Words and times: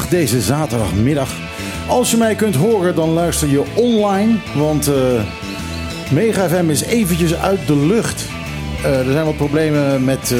deze 0.00 0.40
zaterdagmiddag. 0.40 1.30
Als 1.88 2.10
je 2.10 2.16
mij 2.16 2.34
kunt 2.34 2.54
horen, 2.54 2.94
dan 2.94 3.10
luister 3.10 3.48
je 3.48 3.62
online. 3.74 4.34
Want 4.54 4.88
uh, 4.88 4.94
Mega 6.10 6.48
FM 6.48 6.70
is 6.70 6.82
eventjes 6.82 7.34
uit 7.34 7.66
de 7.66 7.76
lucht. 7.76 8.24
Uh, 8.84 9.06
er 9.06 9.12
zijn 9.12 9.24
wat 9.24 9.36
problemen 9.36 10.04
met, 10.04 10.30
uh, 10.30 10.38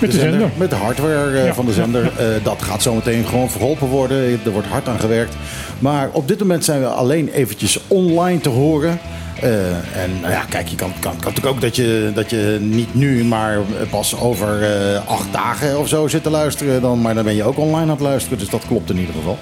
met 0.00 0.10
de, 0.10 0.18
zender. 0.18 0.50
Met 0.56 0.70
de 0.70 0.76
hardware 0.76 1.44
ja, 1.44 1.54
van 1.54 1.66
de 1.66 1.72
zender. 1.72 2.12
Dat 2.42 2.62
gaat 2.62 2.82
zometeen 2.82 3.26
gewoon 3.26 3.50
verholpen 3.50 3.88
worden. 3.88 4.40
Er 4.44 4.50
wordt 4.50 4.68
hard 4.68 4.88
aan 4.88 5.00
gewerkt. 5.00 5.34
Maar 5.78 6.08
op 6.12 6.28
dit 6.28 6.38
moment 6.38 6.64
zijn 6.64 6.80
we 6.80 6.86
alleen 6.86 7.28
eventjes 7.28 7.80
online 7.86 8.40
te 8.40 8.48
horen. 8.48 8.98
Uh, 9.44 10.02
en 10.02 10.20
nou 10.20 10.32
ja, 10.32 10.44
kijk, 10.48 10.68
je 10.68 10.76
kan, 10.76 10.92
kan, 10.92 11.16
kan 11.16 11.32
natuurlijk 11.32 11.54
ook 11.54 11.60
dat 11.60 11.76
je, 11.76 12.10
dat 12.14 12.30
je 12.30 12.58
niet 12.60 12.94
nu, 12.94 13.24
maar 13.24 13.58
pas 13.90 14.16
over 14.20 14.60
uh, 14.60 15.06
acht 15.06 15.32
dagen 15.32 15.78
of 15.78 15.88
zo 15.88 16.08
zit 16.08 16.22
te 16.22 16.30
luisteren. 16.30 16.80
Dan, 16.80 17.00
maar 17.00 17.14
dan 17.14 17.24
ben 17.24 17.34
je 17.34 17.44
ook 17.44 17.58
online 17.58 17.82
aan 17.82 17.88
het 17.88 18.00
luisteren, 18.00 18.38
dus 18.38 18.48
dat 18.48 18.66
klopt 18.66 18.90
in 18.90 18.98
ieder 18.98 19.14
geval. 19.14 19.38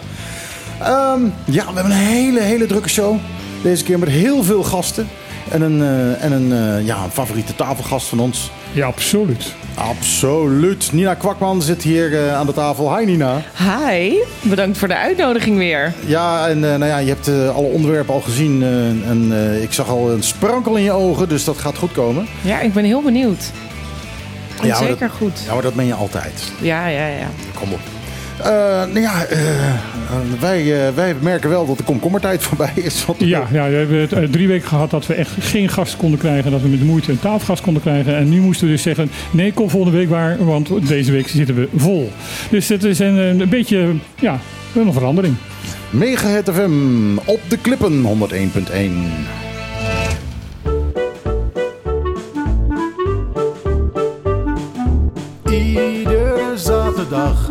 Um, 1.14 1.32
ja, 1.45 1.66
we 1.66 1.74
hebben 1.74 1.92
een 1.92 2.06
hele, 2.06 2.41
hele 2.41 2.66
drukke 2.66 2.88
show. 2.88 3.16
Deze 3.62 3.84
keer 3.84 3.98
met 3.98 4.09
heel 4.09 4.42
veel 4.42 4.62
gasten. 4.62 5.09
En 5.50 5.62
een, 5.62 5.78
uh, 5.78 6.25
en 6.25 6.33
een, 6.33 6.84
ja, 6.84 7.05
een 7.05 7.10
favoriete 7.10 7.55
tafelgast 7.55 8.06
van 8.06 8.20
ons. 8.20 8.50
Ja, 8.72 8.86
absoluut. 8.86 9.55
Absoluut. 9.75 10.92
Nina 10.92 11.14
Kwakman 11.14 11.62
zit 11.62 11.83
hier 11.83 12.11
uh, 12.11 12.34
aan 12.34 12.47
de 12.47 12.53
tafel. 12.53 12.97
Hi 12.97 13.05
Nina. 13.05 13.42
Hi, 13.59 14.14
bedankt 14.41 14.78
voor 14.78 14.89
de 14.89 14.97
uitnodiging 14.97 15.56
weer. 15.56 15.92
Ja, 16.06 16.48
en 16.48 16.56
uh, 16.56 16.62
nou 16.62 16.84
ja, 16.84 16.98
je 16.98 17.09
hebt 17.09 17.28
uh, 17.28 17.56
alle 17.56 17.67
onderwerpen 17.67 18.14
al 18.14 18.20
gezien. 18.20 18.62
en 19.06 19.33
ik 19.62 19.72
zag 19.72 19.89
al 19.89 20.11
een 20.11 20.22
sprankel 20.22 20.77
in 20.77 20.83
je 20.83 20.92
ogen, 20.92 21.28
dus 21.28 21.44
dat 21.44 21.59
gaat 21.59 21.77
goed 21.78 21.92
komen. 21.92 22.27
Ja, 22.42 22.61
ik 22.61 22.72
ben 22.72 22.84
heel 22.84 23.03
benieuwd. 23.03 23.50
Ja, 24.62 24.77
zeker 24.77 24.98
dat, 24.98 25.11
goed. 25.11 25.42
Ja, 25.47 25.53
maar 25.53 25.62
dat 25.62 25.75
ben 25.75 25.87
je 25.87 25.94
altijd. 25.94 26.53
Ja, 26.61 26.87
ja, 26.87 27.06
ja. 27.06 27.28
Kom 27.55 27.72
op. 27.72 27.95
Uh, 28.41 28.47
nou 28.47 29.01
ja, 29.01 29.27
uh, 29.31 30.41
wij, 30.41 30.62
uh, 30.62 30.95
wij 30.95 31.15
merken 31.20 31.51
wel 31.51 31.67
dat 31.67 31.79
de 31.79 31.84
komkommertijd 31.84 32.43
voorbij 32.47 32.73
is. 32.75 33.06
Ja, 33.19 33.47
ja, 33.53 33.69
we 33.69 33.77
hebben 33.77 34.31
drie 34.31 34.48
weken 34.48 34.69
gehad 34.69 34.91
dat 34.91 35.06
we 35.06 35.15
echt 35.15 35.31
geen 35.39 35.69
gast 35.69 35.97
konden 35.97 36.19
krijgen. 36.19 36.51
Dat 36.51 36.61
we 36.61 36.69
met 36.69 36.78
de 36.78 36.84
moeite 36.84 37.11
een 37.11 37.20
tafelgast 37.20 37.62
konden 37.62 37.83
krijgen. 37.83 38.17
En 38.17 38.28
nu 38.28 38.41
moesten 38.41 38.67
we 38.67 38.73
dus 38.73 38.83
zeggen, 38.83 39.11
nee, 39.31 39.53
kom 39.53 39.70
volgende 39.70 39.98
week 39.98 40.09
maar. 40.09 40.45
Want 40.45 40.89
deze 40.89 41.12
week 41.12 41.28
zitten 41.28 41.55
we 41.55 41.69
vol. 41.77 42.12
Dus 42.51 42.69
het 42.69 42.84
is 42.84 42.98
een, 42.98 43.17
een 43.17 43.48
beetje, 43.48 43.95
ja, 44.20 44.39
een 44.75 44.93
verandering. 44.93 45.34
Mega 45.91 46.28
het 46.28 46.50
FM 46.50 47.17
op 47.25 47.41
de 47.48 47.59
klippen 47.59 48.03
101.1. 48.03 48.06
Iedere 55.50 56.53
zaterdag 56.55 57.50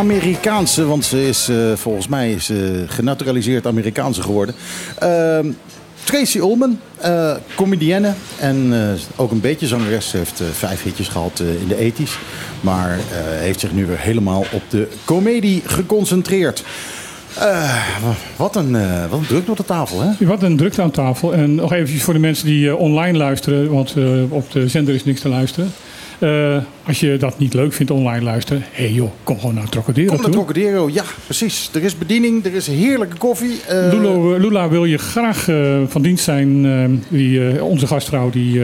Amerikaanse, 0.00 0.86
want 0.86 1.04
ze 1.04 1.28
is 1.28 1.48
uh, 1.48 1.72
volgens 1.74 2.08
mij 2.08 2.32
is, 2.32 2.50
uh, 2.50 2.58
genaturaliseerd 2.86 3.66
Amerikaanse 3.66 4.22
geworden. 4.22 4.54
Uh, 5.02 5.38
Tracy 6.04 6.38
Ullman, 6.38 6.80
uh, 7.04 7.34
comedienne 7.54 8.12
en 8.38 8.72
ook 9.16 9.30
een 9.30 9.40
beetje 9.40 9.66
zangeres. 9.66 10.08
Ze 10.08 10.16
heeft 10.16 10.42
vijf 10.52 10.82
hitjes 10.82 11.08
gehad 11.08 11.40
in 11.60 11.68
de 11.68 11.76
ethisch. 11.76 12.18
Maar 12.60 12.98
heeft 13.38 13.60
zich 13.60 13.72
nu 13.72 13.86
weer 13.86 13.98
helemaal 13.98 14.44
op 14.52 14.62
de 14.68 14.88
comedie 15.04 15.62
geconcentreerd. 15.66 16.64
wat, 18.36 18.56
een, 18.56 18.72
wat 19.08 19.18
een 19.18 19.26
druk 19.26 19.48
op 19.48 19.56
de 19.56 19.64
tafel, 19.64 20.00
hè? 20.00 20.26
Wat 20.26 20.42
een 20.42 20.56
drukte 20.56 20.82
aan 20.82 20.90
tafel. 20.90 21.34
En 21.34 21.54
nog 21.54 21.72
eventjes 21.72 22.02
voor 22.02 22.14
de 22.14 22.20
mensen 22.20 22.46
die 22.46 22.76
online 22.76 23.18
luisteren, 23.18 23.70
want 23.70 23.94
op 24.28 24.52
de 24.52 24.68
zender 24.68 24.94
is 24.94 25.04
niks 25.04 25.20
te 25.20 25.28
luisteren. 25.28 25.72
Uh, 26.20 26.56
als 26.86 27.00
je 27.00 27.16
dat 27.16 27.38
niet 27.38 27.54
leuk 27.54 27.72
vindt 27.72 27.92
online 27.92 28.24
luisteren, 28.24 28.62
hé 28.70 28.84
hey 28.84 28.92
joh, 28.92 29.10
kom 29.22 29.38
gewoon 29.40 29.54
naar 29.54 29.68
Trocadero 29.68 30.12
Kom 30.14 30.22
naar 30.22 30.30
Trocadero, 30.30 30.90
ja 30.92 31.04
precies. 31.24 31.70
Er 31.74 31.82
is 31.82 31.98
bediening, 31.98 32.44
er 32.44 32.54
is 32.54 32.66
heerlijke 32.66 33.16
koffie. 33.16 33.60
Uh... 33.70 33.92
Lulo, 33.92 34.36
Lula 34.38 34.68
wil 34.68 34.84
je 34.84 34.98
graag 34.98 35.48
uh, 35.48 35.80
van 35.88 36.02
dienst 36.02 36.24
zijn. 36.24 37.04
die, 37.08 37.62
onze 37.62 37.86
gastvrouw 37.86 38.30
die, 38.30 38.62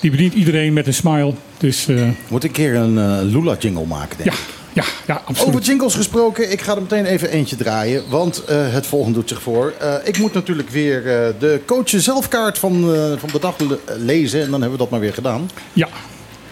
die 0.00 0.10
bedient 0.10 0.34
iedereen 0.34 0.72
met 0.72 0.86
een 0.86 0.94
smile. 0.94 1.32
Dus, 1.58 1.86
Moet 2.28 2.44
ik 2.44 2.50
een 2.50 2.56
keer 2.56 2.74
een 2.74 3.22
Lula 3.24 3.56
jingle 3.58 3.86
maken 3.86 4.16
denk 4.16 4.30
ja. 4.30 4.36
ik. 4.36 4.54
Ja, 4.76 4.84
ja 5.06 5.22
absoluut. 5.24 5.54
Over 5.54 5.66
jingles 5.66 5.94
gesproken, 5.94 6.52
ik 6.52 6.60
ga 6.60 6.74
er 6.74 6.80
meteen 6.80 7.04
even 7.04 7.30
eentje 7.30 7.56
draaien. 7.56 8.02
Want 8.08 8.44
eh, 8.44 8.72
het 8.72 8.86
volgende 8.86 9.18
doet 9.18 9.28
zich 9.28 9.42
voor. 9.42 9.72
Eh, 9.80 9.94
ik 10.04 10.18
moet 10.18 10.32
natuurlijk 10.32 10.70
weer 10.70 10.96
eh, 10.96 11.28
de 11.38 11.60
coach 11.66 11.88
zelfkaart 11.88 12.58
van, 12.58 12.94
eh, 12.94 13.12
van 13.16 13.28
de 13.32 13.38
dag 13.40 13.58
le- 13.58 13.78
lezen. 13.98 14.42
En 14.42 14.50
dan 14.50 14.60
hebben 14.60 14.70
we 14.78 14.84
dat 14.84 14.90
maar 14.90 15.00
weer 15.00 15.14
gedaan. 15.14 15.50
Ja, 15.72 15.88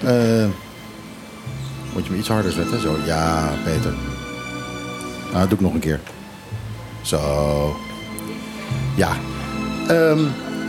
Eh, 0.06 0.46
moet 1.92 2.06
je 2.06 2.12
me 2.12 2.18
iets 2.18 2.28
harder 2.28 2.52
zetten? 2.52 2.80
Zo, 2.80 2.96
ja, 3.04 3.50
beter. 3.64 3.92
Nou, 5.32 5.38
dat 5.38 5.48
doe 5.48 5.58
ik 5.58 5.64
nog 5.64 5.74
een 5.74 5.80
keer. 5.80 6.00
Zo. 7.02 7.76
Ja. 8.96 9.16
Ehm, 9.88 10.20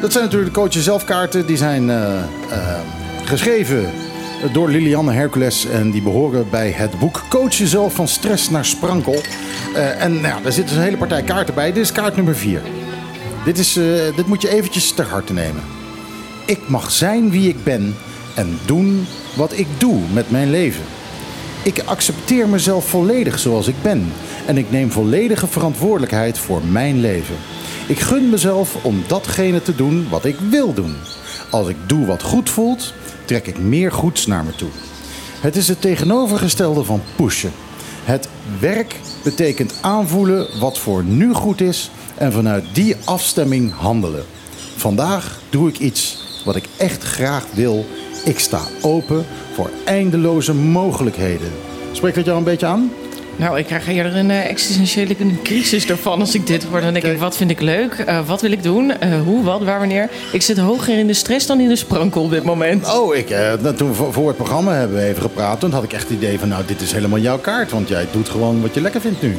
dat 0.01 0.11
zijn 0.11 0.23
natuurlijk 0.23 0.53
de 0.53 0.59
coaches 0.59 0.83
zelfkaarten. 0.83 1.45
Die 1.45 1.57
zijn 1.57 1.89
eh, 1.89 2.17
eh, 2.17 2.79
geschreven 3.25 3.91
door 4.53 4.69
Lilianne 4.69 5.11
Hercules. 5.11 5.65
En 5.65 5.91
die 5.91 6.01
behoren 6.01 6.49
bij 6.49 6.71
het 6.71 6.99
boek 6.99 7.21
Coach 7.29 7.53
jezelf 7.53 7.93
van 7.93 8.07
stress 8.07 8.49
naar 8.49 8.65
sprankel. 8.65 9.21
En 9.99 10.21
nou, 10.21 10.43
daar 10.43 10.51
zit 10.51 10.67
dus 10.67 10.77
een 10.77 10.83
hele 10.83 10.97
partij 10.97 11.23
kaarten 11.23 11.53
bij. 11.53 11.71
Dit 11.71 11.83
is 11.83 11.91
kaart 11.91 12.15
nummer 12.15 12.35
4. 12.35 12.61
Dit, 13.45 13.57
is, 13.57 13.73
dit 14.15 14.27
moet 14.27 14.41
je 14.41 14.49
eventjes 14.49 14.91
ter 14.91 15.05
harte 15.05 15.33
nemen. 15.33 15.61
Ik 16.45 16.59
mag 16.67 16.91
zijn 16.91 17.31
wie 17.31 17.49
ik 17.49 17.63
ben 17.63 17.95
en 18.35 18.59
doen 18.65 19.05
wat 19.35 19.57
ik 19.57 19.67
doe 19.77 19.99
met 20.13 20.31
mijn 20.31 20.49
leven. 20.49 20.83
Ik 21.63 21.83
accepteer 21.85 22.47
mezelf 22.47 22.89
volledig 22.89 23.39
zoals 23.39 23.67
ik 23.67 23.75
ben 23.81 24.11
en 24.45 24.57
ik 24.57 24.71
neem 24.71 24.91
volledige 24.91 25.47
verantwoordelijkheid 25.47 26.37
voor 26.37 26.61
mijn 26.65 26.99
leven. 26.99 27.35
Ik 27.87 27.99
gun 27.99 28.29
mezelf 28.29 28.85
om 28.85 29.03
datgene 29.07 29.61
te 29.61 29.75
doen 29.75 30.07
wat 30.09 30.25
ik 30.25 30.35
wil 30.49 30.73
doen. 30.73 30.95
Als 31.51 31.67
ik 31.67 31.75
doe 31.85 32.05
wat 32.05 32.23
goed 32.23 32.49
voelt, 32.49 32.93
trek 33.25 33.47
ik 33.47 33.57
meer 33.57 33.91
goeds 33.91 34.25
naar 34.25 34.43
me 34.43 34.55
toe. 34.55 34.69
Het 35.39 35.55
is 35.55 35.67
het 35.67 35.81
tegenovergestelde 35.81 36.83
van 36.83 37.01
pushen. 37.15 37.51
Het 38.03 38.29
werk 38.59 38.99
betekent 39.23 39.73
aanvoelen 39.81 40.47
wat 40.59 40.77
voor 40.77 41.03
nu 41.03 41.33
goed 41.33 41.61
is 41.61 41.91
en 42.17 42.31
vanuit 42.31 42.65
die 42.73 42.95
afstemming 43.05 43.73
handelen. 43.73 44.25
Vandaag 44.75 45.39
doe 45.49 45.69
ik 45.69 45.79
iets 45.79 46.23
wat 46.45 46.55
ik 46.55 46.65
echt 46.77 47.03
graag 47.03 47.45
wil. 47.53 47.85
Ik 48.25 48.39
sta 48.39 48.61
open 48.81 49.25
voor 49.53 49.69
eindeloze 49.83 50.53
mogelijkheden. 50.53 51.51
Spreekt 51.91 52.15
dat 52.15 52.25
jou 52.25 52.37
een 52.37 52.43
beetje 52.43 52.65
aan? 52.65 52.91
Nou, 53.35 53.57
ik 53.57 53.65
krijg 53.65 53.85
hier 53.85 54.15
een 54.15 54.31
eh, 54.31 54.49
existentiële 54.49 55.15
crisis 55.43 55.87
ervan 55.87 56.19
als 56.19 56.35
ik 56.35 56.47
dit 56.47 56.63
hoor. 56.63 56.81
Dan 56.81 56.93
denk 56.93 57.05
ik, 57.05 57.17
wat 57.17 57.37
vind 57.37 57.51
ik 57.51 57.61
leuk? 57.61 57.93
Eh, 57.93 58.27
wat 58.27 58.41
wil 58.41 58.51
ik 58.51 58.63
doen? 58.63 58.99
Eh, 58.99 59.21
hoe, 59.21 59.43
wat, 59.43 59.63
waar, 59.63 59.79
wanneer? 59.79 60.09
Ik 60.31 60.41
zit 60.41 60.57
hoger 60.57 60.97
in 60.97 61.07
de 61.07 61.13
stress 61.13 61.45
dan 61.45 61.59
in 61.59 61.67
de 61.67 61.75
sprankel 61.75 62.21
op 62.23 62.29
dit 62.29 62.43
moment. 62.43 62.93
Oh, 62.93 63.15
ik, 63.15 63.29
nou, 63.29 63.75
toen 63.75 63.89
we 63.89 64.11
voor 64.11 64.27
het 64.27 64.37
programma 64.37 64.73
hebben 64.73 64.97
we 64.97 65.03
even 65.03 65.21
gepraat. 65.21 65.59
Toen 65.59 65.71
had 65.71 65.83
ik 65.83 65.93
echt 65.93 66.09
het 66.09 66.17
idee 66.17 66.39
van, 66.39 66.47
nou, 66.47 66.63
dit 66.65 66.81
is 66.81 66.91
helemaal 66.91 67.19
jouw 67.19 67.39
kaart. 67.39 67.71
Want 67.71 67.87
jij 67.87 68.07
doet 68.11 68.29
gewoon 68.29 68.61
wat 68.61 68.73
je 68.73 68.81
lekker 68.81 69.01
vindt 69.01 69.21
nu. 69.21 69.37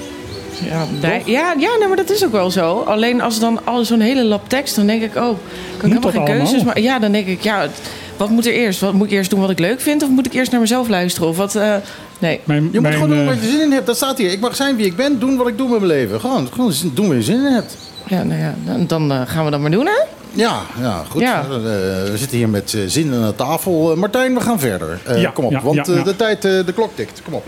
Ja, 0.64 0.84
nee, 1.00 1.22
ja, 1.24 1.54
ja 1.58 1.76
nee, 1.78 1.88
maar 1.88 1.96
dat 1.96 2.10
is 2.10 2.24
ook 2.24 2.32
wel 2.32 2.50
zo. 2.50 2.78
Alleen 2.86 3.20
als 3.20 3.38
dan 3.38 3.60
al 3.64 3.84
zo'n 3.84 4.00
hele 4.00 4.24
lap 4.24 4.48
tekst, 4.48 4.76
dan 4.76 4.86
denk 4.86 5.02
ik, 5.02 5.16
oh, 5.16 5.22
kan 5.22 5.32
ik 5.32 5.38
helemaal 5.80 6.10
geen 6.10 6.20
allemaal? 6.20 6.36
keuzes 6.36 6.64
maken. 6.64 6.82
Ja, 6.82 6.98
dan 6.98 7.12
denk 7.12 7.26
ik, 7.26 7.42
ja, 7.42 7.68
wat 8.16 8.30
moet 8.30 8.46
er 8.46 8.52
eerst? 8.52 8.80
Wat, 8.80 8.92
moet 8.92 9.06
ik 9.06 9.12
eerst 9.12 9.30
doen 9.30 9.40
wat 9.40 9.50
ik 9.50 9.58
leuk 9.58 9.80
vind? 9.80 10.02
Of 10.02 10.08
moet 10.08 10.26
ik 10.26 10.32
eerst 10.32 10.50
naar 10.50 10.60
mezelf 10.60 10.88
luisteren? 10.88 11.28
Of 11.28 11.36
wat, 11.36 11.54
eh, 11.54 11.74
nee. 12.18 12.40
mijn, 12.44 12.62
Je 12.62 12.68
moet 12.72 12.80
mijn, 12.80 12.94
gewoon 12.94 13.08
doen 13.08 13.18
eh, 13.18 13.26
wat 13.26 13.42
je 13.42 13.48
zin 13.50 13.60
in 13.60 13.72
hebt. 13.72 13.86
Dat 13.86 13.96
staat 13.96 14.18
hier. 14.18 14.30
Ik 14.30 14.40
mag 14.40 14.56
zijn 14.56 14.76
wie 14.76 14.86
ik 14.86 14.96
ben, 14.96 15.18
doen 15.18 15.36
wat 15.36 15.48
ik 15.48 15.58
doe 15.58 15.68
met 15.68 15.78
mijn 15.78 15.92
leven. 15.92 16.20
Gewoon, 16.20 16.48
gewoon 16.52 16.72
doen 16.94 17.06
waar 17.06 17.16
je 17.16 17.22
zin 17.22 17.36
in 17.46 17.52
hebt. 17.52 17.76
Ja, 18.06 18.22
nou 18.22 18.40
ja, 18.40 18.54
dan, 18.64 18.86
dan 18.86 19.12
eh, 19.12 19.20
gaan 19.26 19.44
we 19.44 19.50
dat 19.50 19.60
maar 19.60 19.70
doen, 19.70 19.86
hè? 19.86 20.02
Ja, 20.32 20.60
ja 20.80 21.04
goed. 21.10 21.20
Ja. 21.20 21.48
We 21.48 22.12
zitten 22.14 22.36
hier 22.36 22.48
met 22.48 22.76
zin 22.86 23.14
aan 23.14 23.26
de 23.26 23.34
tafel. 23.34 23.96
Martijn, 23.96 24.34
we 24.34 24.40
gaan 24.40 24.60
verder. 24.60 25.00
Eh, 25.04 25.20
Ja, 25.20 25.30
kom 25.30 25.44
op, 25.44 25.50
ja, 25.52 25.62
want 25.62 25.84
de 25.84 26.16
tijd, 26.16 26.42
de 26.42 26.72
klok 26.74 26.90
tikt. 26.94 27.22
Kom 27.24 27.34
op. 27.34 27.44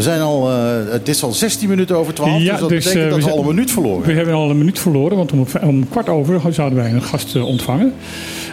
We 0.00 0.06
zijn 0.06 0.20
al, 0.20 0.50
eh, 0.50 0.92
het 0.92 1.08
is 1.08 1.22
al 1.22 1.32
16 1.32 1.68
minuten 1.68 1.96
over 1.96 2.14
12, 2.14 2.42
Ja, 2.42 2.50
dus 2.50 2.60
dat 2.60 2.68
dus, 2.68 2.84
betekent 2.84 3.04
eh, 3.04 3.16
dat 3.16 3.24
we 3.24 3.30
al 3.30 3.38
een 3.38 3.46
minuut 3.46 3.70
verloren 3.70 4.06
We 4.06 4.12
hebben 4.12 4.34
al 4.34 4.50
een 4.50 4.58
minuut 4.58 4.78
verloren, 4.78 5.16
want 5.16 5.32
om, 5.32 5.46
om 5.62 5.88
kwart 5.88 6.08
over 6.08 6.52
zouden 6.52 6.78
wij 6.78 6.92
een 6.92 7.02
gast 7.02 7.36
eh, 7.36 7.46
ontvangen. 7.46 7.92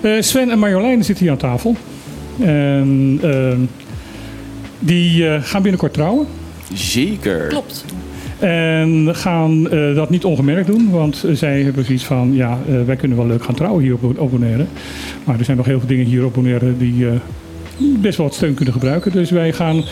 Eh, 0.02 0.12
Sven 0.20 0.52
en 0.52 0.60
Marjolein 0.60 1.04
zitten 1.04 1.24
hier 1.24 1.34
aan 1.34 1.40
tafel. 1.40 1.76
En 2.40 3.20
ehm, 3.22 3.60
die 4.80 5.30
eh, 5.30 5.44
gaan 5.44 5.62
binnenkort 5.62 5.94
trouwen. 5.94 6.28
Zeker. 6.74 7.48
Klopt. 7.48 7.86
En 8.40 9.16
gaan 9.16 9.70
eh, 9.70 9.96
dat 9.96 10.10
niet 10.10 10.26
ongemerkt 10.26 10.68
doen, 10.68 10.90
want 10.90 11.26
zij 11.32 11.62
hebben 11.62 11.86
zoiets 11.86 12.06
van: 12.06 12.34
ja, 12.34 12.60
eh, 12.70 12.76
wij 12.86 12.96
kunnen 12.96 13.18
wel 13.18 13.28
leuk 13.28 13.44
gaan 13.44 13.56
trouwen 13.56 13.84
hier 13.84 13.94
op, 13.94 14.20
op 14.20 14.32
Bonaire. 14.32 14.66
Maar 15.24 15.40
er 15.40 15.46
zijn 15.46 15.58
nog 15.58 15.66
heel 15.66 15.80
veel 15.80 15.88
dingen 15.88 16.06
hier 16.06 16.26
op 16.26 16.34
Bonaire 16.34 16.78
die 16.78 17.08
eh, 17.08 17.14
best 17.78 18.18
wel 18.18 18.26
wat 18.26 18.36
steun 18.36 18.54
kunnen 18.54 18.74
gebruiken. 18.74 19.12
Dus 19.12 19.32
wij 19.32 19.54
gaan 19.54 19.84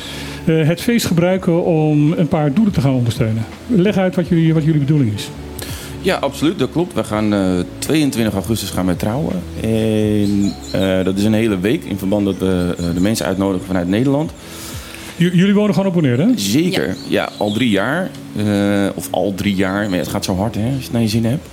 eh, 0.46 0.68
het 0.68 0.82
feest 0.82 1.06
gebruiken 1.06 1.64
om 1.64 2.12
een 2.18 2.28
paar 2.28 2.54
doelen 2.54 2.74
te 2.74 2.82
gaan 2.82 2.94
ondersteunen. 2.94 3.46
Leg 3.68 3.98
uit 3.98 4.16
wat 4.16 4.28
jullie, 4.28 4.54
wat 4.54 4.64
jullie 4.64 4.80
bedoeling 4.80 5.14
is. 5.14 5.30
Ja, 6.02 6.16
absoluut. 6.16 6.60
Dat 6.60 6.72
klopt. 6.72 6.94
We 6.94 7.04
gaan 7.04 7.34
eh, 7.34 7.40
22 7.80 8.34
augustus 8.34 8.70
gaan 8.70 8.86
wij 8.86 8.96
trouwen. 8.96 9.36
En 9.62 10.54
eh, 10.72 11.04
dat 11.06 11.18
is 11.18 11.24
een 11.24 11.34
hele 11.34 11.60
week 11.60 11.84
in 11.84 11.98
verband 11.98 12.26
dat 12.26 12.38
we 12.38 12.76
eh, 12.78 12.86
de 12.94 13.02
mensen 13.02 13.26
uitnodigen 13.26 13.66
vanuit 13.68 13.88
Nederland. 13.88 14.32
J- 15.18 15.24
jullie 15.34 15.54
wonen 15.54 15.74
gewoon 15.74 15.88
op 15.90 15.94
Bonaire, 15.94 16.22
hè? 16.24 16.30
Zeker. 16.36 16.96
Ja, 17.10 17.30
al 17.38 17.52
drie 17.54 17.70
jaar. 17.70 18.10
Eh, 18.38 18.88
of 18.96 19.08
al 19.12 19.34
drie 19.36 19.56
jaar. 19.56 19.90
Maar 19.90 20.00
het 20.00 20.08
gaat 20.08 20.26
zo 20.26 20.36
hard 20.36 20.56
hè, 20.56 20.62
als 20.66 20.76
je 20.76 20.84
het 20.84 20.92
naar 20.92 21.02
je 21.02 21.08
zin 21.08 21.26
hebt. 21.26 21.48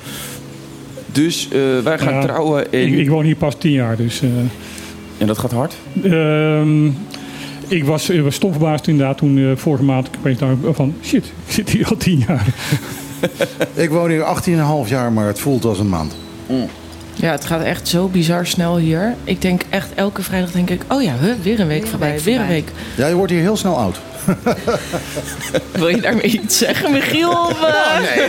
Dus 1.13 1.49
eh, 1.53 1.61
wij 1.85 1.99
gaan 1.99 2.15
Ja, 2.15 2.21
trouwen. 2.23 2.73
En, 2.73 2.87
Ik, 2.87 2.99
ik 2.99 3.09
woon 3.09 3.25
hier 3.25 3.37
pas 3.37 3.55
tien 3.59 3.73
jaar, 3.73 3.97
dus... 3.97 4.23
en 5.23 5.29
dat 5.29 5.39
gaat 5.39 5.53
hard. 5.53 5.75
Ehm, 6.03 6.87
ik 7.69 7.85
was, 7.85 8.11
ik 8.11 8.23
was 8.23 8.35
stom 8.35 8.51
verbaasd 8.51 8.87
inderdaad 8.87 9.19
toen 9.19 9.39
eh, 9.39 9.57
vorige 9.57 9.85
maand 9.85 10.07
ik 10.07 10.13
opeens 10.19 10.39
dacht 10.39 10.55
van 10.73 10.95
shit, 11.03 11.25
ik 11.25 11.53
zit 11.53 11.71
hier 11.71 11.87
al 11.89 11.97
tien 11.97 12.25
jaar. 12.27 12.47
Ik 13.75 13.91
woon 13.91 14.11
hier 14.11 14.25
18,5 14.85 14.89
jaar, 14.89 15.13
maar 15.13 15.27
het 15.27 15.39
voelt 15.39 15.65
als 15.65 15.79
een 15.79 15.89
maand. 15.89 16.17
Ja, 17.15 17.31
het 17.31 17.45
gaat 17.45 17.63
echt 17.63 17.89
zo 17.89 18.09
bizar 18.09 18.47
snel 18.47 18.77
hier. 18.77 19.15
Ik 19.25 19.43
denk 19.43 19.63
echt 19.69 19.89
elke 19.95 20.23
vrijdag 20.23 20.51
denk 20.51 20.71
ik, 20.71 20.83
oh 20.89 21.03
ja, 21.03 21.15
huh, 21.21 21.33
weer 21.43 21.61
een 21.61 21.67
week 21.67 21.87
voorbij, 21.87 22.11
week 22.11 22.21
weer 22.21 22.41
een 22.41 22.49
week. 22.49 22.69
Ja, 22.97 23.07
je 23.07 23.15
wordt 23.15 23.33
hier 23.33 23.41
heel 23.41 23.57
snel 23.57 23.77
oud. 23.77 24.01
Wil 25.73 25.89
je 25.89 26.01
daarmee 26.01 26.41
iets 26.43 26.59
zeggen, 26.59 26.93
Michiel? 26.93 27.31
Of? 27.47 27.61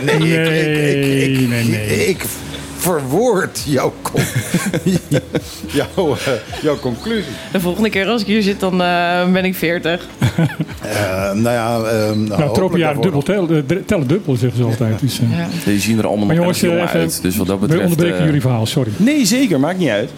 nee, 0.00 0.14
ik, 0.14 0.20
Nee, 0.20 0.96
ik, 0.96 1.30
ik, 1.30 1.40
ik, 1.40 1.48
nee, 1.48 1.64
nee. 1.64 2.08
ik 2.08 2.24
verwoord 2.84 3.62
jouw, 3.66 3.92
con- 4.02 4.20
jouw, 5.66 6.16
eh, 6.16 6.62
jouw 6.62 6.78
conclusie. 6.78 7.32
De 7.52 7.60
volgende 7.60 7.90
keer 7.90 8.06
als 8.06 8.20
ik 8.20 8.26
hier 8.26 8.42
zit, 8.42 8.60
dan 8.60 8.82
eh, 8.82 9.32
ben 9.32 9.44
ik 9.44 9.54
40. 9.54 10.06
Eh, 10.84 11.32
nou 11.32 11.42
ja, 11.54 11.76
eh, 11.76 12.06
nou, 12.06 12.18
nou, 12.26 12.54
tropenjaren 12.54 13.00
dubbel 13.02 13.22
tellen, 13.22 13.66
tellen 13.86 14.06
dubbel 14.06 14.36
zeggen 14.36 14.58
ze 14.58 14.64
altijd. 14.64 15.00
Dus, 15.00 15.20
Ja. 15.30 15.48
Die 15.64 15.80
zien 15.80 15.98
er 15.98 16.06
allemaal 16.06 16.26
Maar 16.26 16.34
nog 16.36 16.44
jongens, 16.44 16.60
jong 16.60 16.88
uit. 16.88 17.22
Dus 17.22 17.36
wat 17.36 17.46
dat 17.46 17.58
we 17.60 17.66
betreft... 17.66 17.82
onderbreken 17.84 18.18
eh, 18.18 18.24
jullie 18.24 18.40
verhaal, 18.40 18.66
sorry. 18.66 18.90
Nee, 18.96 19.24
zeker. 19.26 19.60
Maakt 19.60 19.78
niet 19.78 19.88
uit. 19.88 20.10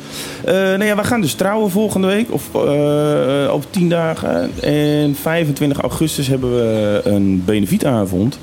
Eh 0.44 0.52
nou 0.54 0.84
ja, 0.84 0.96
we 0.96 1.04
gaan 1.04 1.20
dus 1.20 1.34
trouwen 1.34 1.70
volgende 1.70 2.06
week. 2.06 2.32
Of 2.32 2.42
eh, 2.54 3.52
over 3.52 3.70
tien 3.70 3.88
dagen. 3.88 4.50
En 4.62 5.16
25 5.22 5.80
augustus 5.80 6.26
hebben 6.26 6.54
we 6.54 7.00
een 7.04 7.42
benefietavond. 7.44 8.38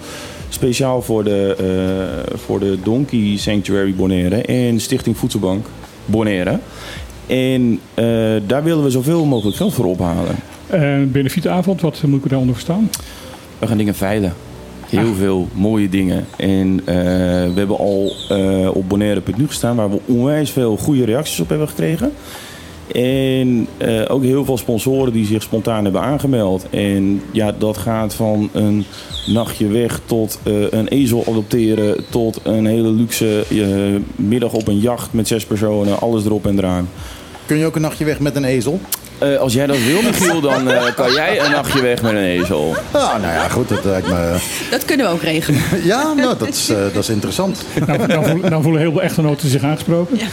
Speciaal 0.58 1.02
voor 1.02 1.24
de, 1.24 1.56
eh, 1.58 2.38
voor 2.40 2.60
de 2.60 2.78
Donkey 2.84 3.34
Sanctuary 3.38 3.94
Bonaire. 3.96 4.36
En 4.42 4.80
Stichting 4.80 5.18
Voedselbank 5.18 5.66
Bonaire. 6.06 6.60
En 7.28 7.80
eh, 7.94 8.06
daar 8.48 8.64
willen 8.64 8.84
we 8.84 8.90
zoveel 8.90 9.26
mogelijk 9.26 9.58
geld 9.58 9.74
voor 9.74 9.86
ophalen. 9.86 10.36
Uh, 10.74 10.98
benefietavond, 11.08 11.82
wat 11.82 12.02
moet 12.06 12.24
ik 12.24 12.30
daaronder 12.30 12.56
verstaan? 12.56 12.90
We 13.60 13.68
gaan 13.68 13.78
dingen 13.78 13.96
veilen. 13.96 14.34
Heel 14.90 15.00
Ah. 15.10 15.18
veel 15.18 15.48
mooie 15.54 15.90
dingen. 15.90 16.26
En 16.38 16.80
eh, 16.86 16.96
we 16.96 17.54
hebben 17.56 17.78
al 17.78 18.14
op 18.74 18.90
Bonaire.nu 18.90 19.48
gestaan 19.48 19.76
waar 19.76 19.90
we 19.90 20.00
onwijs 20.06 20.50
veel 20.50 20.78
goede 20.78 21.06
reacties 21.06 21.40
op 21.40 21.50
hebben 21.50 21.68
gekregen. 21.70 22.12
En 22.92 23.68
eh, 23.78 24.02
ook 24.08 24.24
heel 24.24 24.46
veel 24.46 24.58
sponsoren 24.58 25.14
die 25.14 25.26
zich 25.26 25.44
spontaan 25.44 25.84
hebben 25.84 26.02
aangemeld. 26.02 26.68
En 26.70 27.22
ja, 27.32 27.52
dat 27.52 27.78
gaat 27.78 28.14
van 28.14 28.50
een 28.52 28.86
nachtje 29.28 29.68
weg 29.68 30.00
tot 30.06 30.40
eh, 30.44 30.72
een 30.72 30.88
ezel 30.88 31.24
adopteren. 31.28 32.06
Tot 32.10 32.40
een 32.44 32.66
hele 32.66 32.92
luxe 32.92 33.46
eh, 33.50 34.02
middag 34.16 34.54
op 34.54 34.68
een 34.68 34.80
jacht 34.80 35.14
met 35.14 35.28
zes 35.28 35.46
personen. 35.46 36.00
Alles 36.00 36.26
erop 36.26 36.46
en 36.46 36.58
eraan. 36.58 36.90
Kun 37.46 37.58
je 37.58 37.66
ook 37.66 37.76
een 37.76 37.82
nachtje 37.82 38.06
weg 38.06 38.20
met 38.20 38.36
een 38.36 38.44
ezel? 38.44 38.80
Eh, 39.24 39.38
als 39.38 39.54
jij 39.54 39.68
dat 39.68 39.78
wil, 39.84 40.02
Michiel, 40.02 40.42
dan 40.42 40.72
eh, 40.72 40.94
kan 40.96 41.14
jij 41.14 41.40
een 41.40 41.52
nachtje 41.52 41.82
weg 41.82 42.02
met 42.02 42.12
een 42.12 42.18
ezel. 42.18 42.76
Ah, 42.92 43.22
nou 43.22 43.34
ja, 43.34 43.48
goed, 43.48 43.70
dat 43.70 43.84
lijkt 43.84 44.08
me... 44.08 44.36
Dat 44.72 44.86
kunnen 44.86 45.06
we 45.06 45.12
ook 45.12 45.22
regelen. 45.22 45.62
Ja, 45.84 46.14
nou, 46.14 46.38
dat 46.38 46.48
is, 46.48 46.70
eh, 46.70 46.78
dat 46.78 47.04
is 47.04 47.10
interessant. 47.10 47.66
Nou, 47.88 48.08
nou, 48.08 48.26
voelen, 48.26 48.50
nou 48.50 48.64
voelen 48.64 48.82
heel 48.82 48.92
veel 48.92 49.02
echtgenoten 49.02 49.50
zich 49.50 49.64
aangesproken. 49.64 50.20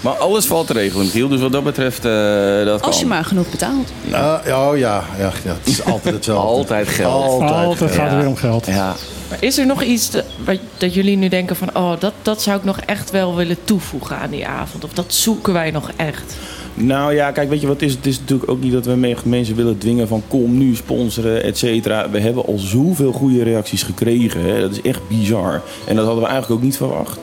Maar 0.00 0.12
alles 0.12 0.46
valt 0.46 0.66
te 0.66 0.72
regelen, 0.72 1.04
Michiel. 1.04 1.28
Dus 1.28 1.40
wat 1.40 1.52
dat 1.52 1.64
betreft, 1.64 2.04
eh, 2.04 2.64
dat 2.64 2.82
Als 2.82 2.94
je 2.94 3.00
kan. 3.00 3.08
maar 3.10 3.24
genoeg 3.24 3.50
betaalt. 3.50 3.88
Uh, 4.10 4.34
oh 4.46 4.76
ja, 4.78 5.04
ja, 5.18 5.32
ja, 5.44 5.52
het 5.58 5.66
is 5.66 5.84
altijd 5.92 6.14
hetzelfde. 6.14 6.46
Altijd 6.48 6.88
geld. 6.88 7.12
Altijd, 7.24 7.50
Altijd 7.50 7.90
gaat 7.90 8.10
het 8.10 8.18
weer 8.18 8.28
om 8.28 8.36
geld. 8.36 8.66
Ja, 8.66 8.94
Maar 9.28 9.38
is 9.40 9.58
er 9.58 9.66
nog 9.66 9.82
iets 9.82 10.10
dat, 10.10 10.24
wat- 10.44 10.58
dat 10.78 10.94
jullie 10.94 11.16
nu 11.16 11.28
denken 11.28 11.56
van... 11.56 11.68
oh, 11.76 11.92
dat, 11.98 12.12
dat 12.22 12.42
zou 12.42 12.58
ik 12.58 12.64
nog 12.64 12.78
echt 12.80 13.10
wel 13.10 13.36
willen 13.36 13.56
toevoegen 13.64 14.16
aan 14.16 14.30
die 14.30 14.46
avond? 14.46 14.84
Of 14.84 14.92
dat 14.92 15.14
zoeken 15.14 15.52
wij 15.52 15.70
nog 15.70 15.90
echt? 15.96 16.36
Nou 16.74 17.14
ja, 17.14 17.30
kijk, 17.30 17.48
weet 17.48 17.60
je 17.60 17.66
wat 17.66 17.82
is? 17.82 17.92
Het 17.92 18.06
is 18.06 18.18
natuurlijk 18.18 18.50
ook 18.50 18.60
niet 18.62 18.72
dat 18.72 18.84
we 18.86 18.94
me- 18.96 19.16
mensen 19.24 19.56
willen 19.56 19.78
dwingen 19.78 20.08
van 20.08 20.22
kom 20.28 20.58
nu 20.58 20.74
sponsoren, 20.74 21.42
et 21.42 21.58
cetera. 21.58 22.10
We 22.10 22.20
hebben 22.20 22.46
al 22.46 22.58
zoveel 22.58 23.12
goede 23.12 23.42
reacties 23.42 23.82
gekregen. 23.82 24.40
Hè? 24.44 24.60
Dat 24.60 24.70
is 24.70 24.82
echt 24.82 25.08
bizar. 25.08 25.62
En 25.86 25.96
dat 25.96 26.04
hadden 26.04 26.22
we 26.24 26.28
eigenlijk 26.30 26.60
ook 26.60 26.66
niet 26.66 26.76
verwacht. 26.76 27.18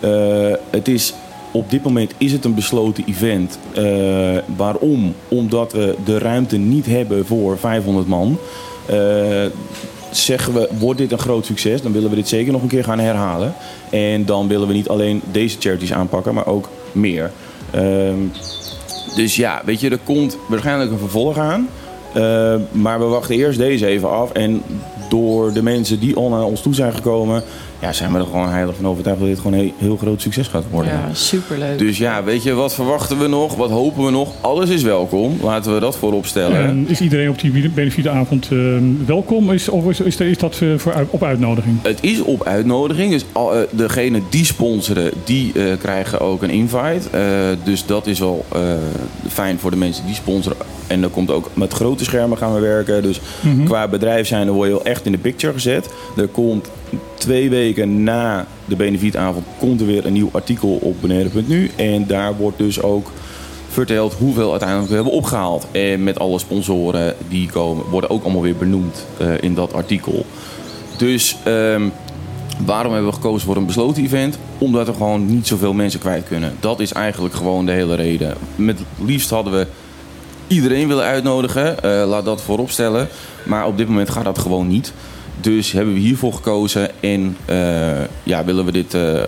Eh, 0.00 0.10
het 0.70 0.88
is, 0.88 1.14
op 1.50 1.70
dit 1.70 1.84
moment 1.84 2.12
is 2.16 2.32
het 2.32 2.44
een 2.44 2.54
besloten 2.54 3.04
event. 3.06 3.58
Eh, 3.74 4.38
waarom? 4.56 5.14
Omdat 5.28 5.72
we 5.72 5.94
de 6.04 6.18
ruimte 6.18 6.56
niet 6.56 6.86
hebben 6.86 7.26
voor 7.26 7.58
500 7.58 8.06
man. 8.06 8.38
Eh, 8.86 8.96
zeggen 10.10 10.54
we, 10.54 10.68
wordt 10.78 10.98
dit 10.98 11.12
een 11.12 11.18
groot 11.18 11.46
succes, 11.46 11.82
dan 11.82 11.92
willen 11.92 12.10
we 12.10 12.16
dit 12.16 12.28
zeker 12.28 12.52
nog 12.52 12.62
een 12.62 12.68
keer 12.68 12.84
gaan 12.84 12.98
herhalen. 12.98 13.54
En 13.90 14.24
dan 14.24 14.48
willen 14.48 14.68
we 14.68 14.74
niet 14.74 14.88
alleen 14.88 15.20
deze 15.32 15.56
charities 15.60 15.92
aanpakken, 15.92 16.34
maar 16.34 16.46
ook 16.46 16.68
meer. 16.92 17.30
Ehm, 17.70 18.18
dus 19.14 19.36
ja, 19.36 19.62
weet 19.64 19.80
je, 19.80 19.90
er 19.90 19.98
komt 20.04 20.36
waarschijnlijk 20.48 20.90
een 20.90 20.98
vervolg 20.98 21.38
aan. 21.38 21.68
Eh, 22.12 22.54
maar 22.70 22.98
we 22.98 23.04
wachten 23.04 23.34
eerst 23.34 23.58
deze 23.58 23.86
even 23.86 24.10
af. 24.10 24.32
En 24.32 24.62
door 25.10 25.52
de 25.52 25.62
mensen 25.62 26.00
die 26.00 26.16
al 26.16 26.28
naar 26.28 26.42
ons 26.42 26.60
toe 26.62 26.74
zijn 26.74 26.92
gekomen... 26.92 27.42
Ja, 27.80 27.92
zijn 27.92 28.12
we 28.12 28.18
er 28.18 28.24
gewoon 28.24 28.48
heilig 28.48 28.76
van 28.76 28.86
overtuigd 28.86 29.18
dat 29.18 29.28
dit 29.28 29.38
gewoon 29.38 29.58
een 29.58 29.72
heel 29.78 29.96
groot 29.96 30.20
succes 30.20 30.48
gaat 30.48 30.64
worden. 30.70 30.92
Ja, 30.92 31.14
superleuk. 31.14 31.78
Dus 31.78 31.98
ja, 31.98 32.24
weet 32.24 32.42
je, 32.42 32.52
wat 32.52 32.74
verwachten 32.74 33.18
we 33.18 33.26
nog? 33.26 33.54
Wat 33.56 33.70
hopen 33.70 34.04
we 34.04 34.10
nog? 34.10 34.28
Alles 34.40 34.68
is 34.68 34.82
welkom. 34.82 35.36
Laten 35.42 35.74
we 35.74 35.80
dat 35.80 35.96
voorop 35.96 36.26
stellen. 36.26 36.64
En 36.64 36.84
is 36.88 37.00
iedereen 37.00 37.30
op 37.30 37.40
die 37.40 37.70
benefietavond 37.70 38.48
eh, 38.52 38.58
welkom? 39.06 39.52
Is, 39.52 39.68
of 39.68 39.88
is, 39.88 40.00
is, 40.00 40.16
is 40.16 40.38
dat 40.38 40.58
eh, 40.60 40.68
voor, 40.76 41.06
op 41.10 41.22
uitnodiging? 41.22 41.78
Het 41.82 41.98
is 42.00 42.20
op 42.20 42.44
uitnodiging. 42.44 43.10
Dus 43.10 43.24
al, 43.32 43.54
eh, 43.54 43.60
degene 43.70 44.20
die 44.30 44.44
sponsoren, 44.44 45.10
die 45.24 45.52
eh, 45.54 45.62
krijgen 45.78 46.20
ook 46.20 46.42
een 46.42 46.50
invite. 46.50 47.08
Eh, 47.10 47.22
dus 47.64 47.86
dat 47.86 48.06
is 48.06 48.18
wel 48.18 48.44
eh, 48.52 48.60
fijn 49.28 49.58
voor 49.58 49.70
de 49.70 49.76
mensen 49.76 50.06
die 50.06 50.14
sponsoren. 50.14 50.56
En 50.86 51.00
dan 51.00 51.10
komt 51.10 51.30
ook 51.30 51.50
met 51.54 51.72
grote 51.72 52.04
schermen 52.04 52.38
gaan 52.38 52.54
we 52.54 52.60
werken. 52.60 53.02
Dus 53.02 53.20
qua 53.64 53.88
bedrijf 53.88 54.26
zijn, 54.26 54.46
dan 54.46 54.54
word 54.54 54.68
je 54.68 54.74
wel 54.74 54.84
in 55.06 55.12
de 55.12 55.18
picture 55.18 55.52
gezet. 55.52 55.88
Er 56.16 56.28
komt 56.28 56.70
twee 57.14 57.50
weken 57.50 58.04
na 58.04 58.46
de 58.64 58.76
benefietavond 58.76 59.46
komt 59.58 59.80
er 59.80 59.86
weer 59.86 60.06
een 60.06 60.12
nieuw 60.12 60.28
artikel 60.32 60.78
op 60.82 60.96
Beneden.nu. 61.00 61.70
En 61.76 62.06
daar 62.06 62.36
wordt 62.36 62.58
dus 62.58 62.82
ook 62.82 63.10
verteld 63.68 64.14
hoeveel 64.14 64.50
uiteindelijk 64.50 64.88
we 64.88 64.94
hebben 64.94 65.12
opgehaald. 65.12 65.66
En 65.72 66.02
met 66.02 66.18
alle 66.18 66.38
sponsoren 66.38 67.14
die 67.28 67.50
komen, 67.50 67.84
worden 67.90 68.10
ook 68.10 68.22
allemaal 68.22 68.42
weer 68.42 68.56
benoemd 68.56 69.06
eh, 69.18 69.28
in 69.40 69.54
dat 69.54 69.72
artikel. 69.72 70.26
Dus 70.96 71.36
ehm, 71.44 71.88
waarom 72.64 72.92
hebben 72.92 73.10
we 73.10 73.16
gekozen 73.16 73.46
voor 73.46 73.56
een 73.56 73.66
besloten 73.66 74.02
event? 74.02 74.38
Omdat 74.58 74.88
er 74.88 74.94
gewoon 74.94 75.26
niet 75.26 75.46
zoveel 75.46 75.72
mensen 75.72 76.00
kwijt 76.00 76.26
kunnen. 76.28 76.56
Dat 76.60 76.80
is 76.80 76.92
eigenlijk 76.92 77.34
gewoon 77.34 77.66
de 77.66 77.72
hele 77.72 77.94
reden. 77.94 78.36
Met 78.56 78.80
liefst 79.04 79.30
hadden 79.30 79.52
we 79.52 79.66
iedereen 80.50 80.88
willen 80.88 81.04
uitnodigen. 81.04 81.82
Eh, 81.82 82.08
laat 82.08 82.24
dat 82.24 82.42
voorop 82.42 82.70
stellen. 82.70 83.08
Maar 83.42 83.66
op 83.66 83.76
dit 83.76 83.88
moment 83.88 84.10
gaat 84.10 84.24
dat 84.24 84.38
gewoon 84.38 84.68
niet. 84.68 84.92
Dus 85.40 85.72
hebben 85.72 85.94
we 85.94 86.00
hiervoor 86.00 86.32
gekozen. 86.32 86.90
En 87.00 87.36
eh, 87.44 87.56
ja, 88.22 88.44
willen 88.44 88.64
we 88.64 88.72
dit 88.72 88.94
eh, 88.94 89.22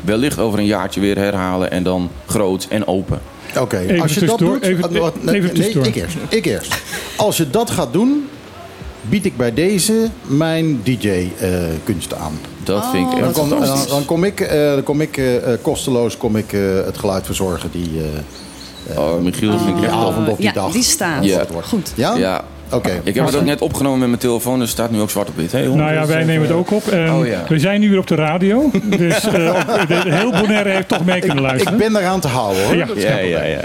wellicht 0.00 0.38
over 0.38 0.58
een 0.58 0.66
jaartje 0.66 1.00
weer 1.00 1.18
herhalen. 1.18 1.70
En 1.70 1.82
dan 1.82 2.10
groot 2.26 2.66
en 2.70 2.86
open. 2.86 3.20
Oké, 3.58 3.96
als 4.00 4.14
je 4.14 4.24
dat 4.24 4.38
doet... 4.38 4.62
even- 4.62 4.84
ah, 4.84 4.90
wat- 5.00 5.14
even 5.26 5.58
nee, 5.58 5.70
ik 5.70 5.94
eerst. 5.94 6.16
Ik 6.28 6.44
eerst. 6.46 6.74
Als 7.16 7.36
je 7.36 7.50
dat 7.50 7.70
gaat 7.70 7.92
doen, 7.92 8.28
bied 9.00 9.24
ik 9.24 9.36
bij 9.36 9.54
deze 9.54 10.08
mijn 10.22 10.80
DJ-kunst 10.84 12.14
aan. 12.14 12.38
Dat 12.64 12.90
vind 12.90 13.06
ik 13.06 13.12
Oh, 13.12 13.18
echt 13.24 13.34
Dan 13.34 13.48
kom, 13.48 13.48
fantastisch. 13.58 13.86
dan, 13.88 13.96
dan 13.96 14.04
kom 14.06 14.24
ik, 14.24 14.40
eh, 14.40 14.72
dan 14.72 14.82
kom 14.82 15.00
ik 15.00 15.20
kosteloos 15.62 16.16
kom 16.16 16.36
ik, 16.36 16.52
eh, 16.52 16.60
het 16.84 16.98
geluid 16.98 17.26
verzorgen 17.26 17.70
die, 17.72 17.90
eh, 17.98 18.04
Oh, 18.96 19.20
Michiel, 19.20 19.58
vind 19.58 19.76
ik 19.78 19.82
echt 19.84 19.92
avond 19.92 20.28
of 20.28 20.36
die 20.36 20.46
ja, 20.46 20.52
dag. 20.52 20.72
die 20.72 20.82
staat. 20.82 21.24
Ja. 21.24 21.44
wordt. 21.52 21.66
Goed. 21.68 21.92
Ja? 21.94 22.14
Ja, 22.16 22.44
Oké. 22.70 23.00
ik 23.04 23.14
heb 23.14 23.26
het 23.26 23.36
ook 23.36 23.44
net 23.44 23.60
opgenomen 23.60 23.98
met 23.98 24.08
mijn 24.08 24.20
telefoon. 24.20 24.58
Dus 24.58 24.68
het 24.70 24.78
staat 24.78 24.90
nu 24.90 25.00
ook 25.00 25.10
zwart 25.10 25.28
op 25.28 25.36
wit. 25.36 25.52
Hey, 25.52 25.66
Nou 25.66 25.92
ja, 25.92 26.06
wij 26.06 26.24
nemen 26.24 26.46
het 26.48 26.56
ook 26.56 26.70
op. 26.70 26.86
En 26.88 27.12
Oh 27.12 27.26
ja. 27.26 27.44
We 27.48 27.58
zijn 27.58 27.80
nu 27.80 27.90
weer 27.90 27.98
op 27.98 28.06
de 28.06 28.14
radio. 28.14 28.70
Dus 28.88 29.24
eh, 29.26 29.48
op- 29.48 29.88
heel 30.04 30.30
Bonaire 30.30 30.70
heeft 30.70 30.88
toch 30.88 31.04
mee 31.04 31.18
kunnen 31.20 31.36
Ik 31.36 31.42
luisteren. 31.50 31.78
ben 31.78 31.96
eraan 31.96 32.20
te 32.20 32.28
houden 32.28 32.64
hoor. 32.64 32.76
Ja. 32.76 32.86
Ja, 32.96 33.18
ja, 33.18 33.42
ja. 33.42 33.60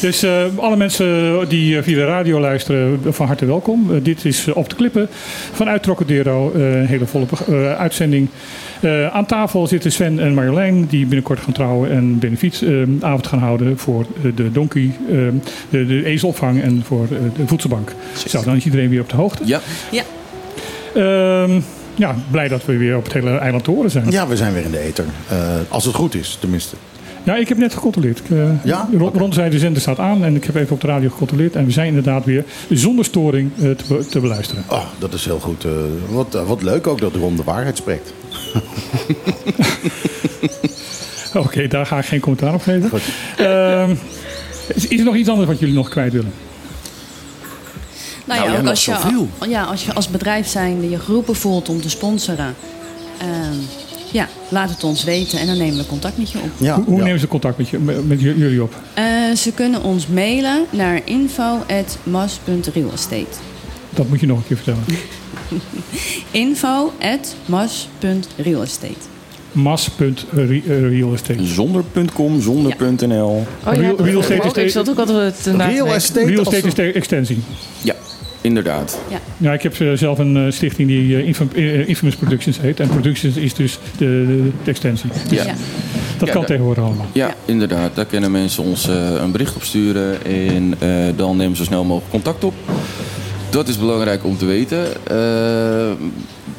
Dus 0.00 0.22
eh, 0.22 0.44
alle 0.56 0.76
mensen 0.76 1.38
die 1.48 1.76
eh, 1.76 1.82
via 1.82 1.94
de 1.96 2.04
radio 2.04 2.40
luisteren, 2.40 3.00
eh, 3.06 3.12
van 3.12 3.26
harte 3.26 3.46
welkom. 3.46 3.94
Eh, 3.94 3.96
dit 4.02 4.24
is 4.24 4.46
eh, 4.46 4.56
Op 4.56 4.68
de 4.68 4.76
Klippen 4.76 5.08
vanuit 5.52 5.82
Trocadero. 5.82 6.52
eh, 6.54 6.74
een 6.80 6.86
hele 6.86 7.06
volle 7.06 7.26
eh, 7.48 7.72
uitzending. 7.78 8.28
Eh, 8.80 9.06
aan 9.14 9.26
tafel 9.26 9.66
zitten 9.66 9.92
Sven 9.92 10.18
en 10.18 10.34
Marjolein, 10.34 10.86
die 10.86 11.00
binnenkort 11.06 11.40
gaan 11.40 11.52
trouwen 11.52 11.90
en 11.90 12.18
benefietavond 12.18 13.26
gaan 13.26 13.38
houden 13.38 13.78
voor 13.78 14.06
eh, 14.24 14.30
de 14.36 14.52
donkey, 14.52 14.90
eh, 15.08 15.16
de, 15.70 15.86
de 15.86 16.04
ezelopvang 16.04 16.62
en 16.62 16.82
voor 16.86 17.02
eh, 17.04 17.08
de 17.36 17.46
voedselbank. 17.46 17.92
Zo, 18.28 18.42
dan 18.44 18.56
is 18.56 18.64
iedereen 18.64 18.88
weer 18.88 19.00
op 19.00 19.08
de 19.10 19.16
hoogte. 19.16 19.42
Ja, 19.46 19.60
Ja. 19.90 20.02
Ehm, 20.94 21.60
ja, 21.94 22.14
blij 22.30 22.48
dat 22.48 22.64
we 22.64 22.76
weer 22.76 22.96
op 22.96 23.04
het 23.04 23.12
hele 23.12 23.36
eiland 23.38 23.64
te 23.64 23.70
horen 23.70 23.90
zijn. 23.90 24.10
Ja, 24.10 24.26
we 24.28 24.36
zijn 24.36 24.52
weer 24.52 24.64
in 24.64 24.70
de 24.70 24.78
ether. 24.78 25.04
Eh, 25.28 25.36
als 25.68 25.84
het 25.84 25.94
goed 25.94 26.14
is, 26.14 26.36
tenminste. 26.40 26.76
Ja, 27.26 27.36
ik 27.36 27.48
heb 27.48 27.58
net 27.58 27.74
gecontroleerd. 27.74 28.18
Ik, 28.18 28.30
eh, 28.30 28.64
Ja? 28.64 28.88
Ron, 28.92 29.02
Oké. 29.08 29.18
Ron 29.18 29.32
zei 29.32 29.50
de 29.50 29.58
zender 29.58 29.82
staat 29.82 29.98
aan 29.98 30.24
en 30.24 30.34
ik 30.36 30.44
heb 30.44 30.54
even 30.54 30.72
op 30.74 30.80
de 30.80 30.86
radio 30.86 31.08
gecontroleerd. 31.10 31.56
En 31.56 31.64
we 31.64 31.70
zijn 31.70 31.86
inderdaad 31.88 32.24
weer 32.24 32.44
zonder 32.70 33.04
storing 33.04 33.50
eh, 33.56 33.70
te, 33.70 33.84
be- 33.88 34.06
te 34.06 34.20
beluisteren. 34.20 34.64
Oh, 34.68 34.84
dat 34.98 35.12
is 35.14 35.24
heel 35.24 35.38
goed. 35.38 35.64
eh, 35.64 35.70
wat, 36.08 36.38
wat 36.46 36.62
leuk 36.62 36.86
ook 36.86 37.00
dat 37.00 37.14
Ron 37.14 37.36
de 37.36 37.42
waarheid 37.44 37.76
spreekt. 37.76 38.12
Oké, 41.34 41.66
daar 41.68 41.86
ga 41.86 41.98
ik 41.98 42.04
geen 42.04 42.20
commentaar 42.20 42.54
op 42.54 42.62
geven. 42.62 42.90
Goed. 42.90 43.02
Ehm, 43.36 43.94
is, 44.74 44.86
is 44.86 44.98
er 44.98 45.04
nog 45.04 45.14
iets 45.16 45.28
anders 45.28 45.48
wat 45.48 45.58
jullie 45.58 45.74
nog 45.74 45.88
kwijt 45.88 46.12
willen? 46.12 46.32
Nou, 48.24 48.40
Nou, 48.40 48.52
ja, 48.52 48.58
ook 48.58 48.66
als 48.66 48.84
je, 48.84 49.24
ja, 49.48 49.62
als 49.64 49.84
je 49.84 49.92
als 49.94 50.08
bedrijf 50.08 50.46
zijnde 50.46 50.90
je 50.90 50.98
geroepen 50.98 51.36
voelt 51.36 51.68
om 51.68 51.80
te 51.80 51.90
sponsoren. 51.90 52.54
ehm, 53.18 53.54
ja, 54.12 54.28
laat 54.48 54.70
het 54.70 54.84
ons 54.84 55.04
weten 55.04 55.38
en 55.38 55.46
dan 55.46 55.58
nemen 55.58 55.78
we 55.78 55.86
contact 55.86 56.18
met 56.18 56.30
je 56.30 56.38
op. 56.38 56.48
Ja, 56.56 56.74
hoe 56.74 56.84
hoe 56.84 56.98
ja. 56.98 57.04
nemen 57.04 57.20
ze 57.20 57.28
contact 57.28 57.58
met, 57.58 57.68
je, 57.68 57.78
met, 57.78 58.20
jullie 58.20 58.62
op? 58.62 58.74
Eh, 58.94 59.04
ze 59.36 59.52
kunnen 59.52 59.82
ons 59.82 60.06
mailen 60.06 60.64
naar 60.70 61.00
info.mas.realestate. 61.04 63.26
Dat 63.94 64.08
moet 64.08 64.20
je 64.20 64.26
nog 64.26 64.38
een 64.38 64.46
keer 64.46 64.56
vertellen. 64.56 64.84
info.mas.realestate. 66.46 68.94
Mas.realestate. 69.52 71.46
zonder.com, 71.46 72.40
zonder.nl. 72.40 73.26
Oh 73.26 73.44
ja, 73.64 73.70
Real- 73.72 73.96
real 73.96 74.20
estate 74.20 74.40
is 74.42 74.48
ook. 74.48 74.54
de- 74.54 74.64
ik 74.64 74.70
zat 74.70 74.88
ook 74.90 74.98
altijd 74.98 75.42
te 75.42 75.56
Real 75.56 75.94
estate. 75.94 76.26
Real 76.26 76.40
estate 76.40 76.66
is 76.66 76.74
de 76.74 76.92
extensie. 76.92 77.38
Ja, 77.82 77.94
inderdaad. 78.46 78.98
Ja, 79.38 79.52
ik 79.52 79.62
heb 79.62 79.80
eh, 79.80 79.92
zelf 79.92 80.18
een 80.18 80.36
eh, 80.36 80.52
stichting 80.52 80.88
die 80.88 81.16
eh, 81.16 81.26
Infam- 81.26 81.50
Infamous 81.86 82.16
Productions 82.16 82.60
heet. 82.60 82.80
En 82.80 82.88
Productions 82.88 83.36
is 83.36 83.54
dus 83.54 83.78
de, 83.98 84.50
de, 84.64 84.70
extensie. 84.70 85.10
Ja. 85.30 85.44
Ja. 85.44 85.54
Dat 86.18 86.28
Ja, 86.28 86.34
kan 86.34 86.44
tegenwoordig 86.44 86.84
allemaal. 86.84 87.06
Ja, 87.12 87.26
Ja. 87.26 87.34
inderdaad. 87.44 87.94
Daar 87.94 88.04
kunnen 88.04 88.30
mensen 88.30 88.62
ons 88.62 88.86
een 89.20 89.30
bericht 89.32 89.56
op 89.56 89.62
sturen. 89.62 90.24
En 90.24 90.74
eh, 90.78 90.88
dan 91.16 91.36
nemen 91.36 91.56
ze 91.56 91.62
zo 91.62 91.68
snel 91.68 91.84
mogelijk 91.84 92.10
contact 92.10 92.44
op. 92.44 92.54
Dat 93.50 93.68
is 93.68 93.78
belangrijk 93.78 94.24
om 94.24 94.36
te 94.36 94.44
weten. 94.44 94.86
Eh, 95.06 95.90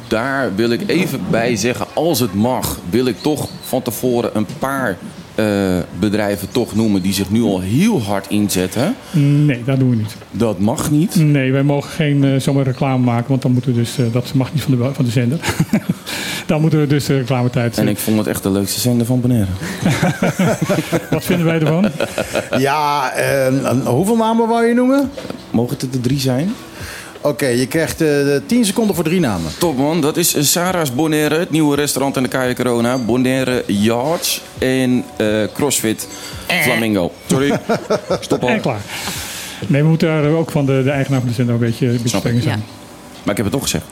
daar 0.08 0.56
wil 0.56 0.70
ik 0.70 0.82
even 0.88 1.20
bij 1.32 1.56
zeggen, 1.56 1.86
als 1.94 2.20
het 2.20 2.34
mag, 2.34 2.80
wil 2.90 3.06
ik 3.06 3.22
toch 3.22 3.48
van 3.62 3.82
tevoren 3.82 4.30
een 4.34 4.46
paar 4.60 4.98
eh, 5.38 5.78
bedrijven 6.00 6.52
toch 6.52 6.76
noemen 6.76 7.02
die 7.02 7.14
zich 7.14 7.30
nu 7.32 7.42
al 7.42 7.60
heel 7.60 8.02
hard 8.02 8.28
inzetten. 8.30 8.96
Nee, 9.12 9.64
dat 9.64 9.80
doen 9.80 9.90
we 9.90 9.96
niet. 9.96 10.16
Dat 10.32 10.60
mag 10.60 10.92
niet. 10.92 11.16
Nee, 11.16 11.52
wij 11.52 11.64
mogen 11.64 11.90
geen 11.90 12.24
eh, 12.24 12.40
zomaar 12.40 12.64
reclame 12.64 13.04
maken, 13.04 13.30
want 13.30 13.42
dan 13.42 13.52
moeten 13.52 13.74
we 13.74 13.78
dus, 13.80 13.98
eh, 13.98 14.06
dat 14.12 14.34
mag 14.34 14.54
niet 14.54 14.64
van 14.64 14.78
de, 14.78 14.90
van 14.94 15.06
de 15.06 15.12
zender. 15.12 15.40
dan 16.48 16.62
moeten 16.62 16.80
we 16.80 16.88
dus 16.88 17.06
de 17.06 17.18
reclametijd. 17.18 17.78
En 17.78 17.88
ik 17.88 17.98
vond 17.98 18.18
het 18.18 18.28
echt 18.28 18.44
de 18.44 18.52
leukste 18.52 18.80
zender 18.80 19.06
van 19.06 19.22
Bonaire. 19.22 19.52
Wat 21.12 21.24
vinden 21.24 21.46
wij 21.46 21.60
ervan? 21.60 21.92
Ja, 22.58 23.12
hoeveel 23.86 24.18
namen 24.18 24.48
wou 24.48 24.66
je 24.66 24.74
noemen? 24.74 25.10
Mogen 25.52 25.74
het 25.74 25.82
er 25.82 25.92
de 25.92 26.02
drie 26.02 26.20
zijn? 26.20 26.54
Oké, 27.22 27.48
je 27.48 27.68
krijgt 27.68 28.02
eh 28.02 28.08
10 28.46 28.66
seconden 28.66 28.96
voor 28.96 29.04
drie 29.04 29.20
namen. 29.20 29.52
Top 29.58 29.78
man, 29.78 30.02
dat 30.02 30.18
is 30.18 30.52
Sarah's 30.52 30.96
Bonaire, 30.96 31.40
het 31.40 31.50
nieuwe 31.50 31.76
restaurant 31.76 32.18
in 32.18 32.24
de 32.24 32.30
Kaya 32.30 32.54
Corona. 32.54 32.98
Bonaire 32.98 33.64
Yards 33.68 34.42
en 34.58 35.04
eh, 35.18 35.28
CrossFit 35.54 36.08
Flamingo. 36.62 37.12
Sorry, 37.28 37.60
stop 38.20 38.42
al. 38.44 38.50
En 38.50 38.62
klaar. 38.62 38.82
Nee, 39.68 39.82
we 39.82 39.88
moeten 39.88 40.08
daar 40.08 40.32
ook 40.32 40.52
van 40.52 40.66
de, 40.66 40.84
de 40.84 40.92
eigenaar 40.92 41.20
van 41.20 41.30
de 41.30 41.36
zender 41.36 41.54
een 41.56 41.62
beetje, 41.62 41.86
een 41.86 41.92
beetje 42.02 42.18
strenger 42.18 42.42
zijn. 42.42 42.64
Maar 43.24 43.32
ik 43.32 43.44
heb 43.44 43.46
het 43.46 43.52
toch 43.52 43.64
gezegd. 43.64 43.86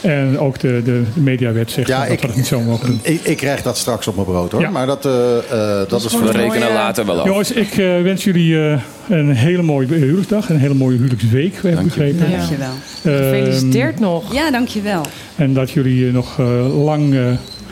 En 0.00 0.38
ook 0.38 0.58
de, 0.58 0.80
de, 0.84 1.02
de 1.14 1.20
mediawet 1.20 1.70
zegt 1.70 1.88
Ja, 1.88 2.02
dat 2.02 2.12
ik- 2.12 2.20
we 2.20 2.26
dat 2.26 2.36
niet 2.36 2.46
zo 2.46 2.60
mogen 2.60 2.86
doen. 2.86 3.00
Ik, 3.02 3.20
ik 3.22 3.36
krijg 3.36 3.62
dat 3.62 3.76
straks 3.78 4.06
op 4.06 4.14
mijn 4.14 4.26
brood 4.26 4.52
hoor. 4.52 4.60
Ja. 4.60 4.70
Maar 4.70 4.86
dat, 4.86 5.04
eh, 5.06 5.36
eh, 5.38 5.88
dat 5.88 6.04
is 6.04 6.06
gewoon 6.10 6.26
We 6.26 6.32
voor 6.32 6.40
een 6.40 6.50
rekenen 6.50 6.72
later 6.72 7.06
wel 7.06 7.20
af. 7.20 7.26
Jongens, 7.26 7.52
ik 7.52 7.70
eh, 7.70 8.02
wens 8.02 8.24
jullie 8.24 8.68
eh, 8.68 8.80
een 9.08 9.30
hele 9.30 9.62
mooie 9.62 9.86
huwelijksdag. 9.86 10.48
Een 10.50 10.58
hele 10.58 10.74
mooie 10.74 10.96
huwelijksweek, 10.96 11.54
heb 11.54 11.64
ik 11.64 11.74
Dank 11.74 11.78
je. 11.78 11.84
begrepen. 11.84 12.30
Ja. 12.30 12.36
Dankjewel. 12.36 12.72
Gefeliciteerd 13.02 14.00
nog. 14.00 14.34
Ja, 14.34 14.50
dankjewel. 14.50 15.00
Ehm, 15.00 15.42
en 15.42 15.54
dat 15.54 15.70
jullie 15.70 16.12
nog 16.12 16.38
eh, 16.38 16.84
lang 16.84 17.14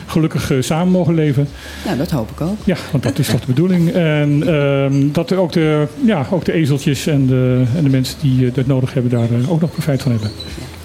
gelukkig 0.07 0.51
samen 0.59 0.91
mogen 0.91 1.13
leven. 1.13 1.47
Nou, 1.85 1.97
dat 1.97 2.11
hoop 2.11 2.29
ik 2.31 2.41
ook. 2.41 2.57
Ja, 2.63 2.75
want 2.91 3.03
dat 3.03 3.19
is 3.19 3.27
toch 3.27 3.39
de 3.39 3.45
bedoeling. 3.45 3.91
En 3.93 4.43
ehm, 4.47 5.11
dat 5.11 5.29
er 5.31 5.37
ook 5.37 5.51
de, 5.51 5.87
ja, 6.05 6.25
ook 6.31 6.45
de 6.45 6.51
ezeltjes 6.51 7.07
en 7.07 7.25
de, 7.27 7.63
en 7.77 7.83
de 7.83 7.89
mensen 7.89 8.15
die 8.21 8.51
dat 8.51 8.65
nodig 8.65 8.93
hebben 8.93 9.11
daar 9.11 9.27
ook 9.49 9.61
nog 9.61 9.71
profijt 9.71 10.01
van 10.01 10.11
hebben. 10.11 10.29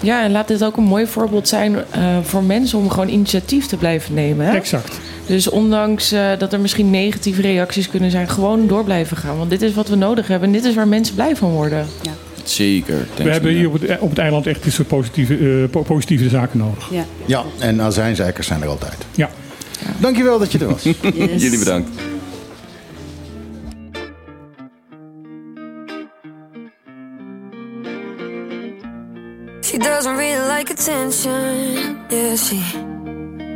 Ja, 0.01 0.23
en 0.23 0.31
laat 0.31 0.47
dit 0.47 0.63
ook 0.63 0.77
een 0.77 0.83
mooi 0.83 1.07
voorbeeld 1.07 1.47
zijn 1.47 1.75
eh, 1.75 2.17
voor 2.23 2.43
mensen 2.43 2.77
om 2.77 2.89
gewoon 2.89 3.09
initiatief 3.09 3.65
te 3.65 3.77
blijven 3.77 4.13
nemen. 4.13 4.45
Hè? 4.45 4.55
Exact. 4.55 4.99
Dus 5.25 5.49
ondanks 5.49 6.11
eh, 6.11 6.27
dat 6.37 6.53
er 6.53 6.59
misschien 6.59 6.89
negatieve 6.89 7.41
reacties 7.41 7.89
kunnen 7.89 8.11
zijn, 8.11 8.29
gewoon 8.29 8.67
door 8.67 8.83
blijven 8.83 9.17
gaan. 9.17 9.37
Want 9.37 9.49
dit 9.49 9.61
is 9.61 9.73
wat 9.73 9.87
we 9.87 9.95
nodig 9.95 10.27
hebben 10.27 10.47
en 10.47 10.53
dit 10.53 10.65
is 10.65 10.75
waar 10.75 10.87
mensen 10.87 11.15
blij 11.15 11.35
van 11.35 11.49
worden. 11.49 11.85
Zeker. 12.43 13.07
We 13.17 13.29
hebben 13.29 13.51
hier 13.51 13.67
op 13.67 13.81
het, 13.81 13.99
op 13.99 14.09
het 14.09 14.17
eiland 14.19 14.47
echt 14.47 14.63
dit 14.63 14.73
soort 14.73 14.87
positieve, 14.87 15.33
eh, 15.37 15.69
po- 15.71 15.81
positieve 15.81 16.29
zaken 16.29 16.57
nodig. 16.59 16.87
Ja. 16.91 17.05
Ja, 17.25 17.43
en 17.59 17.81
azijnzeikers 17.81 18.47
zijn 18.47 18.61
er 18.61 18.67
altijd. 18.67 18.97
Ja. 19.15 19.29
Dankjewel 19.97 20.39
dat 20.39 20.51
je 20.51 20.57
er 20.59 20.67
was. 20.67 20.83
Yes. 20.83 20.95
Jullie 21.43 21.59
bedankt. 21.59 21.89
Like 30.61 30.69
attention. 30.69 32.05
Yeah, 32.11 32.35
she 32.35 32.61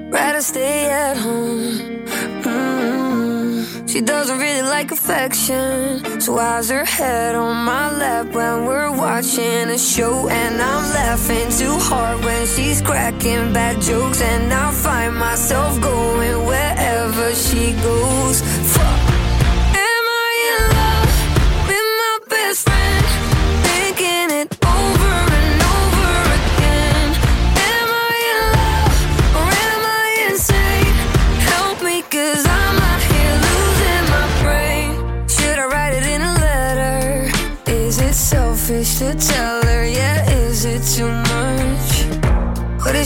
rather 0.09 0.41
stay 0.41 0.89
at 0.89 1.15
home. 1.15 2.03
Mm. 2.41 3.87
She 3.87 4.01
doesn't 4.01 4.39
really 4.39 4.63
like 4.63 4.91
affection. 4.91 6.19
So 6.19 6.33
why's 6.33 6.69
her 6.69 6.83
head 6.83 7.35
on 7.35 7.63
my 7.63 7.95
lap 7.95 8.33
when 8.33 8.65
we're 8.65 8.91
watching 8.91 9.69
a 9.69 9.77
show? 9.77 10.27
And 10.29 10.59
I'm 10.59 10.83
laughing 10.99 11.47
too 11.59 11.77
hard 11.89 12.25
when 12.25 12.47
she's 12.47 12.81
cracking 12.81 13.53
bad 13.53 13.79
jokes. 13.83 14.21
And 14.23 14.51
I 14.51 14.71
find 14.71 15.15
myself 15.15 15.79
going 15.81 16.37
wherever 16.47 17.35
she 17.35 17.73
goes. 17.83 18.41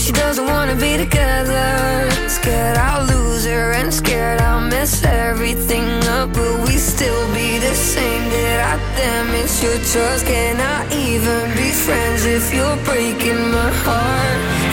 She 0.09 0.13
doesn't 0.13 0.45
wanna 0.47 0.75
be 0.75 0.97
together? 0.97 2.09
Scared 2.27 2.77
I'll 2.77 3.05
lose 3.05 3.45
her 3.45 3.73
and 3.73 3.93
scared 3.93 4.41
I'll 4.41 4.67
mess 4.67 5.03
everything 5.03 5.87
up. 6.17 6.29
Will 6.35 6.59
we 6.65 6.77
still 6.77 7.23
be 7.31 7.59
the 7.59 7.75
same? 7.75 8.23
Did 8.31 8.59
I 8.59 8.75
damage 8.97 9.61
your 9.61 9.77
trust? 9.91 10.25
Can 10.25 10.59
I 10.59 10.79
even 11.07 11.43
be 11.55 11.69
friends 11.85 12.25
if 12.25 12.51
you're 12.51 12.79
breaking 12.85 13.51
my 13.51 13.71
heart? 13.85 14.68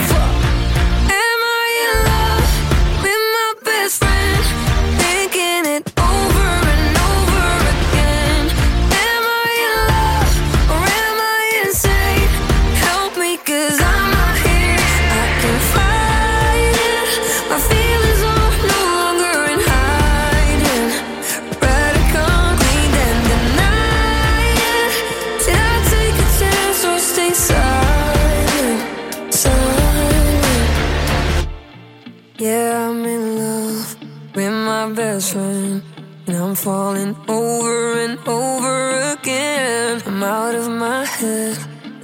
Best 35.17 35.33
friend. 35.33 35.81
And 36.27 36.35
I'm 36.37 36.53
falling 36.53 37.15
over 37.27 37.99
and 38.05 38.19
over 38.27 39.15
again. 39.15 39.99
I'm 40.05 40.21
out 40.21 40.53
of 40.53 40.69
my 40.69 41.05
head 41.05 41.57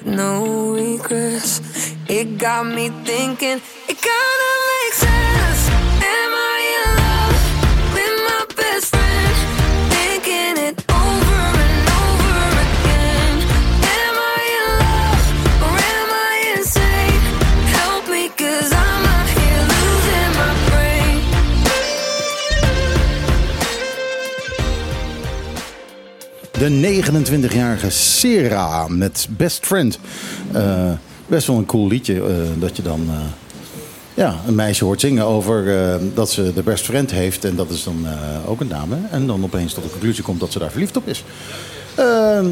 no 0.06 0.73
regrets. 0.73 1.54
It 2.10 2.38
got 2.39 2.65
me 2.65 2.89
thinking, 3.06 3.60
it 3.91 3.97
kinda 4.10 4.52
makes 4.69 4.97
sense. 4.97 5.53
De 26.63 27.04
29-jarige 27.04 27.89
Sera 27.89 28.88
met 28.88 29.28
Best 29.30 29.65
Friend. 29.65 29.99
Eh, 30.52 30.91
best 31.28 31.47
wel 31.47 31.58
een 31.58 31.65
cool 31.65 31.88
liedje 31.88 32.13
eh, 32.13 32.36
dat 32.60 32.76
je 32.76 32.82
dan 32.82 33.08
eh, 33.10 33.15
ja, 34.13 34.36
een 34.47 34.56
meisje 34.56 34.86
hoort 34.86 34.99
zingen 34.99 35.26
over 35.26 35.65
dat 36.13 36.32
ze 36.32 36.54
de 36.54 36.63
best 36.63 36.86
friend 36.86 37.12
heeft. 37.12 37.45
En 37.45 37.56
dat 37.56 37.69
is 37.69 37.84
dan 37.84 38.06
ook 38.47 38.62
een 38.62 38.67
dame. 38.67 38.95
En 39.12 39.28
dan 39.28 39.43
opeens 39.43 39.73
tot 39.73 39.84
de 39.84 39.89
conclusie 39.89 40.23
komt 40.23 40.39
dat 40.39 40.52
ze 40.52 40.60
daar 40.60 40.71
verliefd 40.71 40.97
op 40.97 41.08
is. 41.08 41.23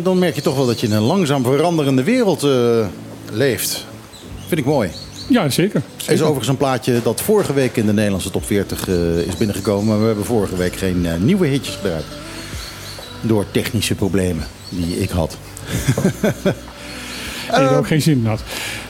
Dan 0.03 0.19
merk 0.19 0.35
je 0.35 0.41
toch 0.41 0.55
wel 0.55 0.65
dat 0.65 0.79
je 0.79 0.87
in 0.87 0.93
een 0.93 1.01
langzaam 1.01 1.43
veranderende 1.43 2.03
wereld 2.03 2.47
leeft. 3.31 3.85
Vind 4.47 4.59
ik 4.59 4.65
mooi. 4.65 4.89
Ja, 5.31 5.49
zeker. 5.49 5.81
Er 6.05 6.13
is 6.13 6.21
overigens 6.21 6.47
een 6.47 6.57
plaatje 6.57 6.99
dat 7.03 7.21
vorige 7.21 7.53
week 7.53 7.75
in 7.75 7.85
de 7.85 7.93
Nederlandse 7.93 8.29
top 8.29 8.45
40 8.45 8.87
eh, 8.87 9.17
is 9.17 9.37
binnengekomen. 9.37 9.85
Maar 9.85 9.99
we 9.99 10.05
hebben 10.05 10.25
vorige 10.25 10.55
week 10.55 10.75
geen 10.75 11.07
nieuwe 11.19 11.47
hitjes 11.47 11.75
gedraaid. 11.75 12.03
Door 13.21 13.45
technische 13.51 13.95
problemen 13.95 14.43
die 14.69 14.99
ik 14.99 15.09
had. 15.09 15.37
En 17.51 17.61
je 17.63 17.67
er 17.69 17.77
ook 17.77 17.87
geen 17.87 18.01
zin 18.01 18.17
in 18.17 18.25
had. 18.25 18.39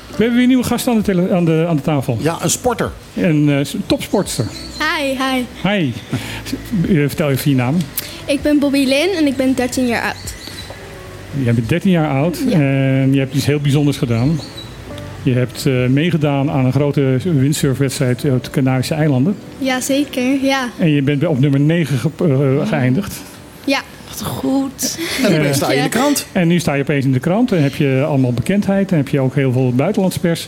We 0.08 0.18
hebben 0.18 0.34
weer 0.34 0.42
een 0.42 0.48
nieuwe 0.48 0.64
gast 0.64 0.88
aan 0.88 0.96
de, 0.98 1.02
tele- 1.02 1.34
aan 1.34 1.46
de, 1.46 1.66
aan 1.70 1.76
de 1.76 1.82
tafel. 1.82 2.18
Ja, 2.22 2.38
een 2.42 2.50
sporter. 2.50 2.92
Een 3.16 3.50
eh, 3.50 3.66
topsportster. 3.86 4.46
Hi, 4.80 5.08
hi. 5.08 5.44
Hi. 5.70 5.92
Eh, 6.88 7.08
Vertel 7.08 7.30
even 7.30 7.50
je 7.52 7.56
naam. 7.58 7.78
Ik 8.26 8.42
ben 8.42 8.60
Bobby 8.60 8.86
Lin 8.86 9.10
en 9.18 9.26
ik 9.28 9.36
ben 9.36 9.54
13 9.56 9.88
jaar 9.88 10.04
oud. 10.04 10.34
Jij 11.44 11.54
bent 11.54 11.70
13 11.70 11.92
jaar 11.92 12.10
oud 12.10 12.38
Ja. 12.48 12.60
en 12.60 13.14
je 13.14 13.20
hebt 13.20 13.36
iets 13.36 13.46
heel 13.46 13.60
bijzonders 13.60 13.98
gedaan. 13.98 14.40
Je 15.24 15.34
hebt 15.34 15.66
eh, 15.66 15.86
meegedaan 15.88 16.52
aan 16.52 16.66
een 16.66 16.72
grote 16.72 17.18
windsurfwedstrijd 17.24 18.24
op 18.26 18.44
de 18.44 18.50
Canarische 18.50 18.94
eilanden. 18.94 19.36
Jazeker, 19.58 20.44
ja. 20.44 20.70
En 20.80 20.90
je 20.90 21.02
bent 21.02 21.26
op 21.28 21.40
nummer 21.40 21.60
9 21.60 21.98
ge- 21.98 22.10
eh, 22.62 22.68
geëindigd. 22.68 23.22
Ja, 23.66 23.82
Wat 24.22 24.30
goed. 24.30 25.00
En 25.24 25.44
dan 25.44 25.54
sta 25.62 25.72
je 25.72 25.78
in 25.78 25.84
de 25.84 25.90
krant. 25.90 26.26
En 26.32 26.48
nu 26.48 26.60
sta 26.60 26.74
je 26.74 26.82
opeens 26.82 27.06
in 27.06 27.12
de 27.12 27.20
krant 27.20 27.52
en 27.52 27.64
heb 27.64 27.76
je 27.76 28.04
allemaal 28.08 28.34
bekendheid 28.34 28.92
en 28.92 28.98
heb 28.98 29.08
je 29.08 29.20
ook 29.20 29.36
heel 29.36 29.52
veel 29.52 29.74
buitenlandse 29.76 30.20
pers. 30.20 30.48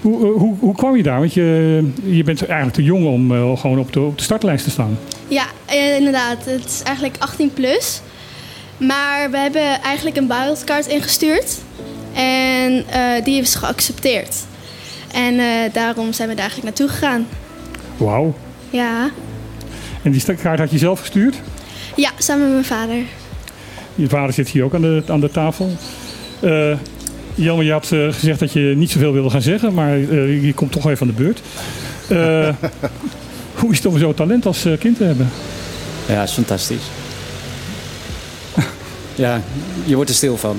Hoe, 0.00 0.26
eh, 0.26 0.40
hoe, 0.40 0.56
hoe 0.58 0.74
kwam 0.74 0.96
je 0.96 1.02
daar? 1.02 1.18
Want 1.18 1.34
je, 1.34 1.90
je 2.04 2.24
bent 2.24 2.46
eigenlijk 2.46 2.76
te 2.76 2.82
jong 2.82 3.06
om 3.06 3.34
eh, 3.34 3.58
gewoon 3.58 3.78
op 3.78 3.92
de, 3.92 4.00
op 4.00 4.18
de 4.18 4.24
startlijst 4.24 4.64
te 4.64 4.70
staan. 4.70 4.98
ja 5.28 5.44
eh, 5.66 5.96
inderdaad. 5.96 6.44
Het 6.44 6.64
is 6.64 6.82
eigenlijk 6.82 7.16
18 7.18 7.52
plus. 7.52 8.00
Maar 8.76 9.30
we 9.30 9.38
hebben 9.38 9.82
eigenlijk 9.82 10.16
een 10.16 10.28
wildcard 10.28 10.86
ingestuurd. 10.86 11.58
En 12.14 12.84
eh, 12.88 13.24
die 13.24 13.40
is 13.40 13.54
geaccepteerd. 13.54 14.36
En 15.12 15.38
eh, 15.38 15.72
daarom 15.72 16.12
zijn 16.12 16.28
we 16.28 16.34
daar 16.34 16.48
eigenlijk 16.48 16.78
naartoe 16.78 16.96
gegaan. 16.96 17.26
Wauw. 17.96 18.34
Ja. 18.70 19.10
En 20.02 20.10
die 20.10 20.34
kaart 20.34 20.58
had 20.58 20.70
je 20.70 20.78
zelf 20.78 21.00
gestuurd? 21.00 21.36
Ja, 21.98 22.10
samen 22.18 22.44
met 22.44 22.52
mijn 22.52 22.64
vader. 22.64 22.96
Je 23.94 24.08
vader 24.08 24.34
zit 24.34 24.48
hier 24.48 24.64
ook 24.64 24.74
aan 24.74 24.80
de, 24.80 25.02
aan 25.06 25.20
de 25.20 25.30
tafel. 25.30 25.76
Eh 26.40 26.72
Jelmer, 27.34 27.64
je 27.64 27.72
had 27.72 27.92
eh, 27.92 28.12
gezegd 28.12 28.40
dat 28.40 28.52
je 28.52 28.60
niet 28.76 28.90
zoveel 28.90 29.12
wilde 29.12 29.30
gaan 29.30 29.42
zeggen, 29.42 29.74
maar 29.74 29.92
eh, 29.92 30.44
je 30.44 30.54
komt 30.54 30.72
toch 30.72 30.88
even 30.88 31.08
aan 31.08 31.14
de 31.16 31.22
beurt. 31.22 31.40
Eh, 32.08 32.54
hoe 33.60 33.70
is 33.70 33.76
het 33.76 33.86
om 33.86 33.98
zo'n 33.98 34.14
talent 34.14 34.46
als 34.46 34.64
eh, 34.64 34.78
kind 34.78 34.96
te 34.96 35.04
hebben? 35.04 35.28
Ja, 36.08 36.22
is 36.22 36.32
fantastisch. 36.32 36.82
ja, 39.14 39.42
je 39.84 39.94
wordt 39.94 40.10
er 40.10 40.16
stil 40.16 40.36
van. 40.36 40.56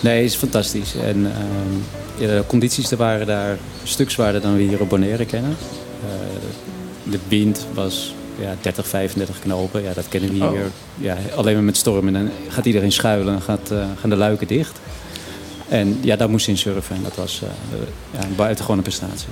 Nee, 0.00 0.24
is 0.24 0.34
fantastisch. 0.34 0.94
En 0.94 1.26
ehm, 1.26 2.22
ja, 2.22 2.26
de 2.26 2.44
condities 2.46 2.90
er 2.90 2.96
waren 2.96 3.26
daar 3.26 3.50
een 3.50 3.58
stuk 3.82 4.10
zwaarder 4.10 4.40
dan 4.40 4.56
we 4.56 4.62
hier 4.62 4.80
op 4.80 4.88
Bonaire 4.88 5.24
kennen. 5.24 5.56
Eh, 6.02 7.10
de 7.12 7.18
wind 7.28 7.66
was 7.74 8.14
ja, 8.38 8.54
30, 8.60 8.86
35 8.88 9.38
knopen. 9.38 9.82
Ja, 9.82 9.92
dat 9.92 10.08
kennen 10.08 10.30
we 10.30 10.36
hier. 10.36 10.44
Oh. 10.44 10.58
Ja, 10.96 11.16
alleen 11.36 11.54
maar 11.54 11.62
met 11.62 11.76
stormen. 11.76 12.16
En 12.16 12.30
gaat 12.48 12.64
iedereen 12.64 12.92
schuilen 12.92 13.34
en 13.34 13.42
gaat, 13.42 13.70
eh, 13.70 13.78
gaan 14.00 14.10
de 14.10 14.16
luiken 14.16 14.46
dicht. 14.46 14.78
En 15.68 15.98
ja, 16.00 16.16
daar 16.16 16.30
moest 16.30 16.46
je 16.46 16.52
in 16.52 16.58
surfen. 16.58 16.96
En 16.96 17.02
dat 17.02 17.16
was 17.16 17.42
eh, 17.42 17.78
ja, 18.20 18.26
een 18.26 18.34
buitengewone 18.36 18.82
prestatie. 18.82 19.28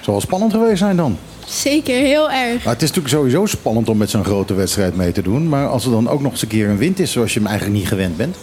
Zal 0.00 0.12
wel 0.14 0.20
spannend 0.20 0.52
geweest 0.52 0.78
zijn 0.78 0.96
dan. 0.96 1.18
Zeker, 1.46 1.94
heel 1.94 2.30
erg. 2.30 2.64
Maar 2.64 2.72
het 2.72 2.82
is 2.82 2.88
natuurlijk 2.88 3.14
sowieso 3.14 3.46
spannend 3.46 3.88
om 3.88 3.96
met 3.96 4.10
zo'n 4.10 4.24
grote 4.24 4.54
wedstrijd 4.54 4.96
mee 4.96 5.12
te 5.12 5.22
doen. 5.22 5.48
Maar 5.48 5.68
als 5.68 5.84
er 5.84 5.90
dan 5.90 6.08
ook 6.08 6.20
nog 6.20 6.32
eens 6.32 6.42
een 6.42 6.48
keer 6.48 6.68
een 6.68 6.76
wind 6.78 6.98
is 6.98 7.12
zoals 7.12 7.32
je 7.34 7.38
hem 7.38 7.48
eigenlijk 7.48 7.78
niet 7.78 7.88
gewend 7.88 8.16
bent. 8.16 8.36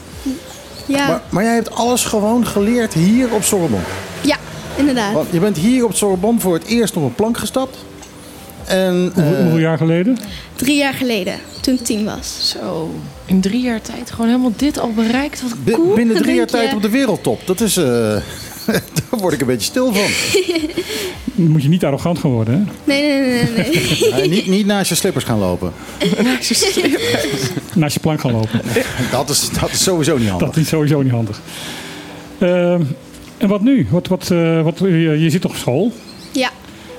Ja, 0.85 1.07
Maar, 1.07 1.21
maar 1.29 1.43
jij 1.43 1.53
hebt 1.53 1.71
alles 1.71 2.05
gewoon 2.05 2.47
geleerd 2.47 2.93
hier 2.93 3.33
op 3.33 3.43
Sorbonne. 3.43 3.85
ja 4.21 4.37
inderdaad. 4.75 5.13
Want 5.13 5.27
je 5.31 5.39
bent 5.39 5.57
hier 5.57 5.85
op 5.85 5.93
Sorbonne 5.95 6.39
voor 6.39 6.53
het 6.53 6.63
eerst 6.65 6.97
op 6.97 7.03
een 7.03 7.15
plank 7.15 7.37
gestapt. 7.37 7.77
En 8.67 9.11
Hoe- 9.13 9.23
eh, 9.23 9.37
Hoeveel 9.39 9.57
jaar 9.57 9.77
geleden? 9.77 10.17
Drie 10.55 10.77
jaar 10.77 10.93
geleden, 10.93 11.33
toen 11.61 11.73
ik 11.73 11.79
tien 11.83 12.05
was. 12.05 12.55
Zo, 12.59 12.95
in 13.25 13.41
drie 13.41 13.61
jaar 13.61 13.81
tijd 13.81 14.11
gewoon 14.11 14.27
helemaal 14.27 14.53
dit 14.55 14.79
al 14.79 14.91
bereikt. 14.93 15.41
Wat 15.41 15.75
cool. 15.75 15.93
binnen 15.95 16.15
drie 16.15 16.35
jaar 16.35 16.45
je? 16.45 16.51
tijd 16.51 16.73
op 16.73 16.81
de 16.81 16.89
wereldtop. 16.89 17.41
Dat 17.47 17.61
is... 17.61 17.77
eh, 17.77 17.83
daar 19.09 19.19
word 19.19 19.33
ik 19.33 19.41
een 19.41 19.47
beetje 19.47 19.65
stil 19.65 19.93
van. 19.93 20.05
Dan 21.33 21.47
moet 21.51 21.63
je 21.63 21.69
niet 21.69 21.85
arrogant 21.85 22.19
gaan 22.19 22.31
worden, 22.31 22.53
hè? 22.53 22.71
Nee, 22.83 23.01
nee, 23.01 23.43
nee, 23.43 23.43
nee. 23.55 24.11
nee. 24.13 24.29
Niet, 24.35 24.47
niet 24.47 24.65
naast 24.65 24.89
je 24.89 24.95
slippers 24.95 25.25
gaan 25.25 25.39
lopen. 25.39 25.73
Naast 27.75 27.93
je 27.93 27.99
plank 27.99 28.19
gaan 28.21 28.31
lopen. 28.31 28.61
Dat 29.11 29.29
is, 29.29 29.49
dat 29.61 29.71
is 29.71 29.83
sowieso 29.83 30.17
niet 30.17 30.29
handig. 30.29 30.47
Dat 30.47 30.57
is 30.57 30.67
sowieso 30.67 31.01
niet 31.01 31.11
handig. 31.11 31.41
Ehm, 32.37 32.81
en 33.37 33.47
wat 33.47 33.61
nu? 33.61 33.87
Wat, 33.89 34.07
wat, 34.07 34.31
eh, 34.31 34.61
wat, 34.61 34.79
je, 34.79 35.19
je 35.19 35.29
zit 35.29 35.41
toch 35.41 35.51
op 35.51 35.57
school? 35.57 35.91
Ja, 36.31 36.49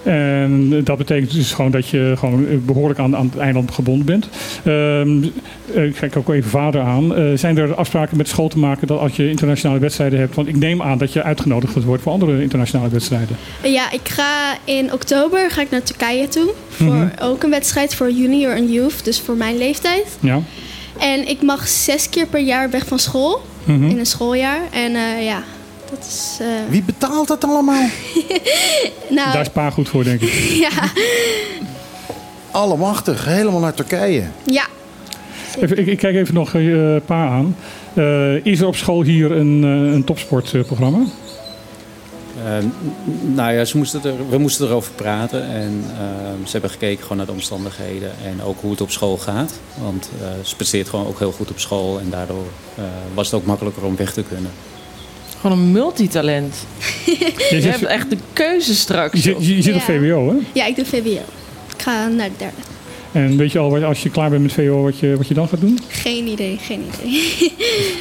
En 0.05 0.85
dat 0.85 0.99
betekent 0.99 1.33
dus 1.33 1.53
gewoon 1.53 1.71
dat 1.71 1.89
je 1.89 2.15
gewoon 2.19 2.47
behoorlijk 2.65 2.99
aan, 3.01 3.17
aan 3.17 3.27
het 3.33 3.39
eiland 3.41 3.71
gebonden 3.71 4.07
bent. 4.07 4.29
Ehm, 4.65 5.23
eh, 5.75 5.85
ik 5.85 5.95
kijk 5.95 6.17
ook 6.17 6.29
even 6.29 6.51
vader 6.51 6.81
aan. 6.81 7.15
Eh, 7.17 7.25
zijn 7.35 7.59
er 7.59 7.75
afspraken 7.75 8.17
met 8.17 8.29
school 8.29 8.49
te 8.49 8.59
maken 8.59 8.87
dat 8.87 8.99
als 8.99 9.17
je 9.17 9.29
internationale 9.31 9.79
wedstrijden 9.81 10.19
hebt? 10.19 10.35
Want 10.35 10.49
ik 10.49 10.57
neem 10.57 10.83
aan 10.83 10.99
dat 10.99 11.13
je 11.13 11.23
uitgenodigd 11.23 11.85
wordt 11.85 12.03
voor 12.03 12.13
andere 12.13 12.43
internationale 12.43 12.91
wedstrijden. 12.91 13.37
ja, 13.63 13.91
ik 13.93 14.09
ga 14.09 14.57
in 14.65 14.93
oktober 14.93 15.51
ga 15.51 15.61
ik 15.61 15.71
naar 15.71 15.83
Turkije 15.83 16.29
toe. 16.29 16.51
Voor 16.69 16.87
Mhm. 16.87 17.09
ook 17.23 17.43
een 17.43 17.51
wedstrijd 17.51 17.95
voor 17.95 18.11
junior 18.11 18.53
en 18.55 18.73
youth, 18.73 19.05
dus 19.05 19.21
voor 19.21 19.37
mijn 19.37 19.57
leeftijd. 19.59 20.19
Ja. 20.21 20.41
En 20.99 21.29
ik 21.29 21.43
mag 21.43 21.69
zes 21.69 22.09
keer 22.09 22.27
per 22.27 22.41
jaar 22.41 22.71
weg 22.71 22.87
van 22.87 22.99
school, 22.99 23.41
Mhm. 23.65 23.85
in 23.89 23.99
een 23.99 24.07
schooljaar. 24.07 24.61
En 24.73 24.95
eh, 24.95 25.25
ja, 25.25 25.43
dat 25.91 25.99
is... 26.09 26.37
eh, 26.41 26.47
Wie 26.69 26.83
betaalt 26.83 27.29
dat 27.29 27.45
allemaal? 27.45 27.83
nou, 29.09 29.33
Daar 29.33 29.41
is 29.41 29.49
pa 29.49 29.71
goed 29.71 29.89
voor, 29.89 30.05
denk 30.05 30.21
ik. 30.21 30.33
ja, 30.71 30.71
Allemachtig, 32.51 33.25
helemaal 33.25 33.61
naar 33.61 33.75
Turkije. 33.75 34.25
ja, 34.45 34.67
Even, 35.61 35.79
ik, 35.79 35.87
ik 35.87 35.99
kijk 35.99 36.15
even 36.17 36.35
nog 36.35 36.55
eh, 36.55 36.97
pa 37.07 37.27
aan. 37.29 37.57
Eh, 37.95 38.47
is 38.47 38.61
er 38.61 38.67
op 38.67 38.77
school 38.77 39.03
hier 39.03 39.31
een, 39.33 39.65
eh, 39.65 39.93
een 39.95 40.05
topsportprogramma? 40.05 40.99
Eh, 42.45 42.53
nou 43.35 43.53
ja, 43.53 43.65
ze 43.65 43.77
moesten 43.77 44.03
er, 44.05 44.29
we 44.29 44.39
moesten 44.39 44.67
erover 44.67 44.93
praten. 44.93 45.47
En 45.49 45.85
eh, 45.99 46.05
ze 46.47 46.53
hebben 46.53 46.71
gekeken 46.71 47.03
gewoon 47.03 47.17
naar 47.17 47.27
de 47.27 47.33
omstandigheden. 47.33 48.11
En 48.25 48.43
ook 48.43 48.61
hoe 48.61 48.71
het 48.71 48.81
op 48.81 48.91
school 48.91 49.17
gaat. 49.17 49.53
Want 49.83 50.09
eh, 50.21 50.27
ze 50.45 50.57
presteert 50.57 50.89
gewoon 50.89 51.07
ook 51.07 51.19
heel 51.19 51.33
goed 51.33 51.51
op 51.51 51.59
school. 51.59 51.99
En 52.01 52.11
daardoor 52.11 52.45
eh, 52.77 52.85
was 53.15 53.27
het 53.31 53.41
ook 53.41 53.47
makkelijker 53.47 53.85
om 53.85 53.97
weg 53.97 54.13
te 54.13 54.23
kunnen. 54.23 54.51
Gewoon 55.45 55.59
een 55.59 55.73
multitalent. 55.73 56.55
Je 57.51 57.61
hebt 57.61 57.83
echt 57.85 58.11
de 58.11 58.17
keuze 58.33 58.75
straks. 58.75 59.13
je 59.15 59.21
zit, 59.21 59.47
je 59.47 59.63
zit 59.63 59.75
op 59.75 59.81
Ja. 59.81 59.87
VWO, 59.87 60.29
hè? 60.29 60.35
ja, 60.53 60.67
ik 60.67 60.77
doe 60.77 60.85
VWO. 60.85 61.11
Ik 61.77 61.83
ga 61.83 62.09
naar 62.09 62.29
de 62.29 62.35
derde. 62.39 62.55
En 63.15 63.37
weet 63.37 63.53
je 63.53 63.59
al, 63.59 63.71
wat- 63.71 63.83
als 63.83 64.03
je 64.03 64.11
klaar 64.11 64.31
bent 64.31 64.43
met 64.43 64.53
VWO, 64.53 64.83
wat 64.83 64.99
je, 64.99 65.17
wat 65.17 65.29
je 65.29 65.35
dan 65.35 65.49
gaat 65.49 65.61
doen? 65.61 65.79
Geen 65.89 66.27
idee, 66.27 66.59
geen 66.63 66.85
idee. 66.95 67.53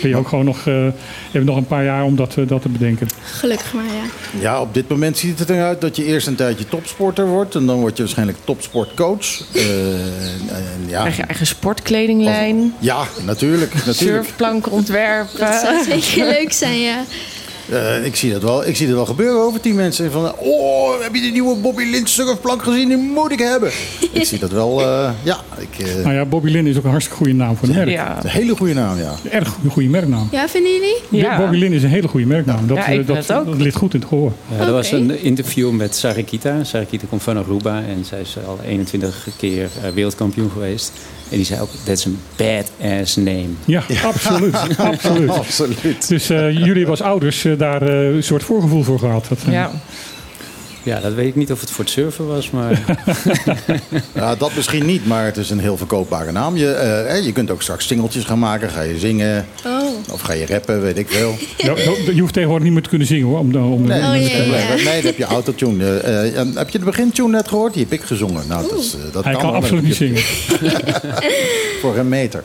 Ben 0.01 0.09
je 0.09 0.15
ook 0.17 0.27
gewoon 0.27 0.45
nog, 0.45 0.57
eh, 0.57 0.65
je 0.73 0.91
hebt 1.31 1.45
nog 1.45 1.57
een 1.57 1.65
paar 1.67 1.83
jaar 1.83 2.03
om 2.03 2.15
dat, 2.15 2.35
eh, 2.37 2.47
dat 2.47 2.61
te 2.61 2.69
bedenken. 2.69 3.07
Gelukkig 3.23 3.73
maar, 3.73 3.83
ja. 3.85 4.39
Ja, 4.41 4.61
op 4.61 4.73
dit 4.73 4.87
moment 4.89 5.17
ziet 5.17 5.39
het 5.39 5.49
eruit 5.49 5.81
dat 5.81 5.95
je 5.95 6.05
eerst 6.05 6.27
een 6.27 6.35
tijdje 6.35 6.67
topsporter 6.67 7.27
wordt. 7.27 7.55
En 7.55 7.65
dan 7.65 7.79
word 7.79 7.95
je 7.97 8.03
waarschijnlijk 8.03 8.37
topsportcoach. 8.43 9.25
Eh, 9.53 9.63
en 10.55 10.83
ja. 10.87 10.99
Krijg 10.99 11.17
je 11.17 11.23
eigen 11.23 11.47
sportkledinglijn, 11.47 12.73
ja, 12.79 13.03
natuurlijk. 13.25 13.73
natuurlijk. 13.73 14.23
surfplank 14.23 14.71
ontwerpen. 14.71 15.39
Dat 15.39 15.53
zou 15.61 15.83
zeker 16.01 16.25
leuk 16.29 16.51
zijn, 16.53 16.79
ja. 16.79 17.03
Eh, 17.69 18.05
ik, 18.05 18.15
zie 18.15 18.31
dat 18.31 18.41
wel, 18.41 18.67
ik 18.67 18.75
zie 18.75 18.87
dat 18.87 18.95
wel 18.95 19.05
gebeuren 19.05 19.41
over 19.41 19.59
tien 19.59 19.75
mensen. 19.75 20.11
Van, 20.11 20.33
oh, 20.37 21.01
heb 21.01 21.15
je 21.15 21.21
de 21.21 21.27
nieuwe 21.27 21.55
Bobby 21.55 21.83
Lind 21.83 22.09
surfplank 22.09 22.63
gezien? 22.63 22.87
Die 22.87 22.97
moet 22.97 23.31
ik 23.31 23.39
hebben. 23.39 23.71
ik 24.11 24.25
zie 24.25 24.39
dat 24.39 24.51
wel, 24.51 24.81
eh, 24.81 25.09
ja. 25.23 25.39
Ik, 25.57 25.85
eh, 25.85 25.95
Nou 26.03 26.13
ja, 26.13 26.25
Bobby 26.25 26.49
Lin 26.49 26.67
is 26.67 26.77
ook 26.77 26.83
een 26.83 26.89
hartstikke 26.89 27.23
goede 27.23 27.33
naam 27.37 27.55
voor 27.57 27.67
een 27.67 27.75
merk. 27.75 27.89
Ja. 27.89 28.23
Een 28.23 28.29
hele 28.29 28.55
goede 28.55 28.73
naam, 28.73 28.97
ja. 28.97 29.15
Een 29.23 29.31
erg 29.31 29.47
goede, 29.47 29.69
goede 29.69 29.89
merknaam. 29.89 30.27
Ja, 30.31 30.47
vinden 30.47 30.71
jullie? 30.71 30.95
Ja. 31.09 31.37
Bobby 31.37 31.57
Lin 31.57 31.73
is 31.73 31.83
een 31.83 31.89
hele 31.89 32.07
goede 32.07 32.25
merknaam. 32.25 32.67
Dat, 32.67 32.77
Ja, 32.77 32.85
ik 32.85 32.93
vind 32.93 33.07
dat, 33.07 33.17
het 33.17 33.33
ook. 33.33 33.45
dat 33.45 33.61
ligt 33.61 33.75
goed 33.75 33.93
in 33.93 33.99
het 33.99 34.09
gehoor. 34.09 34.31
Ja, 34.57 34.65
er 34.65 34.71
was 34.71 34.91
een 34.91 35.23
interview 35.23 35.71
met 35.71 35.95
Sarikita. 35.95 36.63
Sarikita 36.63 37.05
komt 37.09 37.23
van 37.23 37.37
Aruba 37.37 37.81
en 37.81 38.05
zij 38.05 38.21
is 38.21 38.37
al 38.47 38.59
21 38.65 39.27
keer 39.37 39.69
wereldkampioen 39.93 40.49
geweest. 40.51 40.91
En 41.33 41.39
die 41.39 41.47
zei 41.47 41.61
ook, 41.61 41.69
that's 41.83 42.05
a 42.05 42.09
badass 42.35 43.15
name. 43.15 43.49
Ja, 43.65 43.83
absoluut. 44.03 44.55
absoluut. 44.77 45.29
Absoluut. 45.29 46.07
Dus 46.07 46.29
eh, 46.29 46.51
jullie 46.51 46.65
hebben 46.65 46.89
als 46.89 47.01
ouders 47.01 47.45
eh, 47.45 47.57
daar 47.57 47.81
eh, 47.81 48.15
een 48.15 48.23
soort 48.23 48.43
voorgevoel 48.43 48.83
voor 48.83 48.99
gehad. 48.99 49.25
Dat, 49.29 49.39
Ja. 49.49 49.71
Ja, 50.83 50.99
dat 50.99 51.13
weet 51.13 51.27
ik 51.27 51.35
niet 51.35 51.51
of 51.51 51.59
het 51.59 51.71
voor 51.71 51.83
het 51.83 51.93
surfen 51.93 52.27
was, 52.27 52.49
maar 52.49 52.81
Ja, 54.13 54.35
dat 54.43 54.55
misschien 54.55 54.85
niet, 54.85 55.05
maar 55.07 55.25
het 55.25 55.37
is 55.37 55.49
een 55.49 55.59
heel 55.59 55.77
verkoopbare 55.77 56.31
naam. 56.31 56.57
Je, 56.57 56.71
eh, 56.71 56.87
hè, 56.87 57.15
je 57.15 57.31
kunt 57.31 57.51
ook 57.51 57.61
straks 57.61 57.87
singeltjes 57.87 58.23
gaan 58.23 58.39
maken. 58.39 58.69
Ga 58.69 58.81
je 58.81 58.99
zingen 58.99 59.45
Oh. 59.65 59.82
Of 60.11 60.21
ga 60.21 60.33
je 60.33 60.45
rappen, 60.45 60.81
weet 60.81 60.97
ik 60.97 61.09
veel. 61.09 61.35
Ja, 61.57 61.73
je 62.13 62.19
hoeft 62.19 62.33
tegenwoordig 62.33 62.63
niet 62.65 62.73
meer 62.73 62.83
te 62.83 62.89
kunnen 62.89 63.07
zingen 63.07 63.25
hoor. 63.27 63.39
Om, 63.39 63.51
de- 63.51 63.57
om, 63.59 63.87
Nee, 63.87 64.01
Oh, 64.01 64.09
nee, 64.11 64.83
dan 64.83 64.93
heb 65.03 65.17
je 65.17 65.23
autotune. 65.23 65.97
Eh, 65.99 66.39
eh, 66.39 66.47
heb 66.55 66.69
je 66.69 66.79
de 66.79 66.85
begintune 66.85 67.29
net 67.29 67.47
gehoord? 67.47 67.73
Die 67.73 67.83
heb 67.83 67.93
ik 67.93 68.01
gezongen. 68.05 68.47
Nou, 68.47 68.69
dat, 68.69 68.79
is, 68.79 68.93
eh, 68.93 68.99
dat 69.13 69.23
Hij 69.23 69.35
kan 69.35 69.53
absoluut 69.53 69.83
niet 69.83 69.95
zingen. 69.95 70.21
Voor 71.81 71.97
een 71.97 72.09
meter. 72.09 72.43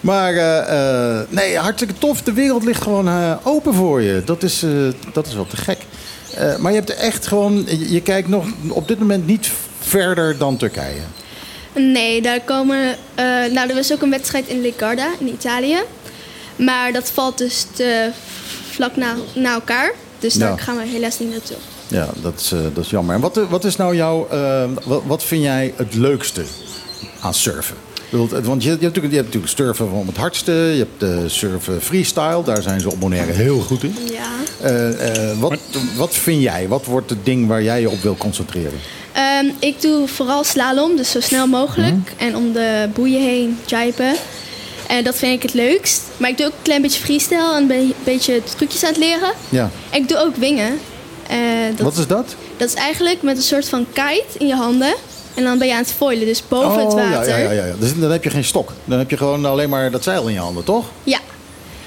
Maar 0.00 0.34
eh, 0.34 1.18
eh, 1.18 1.20
nee, 1.28 1.56
hartstikke 1.56 1.94
tof. 1.98 2.22
De 2.22 2.32
wereld 2.32 2.64
ligt 2.64 2.82
gewoon 2.82 3.08
eh, 3.08 3.32
open 3.42 3.74
voor 3.74 4.02
je. 4.02 4.22
Dat 4.24 4.42
is, 4.42 4.62
eh, 4.62 4.70
dat 5.12 5.26
is 5.26 5.34
wel 5.34 5.46
te 5.46 5.56
gek. 5.56 5.78
Eh, 6.36 6.56
maar 6.56 6.72
je 6.72 6.78
hebt 6.78 6.90
er 6.90 6.96
echt 6.96 7.26
gewoon... 7.26 7.64
Je, 7.68 7.92
je 7.92 8.00
kijkt 8.00 8.28
nog 8.28 8.46
op 8.68 8.88
dit 8.88 8.98
moment 8.98 9.26
niet 9.26 9.50
verder 9.80 10.38
dan 10.38 10.56
Turkije. 10.56 11.00
Nee, 11.74 12.22
daar 12.22 12.40
komen... 12.40 12.96
eh, 13.14 13.24
nou, 13.52 13.68
er 13.68 13.74
was 13.74 13.92
ook 13.92 14.02
een 14.02 14.10
wedstrijd 14.10 14.46
in 14.46 14.60
Legarda 14.60 15.08
in 15.18 15.26
Italië. 15.28 15.76
Maar 16.56 16.92
dat 16.92 17.10
valt 17.10 17.38
dus 17.38 17.66
te 17.74 18.10
vlak 18.70 18.96
na, 18.96 19.14
na 19.34 19.52
elkaar. 19.52 19.92
Dus 20.18 20.34
daar 20.34 20.50
Ja. 20.50 20.56
gaan 20.56 20.76
we 20.76 20.86
helaas 20.86 21.18
niet 21.18 21.30
naartoe. 21.30 21.56
Ja, 21.88 22.08
dat 22.22 22.32
is, 22.40 22.52
eh, 22.52 22.58
dat 22.74 22.84
is 22.84 22.90
jammer. 22.90 23.14
En 23.14 23.20
wat, 23.20 23.36
eh, 23.36 23.50
wat 23.50 23.64
is 23.64 23.76
nou 23.76 23.96
jouw... 23.96 24.28
eh, 24.30 24.64
wat, 24.84 25.02
wat 25.06 25.24
vind 25.24 25.42
jij 25.42 25.72
het 25.76 25.94
leukste 25.94 26.42
aan 27.20 27.34
surfen? 27.34 27.76
Want 28.42 28.62
je, 28.62 28.68
hebt 28.68 28.80
natuurlijk, 28.82 29.12
je 29.14 29.20
hebt 29.20 29.34
natuurlijk 29.34 29.52
surfen 29.52 29.90
om 29.90 30.06
het 30.06 30.16
hardste. 30.16 30.52
Je 30.52 30.78
hebt 30.78 31.00
de 31.00 31.28
surfen 31.28 31.82
freestyle. 31.82 32.42
Daar 32.44 32.62
zijn 32.62 32.80
ze 32.80 32.90
op 32.90 33.00
Bonaire 33.00 33.32
heel 33.32 33.60
goed 33.60 33.82
in. 33.82 33.94
Ja. 34.12 35.34
Wat, 35.38 35.58
wat 35.96 36.14
vind 36.14 36.42
jij? 36.42 36.68
Wat 36.68 36.84
wordt 36.84 37.10
het 37.10 37.24
ding 37.24 37.46
waar 37.48 37.62
jij 37.62 37.80
je 37.80 37.90
op 37.90 38.02
wil 38.02 38.16
concentreren? 38.16 38.78
Ehm, 39.12 39.46
ik 39.58 39.80
doe 39.80 40.08
vooral 40.08 40.44
slalom, 40.44 40.96
dus 40.96 41.10
zo 41.10 41.20
snel 41.20 41.46
mogelijk. 41.46 41.94
Mhm. 41.94 42.02
En 42.16 42.36
om 42.36 42.52
de 42.52 42.88
boeien 42.94 43.22
heen 43.22 43.58
jipen. 43.66 44.14
En 44.96 45.04
dat 45.04 45.16
vind 45.16 45.32
ik 45.32 45.42
het 45.42 45.54
leukst. 45.54 46.02
Maar 46.16 46.30
ik 46.30 46.36
doe 46.36 46.46
ook 46.46 46.52
een 46.52 46.62
klein 46.62 46.82
beetje 46.82 47.00
freestyle. 47.00 47.54
en 47.54 47.60
Een 47.60 47.66
be- 47.66 47.94
beetje 48.04 48.42
trucjes 48.56 48.82
aan 48.84 48.88
het 48.88 48.98
leren. 48.98 49.32
Ja. 49.48 49.70
En 49.90 50.00
ik 50.02 50.08
doe 50.08 50.18
ook 50.18 50.36
wingen. 50.36 50.78
Eh, 51.28 51.36
dat, 51.76 51.80
Wat 51.80 51.96
is 51.96 52.06
dat? 52.06 52.34
dat 52.56 52.68
is 52.68 52.74
eigenlijk 52.74 53.22
met 53.22 53.36
een 53.36 53.42
soort 53.42 53.68
van 53.68 53.86
kite 53.92 54.38
in 54.38 54.46
je 54.46 54.54
handen. 54.54 54.94
En 55.34 55.44
dan 55.44 55.58
ben 55.58 55.66
je 55.66 55.72
aan 55.72 55.78
het 55.82 55.92
foilen, 55.92 56.26
dus 56.26 56.42
boven 56.48 56.80
het 56.84 56.92
Oh, 56.92 57.10
water. 57.10 57.28
Ja, 57.28 57.36
ja, 57.36 57.50
ja, 57.52 57.66
ja. 57.66 57.74
Dus 57.78 57.98
dan 57.98 58.10
heb 58.10 58.24
je 58.24 58.30
geen 58.30 58.44
stok. 58.44 58.72
Dan 58.84 58.98
heb 58.98 59.10
je 59.10 59.16
gewoon 59.16 59.44
alleen 59.44 59.68
maar 59.68 59.90
dat 59.90 60.02
zeil 60.04 60.26
in 60.26 60.32
je 60.32 60.38
handen, 60.38 60.64
toch? 60.64 60.84
Ja. 61.04 61.18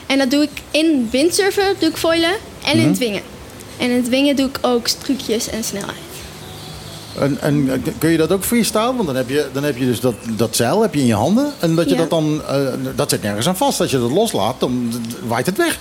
En 0.05 0.17
dat 0.17 0.31
doe 0.31 0.43
ik 0.43 0.49
in 0.71 1.07
windsurfen, 1.11 1.75
doe 1.79 1.89
ik 1.89 1.97
foilen 1.97 2.33
en 2.65 2.77
in 2.77 2.87
het 2.87 2.97
wingen. 2.97 3.21
En 3.77 3.89
in 3.89 3.95
het 3.95 4.09
wingen 4.09 4.35
doe 4.35 4.47
ik 4.47 4.57
ook 4.61 4.87
trucjes 4.87 5.49
en 5.49 5.63
snelheid. 5.63 5.97
En, 7.19 7.37
en 7.41 7.83
kun 7.97 8.09
je 8.09 8.17
dat 8.17 8.31
ook 8.31 8.43
freestyle? 8.43 8.93
Want 8.95 9.05
dan 9.05 9.15
heb 9.15 9.29
je, 9.29 9.45
dan 9.53 9.63
heb 9.63 9.77
je 9.77 9.85
dus 9.85 9.99
dat, 9.99 10.13
dat 10.37 10.55
zeil 10.55 10.81
heb 10.81 10.93
je 10.93 10.99
in 10.99 11.05
je 11.05 11.13
handen. 11.13 11.51
En 11.59 11.75
dat 11.75 11.85
je 11.85 11.91
Ja. 11.91 11.97
dat 11.97 12.09
dan... 12.09 12.41
eh, 12.49 12.57
dat 12.95 13.09
zit 13.09 13.21
nergens 13.21 13.47
aan 13.47 13.57
vast. 13.57 13.79
Als 13.81 13.91
je 13.91 13.99
dat 13.99 14.11
loslaat, 14.11 14.59
dan 14.59 14.93
waait 15.27 15.45
het 15.45 15.57
weg. 15.57 15.77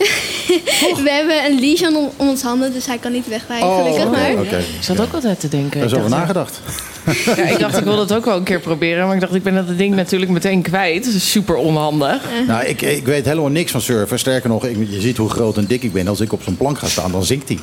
We 1.05 1.11
hebben 1.11 1.45
een 1.53 1.61
leash 1.61 1.83
om, 1.83 2.11
om 2.17 2.29
ons 2.29 2.43
handen, 2.43 2.73
dus 2.73 2.87
hij 2.87 2.99
kan 2.99 3.13
niet 3.13 3.29
wegwijken, 3.29 3.67
Oh, 3.69 3.77
gelukkig 3.77 4.07
oké, 4.07 4.11
maar. 4.35 4.45
Ik 4.55 4.67
zat 4.81 5.01
ook 5.01 5.13
altijd 5.15 5.41
te 5.41 5.49
denken. 5.49 5.79
Daar 5.81 5.89
is 5.89 5.95
over 5.95 6.11
dacht, 6.11 6.21
nagedacht. 6.21 6.61
Ja, 7.37 7.43
ik 7.43 7.59
dacht, 7.59 7.79
ik 7.79 7.85
wil 7.85 7.97
dat 7.97 8.13
ook 8.15 8.25
wel 8.25 8.37
een 8.37 8.43
keer 8.43 8.61
proberen. 8.61 9.07
Maar 9.07 9.15
ik 9.15 9.21
dacht, 9.21 9.35
ik 9.35 9.43
ben 9.43 9.55
dat 9.55 9.79
ding 9.79 9.95
natuurlijk 9.95 10.31
meteen 10.31 10.63
kwijt. 10.63 11.05
Dat 11.05 11.15
is 11.15 11.31
super 11.31 11.57
onhandig. 11.57 12.23
Nou, 12.47 12.65
ik, 12.65 12.83
ik 12.83 13.07
weet 13.07 13.25
helemaal 13.25 13.51
niks 13.51 13.71
van 13.71 13.81
surfen. 13.81 14.19
Sterker 14.19 14.49
nog, 14.49 14.65
ik, 14.67 14.77
je 14.91 15.01
ziet 15.01 15.17
hoe 15.17 15.29
groot 15.31 15.57
en 15.57 15.65
dik 15.67 15.83
ik 15.83 15.93
ben. 15.93 16.09
Als 16.09 16.21
ik 16.21 16.33
op 16.33 16.43
zo'n 16.43 16.57
plank 16.57 16.79
ga 16.79 16.87
staan, 16.89 17.13
dan 17.13 17.25
zinkt 17.25 17.49
hij. 17.49 17.59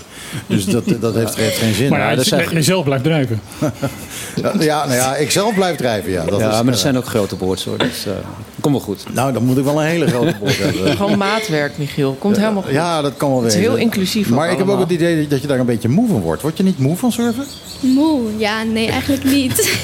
Dus 0.48 0.66
dat, 0.66 0.84
dat 1.00 1.14
heeft, 1.16 1.36
heeft 1.36 1.58
geen 1.58 1.74
zin. 1.74 1.90
Maar 1.90 2.00
ja, 2.00 2.16
dat 2.16 2.26
is 2.26 2.32
echt- 2.32 2.52
je 2.52 2.62
zelf 2.62 2.84
blijft 2.84 3.04
drijven. 3.04 3.42
Ja, 4.60 4.86
nou 4.86 4.94
ja, 4.94 5.16
ik 5.16 5.32
zelf 5.32 5.54
blijf 5.54 5.78
drijven. 5.78 6.12
Ja, 6.12 6.26
dat 6.26 6.40
ja, 6.40 6.48
is, 6.48 6.56
maar 6.56 6.66
er 6.66 6.74
eh, 6.74 6.80
zijn 6.80 6.98
ook 6.98 7.06
grote 7.06 7.36
boards 7.36 7.66
hoor. 7.66 7.78
Dus 7.78 8.06
eh 8.06 8.14
kom 8.62 8.72
wel 8.72 8.82
goed. 8.82 9.04
Nou, 9.14 9.34
dan 9.34 9.44
moet 9.44 9.58
ik 9.58 9.64
wel 9.64 9.82
een 9.82 9.88
hele 9.88 10.08
grote 10.08 10.36
boord 10.40 10.58
hebben. 10.58 10.92
Gewoon 10.98 11.18
maatwerk, 11.18 11.78
Michiel. 11.78 12.16
Komt 12.20 12.38
helemaal 12.38 12.62
goed. 12.62 12.72
Ja, 12.72 13.02
dat 13.02 13.18
kan 13.18 13.30
wel 13.30 13.44
Het 13.44 13.54
is 13.54 13.60
heel 13.60 13.76
inclusief 13.76 14.30
Maar 14.30 14.52
ik 14.52 14.58
heb 14.58 14.68
ook 14.68 14.80
het 14.80 14.92
idee 14.92 15.28
dat 15.28 15.42
je 15.42 15.48
daar 15.48 15.60
een 15.60 15.66
beetje 15.66 15.90
moe 15.90 16.08
van 16.08 16.22
wordt. 16.22 16.42
Word 16.42 16.58
je 16.58 16.64
niet 16.64 16.80
moe 16.80 16.98
van 16.98 17.12
surfen? 17.12 17.46
Moe? 17.80 18.22
Ja, 18.38 18.64
nee, 18.64 18.88
eigenlijk 18.88 19.24
niet. 19.24 19.80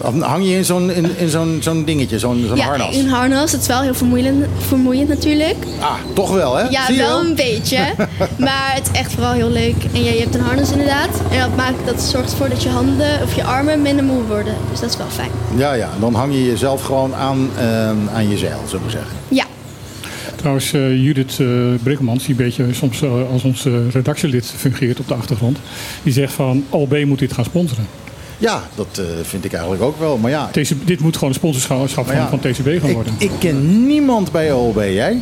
Hang 0.20 0.44
je 0.44 0.56
in 0.56 0.64
zo'n 0.64 0.90
in, 0.90 1.10
in 1.16 1.28
zo'n 1.28 1.58
zo'n 1.60 1.84
dingetje, 1.84 2.18
zo'n 2.18 2.44
zo'n 2.48 2.56
ja, 2.56 2.64
harnas? 2.64 2.96
een 2.96 3.08
harnas. 3.08 3.52
Het 3.52 3.60
is 3.60 3.66
wel 3.66 3.80
heel 3.80 3.94
vermoeiend, 3.94 4.46
vermoeiend 4.58 5.08
natuurlijk. 5.08 5.56
Ah, 5.80 5.94
toch 6.14 6.30
wel, 6.30 6.56
hè? 6.56 6.68
Ja, 6.68 6.84
Zie 6.84 6.94
je 6.94 7.00
wel 7.00 7.20
een 7.20 7.34
beetje. 7.34 7.78
maar 8.38 8.74
het 8.74 8.88
is 8.92 8.98
echt 8.98 9.12
vooral 9.12 9.32
heel 9.32 9.50
leuk. 9.50 9.84
En 9.92 10.04
ja, 10.04 10.10
je 10.10 10.20
hebt 10.20 10.34
een 10.34 10.40
harnas 10.40 10.70
inderdaad. 10.70 11.20
En 11.30 11.38
dat, 11.38 11.56
maakt, 11.56 11.86
dat 11.86 12.02
zorgt 12.02 12.30
ervoor 12.30 12.48
dat 12.48 12.62
je 12.62 12.68
handen 12.68 13.22
of 13.22 13.34
je 13.34 13.44
armen 13.44 13.82
minder 13.82 14.04
moe 14.04 14.22
worden. 14.22 14.54
Dus 14.70 14.80
dat 14.80 14.90
is 14.90 14.96
wel 14.96 15.06
fijn. 15.10 15.30
Ja, 15.56 15.72
ja. 15.72 15.88
Dan 16.00 16.14
hang 16.14 16.32
je 16.32 16.46
jezelf 16.46 16.82
gewoon 16.82 17.14
aan, 17.14 17.50
ehm, 17.58 17.96
aan 18.08 18.28
je 18.28 18.38
zeil, 18.38 18.60
zullen 18.66 18.84
we 18.84 18.90
zeggen. 18.90 19.16
Ja. 19.28 19.44
Trouwens, 20.36 20.72
eh, 20.72 21.04
Judith 21.04 21.40
eh 21.40 21.46
Brikkelmans, 21.82 22.26
die 22.26 22.30
een 22.30 22.44
beetje 22.44 22.66
soms 22.70 23.02
eh, 23.02 23.30
als 23.30 23.42
ons 23.42 23.66
redactielid 23.92 24.46
fungeert 24.56 25.00
op 25.00 25.08
de 25.08 25.14
achtergrond, 25.14 25.58
die 26.02 26.12
zegt 26.12 26.32
van 26.32 26.64
OB 26.70 27.04
moet 27.04 27.18
dit 27.18 27.32
gaan 27.32 27.44
sponsoren. 27.44 27.86
Ja, 28.38 28.62
dat 28.74 28.98
eh, 28.98 29.04
vind 29.22 29.44
ik 29.44 29.52
eigenlijk 29.52 29.82
ook 29.82 29.98
wel. 29.98 30.16
Maar 30.16 30.30
ja, 30.30 30.48
TC, 30.52 30.70
dit 30.84 31.00
moet 31.00 31.14
gewoon 31.14 31.28
een 31.28 31.34
sponsorschap 31.34 32.06
van, 32.06 32.14
ja, 32.14 32.28
van 32.28 32.38
TCB 32.38 32.66
gaan 32.80 32.88
ik, 32.88 32.94
worden. 32.94 33.14
ik 33.18 33.30
ken 33.38 33.86
niemand 33.86 34.32
bij 34.32 34.52
OLB. 34.52 34.76
Jij? 34.76 35.20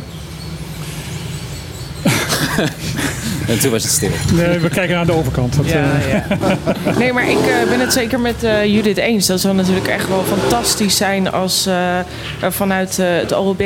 En 3.47 3.59
toen 3.59 3.71
was 3.71 3.83
het 3.83 3.91
stil. 3.91 4.09
Nee, 4.33 4.59
we 4.59 4.69
kijken 4.69 4.95
naar 4.95 5.05
de 5.05 5.11
overkant. 5.11 5.55
Dat, 5.55 5.65
Ja, 5.69 5.73
eh, 5.99 6.11
ja. 6.11 6.25
Nee, 6.99 7.13
maar 7.13 7.29
ik 7.29 7.37
eh, 7.37 7.69
ben 7.69 7.79
het 7.79 7.93
zeker 7.93 8.19
met 8.19 8.43
eh, 8.43 8.65
Judith 8.65 8.97
eens. 8.97 9.25
Dat 9.27 9.39
zou 9.39 9.55
natuurlijk 9.55 9.87
echt 9.87 10.07
wel 10.07 10.23
fantastisch 10.23 10.97
zijn 10.97 11.31
als 11.31 11.65
eh, 11.65 11.97
er 12.41 12.51
vanuit 12.51 12.99
eh, 12.99 13.07
het 13.09 13.31
OLB 13.33 13.61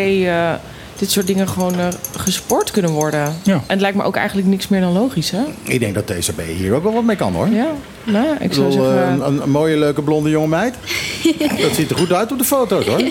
dit 0.98 1.12
soort 1.12 1.28
dingen 1.28 1.48
gewoon 1.50 1.76
gesport 2.18 2.72
kunnen 2.72 2.92
worden. 2.92 3.36
Ja. 3.44 3.54
En 3.54 3.62
het 3.68 3.82
lijkt 3.82 3.98
me 3.98 4.04
ook 4.04 4.16
eigenlijk 4.16 4.48
niks 4.48 4.68
meer 4.68 4.82
dan 4.82 4.92
logisch, 4.94 5.32
hè? 5.32 5.42
Ik 5.64 5.80
denk 5.80 5.94
dat 5.96 6.08
TCB 6.08 6.42
hier 6.58 6.74
ook 6.74 6.84
wel 6.84 6.94
wat 6.94 7.04
mee 7.04 7.16
kan, 7.16 7.34
hoor. 7.34 7.50
Ja, 7.50 7.68
nou, 8.04 8.28
ik 8.34 8.40
Ik 8.42 8.54
zou 8.54 8.70
bedoel, 8.70 8.84
zeggen... 8.86 9.04
eh, 9.22 9.28
een, 9.28 9.42
een 9.42 9.50
mooie, 9.50 9.78
leuke, 9.78 10.02
blonde 10.02 10.30
jonge 10.30 10.48
meid. 10.48 10.76
dat 11.62 11.74
ziet 11.76 11.90
er 11.92 11.98
goed 11.98 12.14
uit 12.14 12.32
op 12.32 12.38
de 12.38 12.44
foto's, 12.44 12.86
hoor. 12.86 13.02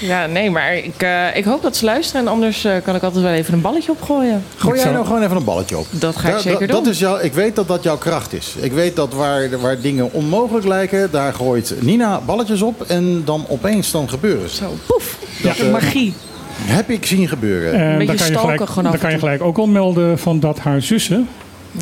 Ja, 0.00 0.26
nee, 0.26 0.50
maar 0.50 0.76
ik, 0.76 0.94
eh, 1.02 1.36
ik 1.36 1.44
hoop 1.44 1.62
dat 1.62 1.76
ze 1.76 1.84
luisteren. 1.84 2.20
En 2.20 2.28
anders 2.28 2.64
eh, 2.64 2.72
kan 2.84 2.94
ik 2.94 3.02
altijd 3.02 3.22
wel 3.24 3.32
even 3.32 3.54
een 3.54 3.60
balletje 3.60 3.90
opgooien. 3.92 4.42
Gooi 4.56 4.72
jij 4.74 4.82
zou- 4.82 4.94
nou 4.94 5.06
gewoon 5.06 5.22
even 5.22 5.36
een 5.36 5.44
balletje 5.44 5.78
op. 5.78 5.86
Dat 5.90 6.16
ga 6.16 6.28
ik 6.28 6.34
Da- 6.34 6.40
zeker 6.40 6.66
da- 6.66 6.72
doen. 6.74 6.84
Dat 6.84 6.92
is 6.92 6.98
jouw, 6.98 7.18
ik 7.18 7.32
weet 7.32 7.56
dat 7.56 7.68
dat 7.68 7.82
jouw 7.82 7.98
kracht 7.98 8.32
is. 8.32 8.54
Ik 8.60 8.72
weet 8.72 8.96
dat 8.96 9.12
waar, 9.14 9.60
waar 9.60 9.80
dingen 9.80 10.12
onmogelijk 10.12 10.66
lijken, 10.66 11.08
daar 11.10 11.32
gooit 11.34 11.74
Nina 11.80 12.20
balletjes 12.26 12.62
op 12.62 12.82
en 12.86 13.22
dan 13.24 13.44
opeens 13.48 13.90
dan 13.90 14.08
gebeuren 14.08 14.48
ze. 14.50 14.56
Zo, 14.56 14.74
poef. 14.86 15.18
Dat, 15.42 15.56
Ja, 15.56 15.64
magie. 15.70 16.14
Heb 16.62 16.90
ik 16.90 17.06
zien 17.06 17.28
gebeuren. 17.28 17.72
en 17.80 17.96
dan 17.98 18.06
kan 18.06 18.16
je 18.16 18.22
stalken 18.22 18.40
gelijk, 18.50 18.68
gewoon 18.70 18.84
af 18.84 18.90
dan 18.90 19.00
kan 19.00 19.10
je 19.10 19.18
gelijk 19.18 19.42
ook 19.42 19.58
al 19.58 19.66
melden 19.66 20.18
van 20.18 20.40
dat 20.40 20.58
haar 20.58 20.82
zussen, 20.82 21.28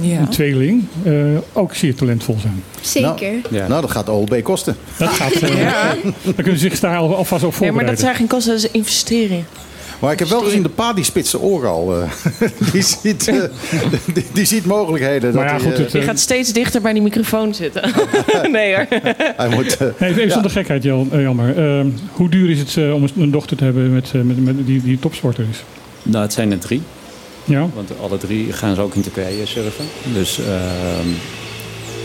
Ja. 0.03 0.18
een 0.18 0.29
tweeling, 0.29 0.85
eh, 1.03 1.12
ook 1.53 1.74
zeer 1.74 1.94
talentvol 1.94 2.37
zijn. 2.40 2.62
Zeker. 2.81 3.33
Ja. 3.51 3.68
Nou, 3.68 3.81
dat 3.81 3.90
gaat 3.90 4.09
OLB 4.09 4.42
kosten. 4.42 4.77
Dat 4.98 5.09
gaat, 5.09 5.33
eh, 5.33 5.59
Ja. 5.62 5.94
Dan 6.22 6.35
kunnen 6.35 6.59
ze 6.59 6.68
zich 6.68 6.81
daar 6.81 6.96
al- 6.96 7.16
alvast 7.16 7.44
op 7.44 7.51
Nee, 7.51 7.51
maar 7.51 7.53
voorbereiden. 7.53 7.94
dat 7.94 7.98
zijn 8.05 8.14
geen 8.14 8.27
kosten, 8.27 8.53
dat 8.53 8.64
is 8.64 8.70
investeren. 8.70 9.46
Maar 9.98 10.12
ik 10.12 10.18
heb 10.18 10.29
wel 10.29 10.40
gezien, 10.40 10.62
de 10.62 10.68
pa 10.68 10.92
die 10.92 11.05
spitst 11.05 11.31
zijn 11.31 11.42
oren 11.42 11.70
al. 11.70 12.01
eh. 12.03 12.11
die, 12.72 12.83
ziet, 12.83 13.29
eh, 13.29 13.35
die, 14.14 14.24
die 14.33 14.44
ziet 14.44 14.64
mogelijkheden. 14.64 15.35
Maar 15.35 15.48
dat 15.53 15.61
ja, 15.61 15.66
hij, 15.68 15.77
goed, 15.77 15.92
Je 15.92 15.98
eh, 15.98 16.05
gaat 16.05 16.18
steeds 16.18 16.53
dichter 16.53 16.81
bij 16.81 16.92
die 16.92 17.03
microfoon 17.03 17.55
zitten. 17.55 17.90
nee 18.53 18.74
hoor. 18.74 18.87
hij 19.37 19.48
moet, 19.48 19.79
Nee, 19.98 20.11
even 20.11 20.31
zonder 20.31 20.51
gekheid, 20.51 20.83
Jan, 20.83 21.09
eh, 21.12 21.20
Jelmer. 21.20 21.79
Eh, 21.79 21.85
hoe 22.12 22.29
duur 22.29 22.51
is 22.51 22.59
het 22.59 22.77
eh, 22.77 22.94
om 22.94 23.05
een 23.18 23.31
dochter 23.31 23.57
te 23.57 23.64
hebben 23.64 23.92
met, 23.92 24.11
eh, 24.14 24.20
met, 24.20 24.44
met 24.44 24.66
die, 24.66 24.83
die 24.83 24.98
topsporter 24.98 25.44
is? 25.51 25.62
Nou, 26.03 26.24
het 26.24 26.33
zijn 26.33 26.51
er 26.53 26.59
drie. 26.59 26.83
Ja? 27.48 27.68
Want 27.74 27.90
alle 28.00 28.18
drie 28.18 28.52
gaan 28.52 28.74
ze 28.74 28.80
ook 28.80 28.94
in 28.94 29.02
Turkije 29.02 29.46
surfen. 29.46 29.84
Dus 30.12 30.38
ehm, 30.38 31.08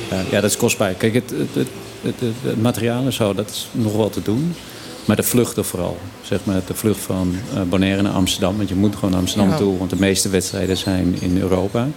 eh, 0.10 0.32
ja, 0.32 0.42
dat 0.42 0.50
is 0.50 0.58
kostbaar. 0.58 0.94
Kijk, 0.94 1.14
het, 1.14 1.30
het, 1.30 1.68
het, 2.02 2.16
het, 2.20 2.62
materiaal 2.62 3.06
en 3.06 3.14
zo, 3.14 3.34
dat 3.34 3.50
is 3.50 3.68
nog 3.72 3.96
wel 3.96 4.10
te 4.10 4.22
doen. 4.22 4.54
Maar 5.06 5.16
de 5.16 5.24
vluchten 5.24 5.66
vooral. 5.66 5.98
Zeg 6.22 6.40
maar 6.44 6.62
de 6.68 6.74
vlucht 6.74 7.00
van 7.00 7.36
eh, 7.54 7.62
Bonaire 7.62 8.02
naar 8.02 8.12
Amsterdam. 8.12 8.58
Want 8.58 8.70
je 8.70 8.76
moet 8.76 8.96
gewoon 8.96 9.10
naar 9.12 9.20
Amsterdam 9.20 9.50
Ja. 9.50 9.58
toe. 9.58 9.78
Want 9.78 9.90
de 9.90 10.00
meeste 10.00 10.30
wedstrijden 10.30 10.78
zijn 10.78 11.16
in 11.20 11.38
Europa. 11.38 11.88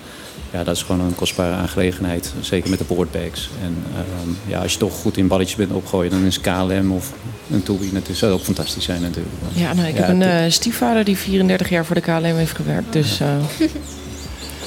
Ja, 0.57 0.65
dat 0.65 0.77
is 0.77 0.83
gewoon 0.83 1.01
een 1.07 1.15
kostbare 1.15 1.55
aangelegenheid. 1.55 2.33
Zeker 2.41 2.71
met 2.71 2.79
de 2.79 2.85
boardbags. 2.85 3.51
En 3.63 3.77
ehm, 3.95 4.51
ja, 4.51 4.63
als 4.63 4.73
je 4.73 4.79
toch 4.79 4.95
goed 4.95 5.17
in 5.17 5.27
balletjes 5.29 5.57
bent 5.57 5.73
opgooien... 5.73 6.11
dan 6.11 6.25
is 6.25 6.41
KLM 6.41 6.93
of 6.93 7.13
een 7.51 7.63
Toei 7.63 7.89
natuurlijk... 7.93 8.19
zou 8.19 8.33
ook 8.33 8.41
fantastisch 8.43 8.85
zijn 8.85 9.01
natuurlijk. 9.03 9.35
Ja, 9.53 9.73
nou, 9.75 9.89
ik 9.89 9.95
Ja, 9.97 10.01
heb 10.01 10.09
een 10.09 10.23
eh, 10.23 10.51
stiefvader 10.51 11.05
die 11.05 11.17
34 11.17 11.69
jaar 11.69 11.85
voor 11.85 11.95
de 11.95 12.01
KLM 12.01 12.25
heeft 12.25 12.57
gewerkt. 12.57 12.93
Dus 12.93 13.21
eh, 13.21 13.29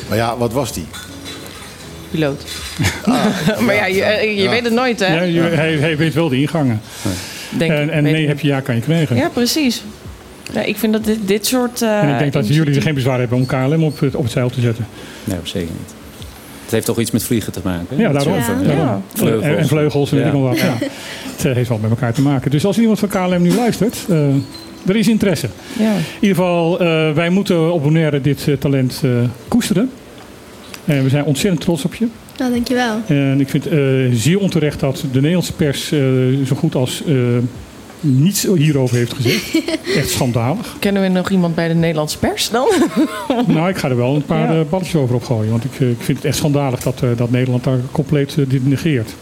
maar 0.07 0.17
ja, 0.17 0.37
wat 0.37 0.53
was 0.53 0.73
die? 0.73 0.85
piloot. 2.11 2.43
maar 3.65 3.75
ja, 3.75 3.85
je, 3.85 4.03
eh, 4.03 4.23
je 4.37 4.43
Ja. 4.43 4.49
weet 4.49 4.63
het 4.63 4.73
nooit, 4.73 4.99
hè? 4.99 5.13
Ja, 5.15 5.21
je- 5.21 5.41
hij, 5.41 5.73
hij 5.77 5.97
weet 5.97 6.13
wel 6.13 6.29
de 6.29 6.39
ingangen. 6.41 6.81
Denk, 7.57 7.71
En, 7.71 7.89
en 7.89 8.03
nee 8.03 8.27
heb 8.27 8.39
je 8.39 8.47
ja, 8.47 8.59
kan 8.59 8.75
je 8.75 8.81
krijgen. 8.81 9.15
Ja, 9.15 9.29
precies. 9.29 9.83
Ja, 10.53 10.61
ik 10.63 10.77
vind 10.77 10.93
dat 10.93 11.05
dit, 11.05 11.17
dit 11.25 11.45
soort. 11.45 11.81
eh, 11.81 12.01
en 12.03 12.09
ik 12.13 12.19
denk 12.19 12.33
dat 12.33 12.47
jullie 12.47 12.75
er 12.75 12.81
geen 12.81 12.93
bezwaar 12.93 13.19
hebben 13.19 13.37
om 13.37 13.45
KLM 13.45 13.83
op 13.83 13.99
het, 13.99 14.15
op 14.15 14.23
het 14.23 14.31
zeil 14.31 14.49
te 14.49 14.61
zetten. 14.61 14.85
Nee, 15.23 15.37
zeker 15.43 15.69
niet. 15.71 15.93
Het 16.63 16.71
heeft 16.71 16.85
toch 16.85 16.99
iets 16.99 17.11
met 17.11 17.23
vliegen 17.23 17.51
te 17.51 17.59
maken? 17.63 17.97
Ja, 17.97 18.11
daarom. 18.11 18.33
Ja. 18.33 18.55
daarom. 18.75 19.03
Vleugels. 19.13 19.43
En, 19.43 19.57
en 19.57 19.67
vleugels 19.67 20.11
en 20.11 20.15
weet 20.17 20.25
Ja. 20.25 20.31
ik 20.31 20.37
nog 20.39 20.47
wat. 20.49 20.59
Ja. 20.59 20.77
Het 21.35 21.45
eh, 21.45 21.53
heeft 21.53 21.69
wel 21.69 21.77
met 21.77 21.89
elkaar 21.89 22.13
te 22.13 22.21
maken. 22.21 22.51
Dus 22.51 22.65
als 22.65 22.79
iemand 22.79 22.99
van 22.99 23.09
KLM 23.09 23.41
nu 23.41 23.53
luistert, 23.53 23.97
eh, 24.09 24.17
er 24.87 24.95
is 24.95 25.07
interesse. 25.07 25.47
Ja. 25.79 25.91
In 25.93 26.01
ieder 26.19 26.35
geval, 26.35 26.79
eh, 26.79 27.11
wij 27.11 27.29
moeten 27.29 27.73
op 27.73 27.83
Bonaire 27.83 28.21
dit 28.21 28.47
talent 28.59 29.01
eh, 29.03 29.11
koesteren. 29.47 29.89
En 30.85 31.03
we 31.03 31.09
zijn 31.09 31.23
ontzettend 31.23 31.61
trots 31.61 31.85
op 31.85 31.93
je. 31.95 32.07
Nou, 32.37 32.51
dankjewel. 32.51 32.95
En 33.07 33.39
ik 33.39 33.49
vind 33.49 33.63
het 33.63 33.73
eh, 33.73 33.79
zeer 34.13 34.39
onterecht 34.39 34.79
dat 34.79 34.95
de 35.11 35.19
Nederlandse 35.19 35.53
pers 35.53 35.91
eh, 35.91 35.99
zo 36.45 36.55
goed 36.55 36.75
als 36.75 37.03
eh, 37.07 37.13
niets 37.99 38.47
hierover 38.55 38.95
heeft 38.95 39.13
gezegd. 39.13 39.61
Echt 39.95 40.09
schandalig. 40.09 40.75
Kennen 40.79 41.01
we 41.01 41.07
nog 41.07 41.29
iemand 41.29 41.55
bij 41.55 41.67
de 41.67 41.73
Nederlandse 41.73 42.17
pers 42.17 42.49
dan? 42.49 42.67
Nou, 43.47 43.69
ik 43.69 43.77
ga 43.77 43.89
er 43.89 43.95
wel 43.97 44.15
een 44.15 44.25
paar 44.25 44.53
Ja. 44.53 44.59
eh, 44.59 44.65
balletjes 44.69 44.95
over 44.95 45.15
opgooien. 45.15 45.51
Want 45.51 45.63
ik, 45.63 45.71
eh, 45.79 45.89
ik 45.89 45.97
vind 45.99 46.17
het 46.17 46.27
echt 46.27 46.37
schandalig 46.37 46.79
dat, 46.81 47.01
eh, 47.03 47.09
dat 47.15 47.31
Nederland 47.31 47.63
daar 47.63 47.77
compleet 47.91 48.35
dit 48.47 48.67
negeert. 48.67 49.13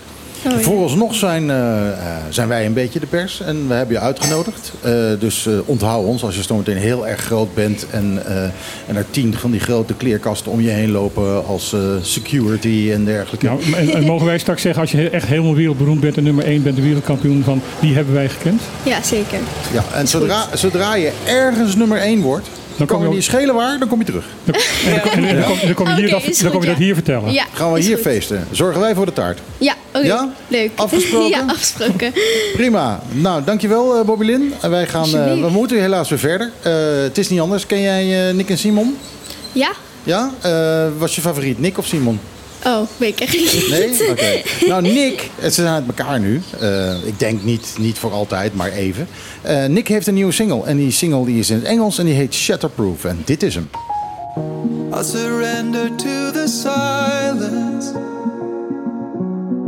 Oh, 0.48 0.54
ja. 0.54 0.60
Vooralsnog 0.60 1.16
zijn, 1.16 1.50
eh, 1.50 1.88
eh, 1.88 1.96
zijn 2.30 2.48
wij 2.48 2.66
een 2.66 2.74
beetje 2.74 3.00
de 3.00 3.06
pers 3.06 3.42
en 3.42 3.68
we 3.68 3.74
hebben 3.74 3.96
je 3.96 4.02
uitgenodigd. 4.02 4.72
Eh, 4.82 4.92
dus 5.20 5.46
eh, 5.48 5.54
onthoud 5.66 6.06
ons 6.06 6.24
als 6.24 6.36
je 6.36 6.44
zometeen 6.44 6.78
heel 6.78 7.08
erg 7.08 7.22
groot 7.22 7.54
bent 7.54 7.86
en, 7.92 8.22
eh, 8.26 8.44
en 8.88 8.96
er 8.96 9.06
tien 9.12 9.34
van 9.34 9.52
die 9.52 9.60
grote 9.60 9.94
kleerkasten 9.94 10.52
om 10.52 10.62
je 10.62 10.70
heen 10.70 10.92
lopen 10.92 11.46
als 11.46 11.74
eh, 11.74 11.80
security 12.02 12.90
en 12.94 13.06
dergelijke. 13.06 13.46
Nou, 13.46 13.74
en, 13.74 13.94
en 13.94 14.04
mogen 14.04 14.26
wij 14.26 14.38
straks 14.38 14.62
zeggen, 14.62 14.82
als 14.82 14.92
je 14.92 15.10
echt 15.10 15.28
helemaal 15.28 15.56
wereldberoemd 15.56 16.00
bent 16.00 16.18
en 16.18 16.24
nummer 16.24 16.46
1 16.46 16.64
bent, 16.64 16.76
de 16.76 16.82
wereldkampioen 16.82 17.44
van 17.44 17.62
die 17.80 17.96
hebben 17.96 18.14
wij 18.14 18.30
gekend? 18.30 18.62
Ja, 18.84 19.04
zeker. 19.04 19.40
Ja, 19.74 19.84
en 19.94 20.08
zodra, 20.08 20.46
zodra 20.54 20.96
je 20.96 21.12
ergens 21.26 21.76
nummer 21.76 21.98
één 21.98 22.22
wordt, 22.22 22.48
Dan 22.78 22.88
dan 22.88 22.88
kom 22.88 22.98
kan 23.06 23.10
je 23.10 23.16
niet 23.16 23.24
schelen 23.24 23.56
waar, 23.56 23.80
dan 23.80 23.88
kom 23.88 24.00
je 24.00 24.06
terug. 24.06 24.26
En 24.46 24.52
dan, 24.52 24.92
dan 24.94 25.02
kom, 25.02 25.22
je, 25.22 25.28
hier, 25.28 26.10
dat, 26.10 26.38
dan 26.42 26.52
kom 26.52 26.62
je 26.62 26.68
dat 26.68 26.78
hier 26.78 26.94
vertellen. 26.94 27.34
Ja, 27.34 27.46
Gaan 27.54 27.74
we 27.74 27.80
hier 27.80 27.94
goed. 27.96 28.06
feesten. 28.06 28.48
Zorgen 28.52 28.82
wij 28.82 28.96
voor 28.96 29.06
de 29.06 29.14
taart. 29.14 29.40
Ja, 29.58 29.76
oké. 29.94 30.06
Ja? 30.06 30.30
Leuk. 30.48 30.72
Afgesproken? 30.86 31.30
ja, 31.30 31.44
afgesproken. 31.48 32.14
Prima. 32.54 33.00
Nou, 33.12 33.44
dankjewel 33.44 34.00
uh, 34.00 34.06
Bobby 34.06 34.26
Lin. 34.26 34.54
En 34.62 34.70
wij 34.70 34.88
gaan, 34.88 35.16
eh, 35.16 35.42
we 35.42 35.50
moeten 35.50 35.82
helaas 35.82 36.10
weer 36.10 36.20
verder. 36.20 36.52
Eh, 36.62 36.74
het 37.04 37.18
is 37.18 37.30
niet 37.30 37.40
anders. 37.40 37.66
Ken 37.66 37.82
jij 37.82 38.28
eh, 38.30 38.34
Nick 38.36 38.50
en 38.50 38.58
Simon? 38.58 38.98
Ja? 39.52 39.72
Ja? 40.04 40.32
Eh, 40.42 40.88
was 40.98 41.16
je 41.16 41.22
favoriet 41.22 41.60
Nick 41.60 41.78
of 41.78 41.86
Simon? 41.86 42.20
Oh, 42.66 42.82
weet 42.98 43.10
ik 43.10 43.20
echt 43.20 43.38
niet. 43.38 43.68
Nee? 43.70 44.10
Oké. 44.12 44.42
Nou, 44.68 44.82
Nick, 44.82 45.30
ze 45.42 45.50
zijn 45.50 45.68
uit 45.68 45.88
elkaar 45.88 46.20
nu. 46.20 46.42
Eh, 46.60 47.06
ik 47.06 47.20
denk 47.20 47.44
niet, 47.44 47.76
niet 47.80 47.98
voor 47.98 48.12
altijd, 48.12 48.56
maar 48.56 48.72
even. 48.72 49.08
Eh, 49.42 49.66
Nick 49.66 49.88
heeft 49.88 50.08
een 50.08 50.14
nieuwe 50.14 50.32
single. 50.32 50.66
En 50.66 50.78
die 50.78 50.92
single 50.92 51.26
die 51.26 51.40
is 51.40 51.50
in 51.50 51.56
het 51.56 51.66
Engels 51.66 51.98
en 51.98 52.06
die 52.06 52.14
heet 52.14 52.34
Shatterproof. 52.34 53.06
En 53.06 53.22
dit 53.26 53.44
is 53.44 53.56
hem. 53.56 53.70
I 54.94 55.04
surrender 55.04 55.96
to 55.96 56.32
the 56.32 56.48
silence. 56.48 57.92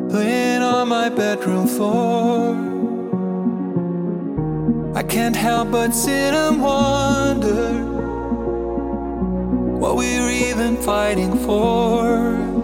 Laying 0.07 0.63
on 0.63 0.87
my 0.87 1.11
bedroom 1.15 1.67
floor. 1.67 2.55
I 4.95 5.03
can't 5.03 5.35
help 5.35 5.71
but 5.71 5.95
sit 5.95 6.33
and 6.33 6.61
wonder 6.61 7.87
what 9.79 9.95
we're 9.95 10.29
even 10.29 10.77
fighting 10.81 11.37
for. 11.45 12.58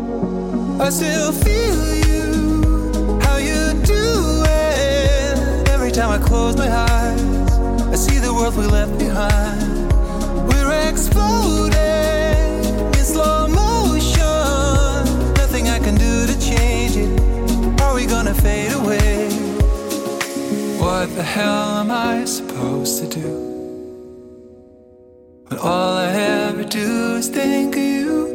All 25.66 25.98
I 25.98 26.12
ever 26.12 26.64
do 26.64 27.16
is 27.16 27.28
think 27.28 27.76
of 27.76 27.82
you. 27.82 28.35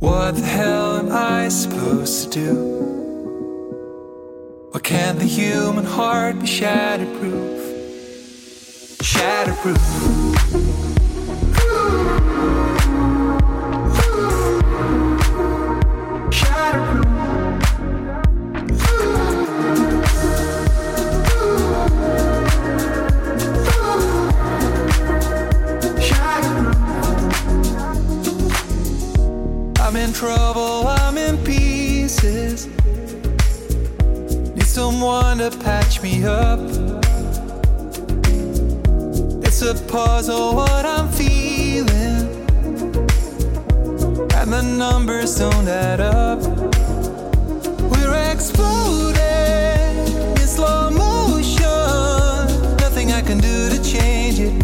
What 0.00 0.34
the 0.36 0.46
hell 0.46 0.96
am 0.96 1.12
I 1.12 1.48
supposed 1.48 2.32
to 2.32 2.38
do? 2.40 2.54
Why 4.70 4.80
can't 4.80 5.18
the 5.18 5.26
human 5.26 5.84
heart 5.84 6.38
be 6.40 6.46
shatterproof? 6.46 7.60
Shatterproof. 9.02 10.39
Trouble, 30.12 30.86
I'm 30.86 31.18
in 31.18 31.36
pieces. 31.44 32.66
Need 34.54 34.66
someone 34.66 35.38
to 35.38 35.50
patch 35.50 36.02
me 36.02 36.24
up. 36.24 36.60
It's 39.44 39.62
a 39.62 39.74
puzzle 39.88 40.54
what 40.54 40.84
I'm 40.86 41.08
feeling. 41.08 42.28
And 44.34 44.52
the 44.52 44.62
numbers 44.62 45.38
don't 45.38 45.68
add 45.68 46.00
up. 46.00 46.40
We're 47.90 48.32
exploding 48.32 49.18
in 50.40 50.46
slow 50.46 50.90
motion. 50.90 51.66
Nothing 52.78 53.12
I 53.12 53.22
can 53.22 53.38
do 53.38 53.70
to 53.70 53.82
change 53.82 54.40
it. 54.40 54.54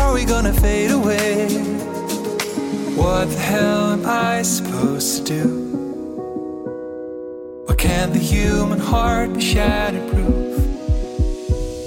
Are 0.00 0.12
we 0.12 0.24
gonna 0.24 0.52
fade 0.52 0.90
away? 0.90 1.35
What 2.96 3.28
the 3.28 3.38
hell 3.38 3.92
am 3.92 4.06
I 4.06 4.40
supposed 4.40 5.26
to 5.26 5.34
do? 5.34 5.48
Why 7.66 7.74
can't 7.74 8.14
the 8.14 8.18
human 8.18 8.78
heart 8.78 9.34
be 9.34 9.40
shatterproof? 9.40 10.56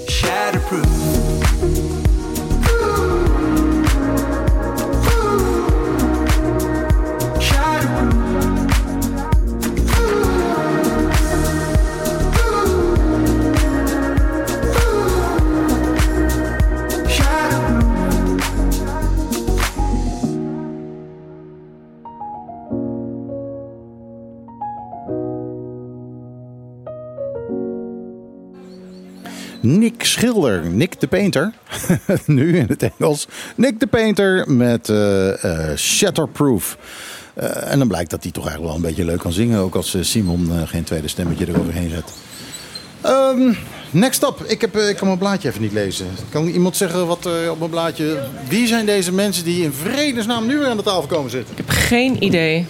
Shatterproof. 0.06 1.29
Nick 29.80 30.04
Schilder, 30.04 30.66
Nick 30.66 31.00
de 31.00 31.06
Painter. 31.06 31.52
nu 32.26 32.58
in 32.58 32.66
het 32.68 32.90
Engels. 32.98 33.28
Nick 33.56 33.80
de 33.80 33.86
Painter 33.86 34.50
met 34.50 34.88
eh, 34.88 35.76
Shatterproof. 35.76 36.76
Eh, 37.34 37.72
en 37.72 37.78
dan 37.78 37.88
blijkt 37.88 38.10
dat 38.10 38.22
hij 38.22 38.32
toch 38.32 38.46
eigenlijk 38.46 38.74
wel 38.74 38.82
een 38.82 38.88
beetje 38.88 39.10
leuk 39.10 39.18
kan 39.18 39.32
zingen. 39.32 39.58
Ook 39.58 39.74
als 39.74 39.96
Simon 40.00 40.50
geen 40.66 40.84
tweede 40.84 41.08
stemmetje 41.08 41.48
eroverheen 41.48 41.90
zet. 41.90 42.12
Ehm, 43.00 43.52
next 43.90 44.22
up. 44.22 44.44
Ik, 44.46 44.60
heb, 44.60 44.76
ik 44.76 44.96
kan 44.96 45.06
mijn 45.06 45.18
blaadje 45.18 45.48
even 45.48 45.62
niet 45.62 45.72
lezen. 45.72 46.06
Kan 46.28 46.46
iemand 46.46 46.76
zeggen 46.76 47.06
wat 47.06 47.28
op 47.50 47.58
mijn 47.58 47.70
blaadje... 47.70 48.22
Wie 48.48 48.66
zijn 48.66 48.86
deze 48.86 49.12
mensen 49.12 49.44
die 49.44 49.62
in 49.62 49.72
vredesnaam 49.72 50.46
nu 50.46 50.58
weer 50.58 50.68
aan 50.68 50.76
de 50.76 50.82
tafel 50.82 51.06
komen 51.06 51.30
zitten? 51.30 51.50
Ik 51.56 51.64
heb 51.66 51.68
geen 51.68 52.22
idee. 52.24 52.66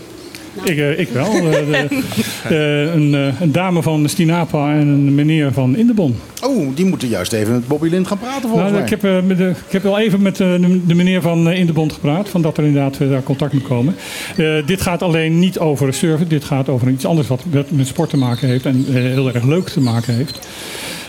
Ik, 0.64 0.76
eh, 0.78 0.98
ik 0.98 1.08
wel. 1.08 1.24
Eh, 1.34 1.50
de- 1.50 2.02
eh, 2.48 2.94
een, 2.94 3.14
eh, 3.14 3.40
een 3.40 3.52
dame 3.52 3.82
van 3.82 4.08
Stinapa 4.08 4.72
en 4.72 4.78
een 4.88 5.14
meneer 5.14 5.52
van 5.52 5.76
Indebon. 5.76 6.16
Oh, 6.42 6.76
die 6.76 6.84
moeten 6.84 7.08
juist 7.08 7.32
even 7.32 7.52
met 7.52 7.66
Bobby 7.68 7.88
Lind 7.88 8.06
gaan 8.06 8.18
praten 8.18 8.40
volgens 8.48 8.60
Nou, 8.60 8.72
mij. 8.72 8.82
ik, 8.82 8.90
heb, 8.90 9.04
eh, 9.04 9.22
met 9.26 9.38
de, 9.38 9.48
ik 9.66 9.72
heb 9.72 9.82
wel 9.82 9.98
even 9.98 10.22
met 10.22 10.40
eh, 10.40 10.52
de, 10.60 10.86
de 10.86 10.94
meneer 10.94 11.22
van 11.22 11.50
Indebond 11.50 11.92
gepraat. 11.92 12.28
Van 12.28 12.42
dat 12.42 12.58
er 12.58 12.64
inderdaad 12.64 12.98
daar 12.98 13.22
contact 13.22 13.52
moet 13.52 13.62
komen. 13.62 13.94
Eh, 14.36 14.46
dit 14.66 14.80
gaat 14.80 15.02
alleen 15.02 15.38
niet 15.38 15.58
over 15.58 15.94
surfen. 15.94 16.28
Dit 16.28 16.44
gaat 16.44 16.68
over 16.68 16.88
iets 16.88 17.04
anders 17.06 17.28
wat, 17.28 17.44
met 17.68 17.86
sport 17.86 18.10
te 18.10 18.16
maken 18.16 18.48
heeft. 18.48 18.66
En 18.66 18.84
heel 18.90 19.32
erg 19.34 19.44
leuk 19.44 19.68
te 19.68 19.80
maken 19.80 20.14
heeft. 20.14 20.38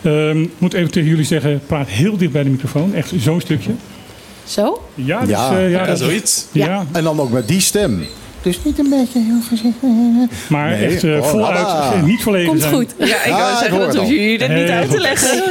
Ehm, 0.03 0.41
Ik 0.41 0.49
moet 0.57 0.73
even 0.73 0.91
tegen 0.91 1.09
jullie 1.09 1.25
zeggen. 1.25 1.61
Praat 1.67 1.87
heel 1.87 2.17
dicht 2.17 2.31
bij 2.31 2.43
de 2.43 2.49
microfoon. 2.49 2.93
Echt 2.93 3.13
zo'n 3.17 3.41
stukje. 3.41 3.71
Zo? 4.43 4.81
Ja, 4.95 5.19
dus, 5.19 5.29
Ja. 5.29 5.57
eh, 5.57 5.71
ja, 5.71 5.79
Ja, 5.79 5.85
dat- 5.85 5.97
zoiets. 5.99 6.45
Ja. 6.51 6.85
En 6.91 7.03
dan 7.03 7.19
ook 7.19 7.31
met 7.31 7.47
die 7.47 7.59
stem. 7.59 8.03
Dus 8.41 8.63
niet 8.63 8.79
een 8.79 8.89
beetje 8.89 9.19
heel 9.19 9.41
voorzichtig. 9.47 9.89
Maar 10.49 10.69
Nee, 10.69 10.85
echt 10.85 11.03
eh, 11.03 11.17
oh, 11.17 11.23
voluit, 11.27 11.57
eh, 11.93 12.03
niet 12.03 12.21
verlegen 12.21 12.47
Komt 12.47 12.61
zijn. 12.61 12.73
goed. 12.73 12.93
Ja, 12.97 13.05
ik 13.05 13.25
ik 13.25 13.57
zeggen, 13.59 13.79
dat 13.79 13.87
het 13.87 13.97
hoef 13.97 14.09
je 14.09 14.37
dit 14.37 14.49
niet 14.49 14.69
uit 14.69 14.91
te 14.91 14.99
leggen. 14.99 15.43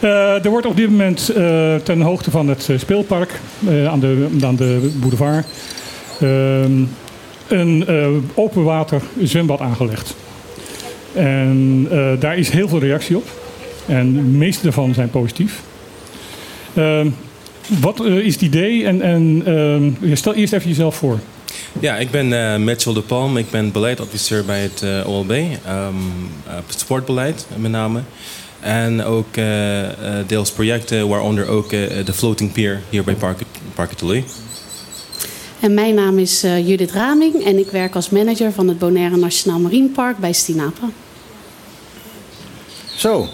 Eh, 0.00 0.44
er 0.44 0.50
wordt 0.50 0.66
op 0.66 0.76
dit 0.76 0.90
moment 0.90 1.28
eh, 1.28 1.74
ten 1.74 2.00
hoogte 2.00 2.30
van 2.30 2.48
het 2.48 2.68
eh, 2.68 2.78
speelpark 2.78 3.40
eh, 3.68 3.86
aan, 3.86 4.00
de, 4.00 4.28
aan 4.42 4.56
de 4.56 4.90
boulevard 5.00 5.46
ehm, 6.20 6.82
een 7.48 7.84
eh, 7.86 8.06
open 8.34 8.64
water 8.64 9.02
zwembad 9.22 9.60
aangelegd. 9.60 10.14
En 11.14 11.86
eh, 11.90 12.10
daar 12.18 12.36
is 12.38 12.50
heel 12.50 12.68
veel 12.68 12.78
reactie 12.78 13.16
op. 13.16 13.24
En 13.86 14.12
de 14.12 14.20
meeste 14.20 14.62
daarvan 14.62 14.94
zijn 14.94 15.10
positief. 15.10 15.62
Ehm, 16.74 17.08
wat 17.80 18.04
eh, 18.04 18.14
is 18.16 18.32
het 18.32 18.42
idee? 18.42 18.86
En, 18.86 19.02
en 19.02 19.42
ehm, 20.02 20.14
stel 20.16 20.34
eerst 20.34 20.52
even 20.52 20.68
jezelf 20.68 20.96
voor. 20.96 21.18
Ja, 21.80 21.96
ik 21.96 22.10
ben 22.10 22.32
eh 22.32 22.56
Mitchell 22.58 22.92
de 22.92 23.00
Palm. 23.00 23.36
Ik 23.36 23.50
ben 23.50 23.72
beleidadviseur 23.72 24.44
bij 24.44 24.60
het 24.60 24.82
eh, 24.82 25.08
OLB. 25.08 25.30
ehm, 25.30 25.48
eh, 26.46 26.54
het 26.66 26.80
sportbeleid 26.80 27.46
met 27.56 27.70
name. 27.70 28.00
En 28.64 29.04
ook 29.04 29.36
eh, 29.36 30.18
eh, 30.18 30.26
deels 30.26 30.50
projecten, 30.50 31.08
waaronder 31.08 31.48
ook 31.48 31.72
eh, 31.72 32.04
de 32.04 32.12
floating 32.12 32.52
pier 32.52 32.82
hier 32.90 33.04
bij 33.04 33.14
Park, 33.14 33.40
Park 33.74 33.92
Italy. 33.92 34.24
En 35.60 35.74
mijn 35.74 35.94
naam 35.94 36.18
is 36.18 36.40
Judith 36.40 36.90
Raming 36.90 37.44
en 37.44 37.58
ik 37.58 37.70
werk 37.70 37.94
als 37.94 38.10
manager 38.10 38.52
van 38.52 38.68
het 38.68 38.78
Bonaire 38.78 39.16
Nationaal 39.16 39.58
Marinepark 39.58 40.18
bij 40.18 40.32
Stinapa. 40.32 40.88
Zo. 42.96 43.28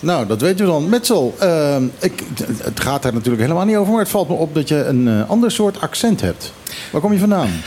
Nou, 0.00 0.26
dat 0.26 0.40
weten 0.40 0.64
we 0.64 0.70
dan. 0.70 0.88
Metsel, 0.88 1.34
ehm, 1.38 1.84
ik, 1.98 2.22
het 2.62 2.80
gaat 2.80 3.02
daar 3.02 3.12
natuurlijk 3.12 3.42
helemaal 3.42 3.64
niet 3.64 3.76
over, 3.76 3.92
maar 3.92 4.02
het 4.02 4.10
valt 4.10 4.28
me 4.28 4.34
op 4.34 4.54
dat 4.54 4.68
je 4.68 4.84
een 4.84 5.08
eh, 5.08 5.30
ander 5.30 5.50
soort 5.50 5.80
accent 5.80 6.20
hebt. 6.20 6.52
Waar 6.90 7.00
kom 7.00 7.12
je 7.12 7.18
vandaan? 7.18 7.48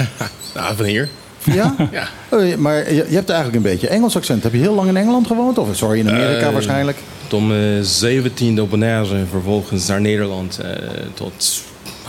Nou, 0.56 0.76
van 0.76 0.86
hier. 0.86 1.10
Ja? 1.44 1.76
Ja. 1.92 2.08
Oh, 2.30 2.56
maar 2.56 2.94
je, 2.94 3.06
je 3.10 3.16
hebt 3.16 3.30
eigenlijk 3.30 3.56
een 3.66 3.72
beetje 3.72 3.88
Engels 3.88 4.16
accent. 4.16 4.44
Heb 4.44 4.52
je 4.54 4.58
heel 4.60 4.76
lang 4.76 4.88
in 4.88 4.98
Engeland 4.98 5.28
gewoond? 5.28 5.58
Of 5.58 5.68
sorry, 5.76 6.00
in 6.00 6.10
Amerika 6.10 6.46
Eh, 6.48 6.54
waarschijnlijk? 6.54 6.98
Tot 7.28 7.48
mijn 7.48 7.86
zeventiende 7.86 8.62
op 8.62 8.70
Bonaire, 8.70 9.26
vervolgens 9.30 9.88
naar 9.88 10.02
Nederland 10.02 10.58
eh, 10.60 10.70
tot 11.14 11.62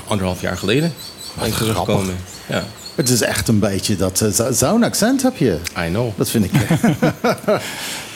anderhalf 0.06 0.40
jaar 0.40 0.56
geleden. 0.56 0.92
Grappig. 1.36 1.56
teruggekomen. 1.56 2.14
Ja, 2.48 2.64
Het 2.94 3.08
is 3.08 3.20
echt 3.22 3.48
een 3.48 3.58
beetje 3.58 3.96
dat... 3.96 4.24
zo- 4.32 4.52
Zo'n 4.52 4.82
accent 4.84 5.22
heb 5.22 5.36
je. 5.36 5.58
I 5.86 5.88
know. 5.88 6.08
Dat 6.16 6.30
vind 6.30 6.44
ik 6.44 6.50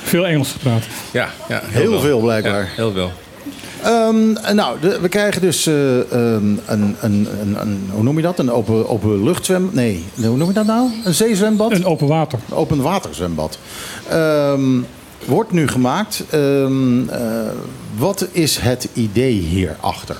Veel 0.06 0.26
Engels 0.26 0.52
gepraat. 0.52 0.82
Ja, 1.10 1.28
ja 1.48 1.60
Heel 1.64 2.00
veel, 2.00 2.20
blijkbaar. 2.20 2.60
Ja, 2.60 2.68
heel 2.76 2.92
veel. 2.92 3.10
Ehm, 3.82 4.32
nou, 4.56 4.80
de- 4.80 4.98
we 5.00 5.08
krijgen 5.08 5.40
dus 5.40 5.66
eh, 5.66 5.98
ehm, 6.12 6.46
een, 6.66 6.96
een, 7.00 7.28
een, 7.40 7.56
een, 7.60 7.88
hoe 7.92 8.02
noem 8.02 8.16
je 8.16 8.22
dat? 8.22 8.38
Een 8.38 8.50
open, 8.50 8.88
open 8.88 9.24
luchtzwem... 9.24 9.68
Nee, 9.72 10.04
hoe 10.14 10.36
noem 10.36 10.48
je 10.48 10.54
dat 10.54 10.66
nou? 10.66 10.90
Een 11.04 11.14
zeezwembad? 11.14 11.72
Een 11.72 11.84
open 11.86 12.06
water. 12.06 12.38
Een 12.50 12.56
open 12.56 12.82
waterzwembad. 12.82 13.58
Ehm, 14.08 14.80
wordt 15.24 15.52
nu 15.52 15.68
gemaakt. 15.68 16.24
Ehm, 16.30 17.08
eh, 17.08 17.20
wat 17.96 18.26
is 18.32 18.56
het 18.58 18.88
idee 18.92 19.32
hierachter? 19.32 20.16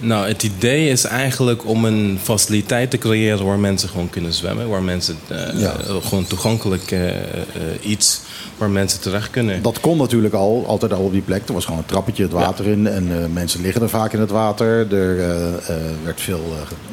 Nou, 0.00 0.28
het 0.28 0.42
idee 0.42 0.88
is 0.88 1.04
eigenlijk 1.04 1.66
om 1.66 1.84
een 1.84 2.18
faciliteit 2.22 2.90
te 2.90 2.98
creëren 2.98 3.46
waar 3.46 3.58
mensen 3.58 3.88
gewoon 3.88 4.10
kunnen 4.10 4.32
zwemmen. 4.32 4.68
Waar 4.68 4.82
mensen 4.82 5.16
eh, 5.28 5.60
Ja. 5.60 5.74
gewoon 6.02 6.26
toegankelijk 6.26 6.90
eh, 6.90 7.08
eh, 7.08 7.16
iets 7.80 8.20
waar 8.58 8.70
mensen 8.70 9.00
terecht 9.00 9.30
kunnen. 9.30 9.62
Dat 9.62 9.80
kon 9.80 9.96
natuurlijk 9.96 10.34
al, 10.34 10.64
altijd 10.66 10.92
al 10.92 11.00
op 11.00 11.12
die 11.12 11.22
plek. 11.22 11.48
Er 11.48 11.54
was 11.54 11.64
gewoon 11.64 11.78
een 11.80 11.86
trappetje 11.86 12.22
het 12.22 12.32
water 12.32 12.66
in. 12.66 12.86
En 12.86 13.32
mensen 13.32 13.60
liggen 13.60 13.82
er 13.82 13.88
vaak 13.88 14.12
in 14.12 14.20
het 14.20 14.30
water. 14.30 14.94
Er, 14.94 15.16
werd 16.04 16.20
veel, 16.20 16.44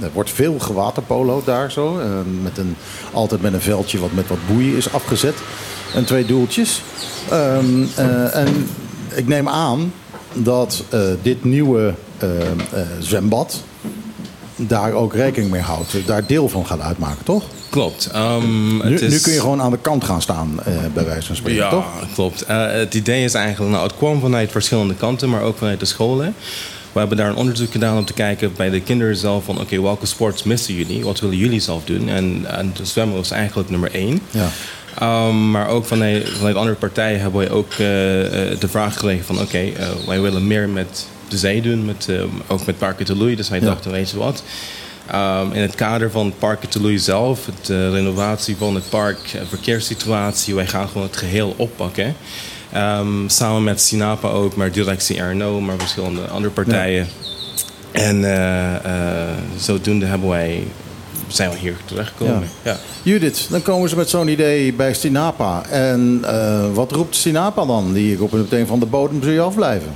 er 0.02 0.10
wordt 0.14 0.32
veel 0.32 0.60
gewaterpolo'd 0.60 1.46
daar 1.46 1.72
zo. 1.72 2.00
met 2.42 2.58
een, 2.58 2.76
altijd 3.14 3.42
met 3.42 3.54
een 3.54 3.62
veldje 3.62 4.00
wat 4.00 4.12
met 4.14 4.28
wat 4.28 4.38
boeien 4.48 4.76
is 4.78 4.94
afgezet. 4.94 5.36
en 5.96 6.06
twee 6.06 6.26
doeltjes. 6.26 6.82
Ehm, 7.30 7.84
eh, 7.96 8.36
en 8.36 8.68
ik 9.14 9.28
neem 9.28 9.50
aan 9.50 9.94
dat 10.34 10.84
dit 11.22 11.44
nieuwe 11.44 11.94
zwembad 13.00 13.64
daar 14.56 14.94
ook 14.94 15.14
rekening 15.14 15.52
mee 15.52 15.62
houdt. 15.62 15.96
Daar 16.06 16.26
deel 16.26 16.50
van 16.50 16.66
gaat 16.66 16.80
uitmaken, 16.80 17.24
toch? 17.26 17.44
Klopt. 17.70 18.10
Ehm, 18.14 18.78
Nu, 18.78 18.92
het 18.92 19.02
is... 19.02 19.12
nu 19.12 19.20
kun 19.20 19.34
je 19.34 19.40
gewoon 19.40 19.62
aan 19.62 19.72
de 19.72 19.78
kant 19.78 20.04
gaan 20.04 20.22
staan, 20.22 20.60
eh, 20.66 20.74
bij 20.94 21.06
wijze 21.06 21.28
van 21.28 21.36
spreken, 21.36 21.64
Ja, 21.64 21.70
toch? 21.70 21.86
klopt. 22.14 22.42
Eh, 22.42 22.72
het 22.72 22.94
idee 22.94 23.24
is 23.24 23.34
eigenlijk, 23.34 23.72
nou, 23.72 23.84
het 23.88 23.98
kwam 23.98 24.20
vanuit 24.20 24.52
verschillende 24.52 24.96
kanten, 24.96 25.30
maar 25.30 25.42
ook 25.42 25.58
vanuit 25.58 25.80
de 25.80 25.86
scholen. 25.86 26.36
We 26.92 27.00
hebben 27.00 27.18
daar 27.18 27.30
een 27.30 27.36
onderzoek 27.36 27.72
gedaan 27.72 27.98
om 27.98 28.06
te 28.06 28.14
kijken 28.14 28.52
bij 28.58 28.70
de 28.70 28.82
kinderen 28.82 29.16
zelf 29.16 29.44
van, 29.44 29.60
oké, 29.60 29.82
welke 29.82 30.06
sports 30.06 30.44
missen 30.44 30.74
jullie? 30.74 31.04
Wat 31.04 31.20
willen 31.20 31.38
jullie 31.38 31.60
zelf 31.60 31.84
doen? 31.84 32.10
En, 32.10 32.46
en 32.48 32.74
zwemmen 32.82 33.16
was 33.16 33.32
eigenlijk 33.32 33.70
nummer 33.70 33.92
één. 33.94 34.20
Ja. 34.32 34.50
Um, 35.28 35.52
maar 35.52 35.68
ook 35.68 35.86
vanuit, 35.86 36.30
vanuit 36.30 36.56
andere 36.56 36.76
partijen 36.76 37.20
hebben 37.20 37.40
wij 37.40 37.50
ook 37.50 37.72
eh, 37.72 38.52
eh, 38.52 38.60
de 38.60 38.68
vraag 38.68 38.94
gekregen 38.94 39.26
van... 39.26 39.40
oké, 39.40 39.58
eh, 39.58 39.88
wij 40.08 40.22
willen 40.22 40.48
meer 40.48 40.70
met 40.70 41.08
de 41.28 41.38
zee 41.38 41.62
doen, 41.62 41.86
met, 41.86 42.08
eh, 42.10 42.22
ook 42.48 42.66
met 42.66 42.78
Parken 42.78 43.06
Teloei. 43.06 43.36
Dus 43.36 43.50
wij 43.50 43.60
Ja. 43.60 43.66
dachten, 43.66 43.92
weet 43.92 44.10
je 44.10 44.18
wat... 44.18 44.44
Um, 45.16 45.52
in 45.52 45.62
het 45.62 45.76
kader 45.76 46.12
van 46.12 46.34
Parken 46.40 46.70
Teloei 46.70 47.00
zelf, 47.00 47.40
de 47.62 47.74
eh, 47.74 47.92
renovatie 47.92 48.56
van 48.58 48.76
het 48.76 48.90
park, 48.90 49.20
eh, 49.34 49.42
verkeerssituatie... 49.50 50.56
wij 50.56 50.68
gaan 50.68 50.88
gewoon 50.88 51.08
het 51.08 51.18
geheel 51.18 51.54
oppakken. 51.58 52.16
Um, 52.76 53.30
samen 53.30 53.64
met 53.64 53.82
Sinapa 53.82 54.28
ook, 54.28 54.56
maar 54.56 54.72
directie 54.72 55.20
RNO, 55.22 55.62
maar 55.62 55.78
verschillende 55.78 56.22
andere 56.22 56.54
partijen. 56.54 57.08
En 57.92 58.24
eh, 58.24 58.76
eh, 58.76 59.30
zodoende 59.58 60.06
hebben 60.06 60.30
wij, 60.30 60.68
zijn 61.28 61.50
we 61.50 61.58
hier 61.58 61.76
terechtgekomen. 61.86 62.48
Ja. 62.62 62.78
Judith, 63.04 63.48
dan 63.50 63.62
komen 63.62 63.90
ze 63.90 63.96
met 63.96 64.10
zo'n 64.10 64.28
idee 64.28 64.74
bij 64.74 64.94
Stinapa. 64.94 65.64
En 65.70 66.20
eh, 66.24 66.74
wat 66.74 66.92
roept 66.92 67.16
Stinapa 67.16 67.66
dan? 67.66 67.94
Die 67.94 68.18
roepen 68.18 68.40
meteen 68.40 68.68
van 68.68 68.80
de 68.80 68.86
bodem 68.86 69.24
zul 69.24 69.32
je 69.32 69.40
afblijven. 69.42 69.94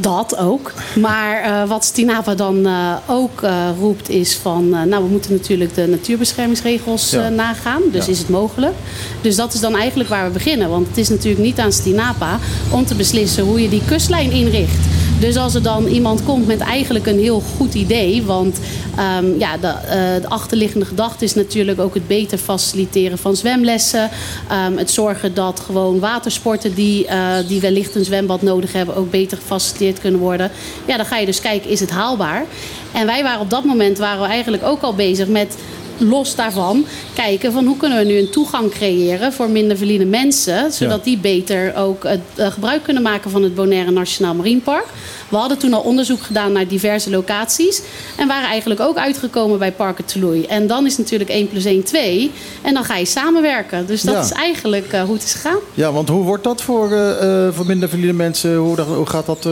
Dat 0.00 0.36
ook. 0.36 0.72
Maar 0.96 1.42
eh, 1.42 1.68
wat 1.68 1.84
Stinapa 1.84 2.34
dan 2.34 2.66
eh, 2.66 2.92
ook 3.06 3.42
eh, 3.42 3.68
roept 3.80 4.08
is 4.08 4.34
van... 4.36 4.68
nou, 4.68 5.02
we 5.04 5.08
moeten 5.10 5.32
natuurlijk 5.32 5.74
de 5.74 5.86
natuurbeschermingsregels 5.86 7.10
Ja. 7.10 7.28
nagaan. 7.28 7.82
Dus 7.92 8.04
Ja. 8.06 8.12
is 8.12 8.18
het 8.18 8.28
mogelijk. 8.28 8.74
Dus 9.20 9.36
dat 9.36 9.54
is 9.54 9.60
dan 9.60 9.76
eigenlijk 9.76 10.08
waar 10.08 10.26
we 10.26 10.32
beginnen. 10.32 10.68
Want 10.68 10.86
het 10.88 10.96
is 10.96 11.08
natuurlijk 11.08 11.42
niet 11.42 11.58
aan 11.58 11.72
Stinapa 11.72 12.38
om 12.70 12.84
te 12.86 12.94
beslissen 12.94 13.44
hoe 13.44 13.62
je 13.62 13.68
die 13.68 13.82
kustlijn 13.86 14.30
inricht. 14.30 14.86
Dus 15.20 15.36
als 15.36 15.54
er 15.54 15.62
dan 15.62 15.86
iemand 15.86 16.24
komt 16.24 16.46
met 16.46 16.60
eigenlijk 16.60 17.06
een 17.06 17.18
heel 17.18 17.42
goed 17.56 17.74
idee... 17.74 18.22
want 18.22 18.60
ehm, 18.96 19.38
ja, 19.38 19.56
de, 19.56 19.66
eh, 19.66 20.22
de 20.22 20.28
achterliggende 20.28 20.86
gedachte 20.86 21.24
is 21.24 21.34
natuurlijk 21.34 21.80
ook 21.80 21.94
het 21.94 22.06
beter 22.06 22.38
faciliteren 22.38 23.18
van 23.18 23.36
zwemlessen. 23.36 24.10
Ehm, 24.48 24.76
het 24.76 24.90
zorgen 24.90 25.34
dat 25.34 25.60
gewoon 25.60 25.98
watersporten 25.98 26.74
die, 26.74 27.06
eh, 27.06 27.34
die 27.48 27.60
wellicht 27.60 27.94
een 27.94 28.04
zwembad 28.04 28.42
nodig 28.42 28.72
hebben... 28.72 28.96
ook 28.96 29.10
beter 29.10 29.36
gefaciliteerd 29.36 30.00
kunnen 30.00 30.20
worden. 30.20 30.50
Ja, 30.84 30.96
dan 30.96 31.06
ga 31.06 31.16
je 31.18 31.26
dus 31.26 31.40
kijken, 31.40 31.70
is 31.70 31.80
het 31.80 31.90
haalbaar? 31.90 32.44
En 32.92 33.06
wij 33.06 33.22
waren 33.22 33.40
op 33.40 33.50
dat 33.50 33.64
moment 33.64 33.98
waren 33.98 34.22
we 34.22 34.28
eigenlijk 34.28 34.64
ook 34.64 34.82
al 34.82 34.94
bezig 34.94 35.28
met 35.28 35.56
los 35.98 36.34
daarvan 36.34 36.84
kijken 37.14 37.52
van 37.52 37.66
hoe 37.66 37.76
kunnen 37.76 37.98
we 37.98 38.04
nu 38.04 38.18
een 38.18 38.30
toegang 38.30 38.70
creëren 38.70 39.32
voor 39.32 39.50
minder 39.50 39.76
verliende 39.76 40.04
mensen, 40.06 40.72
zodat 40.72 41.04
die 41.04 41.18
beter 41.18 41.74
ook 41.76 42.04
het 42.04 42.20
eh, 42.34 42.46
gebruik 42.50 42.82
kunnen 42.82 43.02
maken 43.02 43.30
van 43.30 43.42
het 43.42 43.54
Bonaire 43.54 43.90
Nationaal 43.90 44.34
Marinepark. 44.34 44.86
We 45.28 45.36
hadden 45.36 45.58
toen 45.58 45.72
al 45.74 45.80
onderzoek 45.80 46.20
gedaan 46.22 46.52
naar 46.52 46.66
diverse 46.68 47.10
locaties 47.10 47.82
en 48.16 48.26
waren 48.28 48.48
eigenlijk 48.48 48.80
ook 48.80 48.96
uitgekomen 48.96 49.58
bij 49.58 49.72
Parken 49.72 50.04
Tolooi. 50.04 50.44
En 50.44 50.66
dan 50.66 50.86
is 50.86 50.96
natuurlijk 50.98 51.30
1 51.30 51.48
plus 51.48 51.64
1 51.64 51.82
2 51.84 52.30
en 52.62 52.74
dan 52.74 52.84
ga 52.84 52.96
je 52.96 53.04
samenwerken. 53.04 53.86
Dus 53.86 54.02
dat 54.02 54.14
Ja. 54.14 54.20
is 54.20 54.30
eigenlijk 54.32 54.92
eh, 54.92 55.02
hoe 55.02 55.14
het 55.14 55.22
is 55.24 55.32
gegaan. 55.32 55.58
Ja, 55.74 55.92
want 55.92 56.08
hoe 56.08 56.24
wordt 56.24 56.44
dat 56.44 56.62
voor, 56.62 56.92
eh, 56.92 57.48
voor 57.52 57.66
minder 57.66 57.88
verliede 57.88 58.12
mensen? 58.12 58.56
Hoe, 58.56 58.76
dat- 58.76 58.86
hoe 58.86 59.06
gaat 59.06 59.26
dat? 59.26 59.48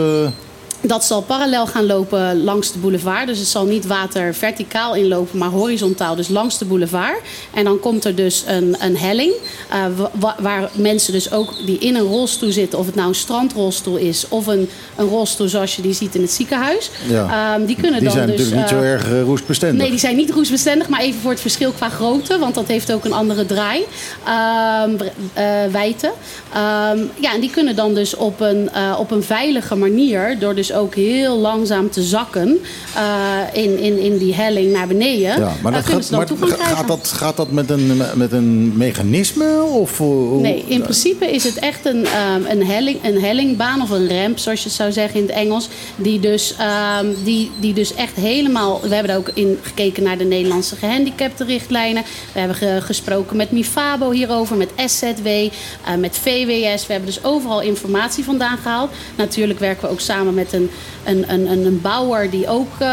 Dat 0.86 1.04
zal 1.04 1.22
parallel 1.22 1.66
gaan 1.66 1.86
lopen 1.86 2.44
langs 2.44 2.72
de 2.72 2.78
boulevard. 2.78 3.26
Dus 3.26 3.38
het 3.38 3.46
zal 3.48 3.64
niet 3.64 3.86
water 3.86 4.34
verticaal 4.34 4.94
inlopen, 4.94 5.38
maar 5.38 5.48
horizontaal. 5.48 6.14
Dus 6.16 6.28
langs 6.28 6.58
de 6.58 6.64
boulevard. 6.64 7.18
En 7.54 7.64
dan 7.64 7.80
komt 7.80 8.04
er 8.04 8.14
dus 8.14 8.44
een, 8.46 8.76
een 8.80 8.96
helling. 8.96 9.32
eh, 9.70 9.78
wa- 9.96 10.10
wa- 10.14 10.36
waar 10.38 10.70
mensen 10.72 11.12
dus 11.12 11.32
ook 11.32 11.52
die 11.66 11.78
in 11.78 11.94
een 11.94 12.02
rolstoel 12.02 12.52
zitten. 12.52 12.78
Of 12.78 12.86
het 12.86 12.94
nou 12.94 13.08
een 13.08 13.14
strandrolstoel 13.14 13.96
is. 13.96 14.24
Of 14.28 14.46
een, 14.46 14.68
een 14.96 15.08
rolstoel 15.08 15.48
zoals 15.48 15.76
je 15.76 15.82
die 15.82 15.92
ziet 15.92 16.14
in 16.14 16.20
het 16.20 16.30
ziekenhuis. 16.32 16.90
Ja. 17.08 17.54
Ehm, 17.54 17.66
die 17.66 17.76
kunnen 17.76 18.00
die 18.00 18.08
dan 18.08 18.16
zijn 18.16 18.26
dus... 18.30 18.36
natuurlijk 18.38 18.60
niet 18.70 18.78
zo 18.78 18.84
eh, 18.84 18.92
erg 18.92 19.04
eh, 19.10 19.22
roestbestendig. 19.22 19.80
Nee, 19.80 19.90
die 19.90 19.98
zijn 19.98 20.16
niet 20.16 20.30
roestbestendig, 20.30 20.88
maar 20.88 21.00
even 21.00 21.20
voor 21.20 21.30
het 21.30 21.40
verschil 21.40 21.70
qua 21.72 21.88
grootte, 21.88 22.38
want 22.38 22.54
dat 22.54 22.66
heeft 22.66 22.92
ook 22.92 23.04
een 23.04 23.12
andere 23.12 23.46
draai, 23.46 23.82
ehm, 24.24 24.90
eh, 25.32 25.44
wijte. 25.72 26.10
Ehm, 26.52 26.98
ja, 27.20 27.34
en 27.34 27.40
die 27.40 27.50
kunnen 27.50 27.76
dan 27.76 27.94
dus 27.94 28.14
op 28.16 28.40
een, 28.40 28.70
op 28.98 29.10
een 29.10 29.22
veilige 29.22 29.74
manier, 29.74 30.38
door 30.38 30.54
dus 30.54 30.72
ook 30.76 30.94
heel 30.94 31.38
langzaam 31.38 31.90
te 31.90 32.02
zakken 32.02 32.58
eh, 32.94 33.62
in, 33.62 33.78
in, 33.78 33.98
in 33.98 34.18
die 34.18 34.34
helling 34.34 34.72
naar 34.72 34.86
beneden, 34.86 35.38
Ja, 35.38 35.52
maar, 35.62 35.72
eh, 35.72 35.78
dat 35.78 35.86
gaat, 35.94 36.10
maar 36.10 36.26
gaat, 36.58 36.88
dat, 36.88 37.08
gaat 37.16 37.36
dat 37.36 37.50
met 37.50 37.70
een, 37.70 38.00
met 38.14 38.32
een 38.32 38.76
mechanisme? 38.76 39.62
Of, 39.62 39.98
hoe- 39.98 40.40
Nee, 40.40 40.64
in 40.68 40.82
principe 40.82 41.30
is 41.30 41.44
het 41.44 41.58
echt 41.58 41.86
een, 41.86 42.04
ehm, 42.06 42.42
een, 42.48 42.66
helling, 42.66 42.98
een 43.04 43.20
hellingbaan 43.20 43.82
of 43.82 43.90
een 43.90 44.08
ramp, 44.08 44.38
zoals 44.38 44.58
je 44.62 44.66
het 44.68 44.76
zou 44.76 44.92
zeggen 44.92 45.20
in 45.20 45.26
het 45.26 45.34
Engels. 45.34 45.68
Die 45.96 46.20
dus, 46.20 46.54
ehm, 46.58 47.06
die, 47.24 47.50
die 47.60 47.72
dus 47.74 47.94
echt 47.94 48.14
helemaal. 48.16 48.80
We 48.82 48.94
hebben 48.94 49.12
er 49.12 49.18
ook 49.18 49.30
in 49.34 49.58
gekeken 49.62 50.02
naar 50.02 50.18
de 50.18 50.24
Nederlandse 50.24 50.76
gehandicaptenrichtlijnen. 50.76 52.02
We 52.32 52.38
hebben 52.38 52.56
ge- 52.56 52.78
gesproken 52.82 53.36
met 53.36 53.50
Mifabo 53.50 54.10
hierover, 54.10 54.56
met 54.56 54.68
SZW, 54.86 55.26
eh, 55.26 55.50
met 55.98 56.18
VWS. 56.22 56.86
We 56.86 56.92
hebben 56.92 57.06
dus 57.14 57.24
overal 57.24 57.60
informatie 57.60 58.24
vandaan 58.24 58.58
gehaald. 58.58 58.90
Natuurlijk 59.16 59.58
werken 59.58 59.84
we 59.84 59.90
ook 59.90 60.00
samen 60.00 60.34
met 60.34 60.52
een, 60.52 60.65
een, 61.04 61.66
een, 61.66 61.80
bouwer 61.80 62.30
die 62.30 62.48
ook 62.48 62.72
eh, 62.78 62.88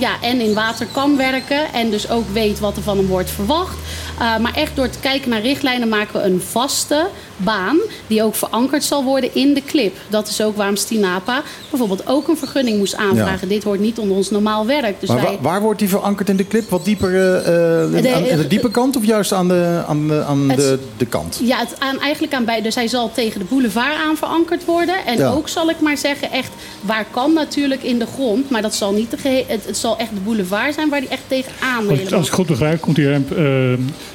ja, 0.00 0.20
en 0.20 0.40
in 0.40 0.54
water 0.54 0.86
kan 0.92 1.16
werken. 1.16 1.72
En 1.72 1.90
dus 1.90 2.10
ook 2.10 2.28
weet 2.32 2.60
wat 2.60 2.76
er 2.76 2.82
van 2.82 2.96
hem 2.96 3.06
wordt 3.06 3.30
verwacht. 3.30 3.76
Uh, 4.20 4.38
maar 4.38 4.54
echt 4.54 4.76
door 4.76 4.88
te 4.90 4.98
kijken 4.98 5.30
naar 5.30 5.40
richtlijnen 5.40 5.88
maken 5.88 6.20
we 6.20 6.26
een 6.26 6.40
vaste 6.50 7.06
baan 7.36 7.78
die 8.06 8.22
ook 8.22 8.34
verankerd 8.34 8.84
zal 8.84 9.04
worden 9.04 9.30
in 9.34 9.54
de 9.54 9.62
clip. 9.66 9.96
Dat 10.08 10.28
is 10.28 10.40
ook 10.42 10.56
waarom 10.56 10.76
Stinapa 10.76 11.42
bijvoorbeeld 11.70 12.06
ook 12.06 12.28
een 12.28 12.36
vergunning 12.36 12.78
moest 12.78 12.94
aanvragen. 12.96 13.48
Dit 13.48 13.62
hoort 13.64 13.80
niet 13.80 13.98
onder 13.98 14.16
ons 14.16 14.30
normaal 14.30 14.66
werk. 14.66 15.00
Dus 15.00 15.08
maar 15.08 15.22
wij, 15.22 15.30
wa- 15.32 15.38
waar 15.40 15.60
wordt 15.60 15.78
die 15.78 15.88
verankerd 15.88 16.28
in 16.28 16.36
de 16.36 16.46
clip? 16.46 16.70
Wat 16.70 16.84
dieper 16.84 17.14
eh, 17.14 17.38
eh, 17.38 18.02
De- 18.02 18.12
aan, 18.14 18.30
aan 18.30 18.36
de 18.38 18.46
diepe 18.46 18.70
kant 18.70 18.96
of 18.96 19.04
juist 19.06 19.32
aan 19.32 19.48
de, 19.48 19.82
aan 19.86 20.08
de, 20.08 20.22
aan 20.28 20.48
Het- 20.50 20.58
de, 20.58 20.78
de 20.96 21.06
kant? 21.06 21.40
Ja, 21.42 21.58
het 21.58 21.74
aan, 21.78 22.00
eigenlijk 22.00 22.34
aan 22.34 22.44
bij. 22.44 22.62
Dus 22.62 22.74
hij 22.74 22.88
zal 22.88 23.10
tegen 23.12 23.38
de 23.38 23.46
boulevard 23.48 23.94
aan 24.06 24.16
verankerd 24.16 24.64
worden. 24.64 24.94
En 25.06 25.18
Ja. 25.18 25.30
ook 25.30 25.48
zal 25.48 25.70
ik 25.70 25.80
maar 25.80 25.96
zeggen, 25.98 26.30
echt 26.30 26.50
waar 26.80 27.06
kan 27.10 27.32
natuurlijk 27.32 27.82
in 27.82 27.98
de 27.98 28.06
grond. 28.06 28.50
Maar 28.50 28.62
dat 28.62 28.74
zal 28.74 28.92
niet 28.92 29.10
de 29.10 29.16
gehe- 29.16 29.44
het, 29.46 29.66
het 29.66 29.76
zal 29.76 29.98
echt 29.98 30.10
de 30.14 30.20
boulevard 30.20 30.74
zijn 30.74 30.88
waar 30.88 31.00
die 31.00 31.08
echt 31.08 31.22
tegenaan 31.28 31.88
Als 31.88 32.12
als 32.12 32.26
ik 32.26 32.32
goed 32.32 32.46
begrijp, 32.46 32.80
komt 32.80 32.96
die 32.96 33.10
ramp. 33.10 33.30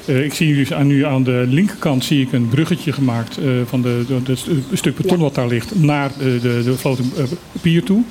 Eh, 0.05 0.23
ik 0.23 0.33
zie 0.33 0.55
dus 0.55 0.73
aan, 0.73 0.87
nu 0.87 1.05
aan 1.05 1.23
de 1.23 1.45
linkerkant 1.47 2.03
zie 2.03 2.21
ik 2.21 2.31
een 2.31 2.49
bruggetje 2.49 2.91
gemaakt 2.91 3.37
eh, 3.37 3.45
van 3.65 3.85
stu- 4.33 4.63
stuk 4.73 4.95
beton 4.95 5.19
wat 5.19 5.35
daar 5.35 5.47
ligt 5.47 5.79
naar 5.79 6.11
de, 6.17 6.39
de, 6.41 6.61
de 6.63 6.73
floten 6.73 7.11
eh, 7.17 7.23
pier 7.61 7.83
toe. 7.83 8.03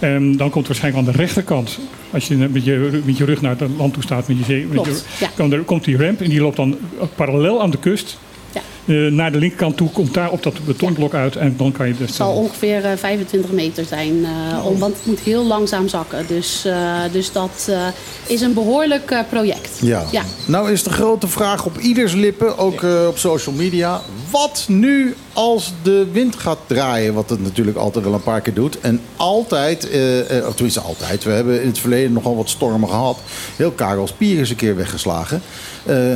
En 0.00 0.36
dan 0.36 0.50
komt 0.50 0.66
waarschijnlijk 0.66 1.06
aan 1.06 1.12
de 1.12 1.18
rechterkant, 1.18 1.78
als 2.10 2.28
je 2.28 2.36
met 2.36 2.64
je, 2.64 3.02
met 3.04 3.16
je 3.16 3.24
rug 3.24 3.40
naar 3.40 3.56
het 3.58 3.70
land 3.76 3.92
toe 3.92 4.02
staat, 4.02 4.28
met 4.28 4.38
je 4.38 4.44
zee, 4.44 4.66
met 4.66 4.84
je, 4.84 5.02
ja. 5.20 5.30
kan 5.34 5.52
er, 5.52 5.60
komt 5.62 5.84
die 5.84 5.96
ramp 5.96 6.20
en 6.20 6.30
die 6.30 6.40
loopt 6.40 6.56
dan 6.56 6.76
parallel 7.14 7.62
aan 7.62 7.70
de 7.70 7.78
kust. 7.78 8.18
Ja. 8.56 8.94
Eh, 8.94 9.12
naar 9.12 9.32
de 9.32 9.38
linkerkant 9.38 9.76
toe 9.76 9.90
komt 9.90 10.14
daar 10.14 10.30
op 10.30 10.42
dat 10.42 10.64
betonblok 10.64 11.14
uit 11.14 11.36
en 11.36 11.54
dan 11.56 11.72
kan 11.72 11.86
je 11.86 11.96
dus. 11.96 12.06
Het 12.06 12.16
zal 12.16 12.32
ongeveer 12.34 12.84
eh, 12.84 12.96
25 12.96 13.50
meter 13.50 13.84
zijn, 13.84 14.24
eh, 14.24 14.66
om, 14.66 14.78
want 14.78 14.96
het 14.96 15.06
moet 15.06 15.20
heel 15.20 15.44
langzaam 15.44 15.88
zakken. 15.88 16.26
Dus, 16.26 16.64
eh, 16.64 17.00
dus 17.12 17.32
dat 17.32 17.66
eh, 17.68 17.86
is 18.26 18.40
een 18.40 18.54
behoorlijk 18.54 19.10
eh, 19.10 19.18
project. 19.28 19.70
Ja. 19.80 20.04
ja. 20.10 20.22
Nou 20.46 20.72
is 20.72 20.82
de 20.82 20.90
grote 20.90 21.28
vraag 21.28 21.64
op 21.64 21.78
ieders 21.78 22.12
lippen, 22.12 22.58
ook 22.58 22.82
eh, 22.82 23.06
op 23.08 23.18
social 23.18 23.54
media. 23.54 24.00
Wat 24.30 24.64
nu 24.68 25.14
als 25.32 25.72
de 25.82 26.06
wind 26.12 26.36
gaat 26.36 26.58
draaien? 26.66 27.14
Wat 27.14 27.30
het 27.30 27.42
natuurlijk 27.42 27.76
altijd 27.76 28.04
wel 28.04 28.14
een 28.14 28.22
paar 28.22 28.40
keer 28.40 28.54
doet. 28.54 28.80
En 28.80 29.00
altijd, 29.16 29.90
eh, 29.90 30.38
eh, 30.38 30.46
of 30.46 30.54
tenminste 30.54 30.80
altijd, 30.80 31.24
we 31.24 31.30
hebben 31.30 31.60
in 31.62 31.68
het 31.68 31.78
verleden 31.78 32.12
nogal 32.12 32.36
wat 32.36 32.48
stormen 32.48 32.88
gehad. 32.88 33.18
Heel 33.56 33.70
Karels 33.70 34.12
Pier 34.12 34.40
is 34.40 34.50
een 34.50 34.56
keer 34.56 34.76
weggeslagen. 34.76 35.42
Eh, 35.84 36.14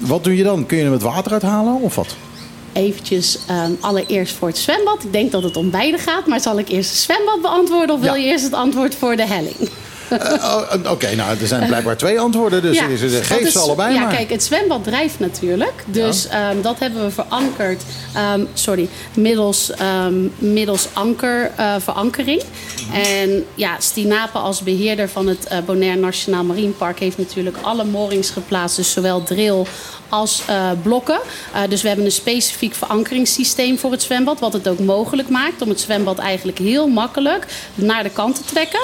wat 0.00 0.24
doe 0.24 0.36
je 0.36 0.42
dan? 0.42 0.66
Kun 0.66 0.76
je 0.76 0.82
hem 0.82 0.92
het 0.92 1.02
water 1.02 1.32
uithalen 1.32 1.80
of 1.80 1.94
wat? 1.94 2.16
Eventjes 2.72 3.38
ehm, 3.46 3.72
allereerst 3.80 4.34
voor 4.34 4.48
het 4.48 4.58
zwembad. 4.58 5.04
Ik 5.04 5.12
denk 5.12 5.32
dat 5.32 5.42
het 5.42 5.56
om 5.56 5.70
beide 5.70 5.98
gaat, 5.98 6.26
maar 6.26 6.40
zal 6.40 6.58
ik 6.58 6.68
eerst 6.68 6.90
het 6.90 6.98
zwembad 6.98 7.42
beantwoorden 7.42 7.94
of 7.94 8.00
wil 8.00 8.14
je 8.14 8.26
eerst 8.26 8.44
het 8.44 8.54
antwoord 8.54 8.94
voor 8.94 9.16
de 9.16 9.26
helling? 9.26 9.56
Oh, 10.10 10.62
Oké, 10.90 11.14
nou, 11.14 11.38
er 11.40 11.46
zijn 11.46 11.66
blijkbaar 11.66 11.96
twee 11.96 12.20
antwoorden, 12.20 12.62
dus 12.62 12.76
Ja, 12.76 12.84
geef 13.22 13.38
is- 13.40 13.52
ze 13.52 13.58
allebei 13.58 13.94
ja, 13.94 14.00
maar. 14.00 14.14
kijk, 14.14 14.30
het 14.30 14.42
zwembad 14.42 14.84
drijft 14.84 15.18
natuurlijk. 15.18 15.84
Dus 15.86 16.26
ehm, 16.28 16.60
dat 16.62 16.78
hebben 16.78 17.04
we 17.04 17.10
verankerd, 17.10 17.82
ehm, 18.14 18.44
sorry, 18.54 18.88
middels, 19.14 19.70
ehm, 19.70 20.14
middels 20.38 20.88
anker, 20.92 21.50
eh, 21.56 21.74
verankering. 21.78 22.42
En 22.92 23.44
ja, 23.54 23.76
Stinapa 23.78 24.38
als 24.38 24.62
beheerder 24.62 25.08
van 25.08 25.26
het 25.26 25.46
eh, 25.46 25.58
Bonaire 25.66 26.00
Nationaal 26.00 26.44
Marine 26.44 26.72
Park 26.72 26.98
heeft 26.98 27.18
natuurlijk 27.18 27.56
alle 27.62 27.84
moorings 27.84 28.30
geplaatst. 28.30 28.76
Dus 28.76 28.92
zowel 28.92 29.22
drill 29.22 29.62
als 30.08 30.42
eh, 30.46 30.70
blokken. 30.82 31.18
Eh, 31.54 31.60
dus 31.68 31.82
we 31.82 31.88
hebben 31.88 32.06
een 32.06 32.12
specifiek 32.12 32.74
verankeringssysteem 32.74 33.78
voor 33.78 33.90
het 33.90 34.02
zwembad. 34.02 34.40
Wat 34.40 34.52
het 34.52 34.68
ook 34.68 34.78
mogelijk 34.78 35.28
maakt 35.28 35.62
om 35.62 35.68
het 35.68 35.80
zwembad 35.80 36.18
eigenlijk 36.18 36.58
heel 36.58 36.88
makkelijk 36.88 37.46
naar 37.74 38.02
de 38.02 38.10
kant 38.10 38.34
te 38.36 38.42
trekken. 38.44 38.80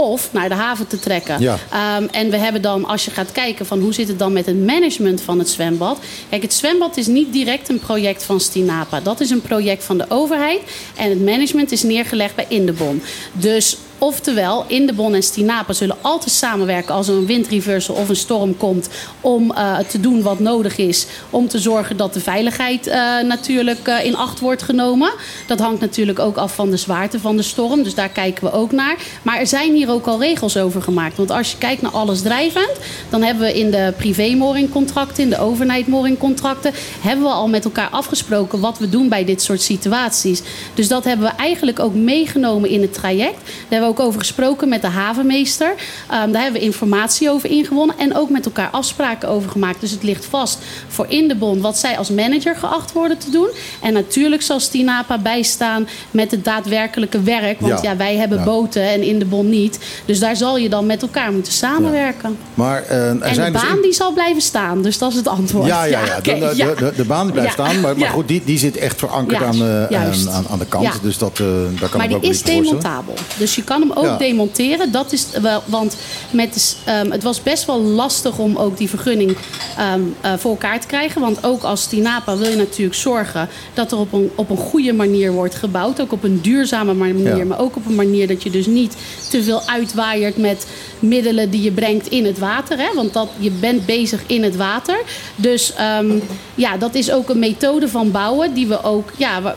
Of 0.00 0.32
naar 0.32 0.48
de 0.48 0.54
haven 0.54 0.86
te 0.86 0.98
trekken. 0.98 1.40
Ja. 1.40 1.58
Ehm, 1.70 2.06
en 2.10 2.30
we 2.30 2.36
hebben 2.36 2.62
dan, 2.62 2.84
als 2.84 3.04
je 3.04 3.10
gaat 3.10 3.32
kijken 3.32 3.66
van 3.66 3.80
hoe 3.80 3.92
zit 3.92 4.08
het 4.08 4.18
dan 4.18 4.32
met 4.32 4.46
het 4.46 4.66
management 4.66 5.20
van 5.20 5.38
het 5.38 5.48
zwembad. 5.48 5.98
Kijk, 6.28 6.42
het 6.42 6.54
zwembad 6.54 6.96
is 6.96 7.06
niet 7.06 7.32
direct 7.32 7.68
een 7.68 7.78
project 7.78 8.24
van 8.24 8.40
Stinapa. 8.40 9.00
Dat 9.00 9.20
is 9.20 9.30
een 9.30 9.40
project 9.40 9.84
van 9.84 9.98
de 9.98 10.04
overheid. 10.08 10.60
En 10.96 11.10
het 11.10 11.24
management 11.24 11.72
is 11.72 11.82
neergelegd 11.82 12.34
bij 12.34 12.46
Indebon. 12.48 13.02
Dus 13.32 13.76
oftewel, 13.98 14.64
Indebon 14.66 15.14
en 15.14 15.22
Stinapa 15.22 15.72
zullen 15.72 15.96
altijd 16.00 16.30
samenwerken 16.30 16.94
als 16.94 17.08
er 17.08 17.14
een 17.14 17.26
windreversal 17.26 17.94
of 17.94 18.08
een 18.08 18.16
storm 18.16 18.56
komt. 18.56 18.88
Om 19.20 19.52
eh, 19.52 19.78
te 19.78 20.00
doen 20.00 20.22
wat 20.22 20.38
nodig 20.38 20.76
is. 20.76 21.06
Om 21.30 21.48
te 21.48 21.58
zorgen 21.58 21.96
dat 21.96 22.14
de 22.14 22.20
veiligheid 22.20 22.86
eh, 22.86 23.20
natuurlijk 23.20 23.88
eh, 23.88 24.04
in 24.04 24.16
acht 24.16 24.40
wordt 24.40 24.62
genomen. 24.62 25.12
Dat 25.46 25.58
hangt 25.58 25.80
natuurlijk 25.80 26.18
ook 26.18 26.36
af 26.36 26.54
van 26.54 26.70
de 26.70 26.76
zwaarte 26.76 27.20
van 27.20 27.36
de 27.36 27.42
storm. 27.42 27.82
Dus 27.82 27.94
daar 27.94 28.08
kijken 28.08 28.44
we 28.44 28.52
ook 28.52 28.72
naar. 28.72 28.96
Maar 29.22 29.38
er 29.38 29.46
zijn 29.46 29.74
hier 29.74 29.90
ook 29.90 30.06
al 30.06 30.20
regels 30.20 30.56
over 30.56 30.82
gemaakt. 30.82 31.16
Want 31.16 31.30
als 31.30 31.50
je 31.50 31.58
kijkt 31.58 31.82
naar 31.82 31.90
alles 31.90 32.22
drijvend, 32.22 32.72
dan 33.08 33.22
hebben 33.22 33.46
we 33.46 33.58
in 33.58 33.70
de 33.70 33.92
privémoringcontracten, 33.96 35.22
in 35.22 35.30
de 35.30 35.40
overnijdmoringcontracten, 35.40 36.72
hebben 37.00 37.24
we 37.24 37.32
al 37.32 37.48
met 37.48 37.64
elkaar 37.64 37.88
afgesproken 37.90 38.60
wat 38.60 38.78
we 38.78 38.88
doen 38.88 39.08
bij 39.08 39.24
dit 39.24 39.42
soort 39.42 39.62
situaties. 39.62 40.42
Dus 40.74 40.88
dat 40.88 41.04
hebben 41.04 41.26
we 41.26 41.32
eigenlijk 41.36 41.80
ook 41.80 41.94
meegenomen 41.94 42.70
in 42.70 42.80
het 42.80 42.94
traject. 42.94 43.36
Daar 43.44 43.54
hebben 43.68 43.80
we 43.80 43.87
ook 43.88 44.00
over 44.00 44.20
gesproken 44.20 44.68
met 44.68 44.82
de 44.82 44.88
havenmeester. 44.88 45.74
Ehm, 46.10 46.30
daar 46.32 46.42
hebben 46.42 46.60
we 46.60 46.66
informatie 46.66 47.30
over 47.30 47.50
ingewonnen 47.50 47.98
en 47.98 48.16
ook 48.16 48.30
met 48.30 48.44
elkaar 48.44 48.68
afspraken 48.70 49.28
over 49.28 49.50
gemaakt. 49.50 49.80
Dus 49.80 49.90
het 49.90 50.02
ligt 50.02 50.24
vast 50.24 50.58
voor 50.88 51.06
in 51.08 51.28
de 51.28 51.34
bond 51.34 51.60
wat 51.60 51.78
zij 51.78 51.98
als 51.98 52.10
manager 52.10 52.56
geacht 52.56 52.92
worden 52.92 53.18
te 53.18 53.30
doen. 53.30 53.48
En 53.82 53.92
natuurlijk 53.92 54.42
zal 54.42 54.60
Stinapa 54.60 55.18
bijstaan 55.18 55.88
met 56.10 56.30
het 56.30 56.44
daadwerkelijke 56.44 57.22
werk. 57.22 57.60
Want 57.60 57.82
Ja. 57.82 57.90
ja, 57.90 57.96
wij 57.96 58.16
hebben 58.16 58.38
Ja. 58.38 58.44
boten 58.44 58.82
en 58.82 59.02
in 59.02 59.18
de 59.18 59.24
bond 59.24 59.48
niet. 59.48 59.78
Dus 60.04 60.18
daar 60.18 60.36
zal 60.36 60.56
je 60.58 60.68
dan 60.68 60.86
met 60.86 61.02
elkaar 61.02 61.32
moeten 61.32 61.52
samenwerken. 61.52 62.38
Maar 62.54 62.82
eh, 62.82 62.96
er 62.96 63.08
En 63.08 63.18
de 63.18 63.34
zijn 63.34 63.52
dus 63.52 63.62
baan 63.62 63.80
die 63.82 63.92
zal 63.92 64.12
blijven 64.12 64.42
staan. 64.42 64.82
Dus 64.82 64.98
dat 64.98 65.10
is 65.10 65.16
het 65.16 65.28
antwoord. 65.28 65.66
Ja, 65.66 65.84
ja, 65.84 66.04
ja. 66.04 66.20
De, 66.20 66.38
de, 66.38 66.74
de, 66.78 66.92
de 66.96 67.04
baan 67.04 67.24
die 67.24 67.32
blijft 67.32 67.52
staan. 67.52 67.80
Maar, 67.80 67.94
goed, 67.96 68.28
die, 68.28 68.42
die 68.44 68.58
zit 68.58 68.76
echt 68.76 68.98
verankerd 68.98 69.42
aan, 69.42 69.54
eh, 69.54 70.34
aan, 70.34 70.46
aan, 70.50 70.58
de 70.58 70.66
kant. 70.66 70.84
Ja. 70.84 70.92
Dus 71.02 71.18
dat, 71.18 71.38
eh, 71.40 71.46
daar 71.80 71.88
kan 71.88 71.98
maar 71.98 72.04
ik 72.04 72.10
me 72.10 72.16
ook 72.16 72.22
die 72.22 72.30
is 72.30 72.42
demontabel. 72.42 73.14
Dus 73.38 73.54
je 73.54 73.64
kan 73.64 73.77
hem 73.80 73.92
ook 73.92 74.04
Ja. 74.04 74.16
demonteren. 74.16 74.92
Dat 74.92 75.12
is 75.12 75.26
wel, 75.42 75.62
want 75.64 75.96
met 76.30 76.76
ehm, 76.84 77.10
het 77.10 77.22
was 77.22 77.42
best 77.42 77.64
wel 77.64 77.80
lastig 77.80 78.38
om 78.38 78.56
ook 78.56 78.76
die 78.76 78.88
vergunning 78.88 79.36
ehm, 79.76 80.00
eh, 80.20 80.32
voor 80.36 80.50
elkaar 80.50 80.80
te 80.80 80.86
krijgen. 80.86 81.20
Want 81.20 81.44
ook 81.44 81.62
als 81.62 81.86
Tinapa 81.86 82.36
wil 82.36 82.50
je 82.50 82.56
natuurlijk 82.56 82.96
zorgen 82.96 83.48
dat 83.74 83.92
er 83.92 83.98
op 83.98 84.12
een, 84.12 84.30
op 84.34 84.50
een 84.50 84.56
goede 84.56 84.92
manier 84.92 85.32
wordt 85.32 85.54
gebouwd. 85.54 86.00
Ook 86.00 86.12
op 86.12 86.24
een 86.24 86.40
duurzame 86.40 86.94
manier. 86.94 87.36
Ja. 87.36 87.44
Maar 87.44 87.60
ook 87.60 87.76
op 87.76 87.86
een 87.86 87.94
manier 87.94 88.26
dat 88.28 88.42
je 88.42 88.50
dus 88.50 88.66
niet 88.66 88.96
te 89.30 89.42
veel 89.42 89.62
uitwaaiert 89.66 90.36
met 90.36 90.66
middelen 90.98 91.50
die 91.50 91.62
je 91.62 91.70
brengt 91.72 92.06
in 92.08 92.24
het 92.24 92.38
water. 92.38 92.78
Hè? 92.78 92.94
Want 92.94 93.12
dat, 93.12 93.28
je 93.38 93.50
bent 93.50 93.86
bezig 93.86 94.22
in 94.26 94.42
het 94.42 94.56
water. 94.56 95.00
Dus 95.36 95.74
ehm, 95.74 96.10
ja, 96.54 96.76
dat 96.76 96.94
is 96.94 97.12
ook 97.12 97.28
een 97.28 97.38
methode 97.38 97.88
van 97.88 98.10
bouwen 98.10 98.54
die, 98.54 98.66
we 98.66 98.82
ook, 98.82 99.10
ja, 99.16 99.54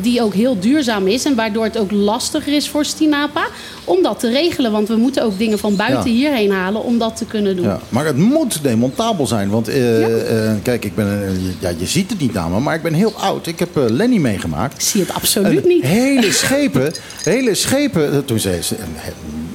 die 0.00 0.22
ook 0.22 0.34
heel 0.34 0.58
duurzaam 0.60 1.06
is. 1.06 1.24
En 1.24 1.34
waardoor 1.34 1.64
het 1.64 1.78
ook 1.78 1.90
lastiger 1.90 2.52
is 2.52 2.68
voor 2.68 2.84
Stinapa 2.84 3.46
om 3.84 4.02
dat 4.02 4.20
te 4.20 4.30
regelen. 4.30 4.72
Want 4.72 4.88
we 4.88 4.96
moeten 4.96 5.22
ook 5.22 5.38
dingen 5.38 5.58
van 5.58 5.76
buiten 5.76 6.10
Ja. 6.10 6.16
hierheen 6.16 6.50
halen 6.50 6.82
om 6.84 6.98
dat 6.98 7.16
te 7.16 7.24
kunnen 7.24 7.56
doen. 7.56 7.64
Ja, 7.64 7.80
maar 7.88 8.06
het 8.06 8.16
moet 8.16 8.62
demontabel 8.62 9.26
zijn. 9.26 9.50
Want 9.50 9.68
eh, 9.68 10.50
eh, 10.50 10.56
kijk, 10.62 10.84
ik 10.84 10.94
ben, 10.94 11.22
eh, 11.26 11.60
ja, 11.60 11.72
je 11.78 11.86
ziet 11.86 12.10
het 12.10 12.20
niet 12.20 12.36
aan 12.36 12.50
me, 12.52 12.60
maar 12.60 12.74
ik 12.74 12.82
ben 12.82 12.92
heel 12.92 13.12
oud. 13.12 13.46
Ik 13.46 13.58
heb 13.58 13.68
Lenny 13.74 14.18
meegemaakt. 14.18 14.74
Ik 14.74 14.80
zie 14.80 15.00
het 15.00 15.12
absoluut 15.14 15.66
niet. 15.66 15.82
Hele 15.82 16.32
schepen, 16.42 16.92
hele 17.22 17.54
schepen. 17.54 18.24
Toen 18.24 18.38
zei 18.38 18.62
ze, 18.62 18.76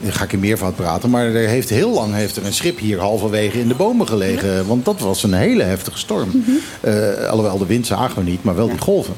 eh, 0.03 0.11
ga 0.11 0.23
ik 0.23 0.33
in 0.33 0.39
meervoud 0.39 0.75
praten, 0.75 1.09
maar 1.09 1.25
er 1.25 1.47
heeft 1.47 1.69
heel 1.69 1.93
lang 1.93 2.13
heeft 2.13 2.35
er 2.35 2.45
een 2.45 2.53
schip 2.53 2.77
hier 2.79 2.99
halverwege 2.99 3.59
in 3.59 3.67
de 3.67 3.75
bomen 3.75 4.07
gelegen. 4.07 4.67
Want 4.67 4.85
dat 4.85 4.99
was 4.99 5.23
een 5.23 5.33
hele 5.33 5.63
heftige 5.63 5.97
storm. 5.97 6.29
Mhm. 6.29 6.51
Eh, 6.81 7.29
alhoewel 7.29 7.57
de 7.57 7.65
wind 7.65 7.87
zagen 7.87 8.23
we 8.23 8.29
niet, 8.29 8.43
maar 8.43 8.55
wel 8.55 8.67
die 8.67 8.81
golven. 8.81 9.13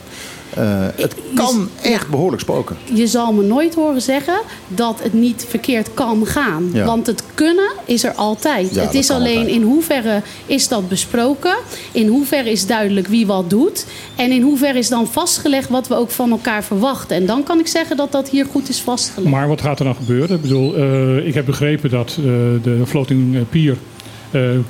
Eh, 0.55 0.85
het 0.95 1.15
kan 1.35 1.69
echt 1.81 2.07
behoorlijk 2.07 2.41
spoken. 2.41 2.77
Je 2.93 3.07
zal 3.07 3.33
me 3.33 3.43
nooit 3.43 3.75
horen 3.75 4.01
zeggen 4.01 4.41
dat 4.67 4.99
het 5.03 5.13
niet 5.13 5.45
verkeerd 5.49 5.93
kan 5.93 6.25
gaan. 6.25 6.69
Ja. 6.73 6.85
Want 6.85 7.07
het 7.07 7.23
kunnen 7.33 7.71
is 7.85 8.03
er 8.03 8.13
altijd. 8.13 8.75
Ja, 8.75 8.81
het 8.81 8.93
is 8.93 9.09
alleen 9.09 9.37
altijd. 9.37 9.55
in 9.55 9.61
hoeverre 9.61 10.21
is 10.45 10.67
dat 10.67 10.89
besproken? 10.89 11.55
In 11.91 12.07
hoeverre 12.07 12.51
is 12.51 12.65
duidelijk 12.65 13.07
wie 13.07 13.25
wat 13.25 13.49
doet? 13.49 13.85
En 14.15 14.31
in 14.31 14.41
hoeverre 14.41 14.77
is 14.77 14.89
dan 14.89 15.07
vastgelegd 15.07 15.69
wat 15.69 15.87
we 15.87 15.95
ook 15.95 16.09
van 16.09 16.31
elkaar 16.31 16.63
verwachten? 16.63 17.15
En 17.15 17.25
dan 17.25 17.43
kan 17.43 17.59
ik 17.59 17.67
zeggen 17.67 17.97
dat 17.97 18.11
dat 18.11 18.29
hier 18.29 18.45
goed 18.45 18.69
is 18.69 18.81
vastgelegd. 18.81 19.31
Maar 19.31 19.47
wat 19.47 19.61
gaat 19.61 19.79
er 19.79 19.85
dan 19.85 19.95
gebeuren? 19.95 20.35
Ik 20.35 20.41
bedoel, 20.41 20.75
eh, 20.75 21.27
ik 21.27 21.33
heb 21.33 21.45
begrepen 21.45 21.89
dat 21.89 22.09
eh, 22.09 22.25
de 22.63 22.81
floating 22.85 23.49
pier 23.49 23.77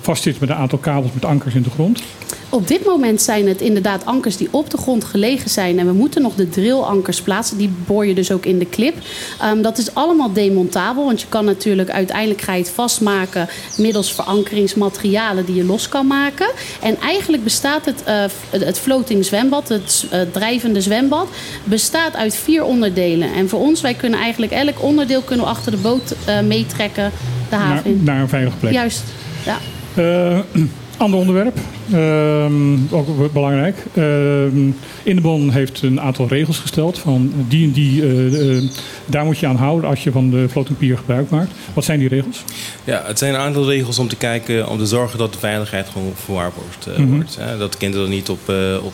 vast 0.01 0.23
zit 0.23 0.39
met 0.39 0.49
een 0.49 0.55
aantal 0.55 0.77
kabels 0.79 1.11
met 1.13 1.25
ankers 1.25 1.55
in 1.55 1.61
de 1.61 1.69
grond. 1.69 2.01
Op 2.49 2.67
dit 2.67 2.85
moment 2.85 3.21
zijn 3.21 3.47
het 3.47 3.61
inderdaad 3.61 4.05
ankers 4.05 4.37
die 4.37 4.47
op 4.51 4.69
de 4.69 4.77
grond 4.77 5.03
gelegen 5.03 5.49
zijn. 5.49 5.79
En 5.79 5.85
we 5.85 5.93
moeten 5.93 6.21
nog 6.21 6.35
de 6.35 6.49
drillankers 6.49 7.21
plaatsen. 7.21 7.57
Die 7.57 7.69
boor 7.85 8.05
je 8.05 8.13
dus 8.13 8.31
ook 8.31 8.45
in 8.45 8.59
de 8.59 8.65
klip. 8.65 8.95
Ehm, 9.41 9.61
dat 9.61 9.77
is 9.77 9.93
allemaal 9.95 10.33
demontabel. 10.33 11.05
Want 11.05 11.21
je 11.21 11.27
kan 11.29 11.45
natuurlijk 11.45 11.89
uiteindelijk 11.89 12.41
ga 12.41 12.53
je 12.53 12.59
het 12.61 12.69
vastmaken 12.69 13.47
middels 13.77 14.13
verankeringsmaterialen 14.13 15.45
die 15.45 15.55
je 15.55 15.63
los 15.65 15.89
kan 15.89 16.07
maken. 16.07 16.47
En 16.81 16.97
eigenlijk 16.99 17.43
bestaat 17.43 17.85
het, 17.85 18.03
eh, 18.03 18.23
het- 18.49 18.79
floating 18.79 19.25
zwembad, 19.25 19.69
het 19.69 20.05
eh, 20.09 20.19
drijvende 20.31 20.81
zwembad, 20.81 21.27
bestaat 21.63 22.15
uit 22.15 22.35
vier 22.35 22.63
onderdelen. 22.63 23.33
En 23.33 23.49
voor 23.49 23.59
ons, 23.59 23.81
wij 23.81 23.93
kunnen 23.93 24.19
eigenlijk 24.19 24.51
elk 24.51 24.83
onderdeel 24.83 25.21
kunnen 25.21 25.45
we 25.45 25.51
achter 25.51 25.71
de 25.71 25.77
boot 25.77 26.15
eh, 26.25 26.39
meetrekken 26.41 27.11
de 27.49 27.55
haven 27.55 27.75
Naar, 27.75 27.85
in. 27.85 28.03
naar 28.03 28.21
een 28.21 28.29
veilige 28.29 28.57
plek. 28.57 28.73
Juist, 28.73 29.03
ja. 29.45 29.57
Eh, 29.95 30.39
ander 30.97 31.19
onderwerp, 31.19 31.57
Ehm, 31.91 32.73
ook 32.91 33.33
belangrijk. 33.33 33.77
Ehm, 33.93 34.69
Indebon 35.03 35.49
heeft 35.49 35.81
een 35.81 36.01
aantal 36.01 36.27
regels 36.27 36.57
gesteld 36.59 36.99
van 36.99 37.33
die 37.47 37.65
en 37.65 37.71
die, 37.71 38.01
eh, 38.01 38.55
eh, 38.57 38.63
daar 39.05 39.25
moet 39.25 39.37
je 39.39 39.47
aan 39.47 39.55
houden 39.55 39.89
als 39.89 40.03
je 40.03 40.11
van 40.11 40.29
de 40.29 40.47
floating 40.49 40.77
pier 40.77 40.97
gebruik 40.97 41.29
maakt. 41.29 41.51
Wat 41.73 41.83
zijn 41.85 41.99
die 41.99 42.07
regels? 42.07 42.43
Ja, 42.83 43.03
het 43.05 43.17
zijn 43.19 43.33
een 43.33 43.39
aantal 43.39 43.69
regels 43.69 43.99
om 43.99 44.07
te 44.07 44.15
kijken, 44.15 44.67
om 44.69 44.77
te 44.77 44.85
zorgen 44.85 45.17
dat 45.17 45.33
de 45.33 45.39
veiligheid 45.39 45.89
gewoon 45.91 46.11
voorwaarborgd 46.15 46.87
Mhm. 46.97 47.05
wordt. 47.15 47.37
Hè? 47.39 47.57
Dat 47.57 47.77
kinderen 47.77 48.09
niet 48.09 48.29
op, 48.29 48.49
eh, 48.49 48.75
op 48.83 48.93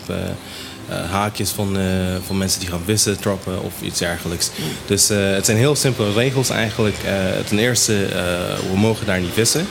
haakjes 1.11 1.49
van, 1.49 1.77
eh, 1.77 1.83
van 2.25 2.37
mensen 2.37 2.59
die 2.59 2.69
gaan 2.69 2.81
vissen 2.85 3.19
trappen 3.19 3.63
of 3.63 3.73
iets 3.81 3.99
dergelijks. 3.99 4.51
Dus 4.85 5.09
eh, 5.09 5.17
het 5.31 5.45
zijn 5.45 5.57
heel 5.57 5.75
simpele 5.75 6.13
regels 6.13 6.49
eigenlijk. 6.49 6.95
Eh, 7.05 7.13
ten 7.47 7.59
eerste, 7.59 8.05
eh, 8.05 8.19
we 8.71 8.77
mogen 8.77 9.05
daar 9.05 9.19
niet 9.19 9.33
vissen. 9.33 9.65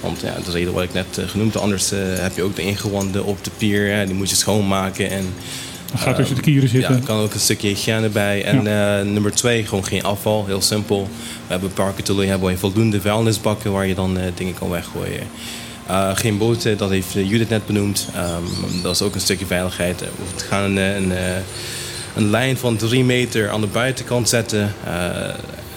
Want 0.00 0.20
ja, 0.20 0.34
dat 0.34 0.46
is 0.46 0.52
reden 0.52 0.72
wat 0.72 0.82
ik 0.82 0.92
net 0.92 1.18
eh, 1.18 1.28
genoemd. 1.28 1.56
Anders 1.56 1.92
eh, 1.92 1.98
heb 2.02 2.36
je 2.36 2.42
ook 2.42 2.56
de 2.56 2.62
ingewanden 2.62 3.24
op 3.24 3.44
de 3.44 3.50
pier. 3.56 4.06
Die 4.06 4.14
moet 4.14 4.30
je 4.30 4.36
schoonmaken. 4.36 5.10
En, 5.10 5.24
Dat 5.92 6.00
gaat 6.00 6.16
tussen 6.16 6.36
de 6.36 6.42
kieren 6.42 6.68
zitten. 6.68 6.90
Ja, 6.92 6.96
er 7.00 7.04
kan 7.06 7.18
ook 7.18 7.34
een 7.34 7.40
stukje 7.40 7.68
hygiëne 7.68 8.08
bij. 8.08 8.44
En 8.44 8.66
eh, 8.66 9.04
nummer 9.12 9.32
twee, 9.34 9.66
gewoon 9.66 9.84
geen 9.84 10.04
afval. 10.04 10.46
Heel 10.46 10.60
simpel. 10.62 11.08
We 11.46 11.52
hebben 11.52 11.72
parken 11.72 12.04
Tully 12.04 12.26
hebben 12.26 12.48
we 12.48 12.56
voldoende 12.58 13.00
vuilnisbakken 13.00 13.72
waar 13.72 13.86
je 13.86 13.94
dan 13.94 14.18
eh, 14.18 14.24
dingen 14.34 14.54
kan 14.58 14.70
weggooien. 14.70 15.26
Eh, 15.86 16.10
geen 16.16 16.38
boten, 16.38 16.76
dat 16.76 16.90
heeft 16.90 17.16
eh, 17.16 17.28
Judith 17.30 17.48
net 17.48 17.66
benoemd. 17.66 18.08
Ehm, 18.14 18.82
dat 18.82 18.94
is 18.94 19.02
ook 19.02 19.14
een 19.14 19.20
stukje 19.20 19.46
veiligheid. 19.46 20.02
Eh, 20.02 20.08
We 20.36 20.44
gaan 20.44 20.62
een, 20.64 20.78
eh, 20.78 20.94
een, 20.96 21.12
eh, 21.12 21.36
een 22.16 22.30
lijn 22.30 22.56
van 22.56 22.76
drie 22.76 23.04
meter 23.04 23.50
aan 23.50 23.60
de 23.60 23.66
buitenkant 23.66 24.28
zetten. 24.28 24.74
eh, 24.86 25.28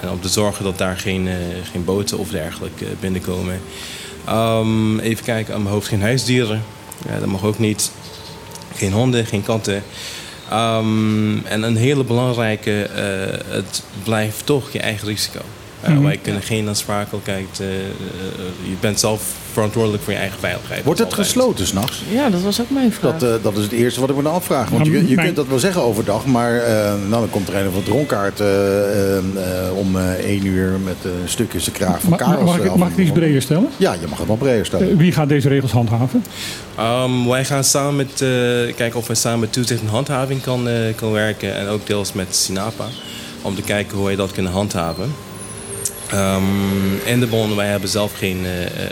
en 0.02 0.10
om 0.10 0.22
te 0.22 0.28
zorgen 0.30 0.64
dat 0.64 0.78
daar 0.78 0.98
geen, 0.98 1.28
eh, 1.28 1.34
geen 1.72 1.86
boten 1.86 2.18
of 2.18 2.30
dergelijke 2.30 2.86
eh, 2.86 2.92
binnenkomen. 3.00 3.60
Ehm, 4.30 5.00
even 5.00 5.26
kijken, 5.26 5.54
aan 5.54 5.62
mijn 5.62 5.74
hoofd 5.74 5.88
geen 5.88 6.02
huisdieren. 6.02 6.64
Ja, 7.10 7.20
dat 7.20 7.28
mag 7.28 7.44
ook 7.44 7.60
niet. 7.60 7.92
Geen 8.76 8.92
honden, 8.92 9.26
geen 9.26 9.44
katten. 9.44 9.84
Ehm, 10.50 11.46
en 11.46 11.64
een 11.64 11.76
hele 11.76 12.04
belangrijke, 12.04 12.82
eh, 12.84 13.54
het 13.54 13.84
blijft 14.04 14.46
toch 14.46 14.72
je 14.72 14.80
eigen 14.80 15.08
risico. 15.08 15.40
Mhm. 15.84 16.02
Wij 16.02 16.18
kunnen 16.18 16.42
geen 16.42 16.68
aansprakelijkheid. 16.68 17.60
eh, 17.60 17.68
je 18.64 18.76
bent 18.80 19.00
zelf 19.00 19.22
verantwoordelijk 19.60 20.04
voor 20.04 20.14
je 20.14 20.20
eigen 20.20 20.40
veiligheid. 20.40 20.84
Wordt 20.84 21.00
het 21.00 21.14
gesloten 21.14 21.68
s'nachts? 21.68 22.02
Ja, 22.12 22.30
dat 22.30 22.42
was 22.42 22.62
ook 22.62 22.70
mijn 22.70 22.92
vraag. 22.92 23.18
Dat, 23.18 23.30
eh, 23.38 23.44
dat 23.44 23.58
is 23.58 23.64
het 23.64 23.72
eerste 23.72 24.00
wat 24.00 24.10
ik 24.10 24.16
me 24.16 24.22
dan 24.24 24.34
afvraag. 24.34 24.70
Want 24.70 24.86
je, 24.86 25.08
je 25.08 25.16
kunt 25.16 25.36
dat 25.36 25.48
wel 25.48 25.60
zeggen 25.60 25.82
overdag, 25.82 26.26
maar 26.26 26.56
eh, 26.58 26.74
nou, 26.84 27.10
dan 27.10 27.30
komt 27.30 27.48
er 27.48 27.56
een 27.56 27.68
of 27.68 27.74
andere 27.76 27.86
dronkaart 27.92 28.40
eh, 28.40 28.48
om 29.78 29.98
eh, 29.98 30.12
één 30.12 30.46
uur 30.46 30.80
met 30.84 30.96
een 31.04 31.30
stuk 31.30 31.54
in 31.54 31.62
zijn 31.62 31.76
kraag 31.76 32.02
van 32.02 32.10
Ma- 32.10 32.16
Karels. 32.16 32.46
mag, 32.46 32.58
ik, 32.60 32.76
mag 32.76 32.88
ik 32.90 32.96
het 32.96 33.06
iets 33.06 33.12
breder 33.18 33.42
stellen? 33.42 33.68
Ja, 33.78 33.94
je 33.94 34.08
mag 34.10 34.18
het 34.18 34.28
wel 34.28 34.36
breder 34.36 34.66
stellen. 34.66 34.98
Wie 34.98 35.12
gaat 35.12 35.30
deze 35.30 35.48
regels 35.50 35.72
handhaven? 35.72 36.24
Ehm, 36.78 37.28
wij 37.28 37.46
gaan 37.46 37.64
samen 37.64 37.96
met, 37.96 38.12
eh, 38.12 38.76
kijken 38.76 38.96
of 38.96 39.08
we 39.08 39.16
samen 39.16 39.40
met 39.40 39.54
toezicht 39.54 39.82
en 39.82 39.88
handhaving 39.88 40.42
kan, 40.42 40.68
kan 40.96 41.12
werken. 41.12 41.56
En 41.56 41.68
ook 41.68 41.88
deels 41.88 42.14
met 42.14 42.36
Sinapa. 42.36 42.86
Om 43.42 43.56
te 43.56 43.62
kijken 43.62 43.98
hoe 43.98 44.06
wij 44.06 44.16
dat 44.16 44.32
kunnen 44.32 44.52
handhaven. 44.52 45.12
Ehm, 46.10 46.44
in 47.06 47.20
de 47.20 47.28
bon, 47.28 47.56
wij 47.56 47.68
hebben 47.68 47.90
zelf 47.90 48.14
geen, 48.14 48.46
eh, 48.46 48.62
eh, 48.62 48.70
eh, 48.70 48.92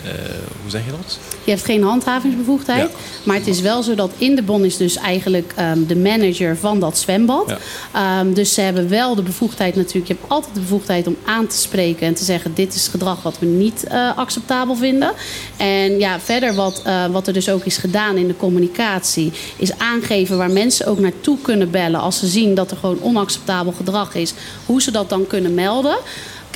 hoe 0.62 0.70
zeg 0.70 0.86
je 0.86 0.92
dat? 0.92 1.20
Je 1.44 1.52
hebt 1.52 1.66
geen 1.66 1.84
handhavingsbevoegdheid. 1.84 2.90
Maar 3.24 3.36
het 3.36 3.48
is 3.48 3.62
wel 3.62 3.84
zo 3.84 3.96
dat 3.96 4.12
in 4.18 4.36
de 4.36 4.42
bon 4.42 4.66
is 4.66 4.78
dus 4.78 4.96
eigenlijk 4.96 5.54
ehm, 5.56 5.86
de 5.88 5.96
manager 5.96 6.58
van 6.58 6.80
dat 6.80 6.98
zwembad. 6.98 7.54
Ehm, 7.94 8.34
dus 8.34 8.54
ze 8.54 8.62
hebben 8.62 8.90
wel 8.90 9.16
de 9.16 9.22
bevoegdheid 9.22 9.76
natuurlijk. 9.76 10.08
Je 10.08 10.14
hebt 10.14 10.32
altijd 10.32 10.54
de 10.54 10.60
bevoegdheid 10.60 11.08
om 11.08 11.18
aan 11.26 11.48
te 11.48 11.58
spreken 11.58 12.08
en 12.08 12.14
te 12.14 12.24
zeggen: 12.24 12.54
dit 12.54 12.76
is 12.76 12.88
gedrag 12.88 13.22
wat 13.22 13.40
we 13.40 13.46
niet 13.46 13.88
acceptabel 14.16 14.76
vinden. 14.76 15.14
En 15.58 16.00
ja, 16.00 16.20
verder 16.20 16.54
wat, 16.54 16.82
wat 17.12 17.28
er 17.28 17.34
dus 17.34 17.50
ook 17.50 17.66
is 17.66 17.78
gedaan 17.78 18.18
in 18.18 18.28
de 18.28 18.38
communicatie, 18.38 19.32
is 19.58 19.78
aangeven 19.78 20.38
waar 20.38 20.52
mensen 20.52 20.86
ook 20.86 21.00
naartoe 21.00 21.38
kunnen 21.42 21.72
bellen 21.72 22.00
als 22.00 22.20
ze 22.20 22.28
zien 22.28 22.56
dat 22.56 22.72
er 22.72 22.78
gewoon 22.78 23.02
onacceptabel 23.02 23.72
gedrag 23.72 24.16
is, 24.16 24.34
hoe 24.66 24.82
ze 24.82 24.92
dat 24.92 25.10
dan 25.10 25.28
kunnen 25.28 25.54
melden. 25.54 25.98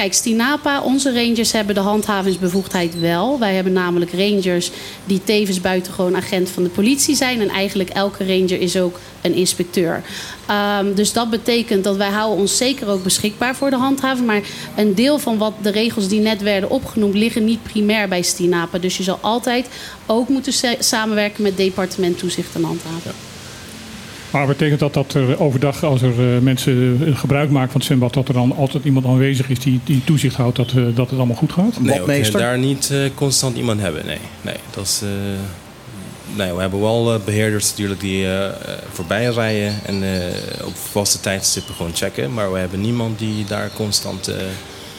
Kijk, 0.02 0.14
Stinapa, 0.14 0.82
onze 0.82 1.14
rangers 1.14 1.52
hebben 1.52 1.76
de 1.76 1.82
handhavingsbevoegdheid 1.82 3.00
wel. 3.00 3.40
Wij 3.40 3.56
hebben 3.56 3.74
namelijk 3.74 4.12
rangers 4.14 4.72
die 5.06 5.24
tevens 5.24 5.62
buitengewoon 5.62 6.16
agent 6.16 6.50
van 6.50 6.64
de 6.64 6.70
politie 6.70 7.16
zijn. 7.16 7.42
En 7.42 7.50
eigenlijk 7.50 7.90
elke 7.90 8.26
ranger 8.26 8.62
is 8.62 8.78
ook 8.78 9.00
een 9.22 9.34
inspecteur. 9.34 10.04
Ehm, 10.48 10.94
dus 10.94 11.14
dat 11.14 11.30
betekent 11.30 11.84
dat 11.84 11.96
wij 11.96 12.10
houden 12.10 12.40
ons 12.40 12.58
zeker 12.58 12.88
ook 12.88 13.04
beschikbaar 13.04 13.56
voor 13.56 13.70
de 13.70 13.76
handhaving. 13.76 14.28
Maar 14.28 14.42
een 14.76 14.96
deel 14.96 15.20
van 15.20 15.38
wat 15.38 15.54
de 15.62 15.72
regels 15.72 16.08
die 16.08 16.20
net 16.20 16.42
werden 16.42 16.70
opgenoemd 16.70 17.16
liggen 17.16 17.46
niet 17.46 17.64
primair 17.64 18.08
bij 18.08 18.22
Stinapa. 18.22 18.78
Dus 18.78 18.98
je 18.98 19.04
zal 19.04 19.18
altijd 19.22 19.68
ook 20.06 20.30
moeten 20.30 20.54
sa- 20.54 20.76
samenwerken 20.80 21.44
met 21.44 21.58
departement 21.58 22.18
toezicht 22.18 22.56
en 22.56 22.64
handhaving. 22.64 23.16
Maar 24.32 24.48
betekent 24.48 24.80
dat 24.80 24.94
dat 24.94 25.14
er 25.14 25.40
overdag, 25.40 25.84
als 25.84 26.02
er 26.02 26.36
eh, 26.36 26.42
mensen 26.42 27.02
eh, 27.06 27.18
gebruik 27.18 27.50
maken 27.50 27.72
van 27.72 27.80
het 27.80 27.86
zwembad, 27.90 28.14
dat 28.14 28.28
er 28.28 28.34
dan 28.34 28.56
altijd 28.56 28.84
iemand 28.84 29.06
aanwezig 29.06 29.50
is 29.50 29.60
die, 29.60 29.80
die 29.84 30.04
toezicht 30.04 30.36
houdt 30.36 30.56
dat, 30.56 30.70
eh, 30.70 30.76
dat 30.96 31.10
het 31.10 31.18
allemaal 31.18 31.36
goed 31.36 31.52
gaat? 31.52 31.80
Nee, 31.80 32.00
we 32.02 32.06
kunnen 32.14 32.32
daar 32.32 32.58
niet 32.58 32.90
eh, 32.92 33.00
constant 33.16 33.58
iemand 33.58 33.80
hebben. 33.82 34.06
Nee, 34.06 34.18
nee 34.42 34.56
dat 34.72 34.84
is. 34.86 35.02
eh, 35.04 35.10
nee, 36.38 36.54
we 36.54 36.62
hebben 36.62 36.82
wel 36.82 37.14
eh, 37.14 37.20
beheerders 37.26 37.70
natuurlijk 37.70 38.00
die 38.00 38.24
eh, 38.26 38.46
eh, 38.46 38.54
voorbij 38.92 39.26
rijden 39.26 39.74
en 39.86 40.04
eh, 40.04 40.66
op 40.66 40.76
vaste 40.76 41.20
tijdstippen 41.20 41.76
gewoon 41.76 41.96
checken. 41.96 42.34
Maar 42.34 42.52
we 42.52 42.60
hebben 42.60 42.82
niemand 42.82 43.20
die 43.20 43.46
daar 43.46 43.70
constant. 43.76 44.32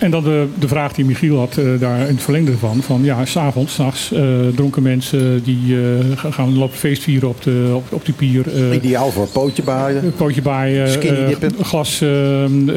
En 0.03 0.11
dan 0.11 0.25
de, 0.25 0.47
de 0.59 0.69
vraag 0.69 0.93
die 0.93 1.05
Michiel 1.05 1.39
had 1.39 1.57
eh, 1.57 1.65
daar 1.79 2.01
in 2.01 2.15
het 2.15 2.23
verlengde 2.23 2.59
van. 2.59 2.83
Van 2.83 3.05
ja, 3.05 3.25
s'avonds, 3.25 3.75
s'nachts, 3.75 4.13
eh 4.13 4.23
dronken 4.55 4.83
mensen 4.83 5.43
die 5.43 5.77
eh, 5.77 6.17
ga- 6.17 6.31
gaan 6.31 6.59
lopen 6.59 6.79
feestvieren 6.79 7.29
op 7.29 7.43
de, 7.43 7.71
op, 7.75 7.93
op 7.93 8.05
de 8.05 8.13
pier. 8.13 8.55
eh, 8.55 8.75
Ideaal 8.75 9.11
voor 9.11 9.27
pootje 9.29 9.63
baaien. 9.63 10.13
Pootje 10.17 10.43
baaien, 10.43 11.01
eh, 11.03 11.49
glas 11.63 12.01
eh, 12.01 12.09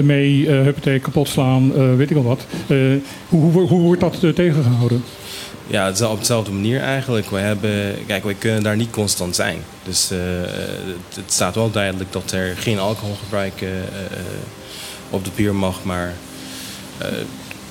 mee, 0.03 0.49
huppatee, 0.49 0.99
kapot 0.99 1.28
slaan, 1.28 1.76
eh, 1.76 1.95
weet 1.95 2.09
ik 2.09 2.17
al 2.17 2.23
wat. 2.23 2.45
Eh, 2.67 2.78
hoe, 3.30 3.51
hoe, 3.51 3.67
hoe 3.67 3.82
wordt 3.82 4.01
dat 4.01 4.17
eh, 4.23 4.30
tegengehouden? 4.30 5.03
Ja, 5.67 5.86
het 5.86 5.99
is 5.99 6.05
op 6.07 6.19
dezelfde 6.19 6.51
manier 6.51 6.80
eigenlijk. 6.80 7.30
We 7.30 7.38
hebben, 7.39 7.93
kijk, 8.07 8.23
wij 8.23 8.34
kunnen 8.39 8.63
daar 8.63 8.76
niet 8.76 8.89
constant 8.89 9.36
zijn. 9.36 9.57
Dus 9.84 10.11
eh, 10.11 10.17
het, 10.86 11.15
het 11.15 11.32
staat 11.34 11.55
wel 11.55 11.71
duidelijk 11.71 12.11
dat 12.11 12.32
er 12.32 12.55
geen 12.57 12.80
alcoholgebruik 12.80 13.61
eh, 13.61 13.69
op 15.09 15.23
de 15.26 15.32
pier 15.36 15.55
mag. 15.55 15.84
Maar 15.84 16.13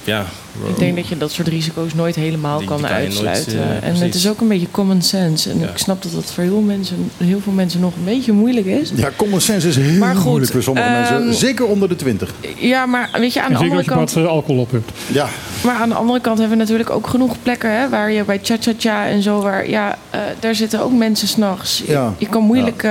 ja, 0.07 0.25
we- 0.25 0.44
Ik 0.69 0.79
denk 0.79 0.97
dat 0.97 1.09
je 1.09 1.17
dat 1.19 1.33
soort 1.33 1.49
risico's 1.49 1.95
nooit 1.95 2.15
helemaal 2.15 2.59
Die- 2.59 2.67
kan 2.69 2.77
die 2.77 2.87
kan 2.87 3.03
je 3.03 3.09
nooit, 3.09 3.27
uitsluiten. 3.27 3.83
eh, 3.83 3.89
en 3.89 3.97
het 3.97 4.15
is 4.15 4.29
ook 4.29 4.41
een 4.41 4.49
beetje 4.49 4.71
common 4.71 5.03
sense. 5.03 5.51
En 5.51 5.61
ik 5.63 5.69
snap 5.75 6.03
dat 6.03 6.13
dat 6.13 6.25
voor 6.25 6.43
heel, 6.43 6.61
mensen, 6.61 7.11
heel 7.17 7.41
veel 7.41 7.53
mensen 7.53 7.81
nog 7.81 7.97
een 7.97 8.05
beetje 8.05 8.33
moeilijk 8.33 8.67
is. 8.67 8.93
Ja, 8.95 9.11
common 9.17 9.41
sense 9.41 9.69
is 9.69 9.77
heel 9.77 9.99
Maar 9.99 10.15
goed, 10.17 10.25
moeilijk 10.25 10.53
voor 10.53 10.63
sommige 10.63 10.87
ehm, 10.87 11.15
mensen. 11.15 11.35
Zeker 11.35 11.67
onder 11.67 11.89
de 11.89 11.97
20. 11.97 12.35
Ja, 12.59 12.87
maar 12.87 13.11
weet 13.13 13.33
je, 13.33 13.43
aan 13.43 13.53
de 13.53 13.59
zeker 13.59 13.71
andere 13.71 13.77
als 13.77 13.85
je 13.85 13.91
kant... 13.91 14.13
wat 14.13 14.25
eh, 14.25 14.31
alcohol 14.31 14.61
op 14.61 14.71
hebt. 14.71 14.91
Ja. 15.13 15.29
Maar 15.65 15.75
aan 15.75 15.89
de 15.89 15.95
andere 15.95 16.21
kant 16.21 16.39
hebben 16.39 16.57
we 16.57 16.63
natuurlijk 16.63 16.91
ook 16.91 17.07
genoeg 17.07 17.37
plekken 17.43 17.79
hè, 17.81 17.89
waar 17.89 18.11
je 18.13 18.25
bij 18.25 18.39
cha-cha-cha 18.43 19.07
en 19.07 19.23
zo, 19.23 19.41
waar 19.41 19.69
ja, 19.71 19.99
eh, 20.11 20.21
daar 20.41 20.55
zitten 20.55 20.83
ook 20.83 20.93
mensen 20.93 21.29
s'nachts. 21.29 21.83
Ja. 21.87 22.15
Je 22.19 22.29
kan 22.29 22.43
moeilijk 22.43 22.83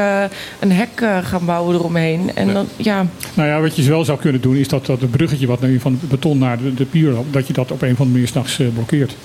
een 0.59 0.72
hek 0.72 1.05
gaan 1.24 1.45
bouwen 1.45 1.76
eromheen. 1.76 2.32
En 2.36 2.53
dan, 2.53 2.68
ja, 2.78 3.05
Nou 3.34 3.49
ja, 3.49 3.61
wat 3.61 3.76
je 3.76 3.84
wel 3.84 4.05
zou 4.05 4.20
kunnen 4.20 4.41
doen 4.41 4.55
is 4.55 4.68
dat, 4.68 4.86
dat 4.86 5.01
het 5.01 5.11
bruggetje 5.11 5.47
wat 5.47 5.61
nu 5.61 5.80
van 5.80 5.97
het 6.01 6.09
beton 6.09 6.38
naar 6.38 6.57
de, 6.57 6.74
de 6.74 6.86
pier 6.86 7.14
dat 7.32 7.47
je 7.47 7.53
dat 7.56 7.72
op 7.72 7.82
een 7.82 7.91
of 7.91 7.97
andere 7.99 8.10
manier 8.10 8.28
s'nachts 8.28 8.60
eh, 8.60 8.68
blokkeert. 8.74 9.16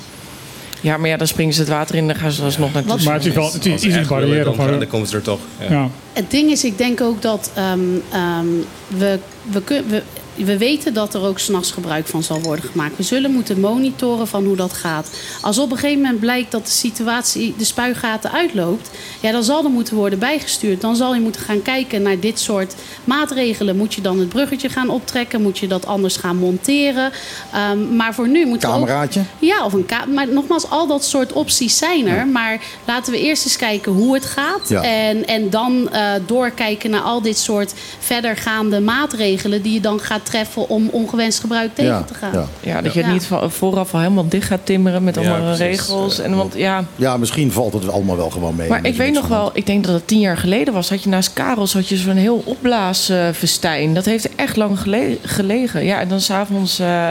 ja, 0.80 0.96
maar 0.96 1.08
ja, 1.08 1.16
dan 1.16 1.26
springen 1.26 1.54
ze 1.54 1.60
het 1.60 1.68
water 1.68 1.94
in 1.94 2.00
en 2.00 2.06
dan 2.06 2.16
gaan 2.16 2.32
ze 2.32 2.42
alsnog 2.42 2.72
naartoe. 2.72 3.02
Maar 3.04 3.14
het 3.14 3.26
is 3.26 3.32
wel 3.34 3.52
het 3.52 3.66
is, 3.66 3.84
is 3.84 3.94
een 3.94 4.06
barrière. 4.06 4.44
dan, 4.44 4.54
van- 4.54 4.78
dan 4.78 4.86
komen 4.86 5.08
ze 5.08 5.16
er 5.16 5.22
toch. 5.22 5.40
Ja. 5.60 5.70
ja. 5.70 5.90
Het 6.12 6.30
ding 6.30 6.50
is, 6.50 6.64
ik 6.64 6.78
denk 6.78 7.00
ook 7.00 7.22
dat 7.22 7.50
ehm, 7.54 7.78
ehm, 8.12 8.46
we, 8.86 9.18
we, 9.50 9.62
we, 9.88 10.02
we 10.44 10.58
weten 10.58 10.94
dat 10.94 11.14
er 11.14 11.22
ook 11.22 11.38
s'nachts 11.38 11.70
gebruik 11.70 12.06
van 12.06 12.22
zal 12.22 12.40
worden 12.40 12.64
gemaakt. 12.70 12.96
We 12.96 13.02
zullen 13.02 13.30
moeten 13.32 13.60
monitoren 13.60 14.28
van 14.28 14.44
hoe 14.44 14.56
dat 14.56 14.72
gaat. 14.72 15.10
Als 15.40 15.58
op 15.58 15.70
een 15.70 15.76
gegeven 15.78 16.02
moment 16.02 16.20
blijkt 16.20 16.50
dat 16.50 16.64
de 16.66 16.72
situatie 16.72 17.54
de 17.58 17.64
spuigaten 17.64 18.32
uitloopt, 18.32 18.90
ja, 19.20 19.32
dan 19.32 19.42
zal 19.44 19.64
er 19.64 19.70
moeten 19.70 19.94
worden 19.96 20.18
bijgestuurd. 20.18 20.80
Dan 20.80 20.96
zal 20.96 21.14
je 21.14 21.20
moeten 21.20 21.40
gaan 21.40 21.62
kijken 21.62 22.02
naar 22.02 22.20
dit 22.20 22.40
soort 22.40 22.74
maatregelen. 23.04 23.76
Moet 23.76 23.94
je 23.94 24.00
dan 24.00 24.18
het 24.18 24.28
bruggetje 24.28 24.68
gaan 24.68 24.88
optrekken? 24.88 25.42
Moet 25.42 25.58
je 25.58 25.66
dat 25.66 25.86
anders 25.86 26.16
gaan 26.16 26.36
monteren? 26.36 27.10
Ehm, 27.52 27.96
maar 27.96 28.14
voor 28.14 28.28
nu 28.28 28.46
moeten 28.46 28.68
we 28.68 28.74
ook- 28.74 28.86
Cameraatje. 28.86 29.22
ja, 29.38 29.64
of 29.64 29.72
een 29.72 29.86
ka 29.86 30.04
Maar 30.14 30.28
nogmaals, 30.28 30.70
al 30.70 30.86
dat 30.86 31.04
soort 31.04 31.32
opties 31.32 31.78
zijn 31.78 32.06
er. 32.06 32.26
Maar 32.26 32.60
laten 32.86 33.12
we 33.12 33.18
eerst 33.20 33.44
eens 33.44 33.56
kijken 33.56 33.92
hoe 33.92 34.14
het 34.14 34.24
gaat. 34.24 34.68
Ja. 34.68 34.82
En, 34.82 35.26
en 35.26 35.50
dan 35.50 35.88
eh, 35.92 36.12
doorkijken 36.26 36.90
naar 36.90 37.00
al 37.00 37.22
dit 37.22 37.38
soort 37.38 37.74
verdergaande 37.98 38.80
maatregelen... 38.80 39.62
die 39.62 39.72
je 39.72 39.80
dan 39.80 40.00
gaat 40.00 40.27
treffen 40.28 40.68
om 40.68 40.88
ongewenst 40.92 41.40
gebruik 41.40 41.74
tegen 41.74 41.92
Ja, 41.92 42.02
te 42.02 42.14
gaan. 42.14 42.32
ja. 42.32 42.44
Ja, 42.60 42.80
dat 42.82 42.94
je 42.94 43.02
het 43.02 43.12
niet 43.12 43.28
vooraf 43.48 43.94
al 43.94 44.00
helemaal 44.00 44.28
dicht 44.28 44.46
gaat 44.46 44.60
timmeren 44.66 45.04
met 45.04 45.14
Ja, 45.14 45.20
allemaal 45.20 45.54
precies. 45.56 45.78
regels. 45.78 46.18
En 46.18 46.36
want 46.36 46.54
ja, 46.56 46.84
Ja, 46.96 47.16
misschien 47.16 47.52
valt 47.52 47.72
het 47.72 47.88
allemaal 47.90 48.16
wel 48.16 48.30
gewoon 48.30 48.56
mee. 48.56 48.68
maar 48.68 48.86
ik 48.86 48.96
weet 48.96 49.12
nog 49.12 49.26
wel, 49.28 49.50
ik 49.54 49.66
denk 49.66 49.84
dat 49.84 49.94
het 49.94 50.06
tien 50.06 50.20
jaar 50.20 50.36
geleden 50.36 50.74
was. 50.74 50.88
Had 50.88 51.02
je 51.02 51.08
naast 51.08 51.32
Karels 51.32 51.72
had 51.72 51.88
je 51.88 51.96
zo'n 51.96 52.16
heel 52.16 52.42
opblaasfestijn. 52.44 53.94
dat 53.94 54.04
heeft 54.04 54.34
echt 54.34 54.56
lang 54.56 54.80
gele- 54.80 55.18
gelegen. 55.24 55.84
Ja, 55.84 56.00
en 56.00 56.08
dan 56.08 56.20
s'avonds, 56.20 56.78
eh 56.78 57.10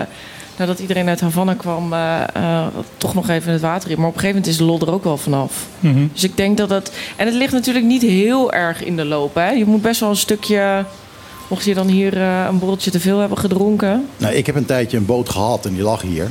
nadat 0.58 0.80
iedereen 0.80 1.08
uit 1.10 1.20
Havana 1.22 1.54
kwam, 1.54 1.94
eh, 1.94 2.22
eh, 2.34 2.66
toch 2.98 3.14
nog 3.14 3.30
even 3.30 3.52
het 3.52 3.62
water 3.62 3.92
in. 3.92 3.98
Maar 4.00 4.08
op 4.08 4.14
een 4.14 4.20
gegeven 4.20 4.42
moment 4.42 4.54
is 4.54 4.58
de 4.58 4.64
lol 4.72 4.80
er 4.88 4.94
ook 4.94 5.04
wel 5.04 5.18
vanaf. 5.18 5.66
Mhm. 5.80 6.06
Dus 6.14 6.24
ik 6.24 6.38
denk 6.38 6.58
dat 6.58 6.70
dat. 6.70 6.92
En 7.16 7.26
het 7.26 7.36
ligt 7.36 7.54
natuurlijk 7.54 7.86
niet 7.86 8.02
heel 8.02 8.54
erg 8.54 8.84
in 8.84 8.96
de 8.96 9.06
loop. 9.06 9.36
Hè? 9.36 9.50
Je 9.50 9.66
moet 9.66 9.82
best 9.82 10.00
wel 10.00 10.10
een 10.10 10.16
stukje. 10.16 10.86
Mocht 11.48 11.64
je 11.64 11.74
dan 11.74 11.88
hier 11.88 12.18
eh, 12.18 12.46
een 12.50 12.60
borreltje 12.60 12.92
te 12.92 13.00
veel 13.00 13.20
hebben 13.20 13.38
gedronken. 13.38 14.08
Nou, 14.18 14.34
ik 14.34 14.46
heb 14.46 14.56
een 14.56 14.66
tijdje 14.66 14.98
een 14.98 15.06
boot 15.06 15.30
gehad 15.30 15.66
en 15.66 15.74
die 15.74 15.84
lag 15.84 16.02
hier. 16.02 16.28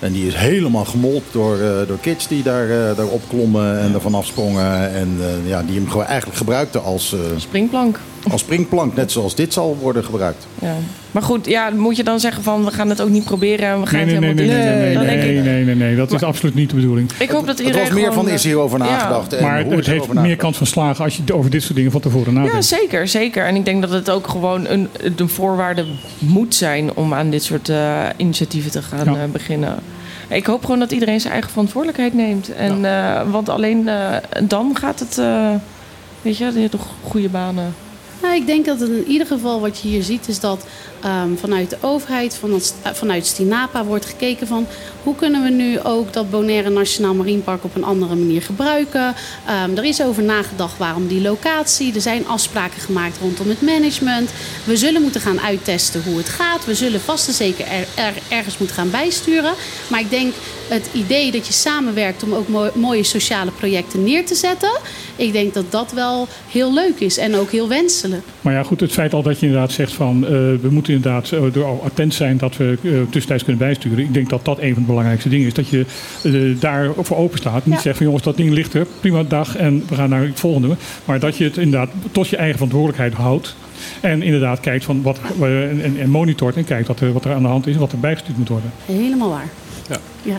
En 0.00 0.12
die 0.12 0.26
is 0.26 0.34
helemaal 0.34 0.84
gemold 0.84 1.22
door, 1.32 1.58
eh, 1.58 1.86
door 1.86 1.98
kids 1.98 2.28
die 2.28 2.42
daar, 2.42 2.70
eh 2.70 2.96
daar 2.96 3.06
opklommen 3.06 3.80
en 3.80 3.94
er 3.94 4.00
vanaf 4.00 4.26
sprongen. 4.26 4.94
En 4.94 5.18
ja, 5.44 5.62
die 5.62 5.74
hem 5.74 5.88
gewoon 5.88 6.06
eigenlijk 6.06 6.38
gebruikten 6.38 6.82
als, 6.82 7.14
Springplank. 7.36 8.00
Als 8.30 8.40
springplank. 8.40 8.94
Net 8.96 9.12
zoals 9.12 9.34
dit 9.34 9.52
zal 9.52 9.76
worden 9.80 10.04
gebruikt. 10.04 10.46
Ja. 10.60 10.74
Maar 11.10 11.22
goed, 11.22 11.46
ja, 11.46 11.70
moet 11.70 11.96
je 11.96 12.04
dan 12.04 12.20
zeggen 12.20 12.42
van 12.42 12.64
we 12.64 12.70
gaan 12.70 12.88
het 12.88 13.00
ook 13.00 13.08
niet 13.08 13.24
proberen 13.24 13.68
en 13.68 13.80
we 13.80 13.86
gaan 13.86 14.06
Nee, 14.06 14.18
nee, 14.18 14.28
het 14.28 14.36
nee, 14.36 14.46
nee, 14.46 14.56
helemaal 14.56 15.04
nee, 15.04 15.14
dicht? 15.16 15.26
nee, 15.26 15.34
nee, 15.42 15.54
nee, 15.54 15.64
nee, 15.64 15.74
nee, 15.74 15.96
dat 15.96 16.12
is 16.12 16.22
absoluut 16.22 16.54
niet 16.54 16.70
de 16.70 16.76
bedoeling. 16.76 17.10
ik 17.18 17.30
hoop 17.30 17.46
dat 17.46 17.58
Het 17.58 17.66
iedereen 17.66 17.86
was 17.88 17.94
meer 17.96 18.08
gewoon, 18.08 18.24
van 18.24 18.32
is 18.34 18.40
eh, 18.44 18.46
hierover 18.50 18.78
ja. 18.78 18.84
nagedacht. 18.84 19.32
En 19.32 19.42
Maar 19.42 19.62
hoe 19.64 19.74
het 19.76 19.86
heeft 19.86 20.12
meer 20.12 20.36
kans 20.36 20.56
van 20.56 20.66
slagen 20.66 21.04
als 21.04 21.16
je 21.24 21.34
over 21.34 21.50
dit 21.50 21.62
soort 21.62 21.74
dingen 21.74 21.90
van 21.90 22.00
tevoren 22.00 22.32
Ja, 22.34 22.40
nadenkt. 22.40 22.64
zeker, 22.64 23.08
zeker. 23.08 23.46
En 23.46 23.54
ik 23.56 23.64
denk 23.64 23.80
dat 23.80 23.90
het 23.90 24.10
ook 24.10 24.26
gewoon 24.28 24.66
een, 24.68 24.88
een 25.16 25.28
voorwaarde 25.28 25.84
moet 26.18 26.54
zijn 26.54 26.94
om 26.94 27.14
aan 27.14 27.30
dit 27.30 27.42
soort 27.44 27.68
eh, 27.68 28.02
initiatieven 28.16 28.70
te 28.70 28.82
gaan 28.82 29.14
Ja. 29.14 29.22
eh, 29.22 29.30
beginnen. 29.32 29.74
Ik 30.28 30.46
hoop 30.46 30.64
gewoon 30.64 30.78
dat 30.78 30.92
iedereen 30.92 31.20
zijn 31.20 31.32
eigen 31.32 31.50
verantwoordelijkheid 31.50 32.14
neemt. 32.14 32.54
En, 32.54 32.84
eh, 32.84 33.20
want 33.30 33.48
alleen 33.48 33.88
eh, 33.88 34.16
dan 34.44 34.76
gaat 34.80 35.00
het, 35.00 35.18
eh, 35.18 35.50
weet 36.22 36.36
je, 36.36 36.44
je 36.52 36.58
hebt 36.58 36.70
toch 36.70 36.86
goede 37.02 37.28
banen. 37.28 37.74
Nou, 38.24 38.36
ik 38.36 38.46
denk 38.46 38.64
dat 38.64 38.80
het 38.80 38.90
in 38.90 39.06
ieder 39.06 39.26
geval 39.26 39.60
wat 39.60 39.80
je 39.80 39.88
hier 39.88 40.02
ziet 40.02 40.28
is 40.28 40.40
dat 40.40 40.64
ehm, 41.02 41.36
vanuit 41.36 41.70
de 41.70 41.76
overheid, 41.80 42.36
vanuit, 42.36 42.74
vanuit 42.92 43.26
Stinapa 43.26 43.84
wordt 43.84 44.04
gekeken 44.06 44.46
van 44.46 44.66
hoe 45.02 45.14
kunnen 45.14 45.42
we 45.42 45.50
nu 45.50 45.80
ook 45.80 46.12
dat 46.12 46.30
Bonaire 46.30 46.70
Nationaal 46.70 47.14
Marinepark 47.14 47.64
op 47.64 47.74
een 47.74 47.84
andere 47.84 48.14
manier 48.14 48.42
gebruiken. 48.42 49.14
Ehm, 49.46 49.76
er 49.76 49.84
is 49.84 50.02
over 50.02 50.22
nagedacht 50.22 50.78
waarom 50.78 51.06
die 51.06 51.20
locatie. 51.20 51.94
Er 51.94 52.00
zijn 52.00 52.26
afspraken 52.26 52.80
gemaakt 52.80 53.18
rondom 53.20 53.48
het 53.48 53.62
management. 53.62 54.30
We 54.64 54.76
zullen 54.76 55.02
moeten 55.02 55.20
gaan 55.20 55.40
uittesten 55.40 56.02
hoe 56.04 56.16
het 56.16 56.28
gaat. 56.28 56.64
We 56.64 56.74
zullen 56.74 57.00
vast 57.00 57.28
en 57.28 57.34
zeker 57.34 57.66
er, 57.66 57.86
er- 57.94 58.22
ergens 58.28 58.58
moeten 58.58 58.76
gaan 58.76 58.90
bijsturen. 58.90 59.54
Maar 59.88 60.00
ik 60.00 60.10
denk 60.10 60.34
het 60.68 60.88
idee 60.92 61.30
dat 61.30 61.46
je 61.46 61.52
samenwerkt 61.52 62.22
om 62.22 62.32
ook 62.34 62.48
mo- 62.48 62.70
mooie 62.74 63.02
sociale 63.02 63.50
projecten 63.50 64.04
neer 64.04 64.26
te 64.26 64.34
zetten. 64.34 64.78
Ik 65.16 65.32
denk 65.32 65.54
dat 65.54 65.64
dat 65.72 65.92
wel 65.92 66.28
heel 66.50 66.74
leuk 66.74 67.00
is 67.00 67.18
en 67.18 67.34
ook 67.36 67.50
heel 67.50 67.68
wenselijk. 67.68 68.22
Maar 68.40 68.52
ja, 68.52 68.62
goed, 68.62 68.80
het 68.80 68.92
feit 68.92 69.12
al 69.14 69.22
dat 69.22 69.40
je 69.40 69.46
inderdaad 69.46 69.72
zegt 69.72 69.92
van... 69.92 70.24
eh, 70.24 70.30
we 70.30 70.68
moeten 70.70 70.94
inderdaad 70.94 71.32
al 71.56 71.80
attent 71.84 72.14
zijn 72.14 72.36
dat 72.38 72.56
we 72.56 72.78
eh, 72.82 72.90
tussentijds 73.10 73.44
kunnen 73.44 73.66
bijsturen. 73.66 73.98
Ik 73.98 74.14
denk 74.14 74.28
dat 74.30 74.44
dat 74.44 74.58
een 74.60 74.72
van 74.74 74.82
de 74.82 74.88
belangrijkste 74.88 75.28
dingen 75.28 75.46
is. 75.46 75.54
Dat 75.54 75.68
je 75.68 75.86
eh, 76.22 76.60
daar 76.60 76.90
voor 76.98 77.16
open 77.16 77.38
staat. 77.38 77.66
Niet 77.66 77.74
Ja. 77.74 77.80
zegt 77.80 77.96
van 77.96 78.06
jongens, 78.06 78.24
dat 78.24 78.36
ding 78.36 78.50
ligt 78.50 78.74
er. 78.74 78.86
Prima 79.00 79.22
dag 79.22 79.56
en 79.56 79.84
we 79.88 79.94
gaan 79.94 80.08
naar 80.08 80.22
het 80.22 80.40
volgende. 80.40 80.76
Maar 81.04 81.18
dat 81.20 81.36
je 81.36 81.44
het 81.44 81.56
inderdaad 81.56 81.90
tot 82.12 82.28
je 82.28 82.36
eigen 82.36 82.54
verantwoordelijkheid 82.56 83.12
houdt. 83.14 83.54
En 84.00 84.22
inderdaad 84.22 84.60
kijkt 84.60 84.84
van 84.84 85.02
wat, 85.02 85.18
en, 85.40 85.96
en 86.00 86.10
monitort 86.10 86.56
en 86.56 86.64
kijkt 86.64 86.88
wat 86.88 87.00
er, 87.00 87.12
wat 87.12 87.24
er 87.24 87.32
aan 87.32 87.42
de 87.42 87.48
hand 87.48 87.66
is 87.66 87.74
en 87.74 87.80
wat 87.80 87.92
er 87.92 87.98
bijgestuurd 88.00 88.38
moet 88.38 88.48
worden. 88.48 88.72
Helemaal 88.86 89.28
waar. 89.30 89.48
Ja. 89.88 89.96
Ja. 90.22 90.38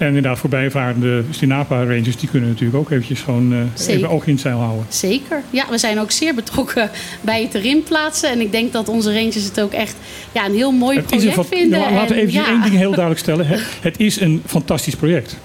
En 0.00 0.06
inderdaad, 0.06 0.38
voorbijvarende 0.38 1.22
Stinapa 1.30 1.84
Rangers, 1.84 2.16
die 2.16 2.28
kunnen 2.28 2.48
natuurlijk 2.48 2.78
ook 2.78 2.90
eventjes 2.90 3.20
gewoon 3.20 3.52
eh, 3.52 3.88
even 3.88 4.08
oog 4.08 4.26
in 4.26 4.32
het 4.32 4.40
zeil 4.40 4.58
houden. 4.58 4.86
Zeker. 4.88 5.42
Ja, 5.50 5.64
we 5.70 5.78
zijn 5.78 5.98
ook 5.98 6.10
zeer 6.10 6.34
betrokken 6.34 6.90
bij 7.20 7.42
het 7.42 7.54
erin 7.54 7.82
plaatsen. 7.82 8.30
En 8.30 8.40
ik 8.40 8.52
denk 8.52 8.72
dat 8.72 8.88
onze 8.88 9.14
rangers 9.14 9.44
het 9.44 9.60
ook 9.60 9.72
echt 9.72 9.96
ja, 10.32 10.46
een 10.46 10.54
heel 10.54 10.72
mooi 10.72 10.96
Het 10.96 11.12
is 11.12 11.24
een 11.24 11.32
project 11.32 11.44
vinden. 11.44 11.78
Laten 11.78 12.14
we 12.14 12.20
En 12.20 12.20
even 12.20 12.32
ja. 12.32 12.48
één 12.48 12.62
ding 12.62 12.74
heel 12.74 12.90
duidelijk 12.90 13.20
stellen. 13.20 13.46
Het 13.80 13.98
is 13.98 14.20
een 14.20 14.42
fantastisch 14.46 14.94
project. 14.94 15.36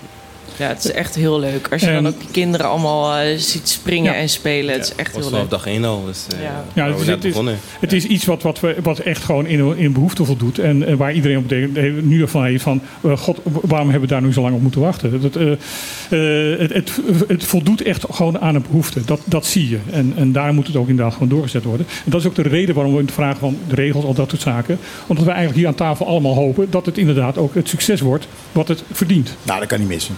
Ja, 0.58 0.68
het 0.68 0.84
is 0.86 0.92
echt 0.92 1.16
heel 1.16 1.40
leuk. 1.40 1.68
Als 1.72 1.82
je 1.82 1.88
En- 1.88 1.94
dan 2.04 2.08
ook 2.14 2.20
die 2.20 2.30
kinderen 2.32 2.70
allemaal 2.70 3.16
eh, 3.18 3.38
ziet 3.38 3.70
springen 3.70 4.14
Ja. 4.14 4.20
en 4.20 4.30
spelen. 4.30 4.74
Het 4.74 4.84
is 4.84 4.96
echt 4.96 5.14
heel 5.16 5.24
vanaf 5.24 5.40
leuk. 5.40 5.50
dag 5.50 5.66
één 5.66 5.86
al. 5.86 6.06
Dus, 6.06 6.26
eh, 6.36 6.42
Ja. 6.44 6.64
Ja, 6.74 6.82
waar 6.82 6.88
het 6.88 6.96
we 6.96 7.02
is, 7.04 7.08
het 7.08 7.24
is, 7.24 7.30
begonnen. 7.30 7.58
het 7.80 7.94
is 7.94 8.06
iets 8.06 8.26
wat, 8.26 8.42
wat, 8.42 8.60
we, 8.60 8.76
wat 8.84 9.00
echt 9.00 9.24
gewoon 9.24 9.46
in, 9.46 9.78
in 9.78 9.94
behoefte 9.94 10.26
voldoet. 10.26 10.60
En 10.60 10.88
eh, 10.88 10.96
waar 10.96 11.14
iedereen 11.14 11.38
op 11.38 11.50
de, 11.50 11.72
de- 11.74 12.00
nu 12.04 12.28
van 12.28 12.46
heeft 12.46 12.64
van... 12.64 12.82
eh, 13.04 13.18
God, 13.18 13.40
waarom 13.44 13.90
hebben 13.90 14.08
we 14.10 14.14
daar 14.16 14.24
nu 14.24 14.34
zo 14.34 14.42
lang 14.42 14.56
op 14.56 14.62
moeten 14.62 14.82
wachten? 14.82 15.22
Dat, 15.22 15.36
eh, 15.36 15.52
eh, 15.52 16.60
het, 16.60 16.74
het, 16.74 16.92
het 17.28 17.44
voldoet 17.44 17.82
echt 17.82 18.06
gewoon 18.12 18.40
aan 18.40 18.56
een 18.56 18.62
behoefte. 18.68 19.06
Dat, 19.06 19.22
dat 19.26 19.46
zie 19.46 19.70
je. 19.70 19.78
En, 19.92 20.14
en 20.16 20.32
daar 20.32 20.54
moet 20.54 20.68
het 20.68 20.76
ook 20.76 20.88
inderdaad 20.90 21.14
gewoon 21.14 21.30
doorgezet 21.30 21.64
worden. 21.64 21.86
En 22.06 22.12
dat 22.12 22.20
is 22.22 22.28
ook 22.28 22.36
de 22.36 22.42
reden 22.42 22.76
waarom 22.76 22.94
we 22.96 23.02
het 23.02 23.12
vragen 23.12 23.40
van 23.40 23.58
de 23.68 23.76
regels, 23.76 24.04
al 24.06 24.14
dat 24.14 24.30
soort 24.30 24.42
zaken. 24.42 24.78
Omdat 25.08 25.24
we 25.26 25.30
eigenlijk 25.30 25.60
hier 25.60 25.68
aan 25.68 25.76
tafel 25.76 26.08
allemaal 26.08 26.34
hopen... 26.36 26.68
dat 26.70 26.86
het 26.86 26.98
inderdaad 26.98 27.38
ook 27.38 27.56
het 27.56 27.70
succes 27.70 28.02
wordt 28.02 28.28
wat 28.52 28.68
het 28.68 28.84
verdient. 28.92 29.36
Nou, 29.44 29.60
dat 29.60 29.68
kan 29.68 29.80
niet 29.80 29.88
missen. 29.88 30.16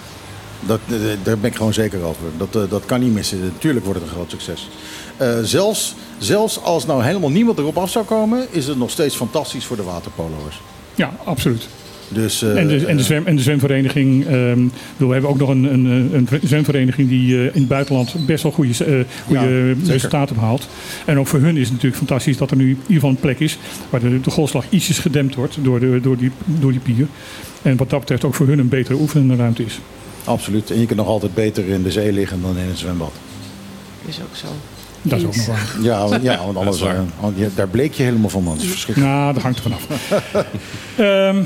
Dat, 0.68 0.80
eh, 0.88 0.96
daar 1.24 1.38
ben 1.38 1.50
ik 1.50 1.56
gewoon 1.56 1.74
zeker 1.74 2.04
over. 2.04 2.24
Dat, 2.38 2.56
eh, 2.56 2.70
dat 2.70 2.86
kan 2.86 3.00
niet 3.00 3.14
missen. 3.14 3.40
Natuurlijk 3.40 3.86
wordt 3.86 4.00
het 4.00 4.10
een 4.10 4.16
groot 4.16 4.32
succes. 4.32 4.70
Eh, 5.18 5.38
zelfs, 5.44 5.96
zelfs 6.18 6.62
als 6.62 6.86
nou 6.86 7.04
helemaal 7.04 7.30
niemand 7.30 7.58
erop 7.58 7.78
af 7.78 7.90
zou 7.90 8.06
komen, 8.06 8.48
is 8.52 8.68
het 8.68 8.78
nog 8.78 8.90
steeds 8.90 9.16
fantastisch 9.16 9.66
voor 9.66 9.76
de 9.76 9.84
waterpolo'ers. 9.84 10.62
Ja, 10.96 11.12
absoluut. 11.24 11.68
Dus, 12.10 12.42
en, 12.42 12.68
de, 12.68 12.86
en, 12.86 12.98
de 12.98 13.04
zwem, 13.04 13.26
en 13.26 13.36
de 13.36 13.42
zwemvereniging. 13.42 14.26
ehm, 14.26 14.68
we 14.98 15.06
hebben 15.06 15.30
ook 15.30 15.38
nog 15.38 15.50
een, 15.50 15.64
een, 15.64 16.10
een 16.14 16.28
zwemvereniging 16.44 17.10
die 17.10 17.36
in 17.36 17.60
het 17.60 17.68
buitenland 17.68 18.26
best 18.26 18.44
wel 18.44 18.52
goede, 18.52 19.06
goede 19.26 19.76
Ja, 19.84 19.92
resultaten 19.92 20.36
behaalt. 20.36 20.68
En 21.06 21.20
ook 21.20 21.28
voor 21.28 21.40
hun 21.40 21.58
is 21.58 21.64
het 21.64 21.72
natuurlijk 21.72 21.98
fantastisch 21.98 22.38
dat 22.38 22.52
er 22.52 22.58
nu 22.58 22.64
in 22.64 22.70
ieder 22.70 22.94
geval 22.94 23.10
een 23.10 23.16
plek 23.16 23.40
is 23.40 23.58
waar 23.90 24.00
de, 24.00 24.22
de 24.22 24.32
golfslag 24.32 24.66
ietsjes 24.70 25.00
gedempt 25.00 25.36
wordt 25.36 25.58
door, 25.62 25.80
de, 25.80 26.00
door, 26.02 26.18
die, 26.18 26.32
door 26.46 26.72
die 26.72 26.82
pier. 26.82 27.08
En 27.62 27.78
wat 27.78 27.90
dat 27.90 28.00
betreft 28.00 28.24
ook 28.24 28.36
voor 28.36 28.48
hun 28.48 28.60
een 28.60 28.70
betere 28.70 28.98
oefenruimte 29.00 29.64
is. 29.64 29.80
Absoluut. 30.28 30.72
En 30.72 30.80
je 30.80 30.86
kunt 30.86 31.00
nog 31.00 31.08
altijd 31.08 31.34
beter 31.34 31.66
in 31.68 31.84
de 31.84 31.92
zee 31.92 32.12
liggen 32.12 32.42
dan 32.42 32.58
in 32.58 32.68
het 32.68 32.78
zwembad. 32.78 33.12
Is 34.06 34.20
ook 34.22 34.36
zo. 34.36 34.48
Dat 35.02 35.20
is 35.20 35.26
ook 35.26 35.36
nog 35.36 35.46
waar. 35.46 35.76
Ja, 35.82 36.08
want- 36.08 36.24
ja 36.30 36.38
want 36.46 36.58
anders, 36.58 36.82
eh, 36.82 37.00
daar 37.56 37.68
bleek 37.68 37.94
je 37.94 38.04
helemaal 38.04 38.30
van. 38.30 38.44
man. 38.44 38.54
Dat 38.56 38.64
is 38.64 38.70
verschrikkelijk. 38.70 39.14
Nou, 39.14 39.34
dat 39.34 39.42
hangt 39.44 39.58
er 39.58 39.64
vanaf. 39.64 39.88
Ehm 40.98 41.44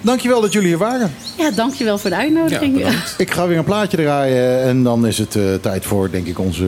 Dankjewel 0.00 0.40
dat 0.40 0.52
jullie 0.52 0.68
hier 0.68 0.78
waren. 0.78 1.14
Ja, 1.36 1.50
dankjewel 1.50 1.98
voor 1.98 2.10
de 2.10 2.16
uitnodiging. 2.16 2.86
Ik 3.18 3.30
ga 3.30 3.46
weer 3.46 3.58
een 3.58 3.64
plaatje 3.64 3.96
draaien 3.96 4.62
en 4.62 4.82
dan 4.82 5.06
is 5.06 5.18
het 5.18 5.36
eh, 5.36 5.42
tijd 5.54 5.84
voor, 5.84 6.10
denk 6.10 6.26
ik, 6.26 6.38
onze, 6.38 6.66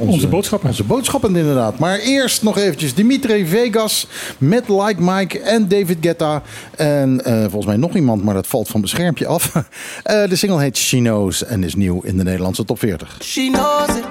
eh, 0.00 0.08
Onze 0.08 0.28
boodschappen. 0.28 0.68
Onze 0.68 0.84
boodschappen 0.84 1.36
inderdaad. 1.36 1.78
Maar 1.78 1.98
eerst 1.98 2.42
nog 2.42 2.58
eventjes 2.58 2.94
Dimitri 2.94 3.46
Vegas 3.46 4.06
met 4.38 4.68
Like 4.68 5.02
Mike 5.02 5.40
en 5.40 5.68
David 5.68 5.98
Guetta. 6.00 6.42
En 6.76 7.24
eh, 7.24 7.40
volgens 7.40 7.66
mij 7.66 7.76
nog 7.76 7.94
iemand, 7.94 8.24
maar 8.24 8.34
dat 8.34 8.46
valt 8.46 8.68
van 8.68 8.80
mijn 8.80 8.92
schermpje 8.92 9.26
af. 9.26 9.52
Eh, 10.02 10.28
de 10.28 10.36
single 10.36 10.60
heet 10.60 10.76
She 10.76 10.96
Knows 10.96 11.44
en 11.44 11.64
is 11.64 11.74
nieuw 11.74 12.00
in 12.02 12.16
de 12.16 12.22
Nederlandse 12.22 12.64
top 12.64 12.78
40. 12.78 13.16
She 13.22 13.48
knows 13.52 13.96
it. 13.96 14.04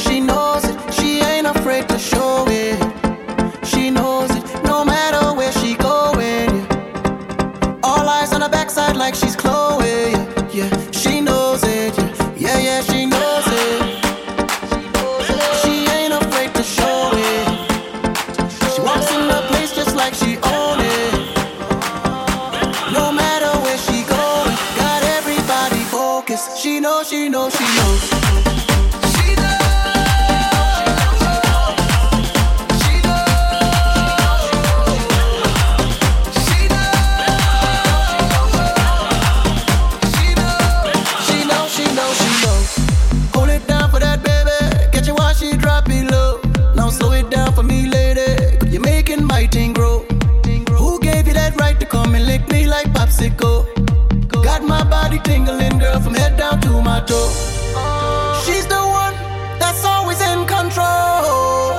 She 0.00 0.22
knows 0.26 0.62
it. 0.62 0.94
She 0.94 1.20
ain't 1.34 1.46
afraid 1.56 1.88
to 1.88 1.98
show 1.98 2.48
it. 2.48 2.65
Got 54.42 54.62
my 54.62 54.82
body 54.84 55.18
tingling, 55.18 55.78
girl, 55.78 56.00
from 56.00 56.14
head 56.14 56.25
She's 57.08 58.66
the 58.66 58.82
one 59.02 59.14
that's 59.58 59.84
always 59.84 60.20
in 60.20 60.44
control. 60.46 61.70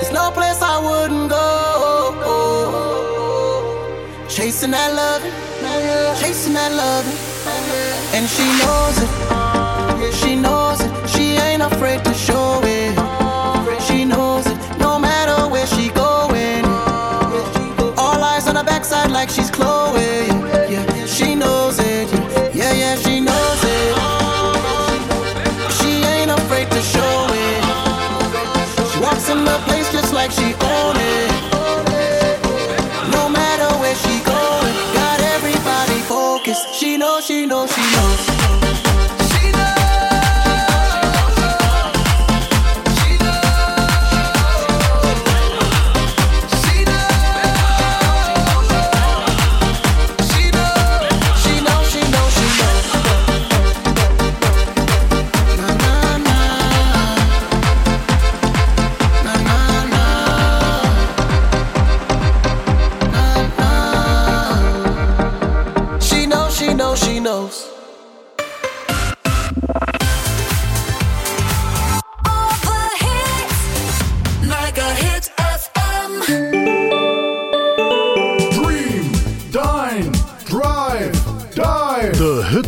There's 0.00 0.12
no 0.12 0.30
place 0.32 0.60
I 0.60 0.78
wouldn't 0.82 1.30
go. 1.30 1.44
Chasing 4.28 4.72
that 4.72 4.92
love, 4.94 5.22
chasing 6.20 6.54
that 6.54 6.72
love, 6.72 7.06
and 8.14 8.28
she 8.28 8.44
knows 8.60 8.98
it. 9.04 10.14
She 10.14 10.34
knows 10.36 10.80
it. 10.80 10.90
She 11.08 11.36
ain't 11.36 11.62
afraid 11.62 12.04
to 12.04 12.12
show 12.14 12.60
it. 12.64 12.94
She 13.82 14.04
knows 14.04 14.46
it. 14.46 14.58
No 14.78 14.98
matter 14.98 15.48
where 15.48 15.66
she 15.66 15.88
going. 15.90 16.64
All 17.96 18.22
eyes 18.22 18.48
on 18.48 18.56
her 18.56 18.64
backside 18.64 19.10
like 19.10 19.30
she's 19.30 19.50
Chloe. 19.50 20.03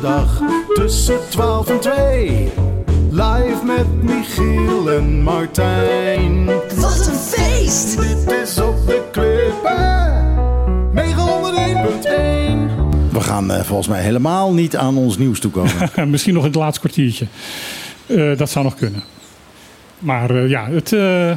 Zaterdag 0.00 0.40
tussen 0.74 1.18
12 1.28 1.68
en 1.68 1.80
2. 1.80 2.48
Live 3.10 3.64
met 3.64 4.02
Michiel 4.02 4.90
en 4.90 5.22
Martijn. 5.22 6.44
Wat 6.76 7.06
een 7.06 7.14
feest! 7.14 8.00
Dit 8.00 8.32
is 8.42 8.60
op 8.60 8.86
de 8.86 9.02
klippen. 9.12 10.28
901.1. 10.94 11.00
We 13.12 13.20
gaan 13.20 13.50
eh, 13.50 13.64
volgens 13.64 13.88
mij 13.88 14.02
helemaal 14.02 14.52
niet 14.52 14.76
aan 14.76 14.96
ons 14.96 15.18
nieuws 15.18 15.40
toekomen. 15.40 15.90
Misschien 16.10 16.34
nog 16.34 16.42
in 16.42 16.48
het 16.48 16.58
laatste 16.58 16.80
kwartiertje. 16.80 17.26
Eh, 18.06 18.36
dat 18.36 18.50
zou 18.50 18.64
nog 18.64 18.74
kunnen. 18.74 19.02
Maar 19.98 20.30
eh, 20.30 20.48
ja, 20.48 20.70
het, 20.70 20.92
eh, 20.92 21.30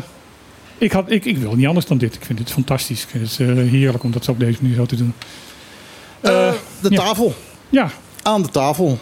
ik, 0.77 0.91
had, 0.91 1.11
ik, 1.11 1.25
ik 1.25 1.37
wil 1.37 1.55
niet 1.55 1.67
anders 1.67 1.85
dan 1.85 1.97
dit. 1.97 2.15
Ik 2.15 2.25
vind 2.25 2.37
dit 2.37 2.51
fantastisch. 2.51 3.03
Ik 3.03 3.09
vind 3.09 3.29
het 3.29 3.39
eh, 3.39 3.47
heerlijk 3.71 4.03
om 4.03 4.11
dat 4.11 4.23
zo 4.23 4.31
op 4.31 4.39
deze 4.39 4.57
manier 4.61 4.77
zo 4.77 4.85
te 4.85 4.95
doen. 4.95 5.13
Eh, 6.21 6.51
de 6.81 6.89
ja. 6.89 6.97
tafel. 6.97 7.33
Ja. 7.69 7.89
Aan 8.23 8.41
de 8.41 8.49
tafel 8.49 8.97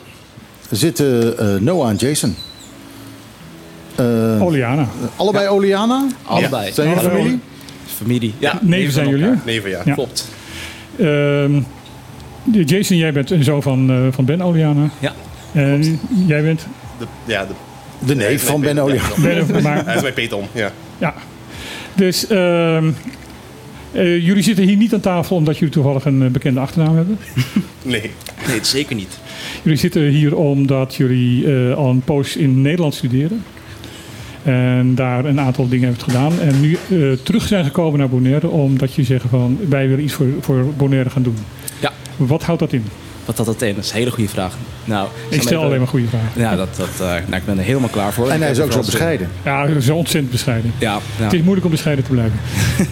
zitten 0.70 1.38
eh, 1.38 1.56
Noah 1.62 1.90
en 1.90 1.96
Jason. 1.96 2.36
Eh, 3.96 4.42
Oliana. 4.42 4.88
allebei 5.16 5.48
Oliana? 5.48 6.06
Allebei. 6.24 6.72
Zijn 6.74 6.88
jullie 6.90 7.04
familie? 7.04 7.40
Familie. 7.98 8.34
Ja, 8.40 8.60
Neven 8.62 8.94
zijn 8.94 9.10
jullie? 9.10 9.30
Neven, 9.46 9.70
ja. 9.70 9.82
Ja. 9.86 9.94
Klopt. 9.94 10.28
Ehm, 10.98 11.62
de 12.44 12.64
Jason, 12.64 12.98
jij 12.98 13.14
bent 13.14 13.32
een 13.32 13.44
zoon 13.44 13.62
van, 13.62 13.90
eh, 13.92 13.98
van 14.12 14.26
Ben 14.26 14.42
Oliana. 14.42 14.90
Ja. 15.00 15.14
En 15.54 16.00
jij 16.28 16.42
bent... 16.44 16.66
De, 17.00 17.06
ja, 17.26 17.46
de, 17.46 17.54
De 18.06 18.16
neef 18.16 18.46
van 18.46 18.62
Ben 18.62 18.80
Oliana. 18.80 19.16
Ben- 19.18 19.62
maar- 19.62 19.86
Hij 19.86 19.96
is 19.96 20.02
bij 20.02 20.14
Peter 20.14 20.38
om, 20.38 20.48
ja. 20.52 20.72
Ja. 20.98 21.14
Dus 21.96 22.28
ehm, 22.28 22.92
eh, 23.92 24.26
jullie 24.26 24.44
zitten 24.44 24.66
hier 24.66 24.78
niet 24.78 24.94
aan 24.94 25.00
tafel 25.00 25.36
omdat 25.36 25.58
jullie 25.58 25.74
toevallig 25.74 26.06
een 26.06 26.22
eh, 26.22 26.30
bekende 26.30 26.60
achternaam 26.60 26.96
hebben. 26.96 27.18
Nee. 27.84 28.12
Nee, 28.48 28.60
zeker 28.62 28.96
niet. 28.96 29.20
Jullie 29.64 29.78
zitten 29.78 30.02
hier 30.02 30.36
omdat 30.36 30.96
jullie 30.96 31.54
eh, 31.54 31.76
al 31.76 31.90
een 31.90 32.02
poos 32.02 32.36
in 32.36 32.62
Nederland 32.62 32.94
studeren. 32.94 33.44
En 34.44 34.96
daar 34.96 35.26
een 35.26 35.40
aantal 35.40 35.68
dingen 35.68 35.88
hebben 35.88 36.04
gedaan. 36.04 36.40
En 36.40 36.62
nu 36.62 36.78
eh, 36.90 37.12
terug 37.24 37.48
zijn 37.48 37.66
gekomen 37.66 38.00
naar 38.00 38.10
Bonaire 38.10 38.50
omdat 38.50 38.94
je 38.94 39.04
zeggen 39.04 39.30
van 39.30 39.58
wij 39.70 39.88
willen 39.88 40.04
iets 40.04 40.14
voor, 40.14 40.28
voor 40.40 40.66
Bonaire 40.78 41.10
gaan 41.10 41.24
doen. 41.24 41.38
Ja. 41.82 41.92
Wat 42.18 42.44
houdt 42.44 42.60
dat 42.60 42.74
in? 42.74 42.84
Wat 43.36 43.46
had 43.46 43.46
dat 43.60 43.62
in? 43.68 43.76
Dat 43.76 43.84
is 43.84 43.90
een 43.92 43.98
hele 43.98 44.12
goede 44.12 44.30
vraag. 44.30 44.54
Nou, 44.86 45.08
Ik 45.30 45.42
stel 45.42 45.52
even- 45.54 45.66
alleen 45.66 45.80
maar 45.80 45.88
goede 45.88 46.08
vragen. 46.08 46.30
Ja, 46.42 46.56
dat, 46.56 46.76
dat, 46.76 46.90
eh, 47.00 47.08
nou, 47.08 47.36
ik 47.36 47.46
ben 47.46 47.58
er 47.58 47.64
helemaal 47.64 47.90
klaar 47.90 48.14
voor. 48.14 48.28
En 48.30 48.36
Ik 48.36 48.42
hij 48.42 48.52
is 48.52 48.60
ook 48.60 48.72
zo 48.72 48.80
bescheiden. 48.80 49.30
Ja, 49.44 49.80
zo 49.80 49.96
ontzettend 49.96 50.32
bescheiden. 50.32 50.74
Ja, 50.78 50.94
ja. 51.18 51.24
Het 51.24 51.34
is 51.34 51.40
moeilijk 51.42 51.66
om 51.66 51.72
bescheiden 51.72 52.06
te 52.06 52.12
blijven. 52.12 52.40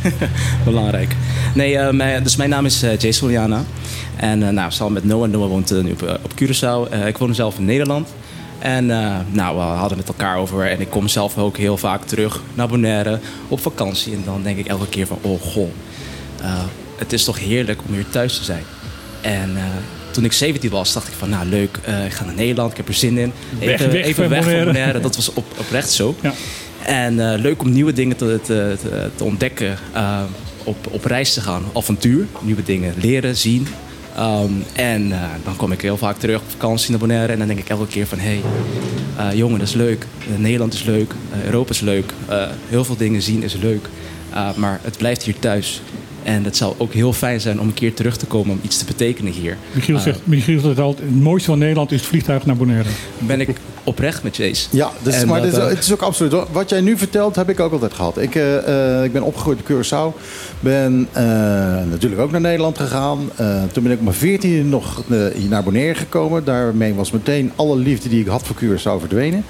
Belangrijk. 0.66 1.16
Nee, 1.54 1.78
eh, 1.78 1.94
mijn, 1.94 2.24
dus 2.24 2.36
mijn 2.36 2.50
naam 2.50 2.66
is 2.66 2.84
eh, 2.84 2.98
Jason 2.98 3.30
Juliana. 3.30 3.64
En 4.16 4.44
eh, 4.44 4.50
nou, 4.50 4.72
samen 4.72 4.94
met 4.94 5.04
Noah. 5.06 5.30
Noah 5.30 5.50
woont 5.50 5.72
eh, 5.72 5.84
nu 5.84 5.92
op, 5.92 6.04
eh, 6.04 6.14
op 6.22 6.32
Curaçao. 6.42 6.92
Eh, 6.92 7.08
ik 7.08 7.18
woon 7.18 7.36
zelf 7.36 7.58
in 7.58 7.66
Nederland. 7.66 8.08
En 8.60 8.92
eh, 8.92 9.16
nou, 9.32 9.56
we 9.56 9.62
hadden 9.62 9.98
het 9.98 10.08
met 10.08 10.18
elkaar 10.18 10.38
over. 10.38 10.66
En 10.72 10.82
ik 10.82 10.90
kom 10.90 11.08
zelf 11.08 11.38
ook 11.38 11.58
heel 11.58 11.78
vaak 11.78 12.04
terug 12.06 12.42
naar 12.54 12.68
Bonaire 12.68 13.20
op 13.48 13.60
vakantie. 13.60 14.14
En 14.14 14.22
dan 14.26 14.44
denk 14.44 14.58
ik 14.58 14.68
elke 14.68 14.88
keer 14.88 15.08
van, 15.08 15.18
oh 15.22 15.42
goh. 15.42 15.70
eh, 16.42 16.54
het 16.98 17.14
is 17.14 17.24
toch 17.24 17.40
heerlijk 17.40 17.80
om 17.88 17.94
hier 17.94 18.10
thuis 18.10 18.38
te 18.38 18.44
zijn. 18.44 18.64
En 19.22 19.52
eh, 19.58 19.64
toen 20.12 20.24
ik 20.24 20.34
17 20.34 20.70
was, 20.70 20.94
dacht 20.94 21.08
ik 21.08 21.14
van, 21.14 21.30
nou 21.30 21.48
leuk, 21.48 21.80
eh, 21.84 22.06
ik 22.06 22.12
ga 22.12 22.26
naar 22.26 22.36
Nederland, 22.36 22.72
ik 22.72 22.78
heb 22.78 22.88
er 22.88 22.94
zin 22.94 23.18
in. 23.18 23.34
Even 23.60 23.92
weg 23.92 24.06
even 24.06 24.30
weg 24.30 24.44
van 24.44 24.66
Bonaire. 24.66 25.00
Dat 25.00 25.16
was 25.16 25.34
op, 25.34 25.46
oprecht 25.58 25.92
zo. 25.92 26.16
Ja. 26.22 26.34
En 26.86 27.32
eh, 27.32 27.40
leuk 27.40 27.62
om 27.62 27.72
nieuwe 27.72 27.94
dingen 27.94 28.18
te, 28.18 28.40
te, 28.44 28.78
te, 28.82 29.10
te 29.16 29.24
ontdekken, 29.24 29.78
eh, 29.94 30.22
op, 30.64 30.88
op 30.92 31.06
reis 31.06 31.34
te 31.34 31.42
gaan, 31.42 31.64
avontuur, 31.74 32.26
nieuwe 32.42 32.64
dingen 32.64 32.94
leren, 32.98 33.36
zien. 33.36 33.68
Ehm, 34.16 34.52
en 34.74 35.14
dan 35.44 35.56
kom 35.56 35.72
ik 35.72 35.82
heel 35.82 35.98
vaak 35.98 36.18
terug 36.18 36.40
op 36.40 36.50
vakantie 36.50 36.90
naar 36.90 37.00
Bonaire 37.00 37.34
en 37.34 37.40
dan 37.40 37.48
denk 37.48 37.60
ik 37.60 37.70
elke 37.70 37.88
keer 37.88 38.08
van, 38.08 38.20
hé, 38.20 38.40
hey, 39.16 39.36
jongen, 39.36 39.60
dat 39.60 39.68
is 39.68 39.74
leuk. 39.74 40.06
Nederland 40.38 40.74
is 40.74 40.84
leuk, 40.84 41.14
Europa 41.46 41.72
is 41.72 41.80
leuk, 41.80 42.14
heel 42.70 42.86
veel 42.86 42.98
dingen 42.98 43.22
zien 43.22 43.44
is 43.44 43.54
leuk. 43.54 43.90
Maar 44.56 44.80
het 44.84 44.98
blijft 44.98 45.24
hier 45.24 45.40
thuis. 45.40 45.82
En 46.30 46.44
het 46.44 46.58
zou 46.58 46.74
ook 46.78 46.94
heel 46.94 47.14
fijn 47.14 47.42
zijn 47.42 47.60
om 47.60 47.68
een 47.68 47.74
keer 47.74 47.94
terug 47.94 48.18
te 48.18 48.26
komen 48.26 48.52
om 48.52 48.60
iets 48.62 48.78
te 48.78 48.86
betekenen 48.86 49.32
hier. 49.32 49.58
Michiel 49.72 49.96
Eh, 49.96 50.02
zegt, 50.02 50.20
Michiel 50.24 50.60
zegt 50.60 50.80
altijd, 50.80 51.08
het 51.10 51.22
mooiste 51.22 51.50
van 51.50 51.60
Nederland 51.60 51.92
is 51.92 52.00
het 52.00 52.10
vliegtuig 52.10 52.46
naar 52.46 52.56
Bonaire. 52.56 52.90
ben 53.18 53.40
ik 53.42 53.50
oprecht 53.84 54.24
met 54.24 54.36
Chase. 54.36 54.68
Ja, 54.72 54.90
dus, 55.04 55.16
En 55.16 55.28
maar 55.28 55.42
dat, 55.42 55.50
dit 55.52 55.60
is- 55.60 55.66
eh, 55.66 55.70
het 55.76 55.84
is 55.84 55.94
ook 55.94 56.02
absoluut. 56.02 56.32
hoor. 56.32 56.48
Wat 56.52 56.70
jij 56.70 56.82
nu 56.82 56.98
vertelt, 56.98 57.36
heb 57.36 57.50
ik 57.50 57.60
ook 57.60 57.72
altijd 57.72 57.94
gehad. 57.94 58.18
Ik, 58.18 58.36
eh, 58.36 58.98
eh, 58.98 59.04
ik 59.04 59.12
ben 59.12 59.22
opgegroeid 59.24 59.60
in 59.66 59.76
Curaçao. 59.76 60.18
Ben 60.60 61.08
eh, 61.12 61.24
natuurlijk 61.90 62.22
ook 62.22 62.32
naar 62.32 62.42
Nederland 62.42 62.78
gegaan. 62.78 63.20
Eh, 63.36 63.64
toen 63.74 63.84
ben 63.84 63.92
ik 63.92 63.98
op 63.98 64.04
mijn 64.04 64.16
14 64.16 64.70
nog 64.70 65.04
hier 65.08 65.50
naar 65.50 65.64
Bonaire 65.64 65.96
gekomen. 65.96 66.44
Daarmee 66.44 66.94
was 66.94 67.12
meteen 67.12 67.52
alle 67.56 67.76
liefde 67.78 68.10
die 68.10 68.20
ik 68.22 68.28
had 68.28 68.44
voor 68.48 68.56
Curaçao 68.64 69.00
verdwenen. 69.00 69.44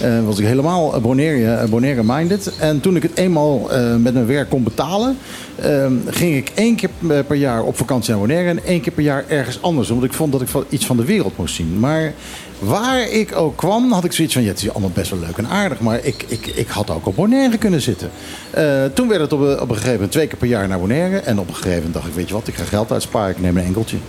Eh, 0.00 0.24
was 0.24 0.38
ik 0.38 0.46
helemaal 0.46 1.00
Bonaire, 1.00 1.68
Bonaire-minded. 1.68 2.52
En 2.58 2.80
toen 2.80 2.96
ik 2.96 3.02
het 3.02 3.12
eenmaal 3.14 3.70
eh, 3.72 3.94
met 3.96 4.14
mijn 4.14 4.26
werk 4.26 4.48
kon 4.48 4.62
betalen... 4.62 5.16
eh, 5.56 5.86
ging 6.24 6.36
ik 6.36 6.52
één 6.54 6.76
keer 6.76 6.90
per 7.26 7.36
jaar 7.36 7.62
op 7.62 7.76
vakantie 7.76 8.10
naar 8.10 8.20
Bonaire... 8.20 8.48
en 8.48 8.64
één 8.64 8.80
keer 8.80 8.92
per 8.92 9.02
jaar 9.02 9.24
ergens 9.28 9.62
anders. 9.62 9.90
Omdat 9.90 10.04
ik 10.04 10.12
vond 10.12 10.32
dat 10.32 10.40
ik 10.40 10.48
iets 10.68 10.86
van 10.86 10.96
de 10.96 11.04
wereld 11.04 11.36
moest 11.36 11.54
zien. 11.54 11.78
Maar 11.78 12.12
waar 12.58 13.08
ik 13.08 13.36
ook 13.36 13.56
kwam, 13.56 13.92
had 13.92 14.04
ik 14.04 14.12
zoiets 14.12 14.34
van... 14.34 14.42
Ja, 14.42 14.48
het 14.48 14.62
is 14.62 14.70
allemaal 14.70 14.90
best 14.94 15.10
wel 15.10 15.20
leuk 15.20 15.36
en 15.36 15.48
aardig... 15.48 15.80
maar 15.80 16.04
ik, 16.04 16.24
ik, 16.28 16.46
ik 16.46 16.68
had 16.68 16.90
ook 16.90 17.06
op 17.06 17.16
Bonaire 17.16 17.58
kunnen 17.58 17.80
zitten. 17.80 18.10
Eh, 18.50 18.84
toen 18.94 19.08
werd 19.08 19.20
het 19.20 19.32
op 19.32 19.40
een, 19.40 19.60
op 19.60 19.68
een 19.68 19.74
gegeven 19.74 19.92
moment 19.92 20.12
twee 20.12 20.26
keer 20.26 20.38
per 20.38 20.48
jaar 20.48 20.68
naar 20.68 20.78
Bonaire... 20.78 21.18
en 21.18 21.38
op 21.38 21.48
een 21.48 21.54
gegeven 21.54 21.76
moment 21.76 21.94
dacht 21.94 22.06
ik, 22.06 22.14
weet 22.14 22.28
je 22.28 22.34
wat... 22.34 22.48
ik 22.48 22.54
ga 22.54 22.64
geld 22.64 22.92
uitsparen, 22.92 23.30
ik 23.30 23.40
neem 23.40 23.56
een 23.56 23.64
enkeltje. 23.64 23.96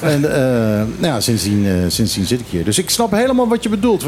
En 0.00 0.34
eh, 0.34 0.86
nou 0.98 1.14
ja, 1.14 1.20
sindsdien, 1.20 1.66
eh, 1.66 1.72
sindsdien 1.88 2.26
zit 2.26 2.40
ik 2.40 2.46
hier. 2.50 2.64
Dus 2.64 2.78
ik 2.78 2.90
snap 2.90 3.10
helemaal 3.10 3.48
wat 3.48 3.62
je 3.62 3.68
bedoelt. 3.68 4.04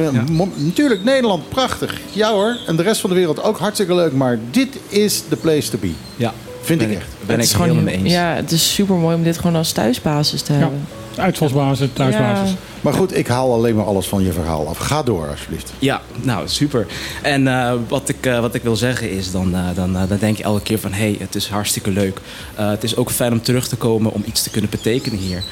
Natuurlijk, 0.57 1.05
Nederland, 1.05 1.48
prachtig. 1.48 2.01
Ja 2.12 2.32
hoor. 2.32 2.57
En 2.66 2.76
de 2.76 2.82
rest 2.82 3.01
van 3.01 3.11
de 3.11 3.16
wereld 3.16 3.42
ook 3.42 3.59
hartstikke 3.59 3.94
leuk. 3.94 4.12
Maar 4.12 4.38
dit 4.51 4.68
is 4.88 5.22
de 5.28 5.36
place 5.36 5.70
to 5.70 5.78
be. 5.78 5.92
Ja. 6.16 6.32
Vind 6.61 6.80
ik 6.80 6.88
Ben 6.88 6.96
ik- 6.96 7.02
echt. 7.02 7.12
ben 7.26 7.36
Het 7.36 7.44
is 7.44 7.52
gewoon- 7.52 8.04
Ja, 8.04 8.34
het 8.34 8.50
is 8.50 8.74
super 8.74 8.94
mooi 8.94 9.16
om 9.16 9.22
dit 9.22 9.36
gewoon 9.38 9.56
als 9.56 9.72
thuisbasis 9.72 10.42
te 10.42 10.52
hebben. 10.52 10.86
Uitvalsbasis, 11.16 11.88
thuisbasis. 11.92 12.54
Maar 12.80 12.92
goed, 12.92 13.16
ik 13.16 13.26
haal 13.26 13.52
alleen 13.52 13.74
maar 13.74 13.84
alles 13.84 14.06
van 14.06 14.22
je 14.22 14.32
verhaal 14.32 14.68
af. 14.68 14.78
Ga 14.78 15.02
door, 15.02 15.28
alsjeblieft. 15.28 15.72
Ja, 15.78 16.00
nou 16.22 16.48
super. 16.48 16.86
En 17.22 17.48
eh, 17.48 17.72
wat, 17.88 18.08
ik, 18.08 18.26
eh, 18.26 18.40
wat 18.40 18.54
ik 18.54 18.62
wil 18.62 18.76
zeggen 18.76 19.10
is, 19.10 19.30
dan, 19.30 19.54
eh, 19.54 19.64
dan, 19.74 19.92
dan 19.92 20.18
denk 20.20 20.36
je 20.36 20.42
elke 20.42 20.62
keer 20.62 20.78
van... 20.78 20.92
hé, 20.92 21.10
hey, 21.10 21.16
het 21.18 21.34
is 21.34 21.48
hartstikke 21.48 21.90
leuk. 21.90 22.20
Het 22.54 22.84
is 22.84 22.96
ook 22.96 23.10
fijn 23.10 23.32
om 23.32 23.42
terug 23.42 23.68
te 23.68 23.76
komen 23.76 24.12
om 24.12 24.22
iets 24.26 24.42
te 24.42 24.50
kunnen 24.50 24.70
betekenen 24.70 25.18
hier. 25.18 25.42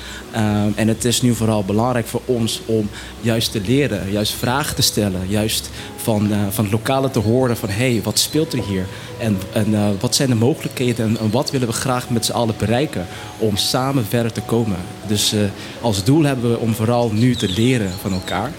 En 0.74 0.88
het 0.88 1.04
is 1.04 1.22
nu 1.22 1.34
vooral 1.34 1.64
belangrijk 1.64 2.06
voor 2.06 2.20
ons 2.24 2.60
om 2.66 2.90
juist 3.20 3.52
te 3.52 3.60
leren, 3.66 4.10
juist 4.10 4.32
vragen 4.32 4.74
te 4.74 4.82
stellen. 4.82 5.20
Juist 5.28 5.70
van, 5.96 6.30
van 6.50 6.64
het 6.64 6.72
lokale 6.72 7.10
te 7.10 7.18
horen 7.18 7.56
van 7.56 7.68
hé, 7.68 7.92
hey, 7.92 8.02
wat 8.02 8.18
speelt 8.18 8.52
er 8.52 8.62
hier? 8.68 8.86
En, 9.18 9.38
en 9.52 9.98
wat 10.00 10.14
zijn 10.14 10.28
de 10.28 10.34
mogelijkheden 10.34 11.06
en, 11.06 11.18
en 11.18 11.30
wat 11.30 11.50
willen 11.50 11.68
we 11.68 11.74
graag 11.74 12.10
met 12.10 12.24
z'n 12.24 12.32
allen 12.32 12.54
bereiken 12.58 13.06
om 13.38 13.56
samen 13.56 14.06
verder 14.06 14.32
te 14.32 14.40
komen? 14.40 14.76
Dus 15.06 15.34
als 15.80 16.04
doel 16.04 16.22
hebben 16.22 16.50
we 16.50 16.58
om 16.58 16.74
vooral 16.74 17.10
nu 17.18 17.34
te 17.36 17.48
leren 17.48 17.90
van 18.00 18.12
elkaar. 18.12 18.50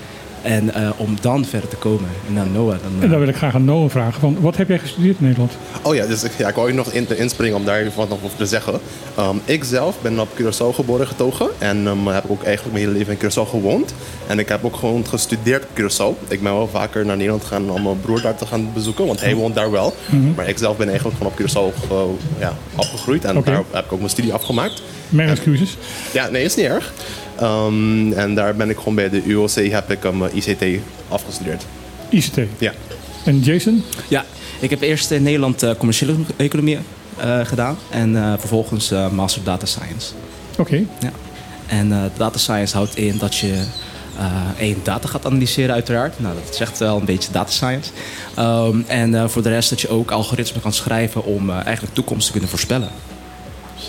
En 0.41 0.73
eh, 0.73 0.89
om 0.97 1.17
dan 1.21 1.45
verder 1.45 1.69
te 1.69 1.75
komen. 1.75 2.09
En 2.27 2.35
dan 2.35 2.51
Noah. 2.51 2.69
Dan, 2.83 2.91
eh, 2.97 3.03
En 3.03 3.09
dan 3.09 3.19
wil 3.19 3.27
ik 3.27 3.35
graag 3.35 3.55
aan 3.55 3.65
Noah 3.65 3.89
vragen. 3.89 4.19
Van, 4.21 4.37
wat 4.41 4.57
heb 4.57 4.67
jij 4.67 4.79
gestudeerd 4.79 5.15
in 5.19 5.23
Nederland? 5.25 5.51
Oh 5.81 5.95
ja, 5.95 6.05
dus 6.05 6.23
ik, 6.23 6.31
ja, 6.37 6.47
ik 6.47 6.55
wou 6.55 6.67
je 6.67 6.73
nog 6.73 6.91
in, 6.91 7.07
inspringen 7.17 7.55
om 7.57 7.65
daar 7.65 7.79
even 7.79 7.91
wat 7.95 8.09
nog 8.09 8.17
over 8.23 8.37
te 8.37 8.45
zeggen. 8.45 8.79
Ehm, 9.15 9.35
ik 9.45 9.63
zelf 9.63 9.95
ben 10.01 10.19
op 10.19 10.27
Curaçao 10.41 10.75
geboren 10.75 11.07
getogen. 11.07 11.47
En 11.57 11.87
ehm, 11.87 12.05
heb 12.07 12.23
ook 12.27 12.43
eigenlijk 12.43 12.75
mijn 12.75 12.87
hele 12.87 12.97
leven 12.97 13.17
in 13.19 13.29
Curaçao 13.29 13.49
gewoond. 13.49 13.93
En 14.27 14.39
ik 14.39 14.49
heb 14.49 14.65
ook 14.65 14.75
gewoon 14.75 15.05
gestudeerd 15.07 15.63
op 15.63 15.69
Curaçao. 15.79 16.27
Ik 16.27 16.41
ben 16.43 16.53
wel 16.53 16.67
vaker 16.67 17.05
naar 17.05 17.15
Nederland 17.17 17.43
gegaan 17.43 17.69
om 17.69 17.83
mijn 17.83 18.01
broer 18.01 18.21
daar 18.21 18.35
te 18.35 18.45
gaan 18.45 18.69
bezoeken. 18.73 19.05
Want 19.05 19.19
hij 19.21 19.35
woont 19.35 19.55
daar 19.55 19.71
wel. 19.71 19.95
Mhm. 20.09 20.33
Maar 20.35 20.49
ik 20.49 20.57
zelf 20.57 20.77
ben 20.77 20.87
eigenlijk 20.89 21.17
gewoon 21.17 21.31
op 21.33 21.39
Curaçao 21.39 21.87
ge- 21.87 22.39
ja, 22.39 22.53
opgegroeid. 22.75 23.25
En 23.25 23.41
daar 23.43 23.63
heb 23.71 23.85
ik 23.85 23.91
ook 23.93 23.97
mijn 23.99 24.09
studie 24.11 24.33
afgemaakt. 24.33 24.81
Mijn 25.09 25.29
excuses. 25.29 25.77
Ja, 26.13 26.29
nee, 26.29 26.43
is 26.43 26.55
niet 26.55 26.65
erg. 26.65 26.93
Ehm, 27.39 28.11
en 28.11 28.35
daar 28.35 28.55
ben 28.55 28.69
ik 28.69 28.77
gewoon 28.77 28.95
bij 28.95 29.09
de 29.09 29.23
UOC 29.25 29.51
heb 29.51 29.91
ik 29.91 30.03
um, 30.03 30.23
ICT 30.33 30.63
afgestudeerd. 31.07 31.65
ICT. 32.09 32.37
Ja. 32.57 32.73
En 33.25 33.39
Jason? 33.39 33.83
Ja, 34.07 34.25
ik 34.59 34.69
heb 34.69 34.81
eerst 34.81 35.11
in 35.11 35.23
Nederland 35.23 35.63
eh, 35.63 35.71
commerciële 35.77 36.15
economie 36.37 36.77
eh, 37.17 37.39
gedaan. 37.45 37.77
En 37.89 38.15
eh, 38.15 38.33
vervolgens 38.39 38.91
eh, 38.91 39.09
Master 39.09 39.43
Data 39.43 39.65
Science. 39.65 40.11
Oké. 40.57 40.75
Ja. 40.99 41.11
En 41.67 41.91
eh, 41.91 42.03
data 42.17 42.37
science 42.37 42.75
houdt 42.75 42.95
in 42.97 43.17
dat 43.17 43.35
je 43.35 43.63
eh 44.17 44.25
één 44.57 44.77
data 44.83 45.07
gaat 45.07 45.25
analyseren 45.25 45.73
uiteraard. 45.73 46.19
Nou, 46.19 46.35
dat 46.45 46.55
zegt 46.55 46.77
wel 46.77 46.97
een 46.97 47.05
beetje 47.05 47.31
data 47.31 47.51
science. 47.51 47.91
Ehm, 48.35 48.77
en 48.87 49.15
eh, 49.15 49.27
voor 49.27 49.41
de 49.41 49.49
rest 49.49 49.69
dat 49.69 49.81
je 49.81 49.89
ook 49.89 50.11
algoritmen 50.11 50.61
kan 50.61 50.73
schrijven 50.73 51.23
om 51.23 51.49
eh, 51.49 51.55
eigenlijk 51.65 51.95
toekomst 51.95 52.25
te 52.25 52.31
kunnen 52.31 52.49
voorspellen. 52.49 52.89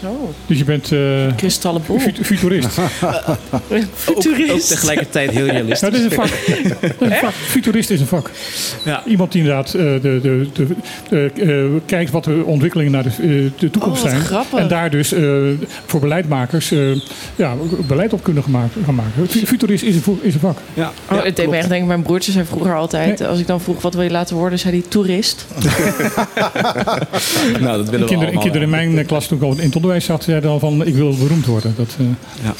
Zo. 0.00 0.32
Dus 0.46 0.58
je 0.58 0.64
bent... 0.64 0.92
eh 0.92 1.36
Kristallenbol. 1.36 1.98
fut- 1.98 2.18
futurist. 2.26 2.78
Ook, 2.78 4.16
ook 4.50 4.60
tegelijkertijd 4.60 5.30
heel 5.30 5.46
realistisch. 5.46 5.80
Ja, 5.80 5.90
dit 5.90 5.98
is 6.00 6.04
een 6.04 6.12
vak. 6.12 6.28
Een 6.98 7.12
vak. 7.12 7.32
Futurist 7.32 7.90
is 7.90 8.00
een 8.00 8.06
vak. 8.06 8.30
Ja. 8.84 9.02
Iemand 9.06 9.32
die 9.32 9.40
inderdaad 9.42 9.74
eh, 9.74 9.82
de, 9.82 10.18
de, 10.22 10.46
de, 11.08 11.30
eh, 11.42 11.80
kijkt 11.86 12.10
wat 12.10 12.24
de 12.24 12.42
ontwikkelingen 12.44 12.92
naar 12.92 13.02
de, 13.02 13.08
eh, 13.08 13.60
de 13.60 13.70
toekomst 13.70 13.96
Oh, 13.98 14.02
wat 14.02 14.10
zijn. 14.12 14.24
grappig. 14.24 14.58
En 14.58 14.68
daar 14.68 14.90
dus 14.90 15.12
eh, 15.12 15.22
voor 15.86 16.00
beleidmakers 16.00 16.72
eh, 16.72 16.78
ja, 17.36 17.54
beleid 17.86 18.12
op 18.12 18.22
kunnen 18.22 18.42
gemaakt, 18.42 18.74
gaan 18.84 18.94
maken. 18.94 19.28
Fu- 19.28 19.46
Futurist 19.46 19.82
is 19.82 19.94
een, 20.06 20.18
is 20.22 20.34
een 20.34 20.40
vak. 20.40 20.58
Ja, 20.74 20.92
Oh, 21.10 21.22
het 21.24 21.36
deed 21.36 21.48
me 21.50 21.56
echt 21.56 21.68
denken, 21.68 21.86
mijn 21.88 22.02
broertje 22.02 22.32
zei 22.32 22.44
vroeger 22.44 22.74
altijd... 22.76 23.20
als 23.26 23.38
ik 23.38 23.46
dan 23.46 23.60
vroeg 23.60 23.82
wat 23.82 23.94
wil 23.94 24.02
je 24.02 24.10
laten 24.10 24.36
worden, 24.36 24.58
zei 24.58 24.72
hij 24.74 24.84
toerist. 24.88 25.46
nou, 27.60 27.76
dat 27.76 27.88
willen 27.88 27.90
we 27.90 27.90
kinderen, 27.90 28.18
allemaal. 28.18 28.42
kinderen 28.42 28.62
in 28.62 28.92
mijn 28.94 29.06
klas 29.06 29.26
toen 29.26 29.38
ik 29.38 29.44
al 29.44 29.50
in 29.50 29.56
het 29.64 29.74
onderwijs 29.90 30.04
zat, 30.04 30.24
zeiden 30.24 30.50
al 30.50 30.58
van 30.58 30.86
ik 30.86 30.94
wil 30.94 31.16
beroemd 31.16 31.46
worden. 31.46 31.74
Dat, 31.76 31.88
eh, 31.98 32.06
ja. 32.44 32.54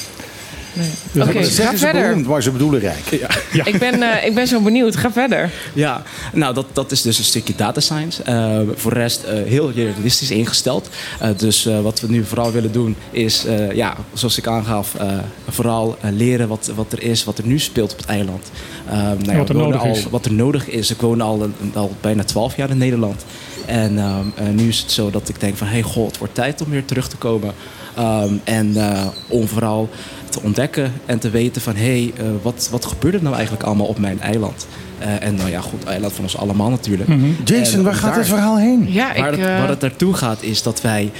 Dus 1.12 1.22
Oké, 1.22 1.44
ga 1.44 1.76
verder. 1.76 2.02
beroemd, 2.02 2.26
maar 2.26 2.42
ze 2.42 2.50
bedoelen 2.50 2.80
rijk. 2.80 3.18
Ja. 3.52 3.66
Ik, 3.66 3.78
ben, 3.78 4.02
eh, 4.02 4.26
ik 4.26 4.34
ben 4.34 4.46
zo 4.46 4.60
benieuwd. 4.60 4.96
Ga 4.96 5.12
verder. 5.12 5.50
Ja, 5.74 6.02
nou 6.32 6.54
dat, 6.54 6.66
dat 6.72 6.92
is 6.92 7.02
dus 7.02 7.18
een 7.18 7.24
stukje 7.24 7.54
data 7.56 7.80
science. 7.80 8.22
Eh, 8.22 8.60
voor 8.74 8.94
de 8.94 9.00
rest 9.00 9.22
eh, 9.22 9.42
heel 9.46 9.70
realistisch 9.72 10.30
ingesteld. 10.30 10.88
Eh, 11.20 11.28
dus 11.36 11.66
eh, 11.66 11.80
wat 11.80 12.00
we 12.00 12.06
nu 12.08 12.24
vooral 12.24 12.52
willen 12.52 12.72
doen 12.72 12.96
is, 13.10 13.44
eh, 13.44 13.72
ja, 13.72 13.96
zoals 14.12 14.38
ik 14.38 14.46
aangaf, 14.46 14.94
eh, 14.94 15.18
vooral 15.48 15.96
leren 16.12 16.48
wat, 16.48 16.70
wat 16.74 16.92
er 16.92 17.02
is, 17.02 17.24
wat 17.24 17.38
er 17.38 17.46
nu 17.46 17.58
speelt 17.58 17.92
op 17.92 17.98
het 17.98 18.06
eiland. 18.06 18.50
Nou 18.90 19.24
ja, 19.24 19.36
wat 19.36 19.48
er 19.48 19.54
we 19.54 19.60
wonen 19.60 19.78
nodig 19.78 19.82
al, 19.82 19.90
is. 19.90 20.04
Wat 20.10 20.24
er 20.24 20.32
nodig 20.32 20.68
is. 20.68 20.90
Ik 20.90 21.00
woon 21.00 21.20
al, 21.20 21.50
al 21.74 21.94
bijna 22.00 22.24
twaalf 22.24 22.56
jaar 22.56 22.70
in 22.70 22.78
Nederland. 22.78 23.24
En 23.70 23.98
ehm, 23.98 24.26
eh, 24.34 24.48
nu 24.54 24.68
is 24.68 24.78
het 24.78 24.92
zo 24.92 25.10
dat 25.10 25.28
ik 25.28 25.40
denk 25.40 25.56
van, 25.56 25.66
hey 25.66 25.82
god, 25.82 26.06
het 26.06 26.18
wordt 26.18 26.34
tijd 26.34 26.62
om 26.62 26.70
weer 26.70 26.84
terug 26.84 27.08
te 27.08 27.16
komen. 27.16 27.52
Ehm, 27.96 28.34
en 28.44 28.76
eh, 28.76 29.06
om 29.28 29.48
vooral 29.48 29.88
te 30.28 30.40
ontdekken 30.42 30.92
en 31.06 31.18
te 31.18 31.30
weten 31.30 31.62
van... 31.62 31.76
hé, 31.76 31.82
hey, 31.82 32.12
eh, 32.16 32.24
wat, 32.42 32.68
wat 32.70 32.84
gebeurt 32.84 33.14
er 33.14 33.22
nou 33.22 33.34
eigenlijk 33.34 33.64
allemaal 33.64 33.86
op 33.86 33.98
mijn 33.98 34.20
eiland? 34.20 34.66
Eh, 34.98 35.22
en 35.22 35.34
nou 35.34 35.50
ja, 35.50 35.60
goed, 35.60 35.84
eiland 35.84 36.12
van 36.12 36.24
ons 36.24 36.36
allemaal 36.36 36.70
natuurlijk. 36.70 37.08
Mhm. 37.08 37.26
Jason, 37.44 37.78
En 37.78 37.84
waar 37.84 37.94
gaat 37.94 38.10
daar- 38.10 38.18
dit 38.18 38.28
verhaal 38.28 38.58
heen? 38.58 38.92
Ja, 38.92 39.06
Waar, 39.06 39.32
ik... 39.32 39.38
het, 39.38 39.48
waar 39.48 39.68
het 39.68 39.80
naartoe 39.80 40.14
gaat 40.14 40.42
is 40.42 40.62
dat 40.62 40.80
wij 40.80 41.12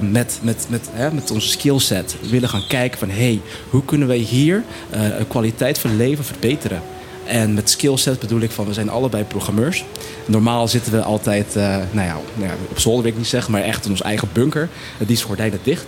met, 0.00 0.38
met, 0.42 0.66
met, 0.68 0.88
hè, 0.92 1.12
met 1.12 1.30
onze 1.30 1.48
skillset 1.48 2.16
willen 2.30 2.48
gaan 2.48 2.66
kijken 2.68 2.98
van... 2.98 3.08
hé, 3.10 3.14
hey, 3.16 3.40
hoe 3.70 3.84
kunnen 3.84 4.08
wij 4.08 4.16
hier 4.16 4.62
eh, 4.90 5.18
een 5.18 5.28
kwaliteit 5.28 5.78
van 5.78 5.96
leven 5.96 6.24
verbeteren? 6.24 6.80
En 7.26 7.54
met 7.54 7.70
skillset 7.70 8.18
bedoel 8.20 8.40
ik 8.40 8.50
van, 8.50 8.66
we 8.66 8.72
zijn 8.72 8.90
allebei 8.90 9.24
programmeurs. 9.24 9.84
Normaal 10.26 10.68
zitten 10.68 10.92
we 10.92 11.02
altijd, 11.02 11.56
eh, 11.56 11.62
nou, 11.90 12.06
ja, 12.06 12.16
nou 12.34 12.48
ja, 12.48 12.54
op 12.70 12.78
zolder 12.78 13.02
wil 13.02 13.12
ik 13.12 13.18
niet 13.18 13.26
zeggen, 13.26 13.52
maar 13.52 13.62
echt 13.62 13.84
in 13.84 13.90
ons 13.90 14.02
eigen 14.02 14.28
bunker. 14.32 14.68
Die 14.98 15.16
is 15.16 15.22
gordijnen 15.22 15.58
dicht. 15.62 15.84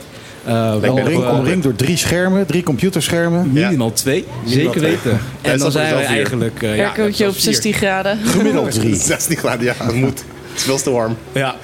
Eh, 0.47 0.77
wel, 0.77 0.93
Omringd, 0.93 1.23
eh, 1.23 1.39
omringd 1.39 1.63
door 1.63 1.75
drie 1.75 1.97
schermen, 1.97 2.47
drie 2.47 2.63
computerschermen. 2.63 3.53
Minimaal 3.53 3.93
twee, 3.93 4.25
zeker 4.47 4.81
weten. 4.81 5.21
En 5.43 5.59
dan 5.59 5.67
is 5.67 5.73
zijn 5.73 5.97
we 5.97 6.03
eigenlijk... 6.03 6.63
eh, 6.63 6.77
ja, 6.77 6.89
op 6.89 6.95
zelfs 6.97 7.19
vier. 7.19 7.53
16 7.53 7.73
graden. 7.73 8.19
Gemiddeld 8.25 8.71
drie. 8.71 8.95
16 9.15 9.37
graden, 9.37 9.65
ja, 9.65 9.75
dat 9.79 9.95
moet. 9.95 10.25
Het 10.57 10.65
is 10.65 10.71
veel 10.71 10.83
te 10.83 10.91
warm. 10.91 11.17
Ja, 11.33 11.55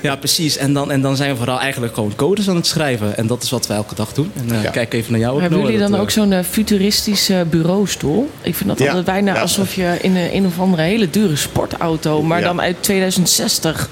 ja 0.00 0.16
precies. 0.16 0.56
En 0.56 0.72
dan, 0.72 0.90
en 0.90 1.00
dan 1.00 1.16
zijn 1.16 1.30
we 1.30 1.36
vooral 1.36 1.60
eigenlijk 1.60 1.94
gewoon 1.94 2.12
codes 2.16 2.48
aan 2.48 2.56
het 2.56 2.66
schrijven. 2.66 3.16
En 3.16 3.26
dat 3.26 3.42
is 3.42 3.50
wat 3.50 3.66
we 3.66 3.74
elke 3.74 3.94
dag 3.94 4.12
doen. 4.12 4.32
En 4.36 4.52
eh, 4.56 4.62
Ja. 4.62 4.70
kijk 4.70 4.92
even 4.94 5.10
naar 5.12 5.20
jou. 5.20 5.34
ook, 5.34 5.40
Hebben 5.40 5.60
jullie 5.60 5.78
dan 5.78 5.90
dat, 5.90 6.00
ook 6.00 6.06
eh, 6.06 6.12
zo'n 6.12 6.32
eh, 6.32 6.44
futuristische 6.50 7.46
bureaustoel? 7.50 8.30
Ik 8.42 8.54
vind 8.54 8.68
dat 8.68 8.78
Ja. 8.78 8.86
altijd 8.86 9.04
bijna 9.04 9.34
Ja. 9.34 9.40
alsof 9.40 9.74
je 9.74 9.96
in 10.00 10.16
een, 10.16 10.34
een 10.36 10.46
of 10.46 10.60
andere 10.60 10.82
hele 10.82 11.10
dure 11.10 11.36
sportauto... 11.36 12.22
maar 12.22 12.40
Ja. 12.40 12.46
dan 12.46 12.60
uit 12.60 12.76
2060... 12.82 13.88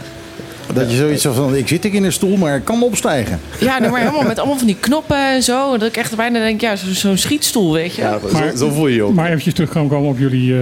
Dat 0.75 0.91
je 0.91 0.97
zoiets 0.97 1.23
van, 1.23 1.57
ik 1.57 1.69
zit 1.69 1.85
ik 1.85 1.93
in 1.93 2.05
een 2.05 2.13
stoel, 2.13 2.37
maar 2.37 2.57
ik 2.57 2.65
kan 2.65 2.83
opstijgen. 2.83 3.41
Ja, 3.61 3.79
maar 3.81 3.99
helemaal 4.01 4.23
met 4.23 4.39
allemaal 4.39 4.57
van 4.59 4.67
die 4.67 4.77
knoppen 4.81 5.17
en 5.35 5.43
zo. 5.43 5.77
Dat 5.79 5.89
ik 5.89 5.97
echt 5.97 6.17
bijna 6.17 6.39
denk, 6.39 6.61
ja, 6.61 6.77
zo- 6.77 6.93
zo'n 6.93 7.17
schietstoel, 7.17 7.73
weet 7.73 7.95
je. 7.95 8.03
Ja, 8.03 8.19
Maar- 8.33 8.51
zo, 8.51 8.57
zo 8.57 8.71
voel 8.71 8.87
je 8.87 8.95
je 8.95 9.03
ook. 9.03 9.15
Maar 9.15 9.27
eventjes 9.29 9.55
terug 9.55 9.73
gaan 9.73 9.89
komen 9.89 10.09
op 10.11 10.19
jullie, 10.19 10.53
eh, 10.55 10.61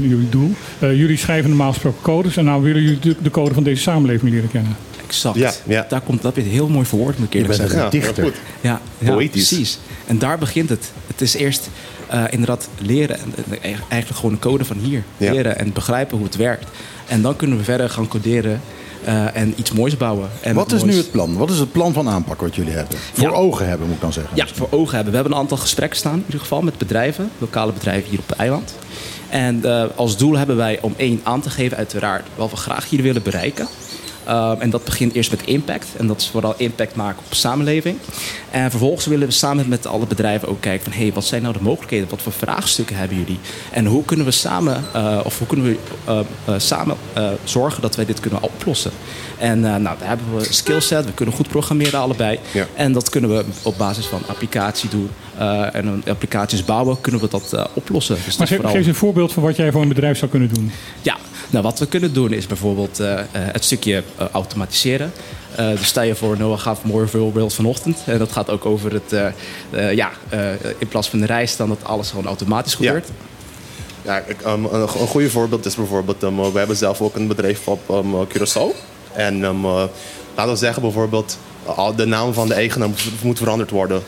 jullie 0.00 0.28
doel. 0.28 0.52
Eh, 0.78 0.98
jullie 0.98 1.16
schrijven 1.16 1.48
normaal 1.48 1.72
gesproken 1.72 2.02
codes 2.02 2.36
en 2.36 2.44
nou 2.44 2.62
willen 2.62 2.82
jullie 2.82 2.98
de, 2.98 3.16
de 3.22 3.30
code 3.30 3.54
van 3.54 3.62
deze 3.62 3.82
samenleving 3.82 4.30
leren 4.30 4.50
kennen. 4.50 4.76
Exact. 5.06 5.36
Ja, 5.38 5.52
ja. 5.66 5.86
Daar 5.88 6.00
komt 6.00 6.22
dat 6.22 6.34
weer 6.34 6.44
heel 6.44 6.68
mooi 6.68 6.86
verwoord, 6.86 7.18
moet 7.18 7.26
ik 7.26 7.32
Je 7.32 7.38
eerlijk 7.38 7.58
bent 7.58 7.70
zeggen. 7.70 7.86
een 7.88 7.98
Ja, 7.98 8.04
dichter. 8.06 8.24
goed. 8.24 8.34
Ja, 8.60 8.80
ja 8.98 9.12
Poëtisch. 9.12 9.48
precies. 9.48 9.78
En 10.06 10.18
daar 10.18 10.38
begint 10.38 10.68
het. 10.68 10.90
Het 11.06 11.20
is 11.20 11.34
eerst 11.34 11.68
eh, 12.06 12.22
inderdaad 12.30 12.68
leren. 12.78 13.16
En, 13.18 13.32
en 13.60 13.60
eigenlijk 13.88 14.20
gewoon 14.20 14.32
een 14.32 14.38
code 14.38 14.64
van 14.64 14.76
hier. 14.82 15.02
Ja. 15.16 15.32
Leren 15.32 15.58
en 15.58 15.72
begrijpen 15.72 16.16
hoe 16.16 16.26
het 16.26 16.36
werkt. 16.36 16.66
En 17.06 17.22
dan 17.22 17.36
kunnen 17.36 17.58
we 17.58 17.64
verder 17.64 17.90
gaan 17.90 18.08
coderen 18.08 18.60
eh, 19.06 19.36
en 19.36 19.54
iets 19.56 19.72
moois 19.72 19.96
bouwen. 19.96 20.28
En 20.40 20.54
Wat 20.54 20.72
is 20.72 20.80
moois- 20.80 20.92
nu 20.92 20.98
het 20.98 21.10
plan? 21.10 21.36
Wat 21.36 21.50
is 21.50 21.58
het 21.58 21.72
plan 21.72 21.92
van 21.92 22.08
aanpak 22.08 22.40
wat 22.40 22.54
jullie 22.54 22.72
hebben? 22.72 22.98
Voor 23.12 23.28
Ja. 23.30 23.34
ogen 23.34 23.68
hebben, 23.68 23.86
moet 23.86 23.96
ik 23.96 24.02
dan 24.02 24.12
zeggen. 24.12 24.36
Ja, 24.36 24.46
voor 24.54 24.68
ogen 24.70 24.94
hebben. 24.94 25.10
We 25.10 25.14
hebben 25.18 25.34
een 25.36 25.42
aantal 25.42 25.56
gesprekken 25.56 25.98
staan, 25.98 26.14
in 26.18 26.22
ieder 26.24 26.40
geval, 26.40 26.62
met 26.62 26.78
bedrijven, 26.78 27.30
lokale 27.38 27.72
bedrijven 27.72 28.10
hier 28.10 28.18
op 28.18 28.28
het 28.28 28.38
eiland. 28.38 28.74
En 29.28 29.64
eh, 29.64 29.84
als 29.96 30.16
doel 30.16 30.36
hebben 30.38 30.56
wij 30.56 30.78
om 30.80 30.94
één 30.96 31.20
aan 31.22 31.40
te 31.40 31.50
geven, 31.50 31.76
uiteraard, 31.76 32.26
wat 32.34 32.50
we 32.50 32.56
graag 32.56 32.88
hier 32.88 33.02
willen 33.02 33.22
bereiken. 33.22 33.66
Um, 34.28 34.60
en 34.60 34.70
dat 34.70 34.84
begint 34.84 35.12
eerst 35.12 35.30
met 35.30 35.42
impact. 35.44 35.86
En 35.96 36.06
dat 36.06 36.20
is 36.20 36.28
vooral 36.28 36.54
impact 36.56 36.94
maken 36.94 37.18
op 37.18 37.30
de 37.30 37.36
samenleving. 37.36 37.98
En 38.50 38.70
vervolgens 38.70 39.06
willen 39.06 39.26
we 39.26 39.32
samen 39.32 39.68
met 39.68 39.86
alle 39.86 40.06
bedrijven 40.06 40.48
ook 40.48 40.60
kijken 40.60 40.84
van... 40.84 40.92
hé, 40.92 41.02
hey, 41.02 41.12
wat 41.12 41.24
zijn 41.24 41.42
nou 41.42 41.54
de 41.54 41.62
mogelijkheden? 41.62 42.08
Wat 42.08 42.22
voor 42.22 42.32
vraagstukken 42.32 42.96
hebben 42.96 43.16
jullie? 43.16 43.38
En 43.72 43.86
hoe 43.86 44.04
kunnen 44.04 44.26
we 44.26 44.32
samen, 44.32 44.84
uh, 44.96 45.20
of 45.24 45.38
hoe 45.38 45.46
kunnen 45.46 45.66
we 45.66 45.78
uh, 46.08 46.18
uh, 46.48 46.54
samen 46.56 46.96
zorgen 47.44 47.82
dat 47.82 47.96
wij 47.96 48.04
dit 48.04 48.20
kunnen 48.20 48.42
oplossen? 48.42 48.90
En 49.38 49.60
nou, 49.60 49.82
daar 49.82 49.96
hebben 50.08 50.26
we 50.36 50.46
een 50.46 50.54
skillset. 50.54 51.04
We 51.04 51.12
kunnen 51.12 51.34
goed 51.34 51.48
programmeren 51.48 52.00
allebei. 52.00 52.38
Ja. 52.52 52.66
En 52.74 52.92
dat 52.92 53.08
kunnen 53.08 53.36
we 53.36 53.44
op 53.62 53.78
basis 53.78 54.06
van 54.06 54.22
applicatie 54.26 54.88
doen. 54.88 55.10
En 55.72 56.02
applicaties 56.08 56.64
bouwen, 56.64 57.00
kunnen 57.00 57.20
we 57.20 57.28
dat 57.28 57.68
oplossen. 57.74 58.14
Dus 58.14 58.24
maar 58.24 58.36
dat 58.36 58.48
geef, 58.48 58.56
vooral... 58.56 58.70
geef 58.70 58.80
eens 58.80 58.88
een 58.88 58.94
voorbeeld 58.94 59.32
van 59.32 59.42
wat 59.42 59.56
jij 59.56 59.72
voor 59.72 59.82
een 59.82 59.88
bedrijf 59.88 60.18
zou 60.18 60.30
kunnen 60.30 60.54
doen. 60.54 60.70
Ja, 61.02 61.16
nou, 61.50 61.64
wat 61.64 61.78
we 61.78 61.86
kunnen 61.86 62.12
doen 62.12 62.32
is 62.32 62.46
bijvoorbeeld 62.46 63.00
uh, 63.00 63.06
uh, 63.06 63.18
het 63.32 63.64
stukje 63.64 64.02
uh, 64.20 64.26
automatiseren. 64.32 65.12
Eh, 65.56 65.70
dus 65.70 65.86
stel 65.86 66.02
je 66.02 66.14
voor, 66.14 66.38
Noah 66.38 66.58
gaf 66.58 66.82
een 66.82 66.90
mooi 66.90 67.08
voorbeeld 67.08 67.54
vanochtend. 67.54 67.98
En 68.06 68.18
dat 68.18 68.32
gaat 68.32 68.50
ook 68.50 68.66
over 68.66 68.92
het, 68.92 69.12
eh, 69.12 69.26
eh, 69.70 69.96
ja, 69.96 70.10
eh, 70.28 70.40
in 70.78 70.88
plaats 70.88 71.08
van 71.08 71.18
de 71.18 71.26
reis 71.26 71.56
dan 71.56 71.68
dat 71.68 71.84
alles 71.84 72.10
gewoon 72.10 72.26
automatisch 72.26 72.74
gebeurt. 72.74 73.08
Ja, 74.02 74.18
ik, 74.18 74.36
um, 74.46 74.64
een, 74.64 74.80
een 74.80 74.88
goede 74.88 75.30
voorbeeld 75.30 75.66
is 75.66 75.74
bijvoorbeeld, 75.74 76.22
um, 76.22 76.52
we 76.52 76.58
hebben 76.58 76.76
zelf 76.76 77.00
ook 77.00 77.16
een 77.16 77.26
bedrijf 77.26 77.68
op 77.68 77.90
um, 77.90 78.26
Curaçao. 78.26 78.76
En 79.12 79.42
um, 79.42 79.64
uh, 79.64 79.84
laten 80.34 80.52
we 80.52 80.58
zeggen 80.58 80.82
bijvoorbeeld, 80.82 81.38
al 81.64 81.94
de 81.94 82.06
naam 82.06 82.32
van 82.32 82.48
de 82.48 82.54
eigenaar 82.54 82.88
moet, 82.88 83.22
moet 83.22 83.38
veranderd 83.38 83.70
worden. 83.70 84.02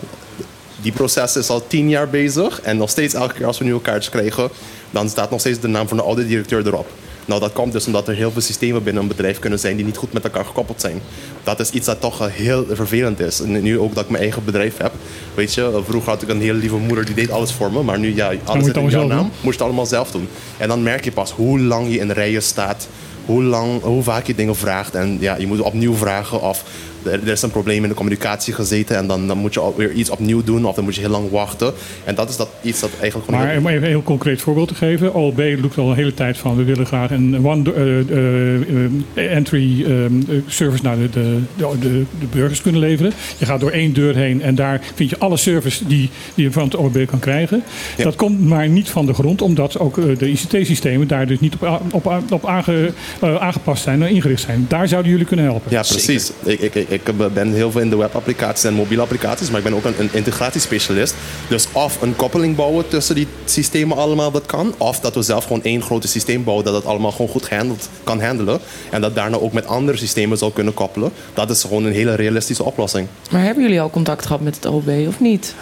Die 0.82 0.92
proces 0.92 1.36
is 1.36 1.48
al 1.48 1.66
tien 1.66 1.88
jaar 1.88 2.08
bezig 2.08 2.60
en 2.60 2.76
nog 2.76 2.90
steeds 2.90 3.14
elke 3.14 3.34
keer 3.34 3.46
als 3.46 3.58
we 3.58 3.64
nieuwe 3.64 3.80
kaartjes 3.80 4.10
krijgen, 4.10 4.48
dan 4.90 5.08
staat 5.08 5.30
nog 5.30 5.40
steeds 5.40 5.60
de 5.60 5.68
naam 5.68 5.88
van 5.88 5.96
de 5.96 6.02
oude 6.02 6.26
directeur 6.26 6.66
erop. 6.66 6.86
Nou, 7.28 7.40
dat 7.40 7.52
komt 7.52 7.72
dus 7.72 7.86
omdat 7.86 8.08
er 8.08 8.14
heel 8.14 8.30
veel 8.30 8.40
systemen 8.40 8.82
binnen 8.82 9.02
een 9.02 9.08
bedrijf 9.08 9.38
kunnen 9.38 9.58
zijn 9.58 9.76
die 9.76 9.84
niet 9.84 9.96
goed 9.96 10.12
met 10.12 10.24
elkaar 10.24 10.44
gekoppeld 10.44 10.80
zijn. 10.80 11.00
Dat 11.42 11.60
is 11.60 11.70
iets 11.70 11.86
dat 11.86 12.00
toch 12.00 12.20
eh, 12.20 12.26
heel 12.32 12.66
vervelend 12.70 13.20
is. 13.20 13.40
En 13.40 13.62
nu 13.62 13.78
ook 13.78 13.94
dat 13.94 14.04
ik 14.04 14.10
mijn 14.10 14.22
eigen 14.22 14.44
bedrijf 14.44 14.76
heb. 14.76 14.92
Weet 15.34 15.54
je, 15.54 15.62
eh, 15.62 15.78
vroeger 15.84 16.10
had 16.10 16.22
ik 16.22 16.28
een 16.28 16.40
hele 16.40 16.58
lieve 16.58 16.76
moeder 16.76 17.04
die 17.04 17.14
deed 17.14 17.30
alles 17.30 17.52
voor 17.52 17.72
me. 17.72 17.82
Maar 17.82 17.98
nu, 17.98 18.14
ja, 18.14 18.32
alles 18.44 18.66
in 18.66 18.88
jouw 18.88 19.06
naam. 19.06 19.18
doen? 19.18 19.26
Moest 19.26 19.42
je 19.42 19.50
het 19.50 19.60
allemaal 19.60 19.86
zelf 19.86 20.10
doen. 20.10 20.28
En 20.56 20.68
dan 20.68 20.82
merk 20.82 21.04
je 21.04 21.12
pas 21.12 21.30
hoe 21.30 21.60
lang 21.60 21.92
je 21.92 21.98
in 21.98 22.10
rijen 22.10 22.42
staat. 22.42 22.88
Hoe, 23.24 23.42
lang, 23.42 23.82
hoe 23.82 24.02
vaak 24.02 24.26
je 24.26 24.34
dingen 24.34 24.56
vraagt. 24.56 24.94
En 24.94 25.16
ja, 25.20 25.36
je 25.36 25.46
moet 25.46 25.60
opnieuw 25.60 25.94
vragen 25.94 26.40
of 26.42 26.64
er, 27.08 27.20
er 27.22 27.32
is 27.32 27.42
een 27.42 27.50
probleem 27.50 27.82
in 27.82 27.88
de 27.88 27.94
communicatie 27.94 28.54
gezeten. 28.54 28.96
En 28.96 29.06
dan, 29.06 29.26
dan 29.26 29.38
moet 29.38 29.54
je 29.54 29.72
weer 29.76 29.92
iets 29.92 30.10
opnieuw 30.10 30.42
doen. 30.44 30.64
Of 30.64 30.74
dan 30.74 30.84
moet 30.84 30.94
je 30.94 31.00
heel 31.00 31.10
lang 31.10 31.30
wachten. 31.30 31.72
En 32.04 32.14
dat 32.14 32.28
is 32.28 32.36
dat 32.36 32.48
iets 32.62 32.80
dat 32.80 32.90
eigenlijk 33.00 33.30
gewoon... 33.30 33.46
Maar 33.46 33.56
om 33.56 33.66
even 33.66 33.82
een 33.82 33.88
heel 33.88 34.02
concreet 34.02 34.40
voorbeeld 34.40 34.68
te 34.68 34.74
geven. 34.74 35.14
OLB 35.14 35.40
roept 35.60 35.78
al 35.78 35.90
een 35.90 35.96
hele 35.96 36.14
tijd 36.14 36.38
van 36.38 36.56
we 36.56 36.64
willen 36.64 36.86
graag 36.86 37.10
een 37.10 37.46
one 37.46 37.72
eh, 37.72 37.98
eh, 37.98 38.84
eh, 39.14 39.36
entry 39.36 39.84
ehm, 39.84 40.20
eh, 40.28 40.36
service 40.46 40.82
naar 40.82 40.96
de, 40.96 41.08
de, 41.10 41.38
de, 41.56 42.04
de, 42.18 42.26
burgers 42.30 42.62
kunnen 42.62 42.80
leveren. 42.80 43.12
Je 43.38 43.46
gaat 43.46 43.60
door 43.60 43.70
één 43.70 43.92
deur 43.92 44.16
heen 44.16 44.42
en 44.42 44.54
daar 44.54 44.80
vind 44.94 45.10
je 45.10 45.18
alle 45.18 45.36
service 45.36 45.86
die, 45.86 46.10
die 46.34 46.44
je 46.44 46.52
van 46.52 46.64
het 46.64 46.74
OLB 46.76 47.06
kan 47.06 47.18
krijgen. 47.18 47.62
Dat 47.96 48.16
komt 48.16 48.44
maar 48.44 48.68
niet 48.68 48.88
van 48.88 49.06
de 49.06 49.14
grond, 49.14 49.42
omdat 49.42 49.78
ook 49.78 50.18
de 50.18 50.30
ICT-systemen 50.30 51.08
daar 51.08 51.26
dus 51.26 51.40
niet 51.40 51.54
op, 51.54 51.80
op, 51.90 52.22
op 52.30 52.46
aange- 52.46 52.92
aangepast 53.20 53.82
zijn 53.82 54.02
en 54.02 54.08
ingericht 54.08 54.42
zijn. 54.42 54.66
Daar 54.68 54.88
zouden 54.88 55.10
jullie 55.10 55.26
kunnen 55.26 55.44
helpen. 55.44 55.70
Ja, 55.70 55.82
precies. 55.82 56.32
Ik, 56.44 56.60
ik, 56.60 56.74
ik, 56.74 56.97
ik 57.04 57.32
ben 57.32 57.52
heel 57.52 57.70
veel 57.70 57.80
in 57.80 57.90
de 57.90 57.96
webapplicaties 57.96 58.64
en 58.64 58.74
mobiele 58.74 59.02
applicaties, 59.02 59.48
maar 59.48 59.58
ik 59.58 59.64
ben 59.64 59.74
ook 59.74 59.84
een, 59.84 59.94
een 59.98 60.08
integratiespecialist. 60.12 61.14
Dus 61.48 61.68
of 61.72 62.02
een 62.02 62.16
koppeling 62.16 62.56
bouwen 62.56 62.88
tussen 62.88 63.14
die 63.14 63.26
systemen 63.44 63.96
allemaal, 63.96 64.30
dat 64.30 64.46
kan. 64.46 64.74
Of 64.78 65.00
dat 65.00 65.14
we 65.14 65.22
zelf 65.22 65.44
gewoon 65.44 65.62
één 65.62 65.82
grote 65.82 66.08
systeem 66.08 66.44
bouwen 66.44 66.64
dat 66.64 66.74
het 66.74 66.84
allemaal 66.84 67.10
gewoon 67.10 67.28
goed 67.28 67.46
gehandeld, 67.46 67.88
kan 68.04 68.22
handelen. 68.22 68.60
En 68.90 69.00
dat 69.00 69.14
daarna 69.14 69.36
ook 69.36 69.52
met 69.52 69.66
andere 69.66 69.98
systemen 69.98 70.38
zal 70.38 70.50
kunnen 70.50 70.74
koppelen. 70.74 71.10
Dat 71.34 71.50
is 71.50 71.62
gewoon 71.62 71.84
een 71.84 71.92
hele 71.92 72.14
realistische 72.14 72.64
oplossing. 72.64 73.08
Maar 73.30 73.42
hebben 73.42 73.62
jullie 73.62 73.80
al 73.80 73.90
contact 73.90 74.26
gehad 74.26 74.40
met 74.40 74.54
het 74.54 74.66
OB 74.66 74.88
of 75.08 75.20
niet? 75.20 75.54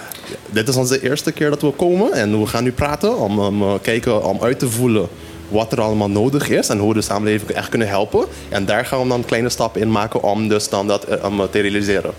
Dit 0.51 0.69
is 0.69 0.77
onze 0.77 1.03
eerste 1.03 1.33
keer 1.33 1.51
dat 1.51 1.63
we 1.63 1.71
komen 1.71 2.13
en 2.13 2.41
we 2.41 2.47
gaan 2.47 2.65
nu 2.65 2.73
praten 2.73 3.19
om, 3.19 3.39
om 3.39 3.63
eh, 3.63 3.73
kijken, 3.83 4.25
om 4.25 4.39
uit 4.41 4.59
te 4.59 4.71
voelen 4.71 5.09
wat 5.49 5.73
er 5.73 5.81
allemaal 5.81 6.11
nodig 6.11 6.49
is 6.49 6.69
en 6.69 6.79
hoe 6.79 6.89
we 6.89 6.95
de 6.95 7.03
samenleving 7.03 7.51
echt 7.51 7.69
kunnen 7.69 7.89
helpen. 7.89 8.27
En 8.49 8.65
daar 8.65 8.87
gaan 8.87 9.03
we 9.03 9.09
dan 9.09 9.25
kleine 9.25 9.49
stappen 9.49 9.81
in 9.81 9.91
maken 9.91 10.23
om 10.23 10.49
dus 10.49 10.69
dan 10.69 10.87
dat 10.87 11.05
eh, 11.05 11.25
om, 11.25 11.51
te 11.51 11.61
realiseren. 11.61 12.11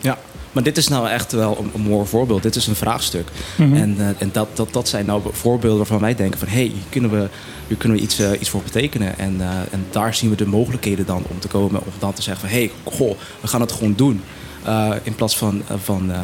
Ja, 0.00 0.18
maar 0.52 0.62
dit 0.62 0.76
is 0.76 0.88
nou 0.88 1.08
echt 1.08 1.32
wel 1.32 1.58
een, 1.58 1.70
een 1.74 1.80
mooi 1.80 2.06
voorbeeld. 2.06 2.42
Dit 2.42 2.56
is 2.56 2.66
een 2.66 2.74
vraagstuk. 2.74 3.28
Mhm. 3.56 3.74
En, 3.74 3.96
eh, 3.98 4.06
en 4.18 4.30
dat, 4.32 4.48
dat, 4.54 4.72
dat 4.72 4.88
zijn 4.88 5.06
nou 5.06 5.22
voorbeelden 5.30 5.78
waarvan 5.78 6.00
wij 6.00 6.14
denken 6.14 6.38
van... 6.38 6.48
hé, 6.48 6.54
hey, 6.54 6.64
hier 6.64 6.82
kunnen 6.88 7.10
we, 7.10 7.28
hier 7.66 7.76
kunnen 7.76 7.98
we 7.98 8.04
iets, 8.04 8.18
eh, 8.18 8.30
iets 8.40 8.48
voor 8.48 8.62
betekenen. 8.62 9.18
En, 9.18 9.36
eh, 9.40 9.48
en 9.70 9.86
daar 9.90 10.14
zien 10.14 10.30
we 10.30 10.36
de 10.36 10.46
mogelijkheden 10.46 11.06
dan 11.06 11.24
om 11.28 11.38
te 11.38 11.48
komen. 11.48 11.80
Om 11.80 11.92
dan 11.98 12.12
te 12.12 12.22
zeggen 12.22 12.48
van... 12.48 12.58
hé, 12.58 12.64
hey, 12.64 12.94
goh, 12.94 13.16
we 13.40 13.48
gaan 13.48 13.60
het 13.60 13.72
gewoon 13.72 13.94
doen. 13.96 14.22
Eh, 14.62 14.90
in 15.02 15.14
plaats 15.14 15.36
van, 15.36 15.62
van, 15.82 16.12
eh, 16.12 16.18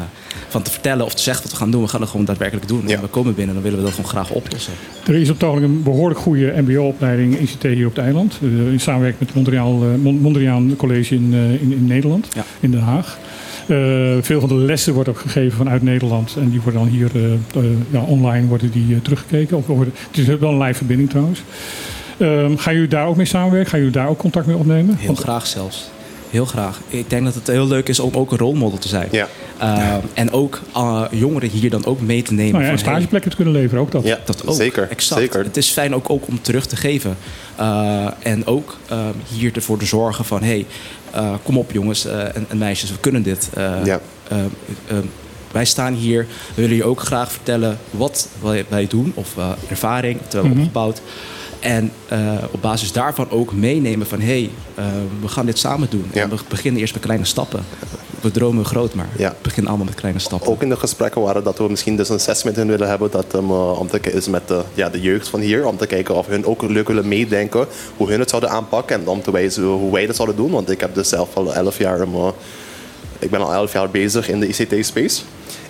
van 0.47 0.61
te 0.61 0.71
vertellen 0.71 1.05
of 1.05 1.13
te 1.13 1.21
zeggen 1.21 1.43
wat 1.43 1.51
we 1.51 1.57
gaan 1.57 1.71
doen. 1.71 1.81
We 1.81 1.87
gaan 1.87 2.01
het 2.01 2.09
gewoon 2.09 2.25
daadwerkelijk 2.25 2.67
doen. 2.67 2.87
En 2.89 3.01
we 3.01 3.07
komen 3.07 3.35
binnen 3.35 3.55
en 3.55 3.61
dan 3.61 3.71
willen 3.71 3.77
we 3.79 3.85
dat 3.85 3.93
gewoon 3.95 4.09
graag 4.09 4.29
oplossen. 4.31 4.73
Er 5.07 5.15
is 5.15 5.29
op 5.29 5.35
het 5.39 5.43
ogenblik 5.49 5.69
een 5.71 5.83
behoorlijk 5.83 6.19
goede 6.19 6.53
MBO-opleiding 6.61 7.39
ICT 7.39 7.63
hier 7.63 7.85
op 7.87 7.95
het 7.95 8.03
eiland. 8.05 8.39
Eh, 8.41 8.71
in 8.71 8.79
samenwerking 8.79 9.19
met 9.19 9.27
het 9.27 9.37
Mondriaan, 9.37 9.83
eh, 9.93 10.01
Mon- 10.03 10.19
Mondriaan 10.21 10.73
College 10.77 11.15
in, 11.15 11.29
eh, 11.33 11.51
in, 11.61 11.71
in 11.71 11.85
Nederland, 11.85 12.27
in 12.59 12.71
Den 12.71 12.79
Haag. 12.81 13.17
Eh, 13.67 13.77
veel 14.21 14.39
van 14.39 14.49
de 14.49 14.55
lessen 14.55 14.93
wordt 14.93 15.09
ook 15.09 15.19
gegeven 15.19 15.57
vanuit 15.57 15.81
Nederland. 15.83 16.35
En 16.39 16.49
die 16.49 16.61
worden 16.61 16.81
dan 16.81 16.89
hier 16.89 17.09
ja, 17.91 17.99
online 18.01 18.47
worden 18.47 18.71
die, 18.71 19.01
teruggekeken. 19.01 19.57
Of 19.57 19.65
worden, 19.67 19.93
het 20.07 20.17
is 20.17 20.25
wel 20.37 20.51
een 20.51 20.57
live 20.61 20.73
verbinding 20.77 21.09
trouwens. 21.09 21.41
Ehm, 22.17 22.55
gaan 22.57 22.73
jullie 22.73 22.89
daar 22.89 23.07
ook 23.07 23.15
mee 23.15 23.25
samenwerken? 23.25 23.69
Gaan 23.69 23.79
jullie 23.79 23.93
daar 23.93 24.07
ook 24.09 24.17
contact 24.17 24.45
mee 24.47 24.55
opnemen? 24.55 24.95
Heel 24.95 25.05
Want- 25.07 25.19
graag 25.19 25.47
zelfs. 25.47 25.89
Heel 26.29 26.45
graag. 26.45 26.79
Ik 26.87 27.09
denk 27.09 27.23
dat 27.25 27.33
het 27.35 27.47
heel 27.47 27.67
leuk 27.67 27.87
is 27.89 27.99
om 27.99 28.13
ook 28.15 28.31
een 28.31 28.37
rolmodel 28.37 28.77
te 28.77 28.87
zijn. 28.87 29.09
Eh, 29.57 29.95
En 30.13 30.31
ook 30.31 30.61
eh, 30.73 31.03
jongeren 31.11 31.49
hier 31.49 31.69
dan 31.69 31.85
ook 31.85 32.01
mee 32.01 32.21
te 32.21 32.33
nemen. 32.33 32.51
Nou 32.51 32.63
ja, 32.63 32.69
en 32.69 32.75
hey, 32.75 32.83
stageplekken 32.85 33.29
te 33.29 33.35
kunnen 33.35 33.53
leveren, 33.53 33.83
ook 33.83 33.91
dat. 33.91 34.03
Ja, 34.03 34.19
dat 34.25 34.47
ook. 34.47 34.55
zeker, 34.55 34.87
Exact. 34.89 35.21
zeker. 35.21 35.43
Het 35.43 35.57
is 35.57 35.69
fijn 35.69 35.95
ook, 35.95 36.09
ook 36.09 36.27
om 36.27 36.41
terug 36.41 36.65
te 36.65 36.75
geven. 36.75 37.17
Eh, 37.55 38.07
en 38.23 38.45
ook 38.47 38.77
hier 39.33 39.51
ervoor 39.55 39.77
te 39.79 39.85
zorgen 39.85 40.25
van... 40.25 40.43
hey, 40.43 40.65
eh, 41.11 41.33
kom 41.43 41.57
op 41.57 41.71
jongens 41.71 42.05
eh, 42.05 42.35
en, 42.35 42.45
en 42.49 42.57
meisjes, 42.57 42.91
we 42.91 42.97
kunnen 42.99 43.23
dit. 43.23 43.49
Eh, 43.53 43.73
Ja. 43.83 43.99
wij 45.51 45.65
staan 45.65 45.93
hier, 45.93 46.25
we 46.55 46.61
willen 46.61 46.75
je 46.75 46.83
ook 46.83 47.01
graag 47.01 47.31
vertellen 47.31 47.77
wat 47.91 48.27
wij, 48.41 48.65
wij 48.67 48.87
doen... 48.87 49.11
of 49.15 49.35
ervaring, 49.69 50.17
dat 50.21 50.31
we 50.31 50.37
hebben 50.37 50.51
Mhm. 50.51 50.59
opgebouwd. 50.59 51.01
En 51.59 51.91
eh, 52.07 52.33
op 52.51 52.61
basis 52.61 52.91
daarvan 52.91 53.29
ook 53.29 53.53
meenemen 53.53 54.07
van... 54.07 54.19
hé, 54.19 54.25
hey, 54.25 54.49
eh, 54.75 54.85
we 55.21 55.27
gaan 55.27 55.45
dit 55.45 55.57
samen 55.57 55.87
doen. 55.89 56.09
En 56.13 56.29
we 56.29 56.35
beginnen 56.47 56.81
eerst 56.81 56.93
met 56.93 57.03
kleine 57.03 57.25
stappen. 57.25 57.65
We 58.21 58.31
dromen 58.31 58.65
groot, 58.65 58.93
maar 58.93 59.09
we 59.15 59.31
beginnen 59.41 59.67
allemaal 59.67 59.87
met 59.87 59.95
kleine 59.95 60.19
stappen. 60.19 60.51
Ook 60.51 60.61
in 60.61 60.69
de 60.69 60.75
gesprekken 60.75 61.21
waren 61.21 61.43
dat 61.43 61.57
we 61.57 61.69
misschien 61.69 61.95
dus 61.95 62.09
een 62.09 62.19
sessie 62.19 62.45
met 62.45 62.55
hen 62.55 62.67
willen 62.67 62.89
hebben. 62.89 63.11
Dat 63.11 63.33
um, 63.35 63.49
uh, 63.49 63.79
om 63.79 63.87
te 63.87 63.99
kijken 63.99 64.19
is 64.19 64.27
met 64.27 64.47
de, 64.47 64.61
ja, 64.73 64.89
de 64.89 65.01
jeugd 65.01 65.27
van 65.27 65.39
hier. 65.39 65.65
Om 65.65 65.77
te 65.77 65.87
kijken 65.87 66.15
of 66.15 66.27
hun 66.27 66.45
ook 66.45 66.61
leuk 66.61 66.87
willen 66.87 67.07
meedenken. 67.07 67.65
Hoe 67.97 68.09
hun 68.09 68.19
het 68.19 68.29
zouden 68.29 68.49
aanpakken. 68.49 68.99
En 68.99 69.07
om 69.07 69.21
te 69.21 69.31
wijzen 69.31 69.63
hoe 69.63 69.91
wij 69.91 70.05
dat 70.05 70.15
zouden 70.15 70.35
doen. 70.35 70.51
Want 70.51 70.69
ik 70.71 70.79
heb 70.79 70.95
dus 70.95 71.09
zelf 71.09 71.35
al 71.35 71.53
elf 71.53 71.77
jaar... 71.77 72.01
um, 72.01 72.15
uh, 72.15 72.27
ik 73.19 73.29
ben 73.29 73.41
al 73.41 73.53
elf 73.53 73.73
jaar 73.73 73.89
bezig 73.89 74.29
in 74.29 74.39
de 74.39 74.47
ICT-space. 74.47 75.21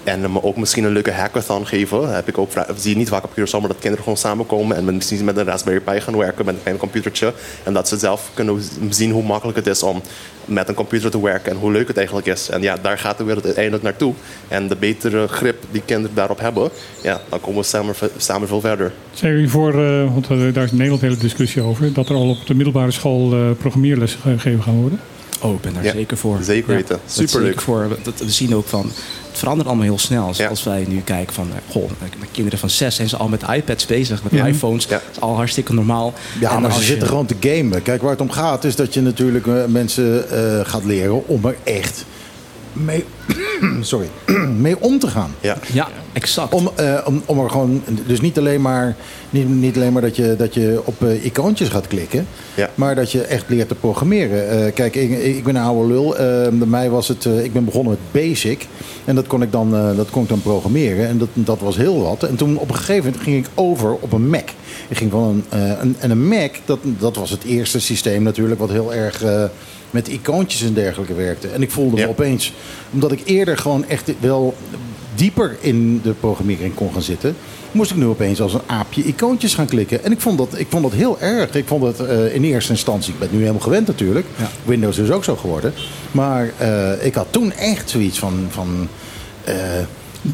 En 0.03 0.41
ook 0.41 0.57
misschien 0.57 0.83
een 0.83 0.91
leuke 0.91 1.11
hackathon 1.11 1.67
geven. 1.67 2.13
Heb 2.13 2.27
ik 2.27 2.37
ook, 2.37 2.51
zie 2.77 2.91
je 2.91 2.97
niet 2.97 3.09
vaak 3.09 3.23
op 3.23 3.31
Curaçao, 3.31 3.59
maar 3.59 3.67
dat 3.67 3.79
kinderen 3.79 4.03
gewoon 4.03 4.17
samenkomen. 4.17 4.77
En 4.77 4.95
misschien 4.95 5.23
met 5.25 5.37
een 5.37 5.45
Raspberry 5.45 5.79
Pi 5.79 5.99
gaan 6.01 6.17
werken 6.17 6.45
met 6.45 6.55
een 6.55 6.61
klein 6.61 6.77
computertje. 6.77 7.33
En 7.63 7.73
dat 7.73 7.87
ze 7.87 7.97
zelf 7.97 8.29
kunnen 8.33 8.61
zien 8.89 9.11
hoe 9.11 9.23
makkelijk 9.23 9.57
het 9.57 9.67
is 9.67 9.83
om 9.83 10.01
met 10.45 10.67
een 10.69 10.75
computer 10.75 11.11
te 11.11 11.21
werken. 11.21 11.51
En 11.51 11.57
hoe 11.57 11.71
leuk 11.71 11.87
het 11.87 11.97
eigenlijk 11.97 12.27
is. 12.27 12.49
En 12.49 12.61
ja, 12.61 12.77
daar 12.81 12.97
gaat 12.97 13.17
de 13.17 13.23
wereld 13.23 13.45
uiteindelijk 13.45 13.83
naartoe. 13.83 14.13
En 14.47 14.67
de 14.67 14.75
betere 14.75 15.27
grip 15.27 15.63
die 15.71 15.81
kinderen 15.85 16.15
daarop 16.15 16.39
hebben, 16.39 16.69
ja, 17.03 17.21
dan 17.29 17.41
komen 17.41 17.59
we 17.61 17.65
samen, 17.67 17.95
samen 18.17 18.47
veel 18.47 18.61
verder. 18.61 18.91
Zijn 19.13 19.31
jullie 19.33 19.49
voor, 19.49 19.69
eh, 19.85 20.13
want 20.13 20.29
eh, 20.29 20.37
daar 20.53 20.63
is 20.63 20.71
in 20.71 20.77
Nederland 20.77 21.01
een 21.01 21.07
hele 21.09 21.21
discussie 21.21 21.61
over, 21.61 21.93
dat 21.93 22.09
er 22.09 22.15
al 22.15 22.29
op 22.29 22.45
de 22.47 22.53
middelbare 22.55 22.91
school 22.91 23.33
eh 23.33 23.39
programmeerlessen 23.57 24.19
gegeven 24.21 24.63
gaan 24.63 24.81
worden? 24.81 24.99
Oh, 25.41 25.53
ik 25.53 25.61
ben 25.61 25.73
daar 25.73 25.83
Ja, 25.83 25.91
zeker 25.91 26.17
voor. 26.17 26.37
zeker 26.41 26.73
weten. 26.73 26.87
dat 26.87 26.99
Superleuk. 27.05 27.45
zeker 27.47 27.61
Voor. 27.61 27.87
Dat, 28.03 28.19
we 28.19 28.29
zien 28.31 28.55
ook 28.55 28.67
van, 28.67 28.91
verandert 29.39 29.67
allemaal 29.67 29.85
heel 29.85 29.99
snel. 29.99 30.25
Als, 30.27 30.47
als 30.47 30.63
wij 30.63 30.85
nu 30.87 31.01
kijken 31.01 31.33
van, 31.33 31.47
eh, 31.51 31.71
goh, 31.71 31.89
met 31.99 32.29
kinderen 32.31 32.59
van 32.59 32.69
zes 32.69 32.95
zijn 32.95 33.09
ze 33.09 33.17
al 33.17 33.27
met 33.27 33.43
iPads 33.53 33.85
bezig, 33.85 34.23
met 34.23 34.31
Ja. 34.31 34.45
iPhones. 34.45 34.87
Dat 34.87 35.01
is 35.11 35.19
al 35.21 35.35
hartstikke 35.35 35.73
normaal. 35.73 36.13
Ja, 36.39 36.55
En 36.55 36.61
maar 36.61 36.71
ze 36.73 36.79
je- 36.79 36.85
zitten 36.85 37.07
gewoon 37.07 37.25
te 37.25 37.35
gamen. 37.39 37.81
Kijk, 37.81 38.01
waar 38.01 38.11
het 38.11 38.21
om 38.21 38.31
gaat 38.31 38.63
is 38.63 38.75
dat 38.75 38.93
je 38.93 39.01
natuurlijk 39.01 39.47
eh, 39.47 39.65
mensen 39.65 40.29
eh, 40.29 40.65
gaat 40.69 40.85
leren 40.85 41.27
om 41.27 41.45
er 41.45 41.55
echt 41.63 42.05
mee, 42.85 43.05
sorry, 43.81 44.07
mee 44.57 44.79
om 44.81 44.99
te 44.99 45.07
gaan. 45.07 45.31
Ja, 45.41 45.57
ja 45.73 45.87
exact. 46.13 46.53
Om, 46.53 46.69
eh, 46.75 46.99
om, 47.05 47.21
om 47.25 47.39
er 47.39 47.49
gewoon, 47.49 47.81
dus 48.07 48.21
niet 48.21 48.37
alleen 48.37 48.61
maar, 48.61 48.95
niet, 49.29 49.49
niet 49.49 49.75
alleen 49.75 49.93
maar 49.93 50.01
dat 50.01 50.15
je, 50.15 50.35
dat 50.37 50.53
je 50.53 50.81
op 50.85 51.03
eh, 51.03 51.25
icoontjes 51.25 51.69
gaat 51.69 51.87
klikken, 51.87 52.27
Ja. 52.55 52.69
maar 52.75 52.95
dat 52.95 53.11
je 53.11 53.21
echt 53.21 53.45
leert 53.49 53.67
te 53.67 53.75
programmeren. 53.75 54.49
Eh, 54.49 54.73
kijk, 54.73 54.95
ik, 54.95 55.11
ik 55.23 55.43
ben 55.43 55.55
een 55.55 55.61
oude 55.63 55.87
lul. 55.93 56.15
Bij 56.57 56.67
mij 56.67 56.89
was 56.89 57.07
het, 57.07 57.25
eh, 57.25 57.43
ik 57.43 57.53
ben 57.53 57.65
begonnen 57.65 57.91
met 57.91 58.21
Basic 58.23 58.67
en 59.05 59.15
dat 59.15 59.27
kon 59.27 59.41
ik 59.41 59.51
dan, 59.51 59.75
eh, 59.75 59.95
dat 59.95 60.09
kon 60.09 60.23
ik 60.23 60.29
dan 60.29 60.41
programmeren 60.41 61.07
en 61.07 61.17
dat, 61.17 61.27
dat 61.33 61.59
was 61.59 61.77
heel 61.77 62.01
wat. 62.01 62.23
En 62.23 62.35
toen 62.35 62.57
op 62.57 62.69
een 62.69 62.75
gegeven 62.75 63.03
moment 63.05 63.23
ging 63.23 63.37
ik 63.45 63.51
over 63.55 63.91
op 63.93 64.11
een 64.13 64.29
Mac. 64.29 64.49
Ik 64.89 64.97
ging 64.97 65.11
van 65.11 65.23
een, 65.23 65.43
eh, 65.49 65.81
een, 65.81 65.95
en 65.99 66.11
een 66.11 66.27
Mac, 66.27 66.55
dat, 66.65 66.79
dat 66.83 67.15
was 67.15 67.29
het 67.29 67.43
eerste 67.43 67.79
systeem 67.79 68.23
natuurlijk 68.23 68.59
wat 68.59 68.69
heel 68.69 68.93
erg 68.93 69.23
eh, 69.23 69.43
met 69.89 70.07
icoontjes 70.07 70.61
en 70.61 70.73
dergelijke 70.73 71.13
werkte. 71.13 71.47
En 71.47 71.61
ik 71.61 71.71
voelde 71.71 71.95
me 71.95 72.07
opeens, 72.07 72.53
omdat 72.91 73.11
ik 73.11 73.21
eerder 73.25 73.57
gewoon 73.57 73.85
echt 73.87 74.11
wel 74.19 74.55
dieper 75.15 75.57
in 75.59 76.01
de 76.03 76.11
programmering 76.11 76.73
kon 76.73 76.93
gaan 76.93 77.01
zitten, 77.01 77.35
moest 77.71 77.91
ik 77.91 77.97
nu 77.97 78.05
opeens 78.05 78.41
als 78.41 78.53
een 78.53 78.61
aapje 78.65 79.03
icoontjes 79.03 79.53
gaan 79.53 79.65
klikken. 79.65 80.03
En 80.03 80.11
ik 80.11 80.19
vond 80.19 80.37
dat, 80.37 80.59
ik 80.59 80.67
vond 80.69 80.83
dat 80.83 80.93
heel 80.93 81.19
erg. 81.19 81.55
Ik 81.55 81.67
vond 81.67 81.83
het 81.83 81.99
eh, 81.99 82.35
in 82.35 82.43
eerste 82.43 82.71
instantie, 82.71 83.13
ik 83.13 83.19
ben 83.19 83.27
het 83.27 83.35
nu 83.37 83.41
helemaal 83.41 83.63
gewend 83.63 83.87
natuurlijk. 83.87 84.25
Windows 84.65 84.97
is 84.97 85.11
ook 85.11 85.23
zo 85.23 85.35
geworden. 85.35 85.73
Maar 86.11 86.51
ik 87.01 87.15
had 87.15 87.27
toen 87.29 87.51
echt 87.51 87.89
zoiets 87.89 88.19
van. 88.19 88.47
van 88.49 88.87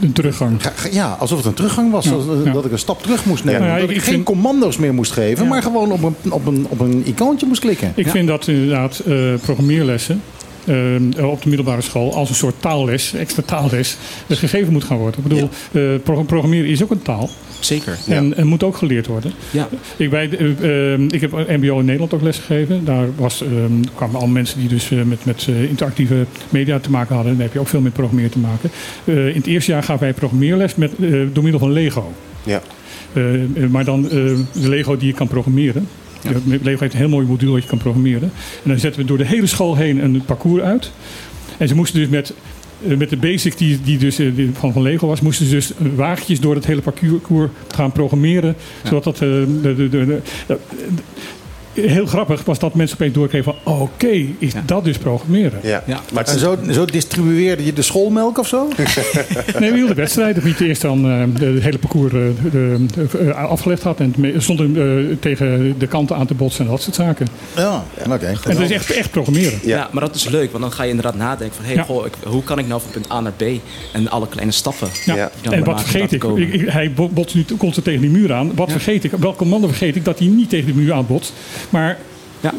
Een 0.02 0.14
teruggang. 0.14 0.62
ja, 0.91 1.16
alsof 1.20 1.38
het 1.38 1.48
een 1.48 1.53
teruggang 1.53 1.91
was. 1.91 2.06
Ja, 2.06 2.12
Als- 2.12 2.24
ja. 2.44 2.52
Dat 2.52 2.66
ik 2.66 2.72
een 2.72 2.80
stap 2.80 3.02
terug 3.02 3.26
moest 3.26 3.44
nemen. 3.44 3.62
Nou 3.62 3.74
ja, 3.74 3.80
dat 3.80 3.90
ik- 3.90 4.02
geen 4.02 4.14
vind- 4.14 4.26
commando's 4.26 4.78
meer 4.78 4.94
moest 4.94 5.12
geven, 5.12 5.48
maar 5.48 5.62
gewoon 5.62 5.91
op 5.91 6.03
een, 6.03 6.32
op, 6.32 6.45
een, 6.45 6.66
op 6.70 6.80
een 6.80 7.03
icoontje 7.06 7.48
moest 7.48 7.62
klikken. 7.62 7.91
Ik 7.95 8.07
vind 8.07 8.28
dat 8.28 8.48
inderdaad 8.48 8.99
eh, 8.99 9.34
programmeerlessen 9.41 10.22
eh, 10.66 11.30
op 11.30 11.42
de 11.42 11.48
middelbare 11.50 11.82
school 11.82 12.14
als 12.14 12.30
een 12.30 12.36
soort 12.36 12.56
taalles, 12.60 13.14
extra 13.14 13.44
taalles, 13.46 13.98
eh, 14.28 14.38
gegeven 14.38 14.74
moet 14.74 14.84
gaan 14.84 14.98
worden. 14.98 15.20
Ik 15.24 15.28
bedoel, 15.28 15.50
eh, 15.72 15.82
pro- 16.04 16.24
programmeren 16.24 16.70
is 16.70 16.84
ook 16.84 16.92
een 16.92 17.02
taal. 17.02 17.30
Zeker. 17.60 17.98
En, 18.08 18.38
en 18.38 18.48
moet 18.48 18.64
ook 18.64 18.78
geleerd 18.78 19.08
worden. 19.08 19.32
Ja. 19.52 19.70
Ik, 19.98 20.10
bij, 20.10 20.30
eh, 20.30 20.94
eh, 20.94 21.00
ik 21.10 21.22
heb 21.22 21.32
MBO 21.32 21.80
in 21.80 21.86
Nederland 21.86 22.14
ook 22.14 22.22
lesgegeven. 22.22 22.86
Daar 22.86 23.08
was, 23.16 23.42
eh, 23.42 23.48
kwamen 23.96 24.20
al 24.22 24.28
mensen 24.28 24.60
die 24.60 24.68
dus 24.70 24.90
met, 24.90 25.26
met 25.26 25.48
interactieve 25.70 26.26
media 26.50 26.80
te 26.80 26.90
maken 26.92 27.16
hadden. 27.16 27.34
Dan 27.34 27.42
heb 27.42 27.54
je 27.54 27.60
ook 27.60 27.68
veel 27.68 27.82
met 27.82 27.94
programmeren 27.94 28.32
te 28.32 28.40
maken. 28.40 28.70
In 29.06 29.36
het 29.36 29.48
eerste 29.48 29.72
jaar 29.72 29.84
gaven 29.84 30.04
wij 30.04 30.14
programmeerles 30.14 30.76
met, 30.76 30.92
door 31.34 31.44
middel 31.44 31.60
van 31.60 31.72
Lego. 31.72 32.14
Ja. 32.44 32.62
Maar 33.70 33.86
dan 33.86 34.02
de 34.02 34.46
Lego 34.54 34.98
die 34.98 35.08
je 35.08 35.14
kan 35.14 35.28
programmeren. 35.28 35.88
Ja, 36.30 36.57
Lego 36.61 36.80
heeft 36.80 36.93
een 36.93 36.99
heel 36.99 37.10
mooi 37.10 37.26
module 37.26 37.53
dat 37.53 37.64
je 37.64 37.69
kan 37.69 37.77
programmeren. 37.77 38.31
En 38.64 38.69
dan 38.69 38.80
zetten 38.80 39.02
we 39.02 39.07
door 39.07 39.18
de 39.18 39.26
hele 39.26 39.47
school 39.47 39.76
heen 39.76 40.03
een 40.03 40.26
parcours 40.26 40.61
uit. 40.61 40.91
En 41.57 41.68
ze 41.68 41.76
moesten 41.76 41.99
dus 41.99 42.10
met, 42.10 42.34
eh, 42.88 42.97
met 42.97 43.10
de 43.10 43.18
basic 43.18 43.57
die, 43.57 43.81
die 43.81 43.97
dus 43.97 44.19
eh, 44.19 44.31
van, 44.53 44.73
van 44.73 44.81
Lego 44.81 45.07
was, 45.07 45.22
moesten 45.22 45.45
ze 45.45 45.52
dus 45.52 45.72
wagentjes 45.95 46.39
door 46.39 46.56
het 46.56 46.65
hele 46.65 46.81
parcours 46.81 47.49
gaan 47.68 47.91
programmeren. 47.91 48.56
Zodat 48.84 49.03
dat. 49.03 49.19
Eh, 51.76 51.81
de, 51.81 51.81
de, 51.81 51.81
de, 51.81 51.81
de- 51.81 51.88
de- 51.88 51.93
heel 51.93 52.06
grappig 52.06 52.43
was 52.43 52.60
dat 52.60 52.73
mensen 52.73 52.95
opeens 52.97 53.14
doorkregen 53.14 53.53
van 53.64 53.73
oké, 53.73 54.26
is 54.38 54.53
dat 54.65 54.84
dus 54.84 54.97
programmeren? 54.97 55.60
Ja. 55.64 55.84
Maar 56.14 56.26
en 56.27 56.39
zo, 56.39 56.57
zo 56.72 56.85
distribueerde 56.85 57.65
je 57.65 57.73
de 57.73 57.81
schoolmelk 57.81 58.38
of 58.38 58.47
zo? 58.47 58.68
Nee, 59.60 59.72
we 59.72 59.77
hielden 59.77 59.95
wedstrijden. 59.95 60.43
Wie 60.43 60.52
het 60.52 60.61
eerst 60.61 60.81
dan 60.81 61.06
eh, 61.10 61.23
de, 61.39 61.45
het 61.45 61.64
hele 61.64 61.77
parcours 61.77 62.14
eh, 62.14 62.19
de, 62.52 62.85
de, 62.93 63.18
eh, 63.19 63.35
afgelegd 63.49 63.84
had. 63.84 63.99
En 63.99 64.14
stonden 64.38 64.76
eh, 65.10 65.15
tegen 65.19 65.76
de 65.77 65.88
kanten 65.88 66.15
aan 66.15 66.26
te 66.27 66.34
botsen 66.34 66.65
en 66.65 66.72
dat 66.72 66.81
soort 66.81 66.95
zaken. 66.95 67.27
Ja, 67.56 67.84
oké. 68.10 68.26
En 68.26 68.35
dat 68.43 68.60
is 68.60 68.72
echt, 68.72 68.91
echt 68.91 69.11
programmeren. 69.11 69.60
Ja. 69.64 69.89
maar 69.91 70.02
dat 70.03 70.15
is 70.15 70.27
leuk, 70.30 70.52
want 70.52 70.64
dan 70.64 70.72
ga 70.73 70.84
je 70.84 70.89
inderdaad 70.89 71.15
nadenken 71.15 71.56
van... 71.56 71.65
Hey, 71.65 71.73
Ja. 71.76 71.84
goh, 71.84 72.06
ik- 72.06 72.14
hoe 72.27 72.43
kan 72.43 72.60
ik 72.60 72.68
nou 72.68 72.81
van 72.81 72.91
punt 72.91 73.11
A 73.11 73.19
naar 73.22 73.31
B? 73.31 73.43
En 73.93 74.10
alle 74.10 74.27
kleine 74.27 74.52
stappen. 74.52 74.88
Ja. 75.06 75.31
En 75.49 75.64
wat 75.64 75.81
vergeet 75.81 76.11
ik? 76.11 76.19
komen. 76.19 76.41
Ik- 76.41 76.53
ik- 76.53 76.69
Hij 76.69 76.91
bo- 76.91 77.10
botst 77.10 77.35
nu 77.35 77.45
constant 77.57 77.85
tegen 77.85 78.02
die 78.02 78.10
muur 78.10 78.34
aan. 78.34 78.52
Wat 78.56 78.72
vergeet 78.72 79.03
ik? 79.03 79.11
Welke 79.11 79.38
commando 79.38 79.68
vergeet 79.68 79.95
ik 79.95 80.06
dat 80.06 80.19
hij 80.19 80.27
niet 80.27 80.49
tegen 80.49 80.65
die 80.65 80.76
muur 80.76 80.93
aanbotst? 80.93 81.34
Maar 81.70 81.98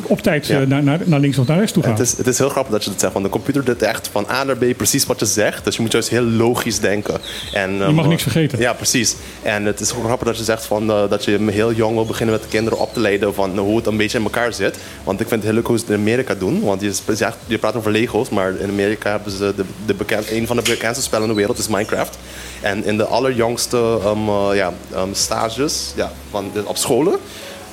op 0.03 0.21
tijd 0.23 0.51
eh, 0.51 0.61
naar, 0.61 0.83
naar, 0.83 1.01
naar 1.05 1.21
links 1.21 1.39
of 1.39 1.47
naar 1.47 1.59
rechts 1.59 1.73
toe 1.73 1.83
gaat. 1.83 1.99
Het 1.99 2.07
is, 2.07 2.17
het 2.17 2.27
is 2.27 2.39
heel 2.39 2.49
grappig 2.49 2.73
dat 2.73 2.85
je 2.85 2.91
dat 2.91 3.01
zegt, 3.01 3.13
want 3.13 3.25
de 3.25 3.31
computer 3.31 3.65
doet 3.65 3.83
echt 3.83 4.09
van 4.13 4.27
A 4.31 4.45
naar 4.45 4.57
B 4.57 4.77
precies 4.77 5.07
wat 5.07 5.21
je 5.21 5.27
zegt. 5.27 5.65
Dus 5.65 5.77
je 5.77 5.83
moet 5.83 5.93
juist 5.93 6.09
heel 6.09 6.23
logisch 6.23 6.81
denken. 6.81 7.21
En, 7.53 7.75
Je 7.75 7.83
ehm, 7.83 7.95
mag 7.95 8.07
niks 8.07 8.23
vergeten. 8.23 8.59
Ja, 8.59 8.73
precies. 8.73 9.17
En 9.43 9.65
het 9.65 9.81
is 9.81 9.95
ook 9.95 10.05
grappig 10.05 10.27
dat 10.27 10.37
je 10.37 10.45
zegt 10.45 10.65
van, 10.65 10.91
eh, 10.91 11.09
dat 11.09 11.25
je 11.25 11.51
heel 11.51 11.73
jong 11.73 11.95
wil 11.95 12.07
beginnen 12.07 12.35
met 12.35 12.45
de 12.45 12.49
kinderen 12.49 12.79
op 12.79 12.93
te 12.93 13.01
leiden 13.01 13.35
van 13.35 13.53
eh, 13.53 13.59
hoe 13.59 13.77
het 13.77 13.87
een 13.87 13.97
beetje 13.97 14.19
in 14.19 14.25
elkaar 14.25 14.53
zit. 14.53 14.79
Want 15.05 15.21
ik 15.21 15.29
vind 15.29 15.41
het 15.41 15.51
heel 15.51 15.59
leuk 15.59 15.67
hoe 15.67 15.79
ze 15.79 15.85
het 15.85 15.95
in 15.95 16.01
Amerika 16.01 16.35
doen. 16.35 16.61
Want 16.61 16.81
je, 16.81 16.93
zegt, 17.15 17.37
je 17.47 17.59
praat 17.59 17.77
over 17.77 17.91
Lego's, 17.91 18.29
maar 18.29 18.61
in 18.61 18.69
Amerika 18.69 19.11
hebben 19.11 19.33
ze 19.33 19.53
de, 19.57 19.65
de 19.87 19.95
bekend, 19.95 20.31
een 20.31 20.47
van 20.47 20.57
de 20.57 20.63
bekendste 20.63 21.05
spellen 21.05 21.25
in 21.25 21.31
de 21.31 21.39
wereld 21.39 21.59
is 21.59 21.69
Minecraft. 21.69 22.19
En 22.61 22.85
in 22.85 22.97
de 22.97 23.05
allerjongste 23.05 23.99
ehm, 24.05 24.29
eh, 24.29 24.49
ja, 24.55 24.73
ehm, 24.95 25.09
stages 25.13 25.93
ja, 25.97 26.13
van 26.31 26.51
op 26.65 26.77
scholen 26.77 27.19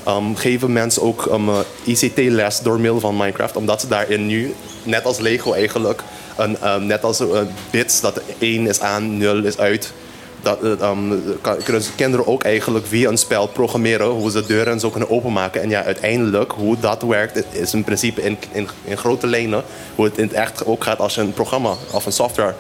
um, 0.07 0.35
geven 0.35 0.73
mensen 0.73 1.01
ook 1.01 1.25
um, 1.25 1.49
uh, 1.49 1.57
ICT-les 1.83 2.59
door 2.59 2.79
middel 2.79 2.99
van 2.99 3.17
Minecraft. 3.17 3.55
Omdat 3.55 3.81
ze 3.81 3.87
daarin 3.87 4.25
nu, 4.25 4.53
net 4.83 5.05
als 5.05 5.19
Lego 5.19 5.53
eigenlijk, 5.53 6.01
een, 6.37 6.57
um, 6.73 6.85
net 6.85 7.03
als 7.03 7.21
uh, 7.21 7.27
bits, 7.69 8.01
dat 8.01 8.21
1 8.37 8.67
is 8.67 8.79
aan, 8.79 9.17
0 9.17 9.43
is 9.43 9.57
uit. 9.57 9.93
Dat, 10.41 10.63
um, 10.63 11.23
kan, 11.41 11.57
kunnen 11.63 11.83
kinderen 11.95 12.27
ook 12.27 12.43
eigenlijk 12.43 12.85
via 12.87 13.09
een 13.09 13.17
spel 13.17 13.47
programmeren 13.47 14.07
hoe 14.07 14.31
ze 14.31 14.45
deuren 14.45 14.73
en 14.73 14.79
zo 14.79 14.89
kunnen 14.89 15.09
openmaken. 15.09 15.61
En 15.61 15.69
ja, 15.69 15.83
uiteindelijk 15.83 16.51
hoe 16.51 16.77
dat 16.79 17.01
werkt 17.01 17.43
is 17.51 17.73
in 17.73 17.83
principe 17.83 18.21
in, 18.21 18.37
in, 18.51 18.97
grote 18.97 19.27
lijnen 19.27 19.63
hoe 19.95 20.05
het 20.05 20.17
in 20.17 20.23
het 20.23 20.33
echt 20.33 20.65
ook 20.65 20.83
gaat 20.83 20.99
als 20.99 21.15
je 21.15 21.21
een 21.21 21.33
programma 21.33 21.73
of 21.91 22.05
een 22.05 22.11
software 22.11 22.53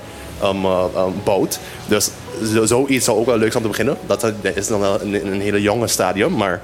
um, 0.43 0.65
uh, 0.65 0.85
bouwt. 1.23 1.59
Dus 1.87 2.09
zo- 2.53 2.65
zoiets 2.65 3.05
zou 3.05 3.17
ook 3.17 3.25
wel 3.25 3.37
leuk 3.37 3.51
zijn 3.51 3.63
om 3.63 3.71
te 3.71 3.77
beginnen. 3.77 3.97
Dat 4.07 4.31
is 4.55 4.67
dan 4.67 4.79
wel 4.79 5.01
in 5.01 5.13
een 5.13 5.41
hele 5.41 5.61
jonge 5.61 5.87
stadium, 5.87 6.35
maar 6.35 6.61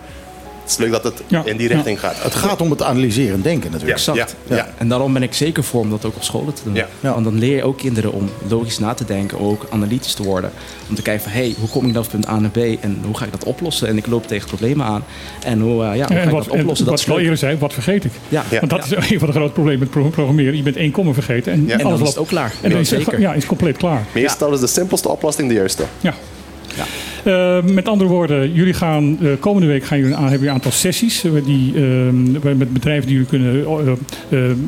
het 0.69 0.79
is 0.79 0.85
leuk 0.85 0.91
dat 0.91 1.03
het 1.03 1.45
in 1.47 1.57
die 1.57 1.67
richting 1.67 1.99
gaat. 1.99 2.23
Het 2.23 2.35
gaat 2.35 2.61
om 2.61 2.69
het 2.69 2.83
analyseren 2.83 3.33
en 3.35 3.41
denken 3.41 3.71
natuurlijk. 3.71 3.97
Exact. 3.99 4.35
Ja. 4.47 4.67
En 4.77 4.89
daarom 4.89 5.13
ben 5.13 5.23
ik 5.23 5.33
zeker 5.33 5.63
voor 5.63 5.81
om 5.81 5.89
dat 5.89 6.05
ook 6.05 6.15
op 6.15 6.23
scholen 6.23 6.53
te 6.53 6.61
doen. 6.63 6.81
Want 6.99 7.23
dan 7.23 7.37
leer 7.39 7.55
je 7.55 7.63
ook 7.63 7.77
kinderen 7.77 8.11
om 8.13 8.29
logisch 8.47 8.79
na 8.79 8.93
te 8.93 9.05
denken, 9.05 9.39
ook 9.39 9.65
analytisch 9.69 10.13
te 10.13 10.23
worden. 10.23 10.51
Om 10.89 10.95
te 10.95 11.01
kijken 11.01 11.23
van, 11.23 11.31
hé, 11.31 11.39
hey, 11.39 11.55
hoe 11.59 11.69
kom 11.69 11.85
ik 11.85 11.91
nou 11.93 12.05
van 12.09 12.19
punt 12.19 12.27
A 12.27 12.39
naar 12.39 12.49
B 12.49 12.57
en 12.57 13.01
hoe 13.05 13.17
ga 13.17 13.25
ik 13.25 13.31
dat 13.31 13.43
oplossen? 13.43 13.87
En 13.87 13.97
ik 13.97 14.07
loop 14.07 14.27
tegen 14.27 14.47
problemen 14.47 14.85
aan. 14.85 15.03
En 15.43 15.59
hoe, 15.59 15.83
eh, 15.83 15.95
ja, 15.95 16.05
hoe 16.07 16.15
ga 16.15 16.21
en 16.21 16.27
ik 16.27 16.33
wat, 16.33 16.43
dat 16.43 16.53
oplossen? 16.53 16.59
en 16.59 16.65
Dat 16.67 16.85
wat 16.85 16.99
is 16.99 17.05
ik 17.05 17.11
al 17.11 17.19
eerder 17.19 17.37
zei, 17.37 17.57
wat 17.57 17.73
vergeet 17.73 18.05
ik? 18.05 18.11
Ja. 18.29 18.43
Want 18.59 18.69
dat 18.69 18.85
is 18.85 19.09
een 19.11 19.19
van 19.19 19.27
de 19.27 19.33
grote 19.33 19.53
problemen 19.53 19.79
met 19.79 19.89
pro- 19.89 20.09
programmeren. 20.09 20.55
Je 20.57 20.63
bent 20.63 20.75
één 20.77 20.91
komma 20.91 21.13
vergeten 21.13 21.51
en, 21.53 21.69
En 21.69 21.77
dan 21.77 21.87
alles 21.87 22.01
is 22.01 22.07
het 22.07 22.17
ook 22.17 22.27
klaar. 22.27 22.51
En 22.61 22.69
dan 22.69 22.71
Ja, 22.71 22.77
is, 22.79 22.89
het- 22.91 23.15
ja, 23.17 23.33
is 23.33 23.45
compleet 23.45 23.77
klaar. 23.77 24.05
Meestal 24.13 24.53
is 24.53 24.59
de 24.59 24.67
simpelste 24.67 25.09
oplossing 25.09 25.47
de 25.47 25.53
juiste. 25.53 25.83
Ja. 26.01 26.13
Eh, 27.23 27.63
met 27.63 27.87
andere 27.87 28.09
woorden, 28.09 28.53
jullie 28.53 28.73
gaan 28.73 29.17
eh, 29.21 29.29
komende 29.39 29.67
week 29.67 29.83
gaan 29.83 29.97
jullie, 29.97 30.13
aan- 30.15 30.21
hebben 30.21 30.31
jullie 30.39 30.47
een 30.49 30.55
aantal 30.55 30.71
sessies 30.71 31.23
eh, 31.23 31.31
die, 31.45 31.73
met 32.55 32.73
bedrijven 32.73 33.07
die 33.07 33.13
jullie 33.13 33.27
kunnen 33.29 33.97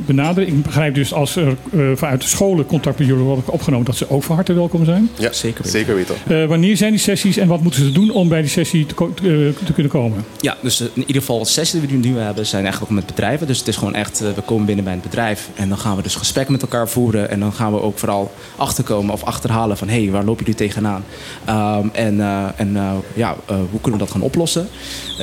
benaderen. 0.06 0.50
Ik 0.50 0.64
begrijp 0.64 0.96
dus 0.96 1.14
als 1.14 1.36
er 1.36 1.48
eh, 1.72 1.80
vanuit 1.96 2.22
de 2.22 2.28
scholen 2.28 2.66
contact 2.66 3.00
met 3.00 3.08
jullie 3.08 3.24
wordt 3.24 3.50
opgenomen, 3.50 3.86
dat 3.86 3.96
ze 3.96 4.10
ook 4.10 4.24
van 4.24 4.36
harte 4.36 4.54
welkom 4.54 4.86
zijn. 4.86 5.10
Ja, 5.20 5.32
zeker 5.34 5.64
weten. 5.64 5.72
Zeker 5.80 5.96
weten. 5.96 6.16
Eh, 6.28 6.46
wanneer 6.46 6.78
zijn 6.78 6.92
die 6.92 7.00
sessies 7.00 7.38
en 7.38 7.48
wat 7.48 7.62
moeten 7.62 7.84
ze 7.86 7.92
doen 7.92 8.12
om 8.12 8.30
bij 8.30 8.42
die 8.42 8.50
sessie 8.50 8.86
te, 8.86 8.94
ko- 8.94 9.14
te, 9.14 9.54
te 9.66 9.74
kunnen 9.74 9.92
komen? 9.92 10.26
Ja, 10.40 10.58
dus 10.62 10.82
in 10.82 10.90
ieder 10.96 11.16
geval 11.22 11.40
de 11.40 11.46
sessies 11.46 11.82
die 11.82 12.00
we 12.02 12.08
nu 12.08 12.18
hebben 12.18 12.46
zijn 12.46 12.62
eigenlijk 12.64 12.92
ook 12.92 12.98
met 13.00 13.08
bedrijven. 13.08 13.48
Dus 13.48 13.60
het 13.60 13.68
is 13.68 13.76
gewoon 13.76 13.96
echt, 13.96 14.20
we 14.20 14.42
komen 14.46 14.66
binnen 14.66 14.84
bij 14.84 14.94
een 14.94 15.00
bedrijf 15.02 15.50
en 15.56 15.70
dan 15.70 15.78
gaan 15.78 15.96
we 15.96 16.02
dus 16.02 16.16
gesprekken 16.16 16.52
met 16.54 16.62
elkaar 16.62 16.90
voeren. 16.90 17.30
En 17.30 17.40
dan 17.40 17.54
gaan 17.54 17.72
we 17.74 17.82
ook 17.82 18.00
vooral 18.00 18.32
achterkomen 18.56 19.14
of 19.14 19.24
achterhalen 19.24 19.78
van 19.78 19.88
hé, 19.90 20.02
hey, 20.04 20.12
waar 20.12 20.24
lopen 20.24 20.40
jullie 20.46 20.60
tegenaan? 20.60 21.04
Ehm, 21.46 21.88
en 21.94 22.20
eh, 22.20 22.48
en 22.56 22.76
eh, 22.76 22.94
ja, 23.14 23.36
eh, 23.48 23.56
hoe 23.56 23.82
kunnen 23.82 24.00
we 24.00 24.06
dat 24.06 24.12
gaan 24.14 24.22
oplossen? 24.22 24.68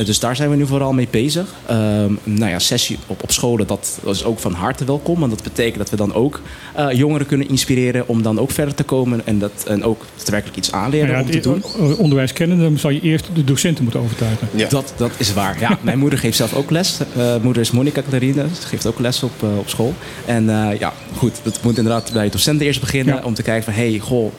Dus 0.04 0.18
daar 0.18 0.36
zijn 0.36 0.50
we 0.50 0.56
nu 0.56 0.66
vooral 0.66 0.92
mee 0.92 1.08
bezig. 1.10 1.54
Ehm, 1.66 2.12
nou 2.24 2.50
ja, 2.50 2.58
sessie 2.58 2.98
op, 3.06 3.22
op 3.22 3.30
scholen, 3.30 3.66
dat, 3.66 3.98
dat 4.02 4.14
is 4.14 4.24
ook 4.24 4.38
van 4.38 4.52
harte 4.52 4.84
welkom. 4.84 5.20
Want 5.20 5.32
dat 5.32 5.42
betekent 5.42 5.78
dat 5.78 5.90
we 5.90 5.96
dan 5.96 6.14
ook 6.14 6.40
eh, 6.74 6.92
jongeren 6.92 7.26
kunnen 7.26 7.48
inspireren 7.48 8.08
om 8.08 8.22
dan 8.22 8.38
ook 8.38 8.50
verder 8.50 8.74
te 8.74 8.82
komen. 8.82 9.20
En, 9.24 9.38
dat, 9.38 9.64
en 9.66 9.84
ook 9.84 10.04
daadwerkelijk 10.16 10.56
iets 10.58 10.72
aanleren 10.72 11.06
Nou 11.06 11.18
ja, 11.18 11.24
om 11.24 11.30
te 11.30 11.40
doen. 11.40 11.62
onderwijs 11.96 12.32
kennen, 12.32 12.58
dan 12.58 12.78
zal 12.78 12.90
je 12.90 13.00
eerst 13.00 13.26
de 13.34 13.44
docenten 13.44 13.82
moeten 13.82 14.00
overtuigen. 14.00 14.48
Dat, 14.68 14.92
dat 14.96 15.10
is 15.16 15.32
waar. 15.32 15.60
Ja, 15.60 15.78
mijn 15.82 15.98
moeder 15.98 16.18
geeft 16.18 16.36
zelf 16.36 16.54
ook 16.54 16.70
les. 16.70 16.98
Eh 17.16 17.36
moeder 17.42 17.62
is 17.62 17.70
Monica 17.70 18.02
Clarine. 18.08 18.46
Ze 18.60 18.66
geeft 18.66 18.86
ook 18.86 18.98
les 18.98 19.22
op, 19.22 19.42
op 19.58 19.68
school. 19.68 19.94
En 20.24 20.50
eh, 20.50 20.78
ja, 20.78 20.92
goed. 21.16 21.40
Dat 21.42 21.58
moet 21.62 21.76
inderdaad 21.76 22.12
bij 22.12 22.28
docenten 22.28 22.66
eerst 22.66 22.80
beginnen. 22.80 23.14
Ja. 23.14 23.22
Om 23.22 23.34
te 23.34 23.42
kijken 23.42 23.64
van, 23.64 23.82
hé, 23.82 23.90
hey, 23.90 23.98
goh, 23.98 24.32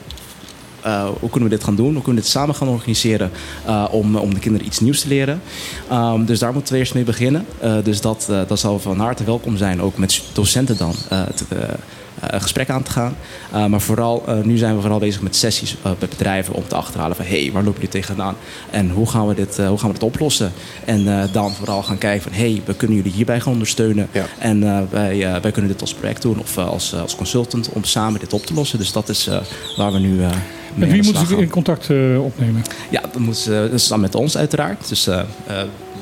eh, 0.82 1.08
hoe 1.20 1.30
kunnen 1.30 1.48
we 1.48 1.54
dit 1.56 1.64
gaan 1.64 1.76
doen? 1.76 1.92
Hoe 1.92 2.02
kunnen 2.02 2.14
we 2.14 2.20
dit 2.20 2.30
samen 2.30 2.54
gaan 2.54 2.68
organiseren 2.68 3.30
eh, 3.66 3.86
om, 3.90 4.16
om 4.16 4.34
de 4.34 4.40
kinderen 4.40 4.66
iets 4.66 4.80
nieuws 4.80 5.00
te 5.00 5.08
leren? 5.08 5.42
Ehm, 5.88 6.24
dus 6.24 6.38
daar 6.38 6.52
moeten 6.52 6.72
we 6.72 6.78
eerst 6.78 6.94
mee 6.94 7.04
beginnen. 7.04 7.46
Eh, 7.58 7.74
dus 7.84 8.00
dat, 8.00 8.28
dat 8.46 8.58
zal 8.58 8.78
van 8.78 8.98
harte 8.98 9.24
welkom 9.24 9.56
zijn, 9.56 9.82
ook 9.82 9.96
met 9.96 10.22
docenten 10.32 10.76
dan. 10.76 10.94
te, 11.34 11.44
een 12.20 12.40
gesprek 12.40 12.70
aan 12.70 12.82
te 12.82 12.90
gaan. 12.90 13.16
Maar 13.70 13.80
vooral, 13.80 14.24
nu 14.42 14.56
zijn 14.56 14.74
we 14.74 14.80
vooral 14.80 14.98
bezig 14.98 15.22
met 15.22 15.36
sessies 15.36 15.76
bij 15.82 16.08
bedrijven 16.08 16.54
om 16.54 16.68
te 16.68 16.74
achterhalen 16.74 17.16
van 17.16 17.24
hé, 17.24 17.42
hey, 17.42 17.52
waar 17.52 17.62
lopen 17.62 17.80
jullie 17.80 18.00
tegenaan? 18.00 18.36
En 18.70 18.90
hoe 18.90 19.08
gaan 19.08 19.26
we 19.26 19.34
dit, 19.34 19.56
hoe 19.56 19.78
gaan 19.78 19.88
we 19.88 19.94
dit 19.94 20.02
oplossen? 20.02 20.52
En 20.84 21.28
dan 21.32 21.52
vooral 21.52 21.82
gaan 21.82 21.98
kijken 21.98 22.22
van 22.22 22.32
hé, 22.32 22.50
hey, 22.50 22.62
we 22.64 22.74
kunnen 22.74 22.96
jullie 22.96 23.12
hierbij 23.12 23.40
gaan 23.40 23.52
ondersteunen. 23.52 24.08
En 24.38 24.88
wij, 24.90 25.40
wij 25.42 25.52
kunnen 25.52 25.70
dit 25.70 25.80
als 25.80 25.94
project 25.94 26.22
doen 26.22 26.40
of 26.40 26.58
als, 26.58 26.94
als 26.94 27.16
consultant 27.16 27.68
om 27.72 27.84
samen 27.84 28.20
dit 28.20 28.32
op 28.32 28.46
te 28.46 28.54
lossen. 28.54 28.78
Dus 28.78 28.92
dat 28.92 29.08
is 29.08 29.28
waar 29.76 29.92
we 29.92 29.98
nu. 29.98 30.20
Eh 30.72 30.78
mee 30.78 30.88
Met 30.88 30.90
wie 30.90 30.98
de 31.00 31.04
moeten 31.08 31.26
ze 31.26 31.32
gaan. 31.34 31.42
in 31.42 31.50
contact 31.50 31.90
eh, 31.90 32.24
opnemen? 32.24 32.62
Ja, 32.90 33.00
dat, 33.00 33.18
moet, 33.18 33.46
eh, 33.46 33.60
dat 33.60 33.72
is 33.72 33.88
dan 33.88 34.00
met 34.00 34.14
ons 34.14 34.36
uiteraard. 34.36 34.88
Dus 34.88 35.06
eh, 35.06 35.18
eh, 35.46 35.56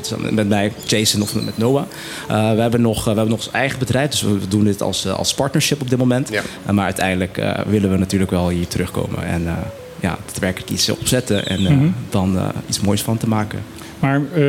dan 0.09 0.35
met 0.35 0.49
mij, 0.49 0.73
Jason 0.87 1.23
of 1.23 1.35
met 1.35 1.59
Noah. 1.59 1.83
Eh, 2.29 2.55
we, 2.55 2.61
hebben 2.61 2.81
nog, 2.81 2.99
eh, 2.99 3.03
we 3.05 3.09
hebben 3.11 3.29
nog 3.29 3.39
ons 3.39 3.51
eigen 3.51 3.79
bedrijf, 3.79 4.11
dus 4.11 4.23
we 4.23 4.39
doen 4.49 4.65
dit 4.65 4.83
als, 4.83 5.05
eh, 5.05 5.13
als 5.19 5.35
partnership 5.35 5.81
op 5.81 5.91
dit 5.91 5.99
moment. 5.99 6.31
Eh, 6.31 6.41
maar 6.73 6.85
uiteindelijk 6.85 7.39
eh, 7.39 7.53
willen 7.67 7.91
we 7.91 7.97
natuurlijk 7.99 8.31
wel 8.31 8.49
hier 8.49 8.67
terugkomen 8.67 9.25
en 9.25 9.47
eh 9.47 9.53
ja, 10.01 10.19
daadwerkelijk 10.27 10.71
iets 10.71 10.89
opzetten 10.91 11.47
en 11.47 11.67
eh, 11.67 11.73
Mhm. 11.73 11.87
dan 12.11 12.37
eh, 12.37 12.49
iets 12.69 12.81
moois 12.81 13.03
van 13.03 13.17
te 13.17 13.29
maken. 13.29 13.59
Maar 13.99 14.21
eh, 14.35 14.43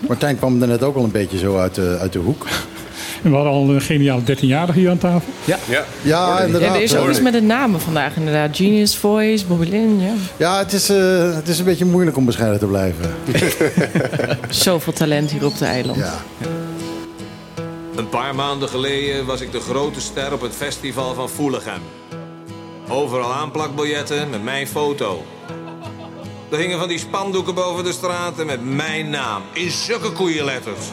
Martijn, 0.09 0.37
kwam 0.37 0.63
er 0.63 0.69
net 0.69 0.83
ook 0.83 0.97
al 0.97 1.05
een 1.05 1.11
beetje 1.11 1.39
zo 1.39 1.57
uit 1.59 1.75
de, 1.75 1.97
uit 2.01 2.13
de 2.13 2.19
hoek. 2.19 2.47
En 3.25 3.31
we 3.31 3.37
hadden 3.37 3.53
al 3.53 3.69
een 3.69 3.81
geniale 3.81 4.23
13-jarige 4.23 4.79
hier 4.79 4.91
aan 4.91 4.99
tafel. 4.99 5.33
Ja, 5.45 5.59
ja. 5.69 5.85
ja 6.03 6.39
En 6.39 6.47
inderdaad. 6.47 6.77
er 6.77 6.83
is 6.83 6.97
ook 6.97 7.09
iets 7.09 7.21
met 7.21 7.33
de 7.33 7.43
namen 7.43 7.81
vandaag 7.81 8.17
inderdaad. 8.17 8.57
Genius 8.57 8.97
Voice, 8.97 9.47
Bobby 9.47 9.69
Lin, 9.69 10.01
ja. 10.01 10.13
Ja, 10.37 10.59
het 10.59 10.73
is, 10.73 10.89
eh, 10.89 11.35
het 11.35 11.49
is 11.49 11.59
een 11.59 11.65
beetje 11.65 11.85
moeilijk 11.85 12.17
om 12.17 12.25
bescheiden 12.25 12.59
te 12.59 12.67
blijven. 12.67 13.15
Zoveel 14.49 14.93
talent 14.93 15.31
hier 15.31 15.45
op 15.45 15.59
de 15.59 15.65
eiland. 15.65 16.05
Een 17.97 18.09
paar 18.09 18.35
maanden 18.35 18.69
geleden 18.69 19.27
was 19.27 19.41
ik 19.41 19.53
de 19.53 19.61
grote 19.61 20.01
ster 20.01 20.33
op 20.33 20.41
het 20.41 20.55
festival 20.55 21.15
van 21.15 21.29
Foelegem. 21.29 21.81
Overal 22.89 23.33
aanplakbiljetten 23.33 24.31
met 24.31 24.43
mijn 24.43 24.67
foto. 24.67 25.25
Er 26.51 26.59
hingen 26.59 26.79
van 26.79 26.89
die 26.89 26.99
spandoeken 26.99 27.55
boven 27.55 27.85
de 27.85 27.93
straten 27.93 28.47
met 28.47 28.65
mijn 28.65 29.11
naam 29.11 29.43
in 29.53 29.71
zulke 29.71 30.11
koeienletters. 30.13 30.87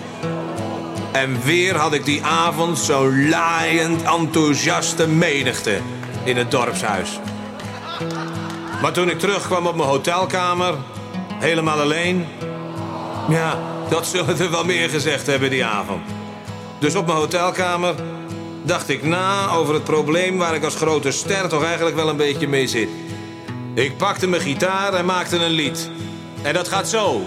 En 1.12 1.42
weer 1.44 1.76
had 1.76 1.94
ik 1.94 2.06
die 2.06 2.24
avond 2.24 2.78
zo'n 2.78 3.30
laaiend 3.30 4.02
enthousiaste 4.02 5.08
menigte 5.08 5.80
in 6.24 6.38
het 6.38 6.52
dorpshuis. 6.52 7.20
Maar 8.82 8.92
toen 8.92 9.10
ik 9.10 9.20
terugkwam 9.20 9.68
op 9.68 9.76
mijn 9.76 9.90
hotelkamer, 9.90 10.76
helemaal 11.40 11.80
alleen... 11.80 12.26
Ja, 13.30 13.60
dat 13.90 14.08
zullen 14.08 14.40
er 14.40 14.52
wel 14.52 14.66
meer 14.66 14.90
gezegd 14.90 15.28
hebben 15.28 15.50
die 15.50 15.66
avond. 15.66 16.02
Dus 16.80 16.96
op 16.96 17.06
mijn 17.06 17.18
hotelkamer 17.18 17.96
dacht 18.64 18.90
ik 18.90 19.04
na 19.04 19.50
over 19.50 19.74
het 19.74 19.84
probleem 19.84 20.38
waar 20.38 20.56
ik 20.56 20.64
als 20.64 20.76
grote 20.76 21.12
ster 21.12 21.48
toch 21.50 21.64
eigenlijk 21.64 21.96
wel 21.96 22.10
een 22.10 22.18
beetje 22.18 22.48
mee 22.48 22.68
zit. 22.68 22.90
Ik 23.74 23.98
pakte 23.98 24.28
mijn 24.28 24.42
gitaar 24.42 24.94
en 24.94 25.06
maakte 25.06 25.38
een 25.38 25.52
lied. 25.52 25.90
En 26.42 26.54
dat 26.54 26.68
gaat 26.68 26.90
zo. 26.90 27.22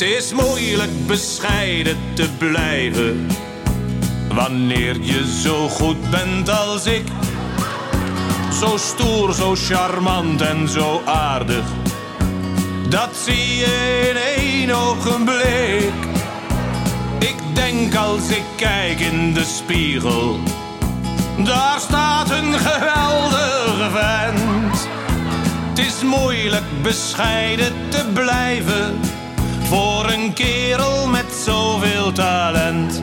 Het 0.00 0.08
is 0.08 0.32
moeilijk 0.32 1.06
bescheiden 1.06 1.96
te 2.14 2.28
blijven. 2.38 3.26
Wanneer 4.34 5.00
je 5.00 5.40
zo 5.42 5.68
goed 5.68 6.10
bent 6.10 6.48
als 6.48 6.86
ik. 6.86 7.04
Zo 8.60 8.76
stoer, 8.76 9.34
zo 9.34 9.54
charmant 9.54 10.40
en 10.40 10.68
zo 10.68 11.00
aardig. 11.04 11.64
Dat 12.88 13.10
zie 13.24 13.56
je 13.56 14.08
in 14.10 14.42
één 14.42 14.70
ogenblik. 14.70 15.92
Ik 17.18 17.36
denk 17.54 17.94
als 17.94 18.28
ik 18.28 18.44
kijk 18.56 19.00
in 19.00 19.32
de 19.32 19.44
spiegel. 19.44 20.38
Daar 21.44 21.80
staat 21.80 22.30
een 22.30 22.58
geweldige 22.58 23.90
vent. 23.90 24.88
Het 25.68 25.78
is 25.78 26.02
moeilijk 26.02 26.82
bescheiden 26.82 27.72
te 27.88 28.04
blijven. 28.12 29.09
Voor 29.70 30.10
een 30.10 30.32
kerel 30.32 31.06
met 31.06 31.32
zoveel 31.44 32.12
talent. 32.12 33.02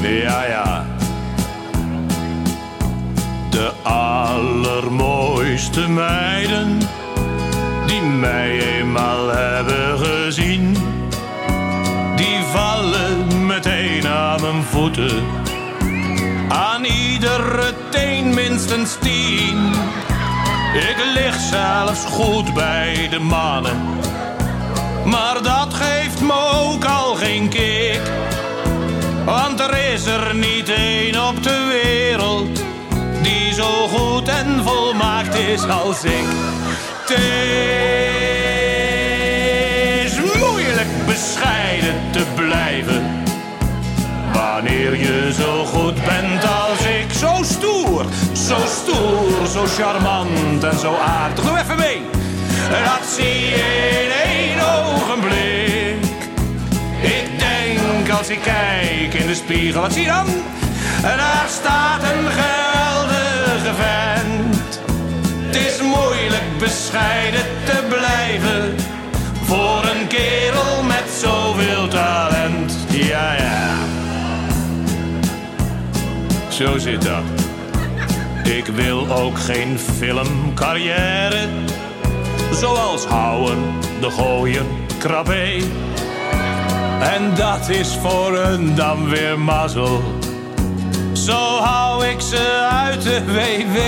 Ja, 0.00 0.44
ja. 0.44 0.86
De 3.50 3.72
allermooiste 3.82 5.88
meiden. 5.88 6.78
Die 7.86 8.02
mij 8.02 8.78
eenmaal 8.78 9.28
hebben 9.28 9.98
gezien. 9.98 10.76
Die 12.16 12.38
vallen 12.52 13.46
meteen 13.46 14.06
aan 14.06 14.40
mijn 14.40 14.62
voeten. 14.62 15.22
Aan 16.48 16.84
iedere 16.84 17.74
teen 17.90 18.34
minstens 18.34 18.96
tien. 19.00 19.72
Ik 20.74 20.96
lig 21.14 21.40
zelfs 21.40 22.04
goed 22.04 22.54
bij 22.54 23.08
de 23.10 23.18
mannen. 23.18 23.92
Maar 25.04 25.42
dat 25.42 25.74
geeft 25.74 26.20
me 26.20 26.32
ook 26.64 26.84
al 26.84 27.14
geen 27.14 27.48
kick. 27.48 28.00
Want 29.24 29.60
er 29.60 29.92
is 29.92 30.06
er 30.06 30.34
niet 30.34 30.68
één 30.68 31.28
op 31.28 31.42
de 31.42 31.66
wereld 31.82 32.62
die 33.22 33.54
zo 33.54 33.88
goed 33.88 34.28
en 34.28 34.62
volmaakt 34.64 35.34
is 35.34 35.68
als 35.68 36.04
ik. 36.04 36.24
Het 37.00 37.18
is 40.04 40.18
moeilijk 40.40 41.06
bescheiden 41.06 41.94
te 42.10 42.24
blijven. 42.34 43.20
Wanneer 44.32 44.96
je 44.96 45.32
zo 45.38 45.64
goed 45.64 46.04
bent 46.04 46.44
als 46.44 46.86
ik, 46.86 47.12
zo 47.12 47.42
stoer, 47.42 48.04
zo 48.32 48.56
stoer, 48.66 49.46
zo 49.52 49.64
charmant 49.82 50.64
en 50.64 50.78
zo 50.78 50.94
aardig. 50.94 51.44
Doe 51.44 51.58
even 51.58 51.76
mee. 51.76 52.21
Dat 52.70 53.08
zie 53.16 53.40
je 53.40 53.88
in 54.02 54.30
één 54.30 54.58
ogenblik. 54.60 56.04
Ik 57.00 57.38
denk 57.38 58.10
als 58.18 58.28
ik 58.28 58.40
kijk 58.42 59.14
in 59.14 59.26
de 59.26 59.34
spiegel, 59.34 59.80
wat 59.80 59.92
zie 59.92 60.06
dan? 60.06 60.26
Daar 61.02 61.46
staat 61.48 62.02
een 62.02 62.30
geweldige 62.30 63.74
vent. 63.74 64.80
Het 65.46 65.56
is 65.56 65.80
moeilijk 65.80 66.58
bescheiden 66.58 67.44
te 67.64 67.84
blijven 67.88 68.74
voor 69.44 69.84
een 69.94 70.06
kerel 70.06 70.82
met 70.82 71.04
zoveel 71.20 71.88
talent. 71.88 72.72
Ja, 72.88 73.32
ja. 73.32 73.62
Zo 76.48 76.78
zit 76.78 77.02
dat. 77.02 77.22
Ik 78.44 78.66
wil 78.66 79.10
ook 79.10 79.38
geen 79.38 79.78
filmcarrière. 79.78 81.48
Zoals 82.52 83.04
Houwen, 83.04 83.58
De 84.00 84.10
Gooien, 84.10 84.66
Krabbe. 84.98 85.62
En 87.00 87.34
dat 87.34 87.68
is 87.68 87.96
voor 88.00 88.38
een 88.38 88.74
dan 88.74 89.08
weer 89.08 89.38
mazzel. 89.38 90.02
Zo 91.12 91.58
hou 91.58 92.06
ik 92.06 92.20
ze 92.20 92.68
uit 92.70 93.02
de 93.02 93.24
WW. 93.24 93.78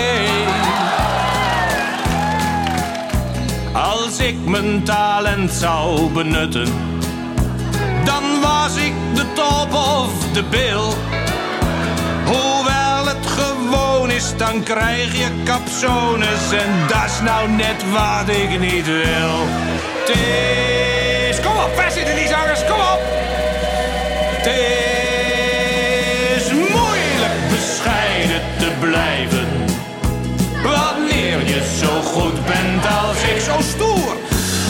Als 3.73 4.19
ik 4.19 4.35
mijn 4.45 4.83
talent 4.83 5.51
zou 5.51 6.11
benutten, 6.11 6.67
dan 8.03 8.23
was 8.41 8.75
ik 8.75 8.93
de 9.13 9.25
top 9.33 9.73
of 9.73 10.31
de 10.33 10.43
bill. 10.43 10.93
Hoewel 12.25 12.74
dan 14.37 14.63
krijg 14.63 15.15
je 15.17 15.27
capsones 15.43 16.51
en 16.51 16.87
dat 16.87 17.05
is 17.05 17.19
nou 17.23 17.49
net 17.49 17.83
wat 17.91 18.35
ik 18.35 18.59
niet 18.59 18.85
wil. 18.85 19.35
Het 20.05 20.09
is... 21.29 21.39
Kom 21.41 21.55
op, 21.57 21.75
waar 21.75 21.91
zitten 21.91 22.15
die 22.15 22.27
zangers? 22.27 22.59
Kom 22.65 22.79
op! 22.79 22.99
Het 24.37 24.45
is 26.35 26.51
moeilijk 26.51 27.37
bescheiden 27.49 28.41
te 28.59 28.69
blijven. 28.79 29.47
Wanneer 30.63 31.45
je 31.47 31.77
zo 31.79 32.01
goed 32.01 32.45
bent 32.45 32.85
als 33.05 33.17
ik, 33.21 33.39
zo 33.41 33.57
stoer. 33.69 34.15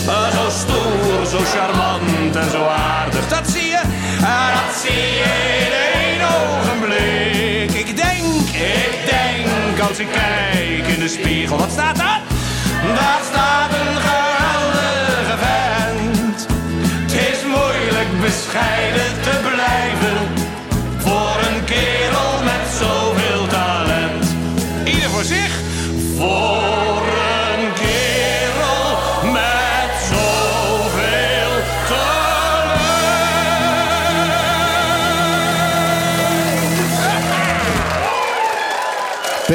eh, 0.08 0.32
Zo 0.32 0.50
stoer, 0.60 1.26
zo 1.32 1.40
charmant 1.58 2.36
en 2.36 2.50
zo 2.52 2.64
aardig. 2.68 3.28
Dat 3.28 3.48
zie 3.50 3.66
je, 3.66 3.82
eh, 4.22 4.48
dat 4.54 4.76
zie 4.82 5.02
je 5.22 5.34
in 5.66 6.02
één 6.02 6.22
ogenblik. 6.22 7.35
Als 9.88 10.00
ik 10.00 10.08
kijk 10.12 10.88
in 10.88 11.00
de 11.00 11.08
spiegel. 11.08 11.58
Wat 11.58 11.72
staat 11.72 11.96
daar? 11.96 12.22
Daar 12.96 13.22
staat 13.32 13.70
een 13.70 13.96
geweldige 14.08 15.38
vent. 15.46 16.48
Het 17.02 17.12
is 17.12 17.40
moeilijk 17.44 18.22
bescheiden 18.22 19.12
te 19.22 19.36
blijven. 19.50 20.18
Voor 20.98 21.38
een 21.48 21.64
kerel 21.64 22.44
met 22.44 22.66
zoveel 22.80 23.48
talent. 23.48 24.26
Ieder 24.86 25.10
voor 25.10 25.24
zich. 25.24 25.54
Voor 26.18 27.05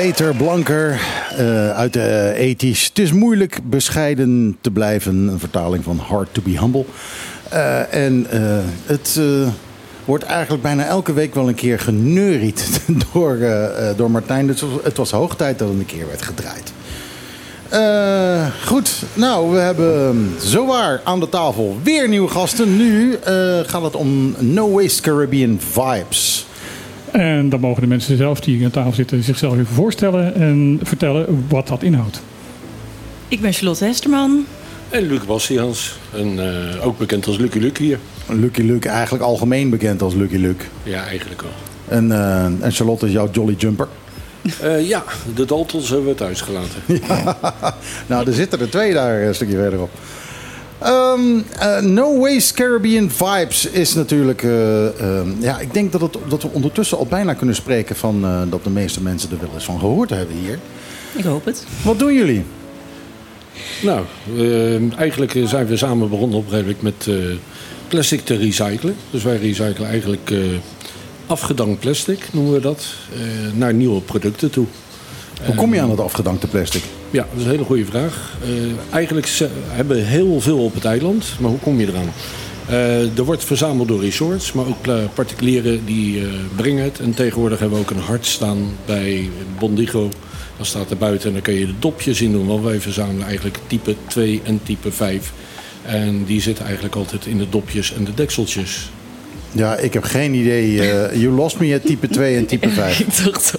beter, 0.00 0.34
blanker, 0.34 1.00
eh, 1.36 1.70
uit 1.70 1.92
de 1.92 2.32
ethisch. 2.36 2.84
Het 2.84 2.98
is 2.98 3.12
moeilijk 3.12 3.60
bescheiden 3.64 4.56
te 4.60 4.70
blijven. 4.70 5.14
Een 5.14 5.38
vertaling 5.38 5.84
van 5.84 5.98
Hard 5.98 6.28
to 6.32 6.42
be 6.44 6.58
Humble. 6.58 6.84
Eh, 7.48 7.94
en 7.94 8.26
eh, 8.30 8.40
het 8.86 9.20
wordt 10.04 10.24
eigenlijk 10.24 10.62
bijna 10.62 10.84
elke 10.84 11.12
week 11.12 11.34
wel 11.34 11.48
een 11.48 11.54
keer 11.54 11.78
geneuried 11.78 12.80
door, 13.12 13.38
door 13.96 14.10
Martijn. 14.10 14.46
Dus 14.46 14.64
het 14.82 14.96
was 14.96 15.10
hoog 15.10 15.36
tijd 15.36 15.58
dat 15.58 15.68
het 15.68 15.78
een 15.78 15.86
keer 15.86 16.06
werd 16.06 16.22
gedraaid. 16.22 16.72
Goed, 18.66 19.02
nou, 19.14 19.50
we 19.50 19.58
hebben 19.58 20.34
zowaar 20.38 21.00
aan 21.04 21.20
de 21.20 21.28
tafel 21.28 21.78
weer 21.82 22.08
nieuwe 22.08 22.28
gasten. 22.28 22.76
Nu 22.76 23.18
gaat 23.66 23.82
het 23.82 23.96
om 23.96 24.34
No 24.38 24.70
Waste 24.70 25.02
Caribbean 25.02 25.60
Vibes. 25.72 26.46
En 27.12 27.48
dan 27.48 27.60
mogen 27.60 27.82
de 27.82 27.88
mensen 27.88 28.16
zelf 28.16 28.40
die 28.40 28.64
aan 28.64 28.70
tafel 28.70 28.92
zitten 28.92 29.22
zichzelf 29.22 29.52
even 29.52 29.66
voorstellen 29.66 30.34
en 30.34 30.80
vertellen 30.82 31.44
wat 31.48 31.68
dat 31.68 31.82
inhoudt. 31.82 32.22
Ik 33.28 33.40
ben 33.40 33.52
Charlotte 33.52 33.84
Hesterman. 33.84 34.46
En 34.88 35.06
Luc 35.06 35.24
Bastiaans, 35.24 35.98
en, 36.14 36.38
eh, 36.38 36.86
ook 36.86 36.98
bekend 36.98 37.26
als 37.26 37.36
Lucky 37.38 37.58
Luke 37.58 37.82
hier. 37.82 37.98
Lucky 38.28 38.62
Luke, 38.62 38.88
eigenlijk 38.88 39.24
algemeen 39.24 39.70
bekend 39.70 40.02
als 40.02 40.14
Lucky 40.14 40.36
Luke. 40.36 40.64
Ja, 40.82 41.04
eigenlijk 41.04 41.42
wel. 41.42 41.50
En, 41.88 42.12
eh, 42.12 42.44
en 42.44 42.72
Charlotte 42.72 43.06
is 43.06 43.12
jouw 43.12 43.28
Jolly 43.30 43.54
Jumper. 43.58 43.88
Eh, 44.60 44.88
ja, 44.88 45.04
de 45.34 45.44
Daltons 45.44 45.88
hebben 45.88 46.08
we 46.08 46.14
thuis 46.14 46.40
gelaten. 46.40 46.82
nou, 48.08 48.26
er 48.26 48.32
zitten 48.32 48.60
er 48.60 48.70
twee 48.70 48.92
daar 48.92 49.22
een 49.22 49.34
stukje 49.34 49.56
verderop. 49.56 49.90
Ehm, 50.80 51.20
eh, 51.58 51.80
no 51.80 52.18
Waste 52.18 52.54
Caribbean 52.54 53.10
Vibes 53.10 53.66
is 53.66 53.94
natuurlijk... 53.94 54.42
eh, 54.42 55.00
ehm, 55.00 55.28
ja, 55.40 55.58
ik 55.58 55.74
denk 55.74 55.92
dat, 55.92 56.00
het, 56.00 56.16
dat 56.28 56.42
we 56.42 56.48
ondertussen 56.52 56.98
al 56.98 57.06
bijna 57.06 57.34
kunnen 57.34 57.54
spreken 57.54 57.96
van... 57.96 58.24
eh, 58.24 58.42
dat 58.50 58.64
de 58.64 58.70
meeste 58.70 59.02
mensen 59.02 59.30
er 59.30 59.38
wel 59.40 59.50
eens 59.54 59.64
van 59.64 59.78
gehoord 59.78 60.10
hebben 60.10 60.36
hier. 60.36 60.58
Ik 61.12 61.24
hoop 61.24 61.44
het. 61.44 61.64
Wat 61.82 61.98
doen 61.98 62.14
jullie? 62.14 62.44
Nou, 63.82 64.04
eh, 64.36 64.98
eigenlijk 64.98 65.38
zijn 65.44 65.66
we 65.66 65.76
samen 65.76 66.08
begonnen 66.08 66.38
op 66.38 66.44
een 66.44 66.50
gegeven 66.50 66.76
moment 66.82 67.06
met 67.06 67.16
eh, 67.16 67.36
plastic 67.88 68.20
te 68.24 68.36
recyclen. 68.36 68.94
Dus 69.10 69.22
wij 69.22 69.36
recyclen 69.36 69.88
eigenlijk 69.88 70.30
eh, 70.30 70.38
afgedankt 71.26 71.80
plastic, 71.80 72.28
noemen 72.32 72.52
we 72.52 72.60
dat, 72.60 72.86
eh, 73.12 73.20
naar 73.58 73.74
nieuwe 73.74 74.00
producten 74.00 74.50
toe. 74.50 74.66
Hoe 75.44 75.54
kom 75.54 75.74
je 75.74 75.80
aan 75.80 75.90
het 75.90 76.00
afgedankte 76.00 76.46
plastic? 76.46 76.82
Ja, 77.10 77.26
dat 77.30 77.38
is 77.38 77.44
een 77.44 77.50
hele 77.50 77.64
goede 77.64 77.84
vraag. 77.84 78.36
Eh, 78.42 78.94
eigenlijk 78.94 79.28
hebben 79.68 79.96
we 79.96 80.02
heel 80.02 80.40
veel 80.40 80.58
op 80.64 80.74
het 80.74 80.84
eiland, 80.84 81.24
maar 81.38 81.50
hoe 81.50 81.58
kom 81.58 81.80
je 81.80 81.86
eraan? 81.86 82.12
Eh, 82.66 83.18
er 83.18 83.24
wordt 83.24 83.44
verzameld 83.44 83.88
door 83.88 84.00
resorts, 84.00 84.52
maar 84.52 84.66
ook 84.66 85.14
particulieren 85.14 85.84
die 85.84 86.20
eh, 86.20 86.26
brengen 86.56 86.84
het. 86.84 87.00
En 87.00 87.14
tegenwoordig 87.14 87.58
hebben 87.58 87.78
we 87.78 87.84
ook 87.84 87.90
een 87.90 88.02
hart 88.02 88.26
staan 88.26 88.58
bij 88.86 89.28
Bondigo. 89.58 90.08
Dat 90.56 90.66
staat 90.66 90.90
er 90.90 90.96
buiten 90.96 91.26
en 91.26 91.32
dan 91.32 91.42
kun 91.42 91.54
je 91.54 91.66
de 91.66 91.78
dopjes 91.78 92.20
in 92.20 92.32
doen. 92.32 92.46
Want 92.46 92.64
wij 92.64 92.80
verzamelen 92.80 93.26
eigenlijk 93.26 93.58
type 93.66 93.94
2 94.06 94.40
en 94.44 94.60
type 94.62 94.92
5. 94.92 95.32
En 95.86 96.24
die 96.24 96.40
zitten 96.40 96.64
eigenlijk 96.64 96.94
altijd 96.94 97.26
in 97.26 97.38
de 97.38 97.48
dopjes 97.48 97.94
en 97.94 98.04
de 98.04 98.14
dekseltjes. 98.14 98.90
Ja, 99.52 99.76
ik 99.76 99.92
heb 99.92 100.02
geen 100.04 100.34
idee. 100.34 100.80
eh 100.90 101.20
you 101.20 101.34
lost 101.34 101.58
me 101.58 101.74
at 101.74 101.86
type 101.86 102.08
2 102.08 102.36
en 102.36 102.46
type 102.46 102.68
5. 102.68 103.00
ik 103.00 103.24
dacht 103.24 103.58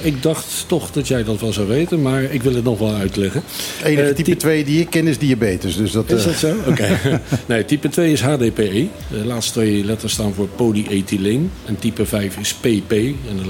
Ik 0.00 0.22
dacht 0.22 0.64
toch 0.66 0.90
dat 0.90 1.08
jij 1.08 1.24
dat 1.24 1.40
wel 1.40 1.52
zou 1.52 1.68
weten, 1.68 2.02
maar 2.02 2.22
ik 2.22 2.42
wil 2.42 2.54
het 2.54 2.64
nog 2.64 2.78
wel 2.78 2.94
uitleggen. 2.94 3.42
Enige 3.84 4.02
Eh, 4.08 4.14
type 4.14 4.36
2 4.36 4.64
die 4.64 4.80
ik 4.80 4.90
ken 4.90 5.06
is 5.06 5.18
diabetes. 5.18 5.76
Dus 5.76 5.92
dat, 5.92 6.10
Is 6.10 6.18
eh, 6.20 6.24
dat 6.24 6.34
zo? 6.34 6.54
Oké. 6.70 7.20
nee, 7.46 7.64
type 7.64 7.88
2 7.88 8.12
is 8.12 8.20
HDPE. 8.20 8.86
De 9.10 9.24
laatste 9.24 9.52
twee 9.52 9.84
letters 9.84 10.12
staan 10.12 10.34
voor 10.34 10.48
polyethyleen. 10.48 11.50
En 11.64 11.78
type 11.78 12.06
5 12.06 12.38
is 12.38 12.54
PP. 12.54 12.92
En 12.92 13.36
de 13.36 13.44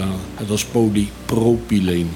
dat 0.47 0.57
is 0.57 0.65
polypropyleen. 0.65 2.11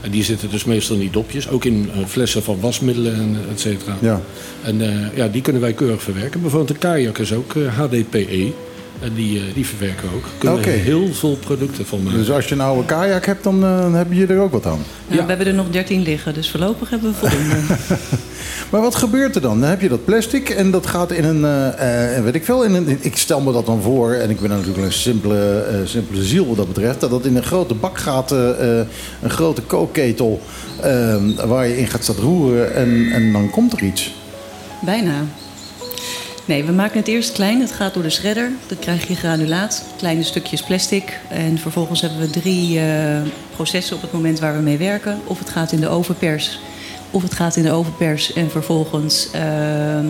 En 0.00 0.10
die 0.10 0.24
zitten 0.24 0.50
dus 0.50 0.64
meestal 0.64 0.94
in 0.94 1.00
die 1.00 1.10
dopjes. 1.10 1.48
Ook 1.48 1.64
in 1.64 1.90
eh, 1.94 2.06
flessen 2.06 2.42
van 2.42 2.60
wasmiddelen 2.60 3.14
en 3.14 3.36
et 3.52 3.60
cetera. 3.60 3.96
Ja. 4.00 4.20
En 4.62 4.80
eh, 4.80 5.16
ja, 5.16 5.28
die 5.28 5.42
kunnen 5.42 5.62
wij 5.62 5.72
keurig 5.72 6.02
verwerken. 6.02 6.40
Bijvoorbeeld 6.40 6.80
de 6.80 6.86
kajak 6.86 7.18
is 7.18 7.32
ook 7.32 7.54
HDPE. 7.76 8.52
En 9.00 9.14
die, 9.14 9.38
eh, 9.38 9.54
die 9.54 9.66
verwerken 9.66 10.08
we 10.08 10.14
ook. 10.16 10.24
Kunnen 10.38 10.80
heel 10.80 11.12
veel 11.12 11.36
producten 11.36 11.86
van 11.86 12.02
maken. 12.02 12.18
Dus 12.18 12.30
als 12.30 12.48
je 12.48 12.54
een 12.54 12.60
oude 12.60 12.84
kajak 12.84 13.26
hebt, 13.26 13.44
dan 13.44 13.64
eh, 13.64 13.94
heb 13.94 14.12
je 14.12 14.26
er 14.26 14.38
ook 14.38 14.52
wat 14.52 14.66
aan. 14.66 14.84
Nou, 15.08 15.20
We 15.22 15.28
hebben 15.28 15.46
er 15.46 15.54
nog 15.54 15.70
13 15.70 16.02
liggen, 16.02 16.34
dus 16.34 16.50
voorlopig 16.50 16.90
hebben 16.90 17.10
we 17.10 17.16
voldoende. 17.16 17.56
Maar 18.70 18.80
wat 18.80 18.94
gebeurt 18.94 19.34
er 19.34 19.40
dan? 19.40 19.60
Dan 19.60 19.68
heb 19.68 19.80
je 19.80 19.88
dat 19.88 20.04
plastic 20.04 20.48
en 20.48 20.70
dat 20.70 20.86
gaat 20.86 21.12
in 21.12 21.24
een, 21.24 21.44
eh, 21.44 22.16
eh, 22.16 22.24
weet 22.24 22.34
ik 22.34 22.44
veel, 22.44 22.64
in 22.64 22.74
een, 22.74 22.98
ik 23.00 23.16
stel 23.16 23.40
me 23.40 23.52
dat 23.52 23.66
dan 23.66 23.82
voor, 23.82 24.12
en 24.12 24.30
ik 24.30 24.40
ben 24.40 24.50
natuurlijk 24.50 24.78
een 24.78 24.92
simpele, 24.92 25.60
eh, 25.60 25.76
simpele 25.84 26.22
ziel 26.22 26.46
wat 26.46 26.56
dat 26.56 26.66
betreft, 26.66 27.00
dat 27.00 27.10
dat 27.10 27.24
in 27.24 27.36
een 27.36 27.42
grote 27.42 27.74
bak 27.74 27.98
gaat, 27.98 28.32
eh, 28.32 28.78
eh, 28.80 28.86
een 29.22 29.30
grote 29.30 29.62
kookketel, 29.62 30.40
eh, 30.80 31.16
waar 31.46 31.66
je 31.66 31.78
in 31.78 31.86
gaat 31.86 32.02
staan 32.02 32.16
roeren 32.16 32.74
en, 32.74 33.12
en 33.12 33.32
dan 33.32 33.50
komt 33.50 33.72
er 33.72 33.82
iets. 33.82 34.14
Bijna. 34.84 35.24
Nee, 36.46 36.64
we 36.64 36.72
maken 36.72 36.98
het 36.98 37.08
eerst 37.08 37.32
klein. 37.32 37.60
Het 37.60 37.72
gaat 37.72 37.94
door 37.94 38.02
de 38.02 38.10
shredder. 38.10 38.50
Dan 38.66 38.78
krijg 38.78 39.08
je 39.08 39.14
granulaat, 39.14 39.84
kleine 39.96 40.22
stukjes 40.22 40.62
plastic. 40.62 41.20
En 41.28 41.58
vervolgens 41.58 42.00
hebben 42.00 42.20
we 42.20 42.30
drie 42.30 42.80
eh, 42.80 43.20
processen 43.54 43.96
op 43.96 44.02
het 44.02 44.12
moment 44.12 44.38
waar 44.38 44.56
we 44.56 44.62
mee 44.62 44.76
werken. 44.76 45.20
Of 45.24 45.38
het 45.38 45.50
gaat 45.50 45.72
in 45.72 45.80
de 45.80 45.88
ovenpers, 45.88 46.58
of 47.10 47.22
het 47.22 47.34
gaat 47.34 47.56
in 47.56 47.62
de 47.62 47.70
ovenpers 47.70 48.32
en 48.32 48.50
vervolgens 48.50 49.28
ehm, 49.30 50.06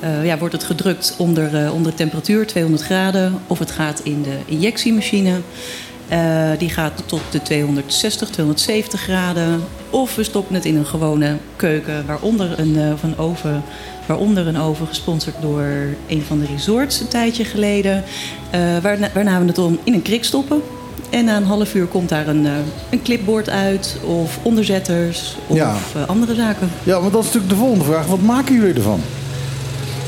eh, 0.00 0.24
ja, 0.24 0.38
wordt 0.38 0.54
het 0.54 0.64
gedrukt 0.64 1.14
onder, 1.18 1.64
eh, 1.64 1.74
onder 1.74 1.94
temperatuur, 1.94 2.46
200 2.46 2.84
graden. 2.84 3.38
Of 3.46 3.58
het 3.58 3.70
gaat 3.70 4.00
in 4.00 4.22
de 4.22 4.36
injectiemachine. 4.46 5.40
Die 6.58 6.70
gaat 6.70 7.02
tot 7.06 7.20
de 7.30 7.42
260, 7.42 8.28
270 8.30 9.00
graden. 9.00 9.64
Of 9.90 10.14
we 10.14 10.24
stoppen 10.24 10.54
het 10.54 10.64
in 10.64 10.76
een 10.76 10.86
gewone 10.86 11.36
keuken, 11.56 12.06
waaronder 12.06 12.58
een, 12.58 12.92
of 12.92 13.02
een 13.02 13.18
oven, 13.18 13.62
waaronder 14.06 14.46
een 14.46 14.58
oven 14.58 14.86
gesponsord 14.86 15.34
door 15.40 15.64
een 16.08 16.22
van 16.26 16.38
de 16.38 16.46
resorts 16.46 17.00
een 17.00 17.08
tijdje 17.08 17.44
geleden. 17.44 18.04
Eh, 18.50 18.60
waarna, 18.82 19.08
waarna 19.14 19.40
we 19.40 19.46
het 19.46 19.58
om 19.58 19.78
in 19.84 19.94
een 19.94 20.02
krik 20.02 20.24
stoppen. 20.24 20.62
En 21.10 21.24
na 21.24 21.36
een 21.36 21.44
half 21.44 21.74
uur 21.74 21.86
komt 21.86 22.08
daar 22.08 22.28
een, 22.28 22.46
eh, 22.46 22.52
een 22.90 23.02
clipboard 23.02 23.48
uit, 23.50 23.96
of 24.04 24.38
onderzetters, 24.42 25.36
of 25.46 25.56
Ja. 25.56 25.76
eh, 25.94 26.08
andere 26.08 26.34
zaken. 26.34 26.70
Ja, 26.82 27.00
want 27.00 27.12
dat 27.12 27.20
is 27.20 27.26
natuurlijk 27.26 27.52
de 27.52 27.58
volgende 27.58 27.84
vraag. 27.84 28.06
Wat 28.06 28.22
maken 28.22 28.54
jullie 28.54 28.74
ervan? 28.74 29.00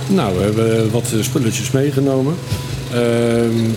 Nou, 0.09 0.37
we 0.37 0.43
hebben 0.43 0.91
wat 0.91 1.13
spulletjes 1.21 1.71
meegenomen. 1.71 2.35
Ehm, 2.93 3.69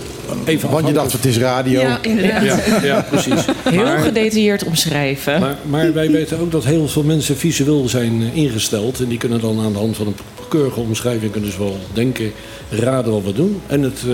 even 0.45 0.69
Want 0.69 0.88
je 0.88 0.93
dacht, 0.93 1.11
het 1.11 1.26
is 1.26 1.38
radio. 1.38 1.81
Ja, 1.81 1.97
inderdaad. 2.02 2.43
Ja, 2.65 2.81
ja, 2.84 3.02
precies. 3.11 3.45
Heel 3.69 3.84
Maar- 3.84 3.97
gedetailleerd 3.99 4.64
omschrijven. 4.64 5.39
Maar, 5.39 5.57
maar 5.65 5.93
wij 5.93 6.11
weten 6.11 6.39
ook 6.39 6.52
dat 6.52 6.64
heel 6.65 6.88
veel 6.88 7.03
mensen 7.03 7.38
visueel 7.38 7.89
zijn 7.89 8.22
eh, 8.22 8.35
ingesteld. 8.43 8.99
En 8.99 9.07
die 9.07 9.18
kunnen 9.18 9.39
dan 9.41 9.60
aan 9.60 9.73
de 9.73 9.80
hand 9.80 9.95
van 9.95 10.07
een 10.07 10.15
keurige 10.49 10.80
omschrijving 10.80 11.31
kunnen 11.31 11.52
ze 11.52 11.57
wel 11.57 11.77
denken, 11.93 12.31
raden 12.69 13.11
wat 13.14 13.23
we 13.23 13.34
doen. 13.34 13.61
En 13.68 13.81
het, 13.81 13.99
eh, 14.07 14.14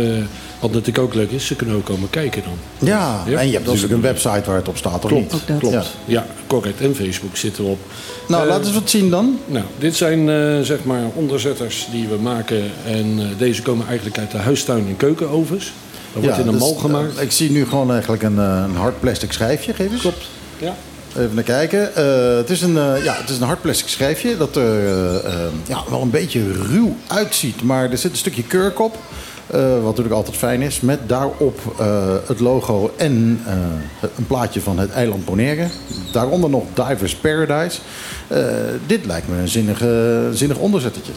wat 0.60 0.72
natuurlijk 0.72 1.06
ook 1.06 1.14
leuk 1.14 1.32
is, 1.32 1.46
ze 1.46 1.56
kunnen 1.56 1.76
ook 1.76 1.86
komen 1.86 2.10
kijken 2.10 2.44
dan. 2.44 2.88
Ja, 2.90 3.24
en 3.26 3.48
je 3.48 3.54
hebt 3.54 3.66
natuurlijk 3.66 3.94
een 3.94 4.02
website 4.02 4.42
waar 4.46 4.56
het 4.56 4.68
op 4.68 4.78
staat, 4.78 5.02
toch 5.02 5.12
Klopt, 5.12 5.32
niet? 5.32 5.60
klopt. 5.60 5.74
Ja. 5.76 5.84
Ja. 6.06 6.26
correct. 6.48 6.82
En 6.82 6.96
Facebook 6.96 7.38
zitten 7.38 7.64
we 7.64 7.70
op. 7.70 7.80
Nou, 8.28 8.44
Eh, 8.44 8.50
laat 8.50 8.66
eens 8.66 8.74
wat 8.74 8.90
zien 8.90 9.10
dan. 9.10 9.40
Nou, 9.46 9.66
dit 9.80 9.96
zijn 9.96 10.30
eh, 10.30 10.60
zeg 10.62 10.84
maar 10.84 11.02
onderzetters 11.14 11.88
die 11.92 12.08
we 12.08 12.16
maken. 12.22 12.64
En 12.86 13.16
eh, 13.20 13.26
deze 13.38 13.62
komen 13.62 13.88
eigenlijk 13.88 14.18
uit 14.18 14.32
de 14.32 14.38
huistuin- 14.38 14.88
en 14.88 14.98
keukenovens. 14.98 15.72
Dat 16.14 16.24
wordt 16.24 16.38
in 16.38 16.48
een 16.48 16.52
dus, 16.52 16.62
mal 16.62 16.74
gemaakt. 16.74 17.18
eh, 17.18 17.24
ik 17.24 17.32
zie 17.32 17.52
nu 17.52 17.66
gewoon 17.66 17.92
eigenlijk 17.92 18.24
een, 18.24 18.40
eh, 18.40 18.64
een 18.68 18.76
hard 18.76 19.00
plastic 19.00 19.32
schijfje. 19.32 19.74
Geef 19.74 19.92
eens. 19.92 20.02
Klopt. 20.02 20.26
Ja. 20.58 20.76
Even 21.18 21.36
naar 21.36 21.44
kijken. 21.44 21.96
Eh, 21.96 22.36
het, 22.36 22.50
is 22.50 22.62
een, 22.62 22.74
ja, 23.04 23.16
het 23.18 23.30
is 23.30 23.38
een 23.38 23.48
hard 23.48 23.62
plastic 23.62 23.88
schijfje 23.88 24.38
dat 24.38 24.56
er 24.56 24.84
ja, 25.68 25.84
wel 25.90 26.02
een 26.02 26.10
beetje 26.10 26.52
ruw 26.52 26.96
uitziet. 27.08 27.64
Maar 27.64 27.92
er 27.92 27.98
zit 27.98 28.12
een 28.12 28.18
stukje 28.18 28.44
kurk 28.44 28.80
op. 28.80 28.98
wat 29.48 29.84
natuurlijk 29.84 30.16
altijd 30.16 30.36
fijn 30.36 30.62
is. 30.62 30.82
Met 30.82 31.00
daarop 31.08 31.84
het 32.28 32.40
logo 32.40 32.94
en 32.98 33.42
een 34.02 34.28
plaatje 34.28 34.62
van 34.62 34.80
het 34.80 34.92
eiland 34.92 35.26
Bonaire. 35.26 35.68
Daaronder 36.12 36.50
nog 36.50 36.64
Divers 36.74 37.16
Paradise. 37.16 37.80
Dit 38.86 39.06
lijkt 39.06 39.28
me 39.28 39.38
een 39.38 39.48
zinnige, 39.48 40.30
zinnig 40.34 40.58
onderzettertje. 40.58 41.12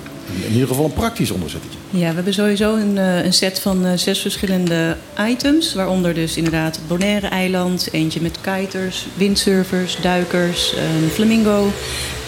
In 0.47 0.53
ieder 0.53 0.69
geval 0.69 0.85
een 0.85 0.93
praktisch 0.93 1.31
onderzettertje. 1.31 1.79
Ja, 1.91 2.09
we 2.09 2.15
hebben 2.15 2.35
sowieso 2.35 2.75
een, 2.75 2.99
eh, 2.99 3.25
een 3.25 3.33
set 3.33 3.61
van 3.61 3.87
eh, 3.87 3.93
zes 3.97 4.19
verschillende 4.19 4.97
items. 5.29 5.75
Waaronder 5.75 6.15
dus 6.15 6.37
inderdaad 6.37 6.77
het 6.77 6.89
Bonaire-eiland. 6.89 7.89
Eentje 7.93 8.21
met 8.21 8.39
kiters, 8.41 9.07
windsurfers, 9.15 9.97
duikers, 10.03 10.75
een 11.03 11.09
flamingo. 11.11 11.73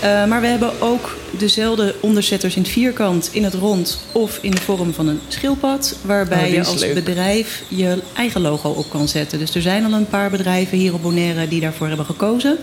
Eh, 0.00 0.24
maar 0.26 0.40
we 0.40 0.46
hebben 0.46 0.80
ook 0.80 1.16
dezelfde 1.30 1.94
onderzetters 2.00 2.56
in 2.56 2.62
het 2.62 2.70
vierkant, 2.70 3.28
in 3.32 3.44
het 3.44 3.54
rond 3.54 3.98
of 4.12 4.38
in 4.42 4.50
de 4.50 4.60
vorm 4.60 4.92
van 4.94 5.08
een 5.08 5.20
schildpad. 5.28 5.96
Waarbij 6.02 6.44
Oh, 6.44 6.52
je 6.52 6.64
als 6.64 6.80
leuk. 6.80 6.94
bedrijf 6.94 7.62
je 7.68 7.98
eigen 8.16 8.40
logo 8.40 8.68
op 8.70 8.90
kan 8.90 9.08
zetten. 9.08 9.38
Dus 9.38 9.54
er 9.54 9.62
zijn 9.62 9.84
al 9.84 9.92
een 9.92 10.08
paar 10.08 10.30
bedrijven 10.30 10.78
hier 10.78 10.94
op 10.94 11.02
Bonaire 11.02 11.48
die 11.48 11.60
daarvoor 11.60 11.86
hebben 11.88 12.06
gekozen. 12.06 12.56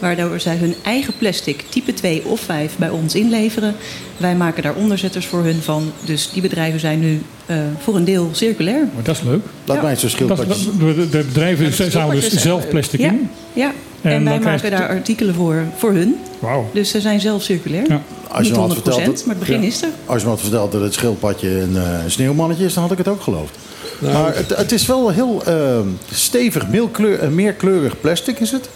Waardoor 0.00 0.40
zij 0.40 0.56
hun 0.56 0.74
eigen 0.84 1.12
plastic 1.18 1.64
type 1.68 1.94
2 1.94 2.22
of 2.26 2.40
5 2.40 2.76
bij 2.76 2.88
ons 2.88 3.14
inleveren. 3.14 3.74
Wij 4.16 4.34
maken 4.34 4.62
daar 4.62 4.74
onderzetters 4.74 5.26
voor 5.26 5.44
hun 5.44 5.62
van. 5.62 5.92
Dus 6.04 6.30
die 6.32 6.42
bedrijven 6.42 6.80
zijn 6.80 7.00
nu 7.00 7.22
eh, 7.46 7.56
voor 7.78 7.96
een 7.96 8.04
deel 8.04 8.28
circulair. 8.32 8.88
Maar 8.94 9.02
dat 9.04 9.16
is 9.16 9.22
leuk. 9.22 9.40
Laat 9.64 9.82
mij 9.82 9.90
eens 9.90 10.00
zo'n 10.00 10.10
schildpadjes. 10.10 10.64
de, 10.78 11.08
de 11.10 11.24
bedrijven 11.24 11.90
zamelen 11.92 12.30
dus 12.30 12.32
zelf 12.42 12.68
plastic 12.68 13.00
Ja, 13.00 13.08
in. 13.08 13.30
ja. 13.52 13.72
En, 14.02 14.24
wij 14.24 14.38
maken 14.40 14.64
je- 14.70 14.76
daar 14.76 14.88
artikelen 14.88 15.34
voor, 15.34 15.64
voor 15.76 15.92
hun. 15.92 16.16
Wauw. 16.38 16.70
Dus 16.72 16.90
ze 16.90 17.00
zijn 17.00 17.20
zelf 17.20 17.42
circulair. 17.42 18.00
Als 18.28 18.42
Niet 18.42 18.56
me 18.56 18.56
100%, 18.58 18.60
had 18.60 18.72
verteld 18.74 19.04
dat- 19.04 19.24
maar 19.26 19.34
het 19.34 19.38
begin 19.46 19.60
Ja. 19.62 19.66
is 19.68 19.82
er. 19.82 19.88
Als 20.06 20.18
je 20.18 20.24
me 20.24 20.30
had 20.30 20.40
verteld 20.40 20.72
dat 20.72 20.80
het 20.82 20.94
schildpadje 20.94 21.48
een, 21.60 21.76
eh, 21.76 21.82
sneeuwmannetje 22.06 22.64
is, 22.64 22.74
dan 22.74 22.82
had 22.82 22.92
ik 22.92 22.98
het 22.98 23.08
ook 23.08 23.22
geloofd. 23.22 23.56
Nou, 23.98 24.12
maar 24.12 24.36
het, 24.36 24.56
het 24.56 24.72
is 24.72 24.86
wel 24.86 25.10
heel 25.10 25.42
eh, 25.44 25.78
stevig, 26.12 26.66
eh, 26.72 27.28
meerkleurig 27.28 28.00
plastic 28.00 28.40
is 28.40 28.50
het. 28.50 28.68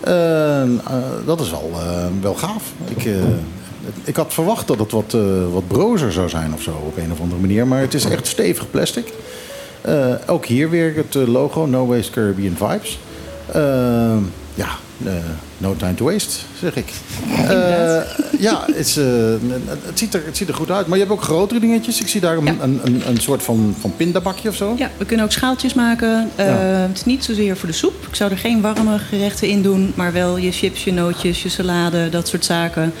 Eh, 0.00 0.62
eh, 0.62 0.68
dat 1.26 1.40
is 1.40 1.50
wel, 1.50 1.70
eh, 1.74 2.06
wel 2.20 2.34
gaaf. 2.34 2.72
Ik, 2.88 3.04
eh, 3.04 3.12
ik 4.04 4.16
had 4.16 4.32
verwacht 4.34 4.66
dat 4.66 4.78
het 4.78 4.90
wat, 4.90 5.16
wat 5.52 5.66
brozer 5.66 6.12
zou 6.12 6.28
zijn 6.28 6.54
of 6.54 6.62
zo, 6.62 6.70
op 6.86 6.96
een 6.96 7.12
of 7.12 7.20
andere 7.20 7.40
manier. 7.40 7.66
Maar 7.66 7.80
het 7.80 7.94
is 7.94 8.04
echt 8.04 8.26
stevig 8.26 8.70
plastic. 8.70 9.12
Ook 10.26 10.46
hier 10.46 10.70
weer 10.70 10.96
het 10.96 11.14
logo, 11.14 11.66
No 11.66 11.86
Waste 11.86 12.12
Caribbean 12.12 12.56
Vibes. 12.56 12.98
Eh, 13.54 14.16
ja, 14.54 14.68
eh, 15.04 15.12
no 15.58 15.76
time 15.76 15.94
to 15.94 16.04
waste, 16.04 16.38
zeg 16.60 16.74
ik. 16.76 16.92
Eh, 17.48 18.00
ja, 18.38 18.62
het, 18.66 18.76
is, 18.76 18.96
eh, 18.96 19.04
het, 19.86 19.98
ziet 19.98 20.14
er, 20.14 20.22
het 20.24 20.36
ziet 20.36 20.48
er 20.48 20.54
goed 20.54 20.70
uit. 20.70 20.86
Maar 20.86 20.98
je 20.98 21.04
hebt 21.04 21.16
ook 21.16 21.22
grotere 21.22 21.60
dingetjes. 21.60 22.00
Ik 22.00 22.08
zie 22.08 22.20
daar 22.20 22.36
een, 22.36 22.46
een, 22.62 22.80
een, 22.84 23.02
een 23.08 23.20
soort 23.20 23.42
van, 23.42 23.74
van 23.80 23.96
pindabakje 23.96 24.48
of 24.48 24.54
zo. 24.54 24.74
Ja, 24.78 24.90
we 24.96 25.04
kunnen 25.04 25.24
ook 25.26 25.32
schaaltjes 25.32 25.74
maken. 25.74 26.30
Eh, 26.36 26.46
Ja. 26.46 26.52
Het 26.56 26.96
is 26.96 27.04
niet 27.04 27.24
zozeer 27.24 27.56
voor 27.56 27.68
de 27.68 27.74
soep. 27.74 28.06
Ik 28.08 28.14
zou 28.14 28.30
er 28.30 28.38
geen 28.38 28.60
warme 28.60 28.98
gerechten 28.98 29.48
in 29.48 29.62
doen, 29.62 29.92
maar 29.94 30.12
wel 30.12 30.36
je 30.36 30.52
chips, 30.52 30.84
je 30.84 30.92
nootjes, 30.92 31.42
je 31.42 31.48
salade, 31.48 32.08
dat 32.08 32.28
soort 32.28 32.44
zaken. 32.44 32.92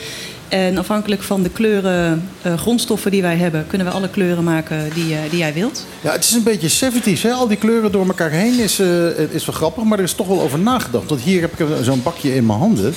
En 0.50 0.78
afhankelijk 0.78 1.22
van 1.22 1.42
de 1.42 1.48
kleuren, 1.50 2.28
eh, 2.42 2.58
grondstoffen 2.58 3.10
die 3.10 3.22
wij 3.22 3.36
hebben, 3.36 3.64
kunnen 3.66 3.86
we 3.86 3.92
alle 3.92 4.08
kleuren 4.08 4.44
maken 4.44 4.90
die, 4.94 5.14
eh, 5.14 5.18
die 5.30 5.38
jij 5.38 5.52
wilt. 5.54 5.86
Ja, 6.00 6.12
het 6.12 6.24
is 6.24 6.32
een 6.32 6.42
beetje 6.42 6.68
70s. 6.68 7.22
Hè? 7.22 7.30
Al 7.32 7.48
die 7.48 7.56
kleuren 7.56 7.92
door 7.92 8.06
elkaar 8.06 8.30
heen 8.30 8.58
is, 8.58 8.78
eh, 8.78 9.18
is 9.30 9.46
wel 9.46 9.54
grappig. 9.54 9.84
Maar 9.84 9.98
er 9.98 10.04
is 10.04 10.12
toch 10.12 10.26
wel 10.26 10.40
over 10.40 10.58
nagedacht. 10.58 11.08
Want 11.08 11.20
hier 11.20 11.40
heb 11.40 11.60
ik 11.60 11.66
zo'n 11.82 12.02
bakje 12.02 12.34
in 12.34 12.46
mijn 12.46 12.58
handen. 12.58 12.94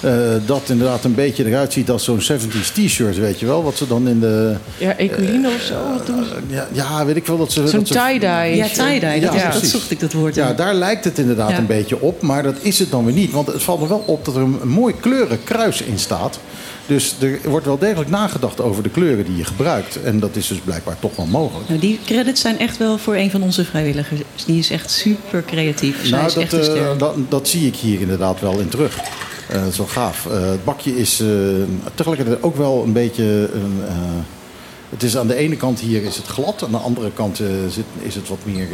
eh, 0.00 0.12
dat 0.46 0.62
inderdaad 0.70 1.04
een 1.04 1.14
beetje 1.14 1.46
eruit 1.46 1.72
ziet 1.72 1.90
als 1.90 2.04
zo'n 2.04 2.20
70s 2.20 2.70
t-shirt, 2.70 3.16
weet 3.18 3.40
je 3.40 3.46
wel. 3.46 3.62
Wat 3.62 3.76
ze 3.76 3.86
dan 3.86 4.08
in 4.08 4.20
de... 4.20 4.54
Ja, 4.78 4.96
Ecoline 4.96 5.48
of 5.48 5.60
zo. 5.60 5.74
Wat 5.96 6.06
doen 6.06 6.24
ze? 6.24 6.34
Ja, 6.54 6.68
ja, 6.72 7.04
weet 7.06 7.16
ik 7.16 7.26
wel 7.26 7.38
dat 7.38 7.52
ze... 7.52 7.68
Zo'n 7.68 7.78
dat 7.78 7.88
ze- 7.88 7.94
tie-dye. 7.94 8.56
Ja, 8.56 8.66
tie-dye, 8.66 9.20
dat, 9.20 9.34
is- 9.34 9.40
dat 9.42 9.50
precies. 9.50 9.70
zocht 9.70 9.90
ik 9.90 10.00
dat 10.00 10.12
woord. 10.12 10.34
Ja, 10.34 10.52
daar 10.52 10.74
lijkt 10.74 11.04
het 11.04 11.18
inderdaad 11.18 11.50
Ja. 11.50 11.58
een 11.58 11.66
beetje 11.66 12.00
op, 12.00 12.22
maar 12.22 12.42
dat 12.42 12.54
is 12.60 12.78
het 12.78 12.90
dan 12.90 13.04
weer 13.04 13.14
niet. 13.14 13.32
Want 13.32 13.46
het 13.46 13.62
valt 13.62 13.80
me 13.80 13.88
wel 13.88 14.02
op 14.06 14.24
dat 14.24 14.36
er 14.36 14.42
een, 14.42 14.58
een 14.62 14.68
mooi 14.68 14.94
kleurenkruis 15.00 15.82
in 15.82 15.98
staat. 15.98 16.38
Dus 16.86 17.14
er 17.20 17.50
wordt 17.50 17.66
wel 17.66 17.78
degelijk 17.78 18.10
nagedacht 18.10 18.60
over 18.60 18.82
de 18.82 18.88
kleuren 18.88 19.24
die 19.24 19.36
je 19.36 19.44
gebruikt. 19.44 20.02
En 20.02 20.18
dat 20.18 20.36
is 20.36 20.46
dus 20.46 20.58
blijkbaar 20.58 20.98
toch 20.98 21.16
wel 21.16 21.26
mogelijk. 21.26 21.68
Nou, 21.68 21.80
die 21.80 22.00
credits 22.04 22.40
zijn 22.40 22.58
echt 22.58 22.76
wel 22.76 22.98
voor 22.98 23.16
een 23.16 23.30
van 23.30 23.42
onze 23.42 23.64
vrijwilligers. 23.64 24.20
Die 24.46 24.58
is 24.58 24.70
echt 24.70 24.90
super 24.90 25.44
creatief. 25.44 26.00
Zij 26.02 26.10
nou, 26.10 26.26
is 26.26 26.34
dat, 26.34 26.42
echt 26.42 26.52
een 26.52 26.76
eh, 26.76 26.98
dat, 26.98 27.14
dat 27.28 27.48
zie 27.48 27.66
ik 27.66 27.76
hier 27.76 28.00
inderdaad 28.00 28.40
wel 28.40 28.58
in 28.58 28.68
terug. 28.68 28.98
Eh, 29.48 29.60
dat 29.62 29.72
is 29.72 29.76
wel 29.76 29.86
gaaf. 29.86 30.26
Eh, 30.26 30.50
het 30.50 30.64
bakje 30.64 30.96
is 30.96 31.22
tegelijkertijd 31.94 32.42
ook 32.42 32.56
wel 32.56 32.82
een 32.82 32.92
beetje... 32.92 33.48
het 34.88 35.02
is 35.02 35.16
aan 35.16 35.26
de 35.26 35.34
ene 35.34 35.56
kant 35.56 35.80
hier 35.80 36.02
is 36.02 36.16
het 36.16 36.26
glad. 36.26 36.64
Aan 36.64 36.70
de 36.70 36.76
andere 36.76 37.10
kant 37.12 37.36
zit, 37.70 37.84
is 38.02 38.14
het 38.14 38.28
wat 38.28 38.38
meer... 38.44 38.68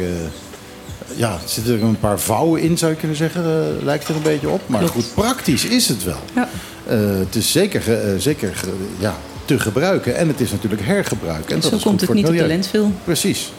ja, 1.15 1.39
zitten 1.45 1.73
er 1.73 1.83
een 1.83 1.99
paar 1.99 2.19
vouwen 2.19 2.61
in, 2.61 2.77
zou 2.77 2.91
je 2.91 2.97
kunnen 2.97 3.17
zeggen. 3.17 3.43
lijkt 3.83 4.07
er 4.07 4.15
een 4.15 4.21
beetje 4.21 4.49
op. 4.49 4.61
Maar 4.65 4.79
Klopt. 4.79 4.93
goed, 4.93 5.13
praktisch 5.13 5.65
is 5.65 5.87
het 5.87 6.03
wel. 6.03 6.19
Ja. 6.35 6.49
Eh, 6.87 6.97
het 7.19 7.35
is 7.35 7.51
zeker, 7.51 7.93
eh, 8.01 8.13
zeker 8.17 8.53
ja, 8.99 9.15
te 9.45 9.59
gebruiken. 9.59 10.15
En 10.15 10.27
het 10.27 10.39
is 10.39 10.51
natuurlijk 10.51 10.81
hergebruik. 10.85 11.49
En 11.49 11.61
Zo 11.61 11.75
is 11.75 11.81
komt 11.81 11.99
goed 11.99 12.01
het 12.01 12.13
niet 12.13 12.27
op 12.27 12.37
de 12.37 12.47
landfill. 12.47 12.85
Precies. 13.03 13.51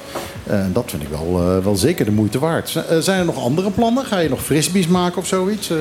En 0.46 0.70
dat 0.72 0.84
vind 0.86 1.02
ik 1.02 1.08
wel, 1.08 1.40
eh, 1.40 1.64
wel 1.64 1.76
zeker 1.76 2.04
de 2.04 2.10
moeite 2.10 2.38
waard. 2.38 2.68
Z- 2.68 2.76
eh, 2.76 2.98
zijn 2.98 3.18
er 3.18 3.24
nog 3.24 3.38
andere 3.38 3.70
plannen? 3.70 4.04
Ga 4.04 4.18
je 4.18 4.28
nog 4.28 4.42
frisbees 4.44 4.86
maken 4.86 5.18
of 5.18 5.26
zoiets? 5.26 5.70
Eh, 5.70 5.76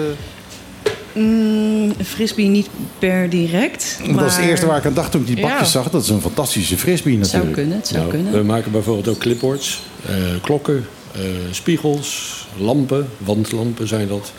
Mm, 1.15 1.93
een 1.97 2.05
frisbee 2.05 2.45
niet 2.47 2.67
per 2.99 3.29
direct. 3.29 3.97
want 4.05 4.17
Dat 4.19 4.25
is 4.25 4.31
het 4.31 4.39
maar- 4.41 4.49
eerste 4.49 4.65
waar 4.65 4.77
ik 4.77 4.85
aan 4.85 4.93
dacht 4.93 5.11
toen 5.11 5.21
ik 5.21 5.27
die 5.27 5.39
bakjes 5.41 5.59
Ja. 5.59 5.65
zag. 5.65 5.89
Dat 5.89 6.03
is 6.03 6.09
een 6.09 6.21
fantastische 6.21 6.77
frisbee 6.77 7.17
Het 7.17 7.27
zou 7.27 7.43
natuurlijk. 7.45 7.61
kunnen, 7.61 7.77
het 7.77 7.87
zou 7.87 7.99
Nou, 7.99 8.11
kunnen. 8.13 8.33
We 8.33 8.43
maken 8.43 8.71
bijvoorbeeld 8.71 9.07
ook 9.07 9.17
clipboards, 9.17 9.81
eh, 10.05 10.13
klokken, 10.41 10.85
eh, 11.11 11.21
spiegels, 11.51 12.47
lampen, 12.57 13.07
wandlampen 13.17 13.87
zijn 13.87 14.07
dat. 14.07 14.31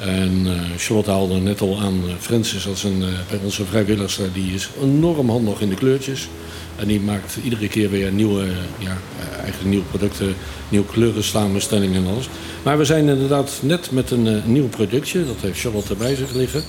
En 0.00 0.46
eh, 0.46 0.52
Charlotte 0.76 1.10
haalde 1.10 1.34
net 1.34 1.60
al 1.60 1.80
aan 1.80 2.00
eh, 2.06 2.14
Francis, 2.18 2.66
is 2.66 2.82
een, 2.82 3.02
eh, 3.02 3.08
bij 3.30 3.38
onze 3.44 3.64
vrijwilligster, 3.64 4.32
die 4.32 4.54
is 4.54 4.68
enorm 4.82 5.30
handig 5.30 5.60
in 5.60 5.68
de 5.68 5.74
kleurtjes. 5.74 6.28
En 6.76 6.86
die 6.86 7.00
maakt 7.00 7.38
iedere 7.44 7.68
keer 7.68 7.90
weer 7.90 8.12
nieuwe, 8.12 8.44
ja, 8.78 8.96
eigenlijk 9.40 9.64
nieuwe 9.68 9.84
producten, 9.84 10.34
nieuwe 10.68 10.86
kleuren, 10.86 11.24
samenstellingen 11.24 12.04
en 12.04 12.10
alles. 12.10 12.28
Maar 12.62 12.78
we 12.78 12.84
zijn 12.84 13.08
inderdaad 13.08 13.58
net 13.62 13.90
met 13.90 14.10
een 14.10 14.42
nieuw 14.44 14.68
productje, 14.68 15.26
dat 15.26 15.36
heeft 15.40 15.60
Charlotte 15.60 15.94
bij 15.94 16.14
zich 16.14 16.34
liggen. 16.34 16.62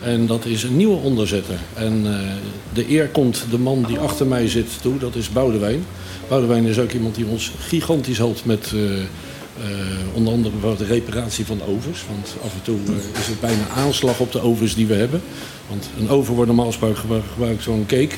En 0.00 0.26
dat 0.26 0.44
is 0.44 0.62
een 0.62 0.76
nieuwe 0.76 0.96
onderzetter. 0.96 1.58
En 1.74 2.06
de 2.72 2.90
eer 2.90 3.08
komt 3.08 3.44
de 3.50 3.58
man 3.58 3.84
die 3.86 3.98
achter 3.98 4.26
mij 4.26 4.48
zit 4.48 4.82
toe, 4.82 4.98
dat 4.98 5.14
is 5.14 5.30
Boudewijn. 5.30 5.84
Boudewijn 6.28 6.64
is 6.64 6.78
ook 6.78 6.92
iemand 6.92 7.14
die 7.14 7.26
ons 7.26 7.52
gigantisch 7.58 8.18
helpt 8.18 8.44
met 8.44 8.72
eh, 9.58 10.16
onder 10.16 10.32
andere 10.32 10.50
bijvoorbeeld 10.50 10.88
de 10.88 10.94
reparatie 10.94 11.46
van 11.46 11.60
ovens. 11.62 12.04
Want 12.08 12.34
af 12.44 12.52
en 12.54 12.62
toe 12.62 12.78
eh, 12.86 13.20
is 13.20 13.26
het 13.26 13.40
bijna 13.40 13.68
aanslag 13.76 14.20
op 14.20 14.32
de 14.32 14.40
ovens 14.40 14.74
die 14.74 14.86
we 14.86 14.94
hebben. 14.94 15.22
Want 15.68 15.88
een 15.98 16.08
oven 16.08 16.34
wordt 16.34 16.46
normaal 16.46 16.66
gesproken 16.66 16.96
gebru- 16.96 17.20
gebruikt 17.32 17.62
zo'n 17.62 17.86
cake. 17.86 18.14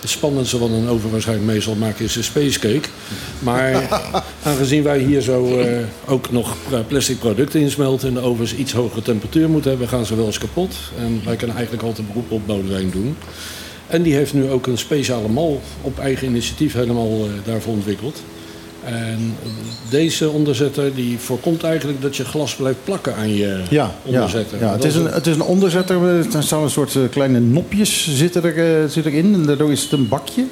Het 0.00 0.10
spannendste 0.10 0.58
wat 0.58 0.70
een 0.70 0.88
oven 0.88 1.10
waarschijnlijk 1.10 1.52
meestal 1.52 1.74
maakt 1.74 2.00
is 2.00 2.16
een 2.16 2.24
space 2.24 2.58
cake. 2.58 2.88
Maar 3.38 3.88
aangezien 4.42 4.82
wij 4.82 4.98
hier 4.98 5.20
zo 5.20 5.58
eh, 5.58 5.78
ook 6.06 6.30
nog 6.30 6.56
plastic 6.88 7.18
producten 7.18 7.60
insmelten... 7.60 8.08
en 8.08 8.14
de 8.14 8.20
ovens 8.20 8.54
iets 8.54 8.72
hogere 8.72 9.02
temperatuur 9.02 9.48
moeten 9.48 9.70
hebben, 9.70 9.88
gaan 9.88 10.06
ze 10.06 10.16
wel 10.16 10.26
eens 10.26 10.38
kapot. 10.38 10.76
En 10.98 11.20
wij 11.24 11.36
kunnen 11.36 11.56
eigenlijk 11.56 11.86
altijd 11.86 12.06
beroep 12.06 12.30
op 12.30 12.46
Boudewijn 12.46 12.90
doen. 12.90 13.16
En 13.86 14.02
die 14.02 14.14
heeft 14.14 14.34
nu 14.34 14.50
ook 14.50 14.66
een 14.66 14.78
speciale 14.78 15.28
mal 15.28 15.60
op 15.80 15.98
eigen 15.98 16.26
initiatief 16.26 16.72
helemaal 16.72 17.28
daarvoor 17.44 17.72
ontwikkeld. 17.72 18.22
En 18.84 19.34
deze 19.90 20.28
onderzetter 20.30 20.94
die 20.94 21.18
voorkomt 21.18 21.62
eigenlijk 21.62 22.02
dat 22.02 22.16
je 22.16 22.24
glas 22.24 22.54
blijft 22.54 22.78
plakken 22.84 23.14
aan 23.16 23.34
je 23.34 23.62
Ja, 23.68 23.90
ja, 24.02 24.16
onderzetter. 24.18 24.58
ja. 24.60 24.72
Het, 24.72 24.84
is 24.84 24.94
een, 24.94 25.06
het 25.06 25.26
is 25.26 25.34
een 25.34 25.42
onderzetter. 25.42 26.04
Er 26.06 26.42
staan 26.42 26.62
een 26.62 26.70
soort 26.70 26.96
eh, 26.96 27.02
kleine 27.10 27.40
nopjes 27.40 28.16
zitten, 28.16 28.44
er, 28.44 28.82
eh, 28.82 28.88
zitten 28.88 29.12
erin. 29.12 29.34
En 29.34 29.42
daardoor 29.42 29.72
is 29.72 29.82
het 29.82 29.92
een 29.92 30.08
bakje. 30.08 30.44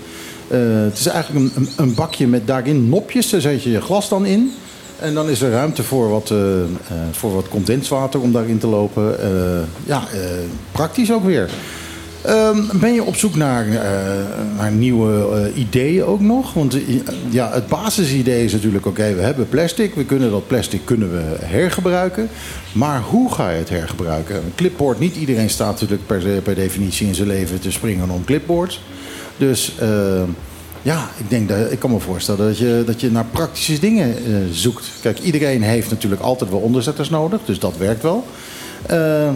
Eh, 0.48 0.58
het 0.60 0.98
is 0.98 1.06
eigenlijk 1.06 1.56
een, 1.56 1.68
een, 1.76 1.94
bakje 1.94 2.26
met 2.26 2.46
daarin 2.46 2.88
nopjes. 2.88 3.30
Daar 3.30 3.40
zet 3.40 3.62
je 3.62 3.70
je 3.70 3.80
glas 3.80 4.08
dan 4.08 4.26
in. 4.26 4.52
En 4.98 5.14
dan 5.14 5.28
is 5.28 5.40
er 5.40 5.50
ruimte 5.50 5.82
voor 5.82 6.08
wat, 6.08 6.32
voor 7.10 7.34
wat 7.34 7.48
condenswater 7.48 8.20
om 8.20 8.32
daarin 8.32 8.58
te 8.58 8.66
lopen. 8.66 9.16
Ja, 9.86 10.02
praktisch 10.72 11.12
ook 11.12 11.24
weer. 11.24 11.50
Ehm, 12.28 12.78
ben 12.80 12.94
je 12.94 13.02
op 13.02 13.16
zoek 13.16 13.36
naar, 13.36 13.68
eh, 13.68 13.76
naar 14.56 14.70
nieuwe 14.70 15.36
eh, 15.36 15.60
ideeën 15.60 16.04
ook 16.04 16.20
nog? 16.20 16.52
Want 16.52 16.74
eh, 16.74 16.80
ja, 17.30 17.52
het 17.52 17.66
basisidee 17.66 18.44
is 18.44 18.52
natuurlijk: 18.52 18.86
oké, 18.86 19.14
we 19.14 19.20
hebben 19.20 19.48
plastic. 19.48 19.94
We 19.94 20.04
kunnen 20.04 20.30
dat 20.30 20.46
plastic 20.46 20.80
kunnen 20.84 21.12
we 21.12 21.36
hergebruiken. 21.44 22.28
Maar 22.72 23.00
hoe 23.00 23.32
ga 23.32 23.50
je 23.50 23.58
het 23.58 23.68
hergebruiken? 23.68 24.36
Een 24.36 24.52
clipboard, 24.54 24.98
niet 24.98 25.16
iedereen 25.16 25.50
staat 25.50 25.80
natuurlijk 25.80 26.06
per, 26.42 26.54
definitie 26.54 27.06
in 27.06 27.14
zijn 27.14 27.28
leven 27.28 27.60
te 27.60 27.72
springen 27.72 28.10
om 28.10 28.24
clipboards. 28.24 28.80
Dus 29.36 29.74
eh, 29.78 30.22
ja, 30.82 31.08
ik, 31.16 31.30
denk 31.30 31.48
dat, 31.48 31.72
ik 31.72 31.78
kan 31.78 31.90
me 31.90 31.98
voorstellen 31.98 32.46
dat 32.46 32.58
je, 32.58 32.82
dat 32.86 33.00
je 33.00 33.10
naar 33.10 33.26
praktische 33.30 33.78
dingen 33.78 34.14
zoekt. 34.50 34.90
Kijk, 35.02 35.18
iedereen 35.18 35.62
heeft 35.62 35.90
natuurlijk 35.90 36.22
altijd 36.22 36.50
wel 36.50 36.60
onderzetters 36.60 37.10
nodig, 37.10 37.40
dus 37.44 37.58
dat 37.58 37.76
werkt 37.76 38.02
wel. 38.02 38.24
Eh, 38.86 39.30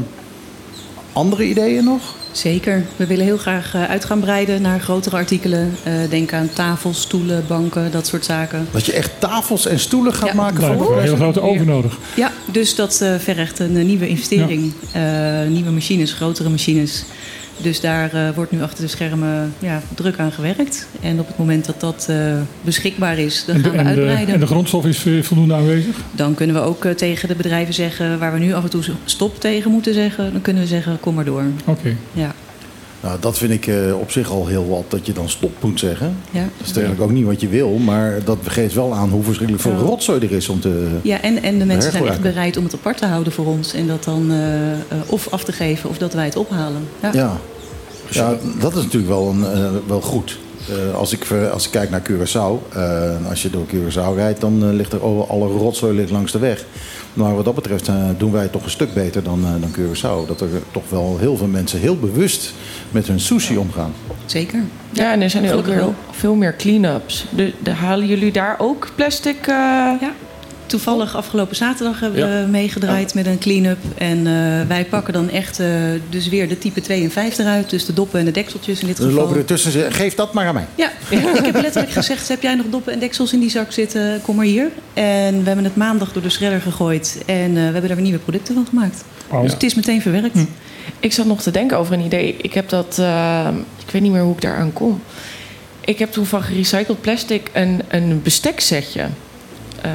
andere 1.13 1.45
ideeën 1.45 1.85
nog? 1.85 2.03
Zeker. 2.33 2.85
We 2.97 3.07
willen 3.07 3.25
heel 3.25 3.37
graag 3.37 3.75
eh, 3.75 3.85
uit 3.85 4.05
gaan 4.05 4.21
breiden 4.21 4.63
naar 4.63 4.81
grotere 4.81 5.17
artikelen. 5.17 5.75
Eh, 5.83 5.93
denk 6.11 6.33
aan 6.33 6.51
tafels, 6.53 7.01
stoelen, 7.01 7.45
banken, 7.49 7.91
dat 7.91 8.07
soort 8.07 8.25
zaken. 8.25 8.69
Dat 8.71 8.87
je 8.87 8.93
echt 8.93 9.11
tafels 9.19 9.67
en 9.67 9.79
stoelen 9.79 10.15
gaat 10.15 10.33
maken 10.33 10.61
Daar 10.61 10.77
voor 10.77 10.79
hebben 10.79 10.89
we 10.89 10.95
een 10.95 11.03
hele 11.03 11.17
grote 11.17 11.41
oven 11.41 11.67
nodig. 11.67 11.99
Ja, 12.17 12.33
dus 12.53 12.75
dat 12.75 13.01
eh, 13.01 13.15
vergt 13.19 13.59
een 13.59 13.87
nieuwe 13.87 14.09
investering. 14.09 14.73
Eh, 14.93 15.03
nieuwe 15.49 15.71
machines, 15.71 16.13
grotere 16.13 16.49
machines. 16.49 17.05
Dus 17.63 17.81
daar 17.81 18.13
eh, 18.15 18.35
wordt 18.35 18.51
nu 18.53 18.63
achter 18.63 18.85
de 18.85 18.91
schermen 18.91 19.55
ja, 19.59 19.83
druk 19.95 20.19
aan 20.19 20.33
gewerkt. 20.33 20.87
En 21.01 21.21
op 21.21 21.27
het 21.27 21.39
moment 21.39 21.65
dat 21.65 21.81
dat 21.81 22.07
eh, 22.09 22.17
beschikbaar 22.61 23.19
is, 23.19 23.45
dan 23.45 23.57
En 23.57 23.63
de, 23.63 23.69
gaan 23.69 23.77
we 23.77 23.79
en, 23.79 23.95
de, 23.95 24.01
uitbreiden. 24.01 24.35
en 24.35 24.41
de 24.41 24.47
grondstof 24.47 24.87
is 24.87 25.07
eh, 25.07 25.23
voldoende 25.23 25.55
aanwezig? 25.55 25.97
Dan 26.13 26.35
kunnen 26.35 26.57
we 26.57 26.63
ook 26.63 26.87
tegen 26.87 27.29
de 27.29 27.35
bedrijven 27.35 27.75
zeggen, 27.75 28.19
waar 28.19 28.33
we 28.33 28.39
nu 28.39 28.55
af 28.55 28.63
en 28.63 28.71
toe 28.71 28.83
stop 29.05 29.41
tegen 29.41 29.71
moeten 29.71 29.95
zeggen, 29.95 30.33
dan 30.33 30.43
kunnen 30.43 30.63
we 30.63 30.69
zeggen, 30.69 31.01
kom 31.01 31.15
maar 31.15 31.25
door. 31.25 31.45
Oké. 31.65 31.97
Ja. 32.13 32.35
Nou, 33.03 33.17
dat 33.21 33.39
vind 33.39 33.53
ik 33.53 33.67
eh, 33.67 33.99
op 33.99 34.11
zich 34.11 34.31
al 34.31 34.47
heel 34.47 34.69
wat, 34.69 34.85
dat 34.89 35.07
je 35.07 35.13
dan 35.13 35.29
stop 35.29 35.53
moet 35.61 35.79
zeggen. 35.79 36.17
Ja. 36.31 36.49
Dat 36.59 36.67
is 36.67 36.73
eigenlijk 36.73 37.01
ook 37.01 37.11
niet 37.11 37.25
wat 37.25 37.41
je 37.41 37.49
wil, 37.49 37.71
maar 37.71 38.25
dat 38.25 38.39
geeft 38.43 38.75
wel 38.75 38.95
aan 38.95 39.09
hoe 39.09 39.23
verschrikkelijk 39.23 39.63
veel 39.63 39.77
rotzooi 39.77 40.21
er 40.21 40.33
is 40.33 40.49
om 40.49 40.61
te... 40.61 40.99
Ja, 41.03 41.21
en, 41.21 41.43
en 41.43 41.59
de 41.59 41.65
mensen 41.65 41.93
zijn 41.93 42.07
echt 42.07 42.21
bereid 42.21 42.57
om 42.57 42.65
het 42.65 42.75
apart 42.75 42.97
te 42.99 43.07
houden 43.07 43.33
voor 43.33 43.47
ons. 43.47 43.75
En 43.75 43.87
dat 43.87 44.05
dan 44.05 44.31
eh, 44.31 44.73
eh, 44.73 44.79
of 45.07 45.29
af 45.31 45.45
te 45.45 45.53
geven 45.53 45.91
of 45.91 45.99
dat 45.99 46.15
wij 46.15 46.25
het 46.25 46.37
ophalen. 46.37 46.83
Ja. 47.03 47.11
Ja. 47.13 47.41
Ja, 48.15 48.35
dat 48.61 48.77
is 48.77 48.83
natuurlijk 48.83 49.13
wel, 49.13 49.29
een, 49.29 49.45
eh, 49.45 49.71
wel 49.87 50.01
goed. 50.01 50.39
Eh, 50.69 50.95
als, 50.95 51.13
ik, 51.13 51.27
als 51.53 51.65
ik 51.65 51.71
kijk 51.71 51.91
naar 51.91 52.03
Curaçao, 52.11 52.73
eh, 52.73 53.29
als 53.29 53.43
je 53.43 53.51
door 53.51 53.67
Curaçao 53.67 54.15
rijdt, 54.15 54.41
dan 54.41 54.75
ligt 54.75 54.93
er 54.93 55.03
over 55.03 55.27
alle 55.27 55.47
rotzooi 55.47 55.95
ligt 55.97 56.11
langs 56.11 56.33
de 56.33 56.39
weg. 56.39 56.65
Maar 57.15 57.35
wat 57.35 57.45
dat 57.45 57.55
betreft 57.55 57.89
doen 58.17 58.33
wij 58.33 58.43
het 58.43 58.53
toch 58.53 58.65
een 58.65 58.71
stuk 58.71 58.95
beter 58.95 59.23
dan, 59.23 59.45
eh, 59.45 59.51
dan 59.61 59.71
Curaçao. 59.73 60.27
Dat 60.29 60.41
er 60.41 60.49
toch 60.71 60.83
wel 60.89 61.17
heel 61.19 61.37
veel 61.37 61.47
mensen 61.47 61.79
heel 61.81 61.97
bewust 61.97 62.53
met 62.91 63.07
hun 63.07 63.21
sushi 63.21 63.57
omgaan. 63.57 63.93
Zeker. 64.27 64.61
Ja, 64.91 65.13
en 65.13 65.21
er 65.23 65.31
zijn 65.31 65.43
nu 65.43 65.53
ook 65.53 65.67
weer 65.67 65.85
veel 66.11 66.35
meer 66.35 66.57
clean-ups. 66.57 67.27
De, 67.31 67.53
de, 67.63 67.71
halen 67.71 68.07
jullie 68.07 68.33
daar 68.33 68.55
ook 68.59 68.89
plastic? 68.95 69.37
eh, 69.37 69.47
Ja. 70.01 70.13
Toevallig 70.73 71.17
afgelopen 71.17 71.57
zaterdag 71.57 72.01
hebben 72.01 72.29
Ja. 72.29 72.43
we 72.45 72.51
meegedraaid 72.51 73.15
met 73.15 73.27
een 73.27 73.39
clean-up. 73.39 73.79
En 73.99 74.19
eh, 74.27 74.67
wij 74.69 74.85
pakken 74.85 75.13
dan 75.13 75.31
echt 75.31 75.61
eh, 75.61 75.69
dus 76.11 76.29
weer 76.29 76.49
de 76.49 76.59
type 76.59 76.81
2 76.81 77.03
en 77.03 77.11
5 77.11 77.39
eruit. 77.39 77.71
Dus 77.71 77.87
de 77.87 77.93
doppen 77.93 78.19
en 78.19 78.25
de 78.25 78.31
dekseltjes 78.31 78.81
in 78.81 78.87
dit 78.87 78.97
geval. 78.97 79.13
lopen 79.13 79.37
er 79.37 79.45
tussen 79.45 79.93
geef 79.93 80.15
dat 80.15 80.33
maar 80.33 80.47
aan 80.47 80.55
mij. 80.55 80.67
Ja, 80.75 80.91
ik 81.39 81.45
heb 81.45 81.55
letterlijk 81.61 81.93
gezegd, 81.93 82.29
heb 82.29 82.43
jij 82.43 82.55
nog 82.55 82.67
doppen 82.71 82.93
en 82.93 82.99
deksels 82.99 83.33
in 83.33 83.41
die 83.41 83.51
zak 83.51 83.73
zitten? 83.73 84.21
Kom 84.23 84.37
maar 84.37 84.45
hier. 84.45 84.69
En 84.95 85.39
we 85.41 85.47
hebben 85.47 85.65
het 85.65 85.77
maandag 85.77 86.13
door 86.13 86.23
de 86.23 86.31
shredder 86.31 86.61
gegooid. 86.61 87.23
En 87.27 87.49
eh, 87.49 87.55
we 87.55 87.61
hebben 87.61 87.83
daar 87.83 87.95
weer 87.95 88.01
nieuwe 88.03 88.19
producten 88.19 88.55
van 88.55 88.67
gemaakt. 88.69 89.05
Wauw. 89.29 89.43
Dus 89.43 89.53
het 89.53 89.63
is 89.63 89.75
meteen 89.75 90.03
verwerkt. 90.03 90.39
Ik 91.01 91.13
zat 91.13 91.27
nog 91.27 91.43
te 91.43 91.51
denken 91.51 91.79
over 91.79 91.95
een 91.95 92.05
idee. 92.05 92.37
Ik 92.41 92.55
heb 92.55 92.69
dat, 92.69 92.97
eh, 92.99 93.49
ik 93.87 93.91
weet 93.93 94.03
niet 94.03 94.13
meer 94.13 94.23
hoe 94.23 94.35
ik 94.35 94.41
daar 94.41 94.57
aan 94.57 94.73
kom. 94.73 95.03
Ik 95.81 95.99
heb 95.99 96.13
toen 96.13 96.27
van 96.27 96.43
gerecycled 96.43 97.01
plastic 97.01 97.49
een, 97.53 97.81
een 97.89 98.21
besteksetje. 98.23 99.05
eh, 99.83 99.91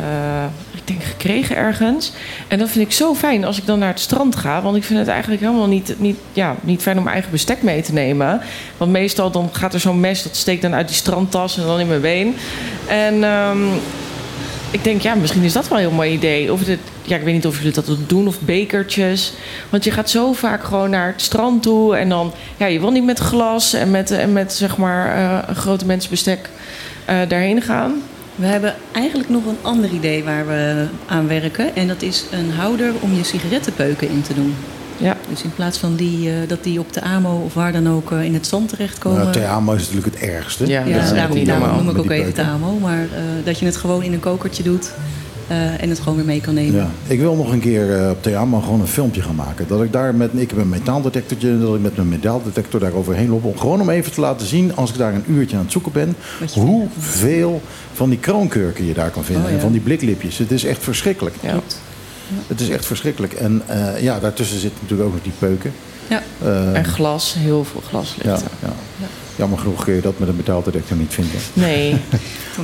denk 0.88 1.04
gekregen 1.04 1.56
ergens. 1.56 2.12
En 2.48 2.60
dat 2.60 2.70
vind 2.70 2.86
ik 2.86 2.92
zo 2.92 3.14
fijn 3.16 3.46
als 3.46 3.58
ik 3.58 3.66
dan 3.66 3.80
naar 3.80 3.90
het 3.90 4.00
strand 4.00 4.36
ga. 4.36 4.62
Want 4.62 4.78
ik 4.78 4.84
vind 4.84 5.00
het 5.00 5.08
eigenlijk 5.08 5.42
helemaal 5.42 5.68
niet, 5.68 5.96
niet, 5.98 6.18
ja, 6.34 6.56
niet 6.62 6.82
fijn 6.82 6.98
om 6.98 7.04
mijn 7.04 7.16
eigen 7.16 7.32
bestek 7.32 7.62
mee 7.62 7.82
te 7.82 7.94
nemen. 7.94 8.42
Want 8.78 8.92
meestal 8.92 9.32
dan 9.32 9.50
gaat 9.52 9.74
er 9.74 9.80
zo'n 9.80 10.00
mes, 10.00 10.24
dat 10.24 10.36
steekt 10.36 10.62
dan 10.62 10.76
uit 10.76 10.88
die 10.88 10.96
strandtas 10.96 11.58
en 11.58 11.66
dan 11.66 11.80
in 11.80 11.88
mijn 11.88 12.02
been. 12.02 12.36
En 12.88 13.24
ehm, 13.24 13.66
ik 14.72 14.84
denk, 14.84 15.02
ja, 15.02 15.16
misschien 15.16 15.44
is 15.44 15.54
dat 15.54 15.68
wel 15.68 15.78
een 15.78 15.84
heel 15.84 15.94
mooi 15.94 16.12
idee. 16.12 16.54
Of 16.54 16.66
het, 16.66 16.80
ja, 17.02 17.16
ik 17.16 17.24
weet 17.24 17.34
niet 17.34 17.48
of 17.48 17.58
jullie 17.58 17.74
dat 17.74 17.98
doen, 18.08 18.28
of 18.28 18.40
bekertjes. 18.40 19.34
Want 19.70 19.84
je 19.84 19.92
gaat 19.92 20.10
zo 20.10 20.34
vaak 20.34 20.64
gewoon 20.64 20.90
naar 20.90 21.08
het 21.08 21.22
strand 21.22 21.64
toe. 21.64 21.96
En 21.96 22.10
dan, 22.10 22.34
ja, 22.58 22.66
je 22.66 22.80
wil 22.80 22.92
niet 22.92 23.06
met 23.06 23.20
glas 23.20 23.74
en 23.74 23.92
met, 23.92 24.12
en 24.12 24.34
met 24.34 24.54
zeg 24.54 24.78
maar, 24.78 25.18
een 25.50 25.56
grote 25.56 25.86
mensenbestek 25.86 26.50
eh 27.06 27.16
daarheen 27.28 27.62
gaan. 27.62 28.02
We 28.38 28.46
hebben 28.46 28.76
eigenlijk 28.92 29.30
nog 29.30 29.46
een 29.46 29.58
ander 29.62 29.90
idee 29.90 30.24
waar 30.24 30.48
we 30.48 30.86
aan 31.06 31.28
werken. 31.28 31.76
En 31.76 31.88
dat 31.88 32.02
is 32.02 32.26
een 32.32 32.52
houder 32.52 32.94
om 33.00 33.14
je 33.14 33.24
sigarettenpeuken 33.24 34.10
in 34.10 34.22
te 34.22 34.34
doen. 34.34 34.56
Ja. 34.98 35.18
Dus 35.30 35.44
in 35.44 35.54
plaats 35.56 35.78
van 35.78 35.96
die, 35.96 36.30
eh, 36.30 36.36
dat 36.48 36.64
die 36.64 36.80
op 36.80 36.94
de 36.94 37.02
AMO 37.02 37.42
of 37.44 37.54
waar 37.54 37.72
dan 37.72 37.90
ook 37.90 38.12
eh, 38.12 38.24
in 38.24 38.34
het 38.34 38.48
zand 38.48 38.70
terechtkomen. 38.70 39.20
Nou, 39.20 39.32
Theamo 39.32 39.74
is 39.74 39.90
natuurlijk 39.90 40.16
het 40.16 40.30
ergste. 40.30 40.68
Ja, 40.68 40.84
daarom 41.46 41.76
noem 41.76 41.90
ik 41.90 41.98
ook 41.98 42.10
even 42.10 42.36
de. 42.36 42.44
AMO. 42.44 42.80
Maar 42.80 43.02
eh, 43.02 43.22
dat 43.44 43.60
je 43.60 43.66
het 43.66 43.76
gewoon 43.76 44.04
in 44.04 44.14
een 44.14 44.20
kokertje 44.20 44.64
doet 44.64 44.92
eh, 45.48 45.82
en 45.82 45.90
het 45.90 46.00
gewoon 46.00 46.16
weer 46.16 46.26
mee 46.26 46.42
kan 46.42 46.54
nemen. 46.54 46.76
Ja. 46.76 46.90
Ik 47.08 47.20
wil 47.20 47.36
nog 47.36 47.52
een 47.52 47.60
keer 47.60 48.04
eh, 48.04 48.10
op 48.10 48.24
Theamo 48.24 48.60
gewoon 48.60 48.82
een 48.82 48.88
filmpje 48.88 49.22
gaan 49.22 49.36
maken. 49.36 49.68
Dat 49.68 49.84
ik 49.84 49.92
daar 49.92 50.16
met, 50.16 50.30
ik 50.34 50.50
heb 50.50 50.60
een 50.60 50.70
metaaldetectortje, 50.70 51.60
dat 51.60 51.76
ik 51.76 51.82
met 51.82 51.96
mijn 51.96 52.10
metaaldetector 52.10 52.80
daar 52.80 52.94
overheen 52.94 53.30
loop. 53.30 53.44
Om 53.44 53.58
gewoon 53.58 53.82
om 53.82 53.90
even 53.90 54.12
te 54.12 54.22
laten 54.22 54.48
zien, 54.48 54.76
als 54.76 54.90
ik 54.90 54.98
daar 54.98 55.14
een 55.14 55.24
uurtje 55.28 55.58
aan 55.58 55.64
het 55.64 55.72
zoeken 55.72 55.92
ben, 55.92 56.16
hoeveel 56.54 57.62
van 57.94 58.10
die 58.10 58.20
kroonkurken 58.20 58.86
je 58.86 58.94
daar 58.94 59.10
kan 59.10 59.24
vinden. 59.24 59.44
Oh, 59.44 59.50
ja. 59.50 59.56
En 59.56 59.62
van 59.62 59.72
die 59.72 59.82
bliklipjes. 59.82 60.38
Het 60.38 60.52
is 60.52 60.64
echt 60.64 60.84
verschrikkelijk. 60.84 61.36
Ja. 61.42 61.60
Het 62.48 62.60
is 62.60 62.70
echt 62.70 62.86
verschrikkelijk. 62.86 63.34
En 63.34 63.62
eh, 63.66 64.02
ja, 64.02 64.20
daartussen 64.20 64.60
zitten 64.60 64.80
natuurlijk 64.82 65.10
ook 65.10 65.16
nog 65.16 65.24
die 65.24 65.34
peuken. 65.40 65.74
Ja. 66.08 66.22
Eh, 66.44 66.76
En 66.76 66.86
glas, 66.86 67.36
heel 67.38 67.64
veel 67.64 67.82
glas 67.88 68.16
ligt 68.24 68.40
ja, 68.40 68.46
er. 68.46 68.52
ja. 68.70 68.74
Jammer 69.38 69.60
genoeg 69.60 69.84
kun 69.84 69.94
je 69.94 70.02
dat 70.02 70.20
met 70.20 70.28
een 70.28 70.36
metaaldetector 70.36 70.98
niet 70.98 71.14
vinden. 71.14 71.40
Nee. 71.54 71.96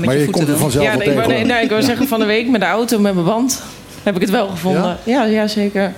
Maar 0.05 0.17
je 0.17 0.29
komt 0.29 0.47
er 0.47 0.57
vanzelf 0.57 0.83
ja, 0.83 0.97
wel 0.97 1.07
ik 1.07 1.15
wou, 1.15 1.27
nee, 1.27 1.43
nee, 1.43 1.63
ik 1.63 1.69
wou 1.69 1.81
zeggen 1.91 2.07
van 2.07 2.19
de 2.19 2.25
week 2.25 2.49
met 2.49 2.61
de 2.61 2.67
auto 2.67 2.99
met 2.99 3.13
mijn 3.13 3.25
band. 3.25 3.61
Heb 4.03 4.15
ik 4.15 4.21
het 4.21 4.29
wel 4.29 4.47
gevonden. 4.47 4.97
Ja, 5.03 5.25
ja, 5.25 5.47
zeker. 5.47 5.93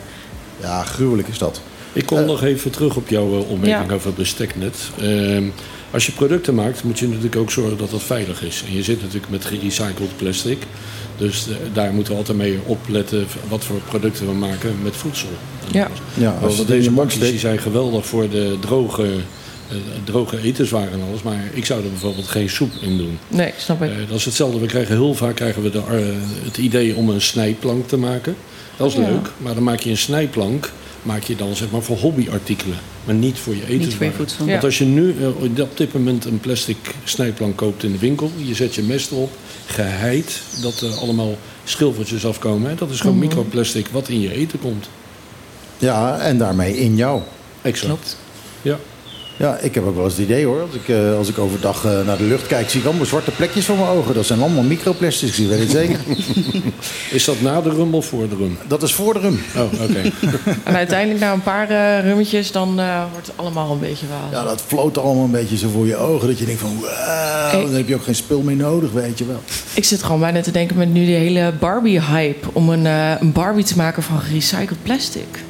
Ja, 0.62 0.84
gruwelijk 0.84 1.28
is 1.28 1.38
dat. 1.38 1.62
Ik 1.94 2.06
kom 2.06 2.26
nog 2.26 2.44
even 2.44 2.72
terug 2.72 2.96
op 2.96 3.10
jouw 3.10 3.28
eh, 3.28 3.50
opmerking 3.50 3.90
Ja. 3.90 3.96
over 3.96 4.08
het 4.08 4.16
besteknet. 4.16 4.76
Ehm, 5.02 5.44
als 5.92 6.06
je 6.06 6.12
producten 6.12 6.56
maakt, 6.56 6.84
moet 6.84 7.00
je 7.00 7.08
natuurlijk 7.08 7.36
ook 7.36 7.52
zorgen 7.52 7.78
dat 7.78 7.90
dat 7.90 8.04
veilig 8.04 8.44
is. 8.44 8.64
En 8.68 8.76
je 8.76 8.84
zit 8.84 9.02
natuurlijk 9.02 9.32
met 9.32 9.46
gerecycled 9.46 10.18
plastic. 10.18 10.58
Dus 11.18 11.48
eh, 11.48 11.56
daar 11.74 11.94
moeten 11.94 12.14
we 12.14 12.20
altijd 12.20 12.38
mee 12.38 12.60
opletten 12.66 13.26
wat 13.48 13.64
voor 13.64 13.80
producten 13.90 14.28
we 14.28 14.34
maken 14.34 14.76
met 14.84 14.96
voedsel. 14.96 15.30
Ja. 15.72 15.88
Ja, 16.14 16.38
als 16.42 16.56
Want 16.56 16.68
deze 16.68 16.92
bakjes 16.92 17.30
die 17.30 17.40
zijn 17.40 17.58
geweldig 17.58 18.06
voor 18.06 18.30
de 18.30 18.58
droge, 18.60 19.04
eh, 19.04 19.10
droge 20.04 20.42
etenswaren 20.42 20.92
en 20.92 21.02
alles. 21.10 21.22
Maar 21.22 21.44
ik 21.54 21.66
zou 21.66 21.84
er 21.84 21.90
bijvoorbeeld 21.90 22.28
geen 22.28 22.50
soep 22.50 22.72
in 22.82 22.98
doen. 22.98 23.20
Nee, 23.28 23.54
snap 23.58 23.82
ik. 23.84 23.90
Eh, 23.90 23.96
dat 24.10 24.18
is 24.18 24.26
hetzelfde. 24.26 24.60
We 24.60 24.66
krijgen 24.66 24.96
heel 24.96 25.14
vaak 25.14 25.36
krijgen 25.36 25.62
we 25.64 25.70
de, 25.70 25.78
eh, 25.80 25.96
het 26.46 26.58
idee 26.58 26.96
om 26.96 27.10
een 27.10 27.22
snijplank 27.22 27.88
te 27.88 27.98
maken. 27.98 28.36
Dat 28.78 28.88
is 28.88 28.94
Ja. 28.94 29.00
leuk, 29.00 29.30
maar 29.38 29.54
dan 29.54 29.64
maak 29.64 29.80
je 29.80 29.90
een 29.90 29.98
snijplank 29.98 30.72
maak 31.02 31.24
je 31.24 31.36
dan 31.36 31.56
zeg 31.56 31.72
maar 31.72 31.82
voor 31.82 31.98
hobbyartikelen, 31.98 32.78
maar 33.04 33.16
niet 33.16 33.38
voor 33.38 33.56
je 33.56 33.62
etenswaren. 33.68 33.92
voor 33.98 34.06
je 34.06 34.12
voedsel. 34.12 34.46
Want 34.46 34.64
als 34.64 34.78
je 34.78 34.86
nu 34.86 35.16
eh, 35.22 35.62
op 35.62 35.78
dit 35.78 35.94
moment 35.94 36.26
een 36.26 36.40
plastic 36.40 36.78
snijplank 37.04 37.56
koopt 37.56 37.84
in 37.84 37.92
de 37.92 37.98
winkel, 37.98 38.32
je 38.38 38.54
zet 38.56 38.76
je 38.76 38.82
mest 38.84 39.12
erop, 39.12 39.32
geheid, 39.66 40.42
dat 40.62 40.82
er 40.82 40.94
allemaal 40.94 41.38
schilfertjes 41.64 42.26
afkomen. 42.26 42.70
Hè? 42.70 42.76
Dat 42.76 42.90
is 42.90 43.00
gewoon 43.00 43.18
Mhm. 43.18 43.26
microplastic 43.28 43.88
wat 43.92 44.10
in 44.10 44.22
je 44.22 44.34
eten 44.34 44.60
komt. 44.60 44.90
Ja, 45.78 46.20
en 46.20 46.38
daarmee 46.38 46.78
in 46.78 46.96
jou. 46.96 47.22
Exact. 47.62 48.18
Ja. 48.62 48.80
Ja, 49.38 49.58
ik 49.58 49.76
heb 49.76 49.86
ook 49.86 49.96
wel 49.96 50.04
eens 50.04 50.14
het 50.14 50.24
idee 50.24 50.46
hoor. 50.46 50.62
Als 50.62 50.76
ik, 50.76 50.90
eh, 50.90 51.18
als 51.18 51.30
ik 51.30 51.38
overdag 51.38 51.86
eh, 51.86 52.02
naar 52.06 52.18
de 52.18 52.24
lucht 52.24 52.48
kijk, 52.48 52.70
zie 52.70 52.80
ik 52.80 52.86
allemaal 52.86 53.06
zwarte 53.06 53.32
plekjes 53.32 53.66
voor 53.66 53.76
mijn 53.76 53.90
ogen. 53.90 54.14
Dat 54.14 54.26
zijn 54.26 54.42
allemaal 54.42 54.64
microplastics, 54.64 55.40
ik 55.40 55.48
weet 55.48 55.60
het 55.60 55.72
zeker. 55.72 56.00
Is 57.12 57.26
dat 57.26 57.42
na 57.42 57.62
de 57.62 57.70
rum 57.70 57.94
of 57.94 58.06
voor 58.06 58.30
de 58.30 58.36
rum? 58.36 58.58
Dat 58.68 58.84
is 58.84 58.94
voor 58.94 59.14
de 59.14 59.20
rum. 59.20 59.40
Oh, 59.56 59.82
oké. 59.82 60.02
En 60.64 60.76
uiteindelijk 60.76 61.20
na 61.20 61.34
een 61.34 61.44
paar 61.44 61.70
eh, 61.70 62.04
rummetjes, 62.04 62.52
dan 62.52 62.80
eh, 62.80 63.04
wordt 63.12 63.28
het 63.28 63.38
allemaal 63.38 63.72
een 63.72 63.80
beetje 63.80 64.06
wel. 64.08 64.40
Ja, 64.40 64.48
dat 64.48 64.62
floot 64.62 64.98
allemaal 64.98 65.24
een 65.24 65.32
beetje 65.32 65.58
zo 65.58 65.70
voor 65.70 65.88
je 65.88 65.96
ogen. 65.96 66.28
Dat 66.28 66.40
je 66.40 66.46
denkt 66.46 66.62
van, 66.62 66.80
wauw, 66.80 67.62
dan 67.62 67.74
heb 67.74 67.88
je 67.88 67.96
ook 67.96 68.04
geen 68.04 68.16
spul 68.16 68.42
meer 68.42 68.56
nodig, 68.56 68.92
weet 68.92 69.18
je 69.18 69.26
wel. 69.26 69.42
Ik 69.74 69.84
zit 69.84 70.04
gewoon 70.04 70.20
bijna 70.20 70.42
te 70.42 70.52
denken 70.52 70.78
met 70.78 70.94
nu 70.94 71.06
die 71.06 71.16
hele 71.16 71.54
Barbie-hype... 71.60 72.48
om 72.54 72.70
een, 72.70 72.86
eh, 72.86 73.12
een 73.20 73.32
Barbie 73.32 73.64
te 73.64 73.78
maken 73.78 74.04
van 74.04 74.20
gerecycled 74.20 74.84
plastic. 74.84 75.44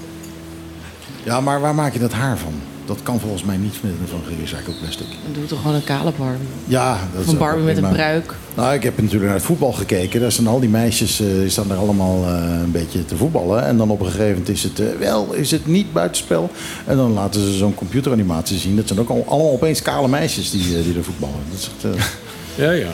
Ja, 1.23 1.41
maar 1.41 1.61
waar 1.61 1.75
maak 1.75 1.93
je 1.93 1.99
dat 1.99 2.13
haar 2.13 2.37
van? 2.37 2.53
Dat 2.85 2.97
kan 3.03 3.19
volgens 3.19 3.43
mij 3.43 3.57
niet 3.57 3.73
met 3.81 3.91
van 4.09 4.21
gerecycled 4.27 4.79
plastic. 4.79 5.05
Dan 5.23 5.33
doe 5.33 5.45
toch 5.45 5.61
gewoon 5.61 5.75
een 5.75 5.83
kale 5.83 6.11
Barbie. 6.17 6.47
Ja, 6.65 6.91
dat 7.11 7.19
Of 7.21 7.25
is 7.25 7.31
een 7.31 7.37
Barbie 7.37 7.63
met 7.65 7.77
een 7.77 7.89
pruik. 7.89 8.33
Nou, 8.55 8.73
ik 8.73 8.83
heb 8.83 8.97
natuurlijk 8.97 9.25
naar 9.25 9.33
het 9.33 9.43
voetbal 9.43 9.71
gekeken. 9.71 10.19
Daar 10.21 10.31
staan 10.31 10.47
al 10.47 10.59
die 10.59 10.69
meisjes 10.69 11.19
eh, 11.19 11.27
die 11.27 11.49
staan 11.49 11.67
daar 11.67 11.77
allemaal 11.77 12.23
eh, 12.23 12.59
een 12.63 12.71
beetje 12.71 13.05
te 13.05 13.15
voetballen. 13.17 13.63
En 13.65 13.77
dan 13.77 13.89
op 13.89 13.99
een 13.99 14.05
gegeven 14.05 14.27
moment 14.29 14.49
is 14.49 14.63
het 14.63 14.79
eh, 14.79 14.85
wel, 14.99 15.33
is 15.33 15.51
het 15.51 15.67
niet 15.67 15.93
buitenspel. 15.93 16.49
En 16.85 16.97
dan 16.97 17.11
laten 17.13 17.41
ze 17.41 17.53
zo'n 17.53 17.75
computeranimatie 17.75 18.57
zien. 18.57 18.75
Dat 18.75 18.87
zijn 18.87 18.99
ook 18.99 19.09
al, 19.09 19.23
allemaal 19.27 19.51
opeens 19.51 19.81
kale 19.81 20.07
meisjes 20.07 20.51
die, 20.51 20.83
die 20.83 20.97
er 20.97 21.03
voetballen. 21.03 21.35
Dat 21.51 21.59
is 21.59 21.69
echt, 21.89 21.97
Ja, 22.65 22.71
ja. 22.71 22.89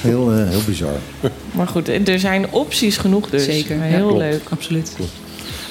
heel, 0.00 0.32
eh, 0.32 0.48
heel 0.48 0.60
bizar. 0.66 0.94
Maar 1.52 1.68
goed, 1.68 1.88
er 2.08 2.18
zijn 2.18 2.50
opties 2.50 2.96
genoeg 2.96 3.30
dus. 3.30 3.44
Zeker, 3.44 3.80
Heel 3.80 4.06
klopt. 4.06 4.18
leuk. 4.22 4.40
Absoluut. 4.48 4.92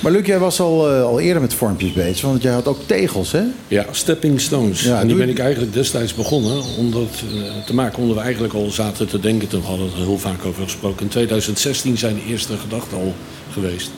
Maar 0.02 0.12
Luc, 0.12 0.26
jij 0.26 0.40
was 0.40 0.60
al, 0.60 0.90
eh, 0.90 1.04
al 1.04 1.20
eerder 1.20 1.42
met 1.42 1.54
vormpjes 1.54 1.94
bezig. 1.94 2.22
Want 2.22 2.42
jij 2.42 2.52
had 2.52 2.68
ook 2.68 2.80
tegels, 2.86 3.32
hè? 3.32 3.44
Ja, 3.68 3.86
stepping 3.92 4.42
stones. 4.42 4.82
Ja, 4.82 5.00
en 5.00 5.08
die 5.08 5.16
ben 5.16 5.30
ik 5.30 5.40
eigenlijk 5.40 5.74
destijds 5.74 6.14
begonnen 6.14 6.64
om 6.78 6.92
dat 6.92 7.24
eh, 7.34 7.66
te 7.66 7.74
maken. 7.74 7.98
Omdat 8.00 8.16
we 8.16 8.22
eigenlijk 8.22 8.54
al 8.54 8.70
zaten 8.70 9.08
te 9.08 9.20
denken. 9.20 9.48
Toen 9.48 9.62
hadden 9.62 9.86
we 9.86 9.92
er 9.92 9.98
heel 9.98 10.18
vaak 10.18 10.46
over 10.46 10.64
gesproken. 10.64 11.02
In 11.02 11.08
2016 11.08 11.98
zijn 11.98 12.16
de 12.16 12.26
eerste 12.30 12.58
gedachten 12.58 12.98
al 12.98 13.14
geweest. 13.52 13.92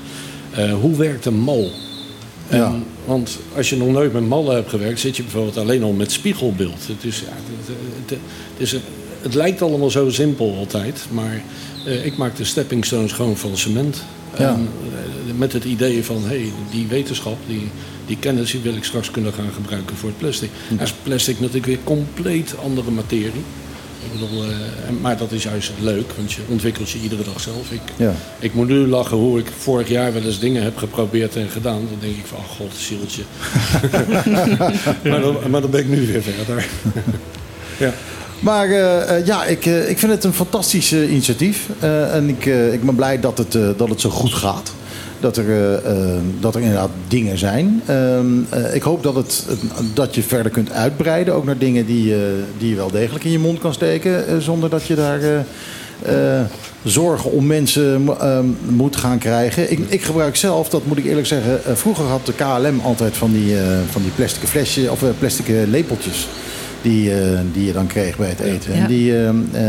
Eh, 0.51 0.73
hoe 0.73 0.95
werkt 0.95 1.25
een 1.25 1.39
mal? 1.39 1.71
En, 2.47 2.57
Ja. 2.57 2.75
Want 3.05 3.38
als 3.55 3.69
je 3.69 3.77
nog 3.77 3.88
nooit 3.88 4.13
met 4.13 4.27
mallen 4.27 4.55
hebt 4.55 4.69
gewerkt, 4.69 4.99
zit 4.99 5.15
je 5.17 5.23
bijvoorbeeld 5.23 5.57
alleen 5.57 5.84
al 5.84 5.91
met 5.91 6.11
spiegelbeeld. 6.11 6.88
Het, 6.88 7.03
is, 7.03 7.19
ja, 7.19 7.25
het, 7.25 7.67
het, 7.67 8.09
het, 8.09 8.19
is 8.57 8.75
het 9.21 9.34
lijkt 9.34 9.61
allemaal 9.61 9.89
zo 9.89 10.09
simpel 10.09 10.55
altijd, 10.57 11.05
maar 11.11 11.43
ik 12.03 12.17
maak 12.17 12.35
de 12.35 12.43
stepping 12.43 12.85
stones 12.85 13.11
gewoon 13.11 13.38
van 13.38 13.57
cement. 13.57 14.03
Ja. 14.38 14.47
En, 14.49 14.68
eh, 15.27 15.34
met 15.38 15.53
het 15.53 15.64
idee 15.64 16.03
van, 16.03 16.23
hey, 16.26 16.51
die 16.72 16.88
wetenschap, 16.88 17.38
die, 17.47 17.69
die 18.05 18.18
kennis, 18.19 18.51
die 18.51 18.61
wil 18.61 18.76
ik 18.76 18.84
straks 18.84 19.11
kunnen 19.11 19.34
gaan 19.34 19.51
gebruiken 19.55 19.95
voor 19.95 20.10
het 20.10 20.18
plastic. 20.18 20.49
Ja. 20.77 20.84
is 20.84 20.93
plastic 21.03 21.39
natuurlijk 21.39 21.65
weer 21.65 21.84
compleet 21.84 22.55
andere 22.64 22.91
materie. 22.91 23.43
Ik 24.14 24.19
bedoel, 24.19 24.43
eh, 24.43 24.49
maar 25.01 25.18
dat 25.18 25.31
is 25.31 25.43
juist 25.43 25.72
leuk, 25.80 26.11
want 26.18 26.31
je 26.34 26.41
ontwikkelt 26.49 26.89
je 26.89 26.99
iedere 26.99 27.23
dag 27.23 27.39
zelf. 27.41 27.72
Ik, 27.72 27.81
Ja. 27.97 28.14
ik 28.39 28.53
moet 28.53 28.68
nu 28.68 28.88
lachen 28.88 29.18
hoe 29.18 29.39
ik 29.39 29.45
vorig 29.57 29.88
jaar 29.89 30.14
wel 30.14 30.22
eens 30.23 30.39
dingen 30.39 30.64
heb 30.64 30.77
geprobeerd 30.77 31.35
en 31.35 31.49
gedaan. 31.49 31.88
Dan 31.89 31.97
denk 31.99 32.15
ik 32.18 32.26
van, 32.26 32.38
oh 32.38 32.49
god, 32.49 32.72
zieltje. 32.77 33.22
maar, 35.10 35.22
dan, 35.22 35.38
maar 35.49 35.61
dan 35.61 35.69
ben 35.69 35.80
ik 35.80 35.88
nu 35.88 36.07
weer 36.07 36.22
verder. 36.22 36.65
ja. 37.85 37.93
Maar 38.44 38.70
eh, 38.70 39.18
eh, 39.18 39.26
ja, 39.26 39.45
ik, 39.45 39.65
eh, 39.65 39.90
ik 39.90 39.99
vind 39.99 40.11
het 40.11 40.24
een 40.24 40.34
fantastisch 40.34 40.94
initiatief. 40.94 41.70
En 42.11 42.30
ik, 42.30 42.45
ik 42.74 42.84
ben 42.84 42.95
blij 42.95 43.20
dat 43.20 43.38
het, 43.38 43.52
dat 43.78 43.90
het 43.90 44.02
zo 44.02 44.10
goed 44.10 44.34
gaat. 44.34 44.72
dat 45.20 45.38
er, 45.38 45.82
dat 46.40 46.56
er 46.56 46.61
inderdaad 46.61 46.90
dingen 47.07 47.38
zijn. 47.38 47.82
Ehm, 47.86 48.26
eh, 48.49 48.76
ik 48.76 48.82
hoop 48.82 49.03
dat, 49.03 49.15
het, 49.15 49.45
dat 49.94 50.15
je 50.15 50.24
verder 50.24 50.52
kunt 50.52 50.72
uitbreiden. 50.72 51.34
Ook 51.34 51.45
naar 51.45 51.57
dingen 51.57 51.86
die, 51.86 52.15
die 52.57 52.70
je 52.70 52.76
wel 52.76 52.91
degelijk 52.91 53.24
in 53.24 53.32
je 53.32 53.40
mond 53.40 53.60
kan 53.60 53.74
steken. 53.74 54.41
zonder 54.41 54.70
dat 54.70 54.86
je 54.86 54.95
daar 54.95 55.45
zorgen 56.84 57.32
om 57.32 57.45
mensen 57.48 58.07
ehm, 58.20 58.45
moet 58.70 58.95
gaan 58.95 59.18
krijgen. 59.18 59.72
Ik, 59.72 59.80
ik 59.88 60.02
gebruik 60.02 60.36
zelf, 60.36 60.70
dat 60.70 60.86
moet 60.86 60.98
ik 60.98 61.06
eerlijk 61.06 61.28
zeggen. 61.28 61.78
vroeger 61.78 62.06
had 62.06 62.26
de 62.26 62.34
KLM 62.34 62.80
altijd 62.84 63.18
van 63.18 63.32
die, 63.32 63.56
van 63.90 64.02
die 64.02 64.11
plastic 64.11 64.48
flesjes 64.48 64.90
of 64.90 65.03
plastic 65.20 65.45
lepeltjes. 65.70 66.28
Die, 66.84 67.14
eh, 67.14 67.39
die 67.53 67.65
je 67.65 67.73
dan 67.73 67.88
kreeg 67.88 68.18
bij 68.18 68.30
het 68.30 68.39
eten. 68.39 68.76
Ja. 68.76 68.81
En 68.81 68.88
die, 68.88 69.18
ehm, 69.18 69.35
eh, 69.51 69.64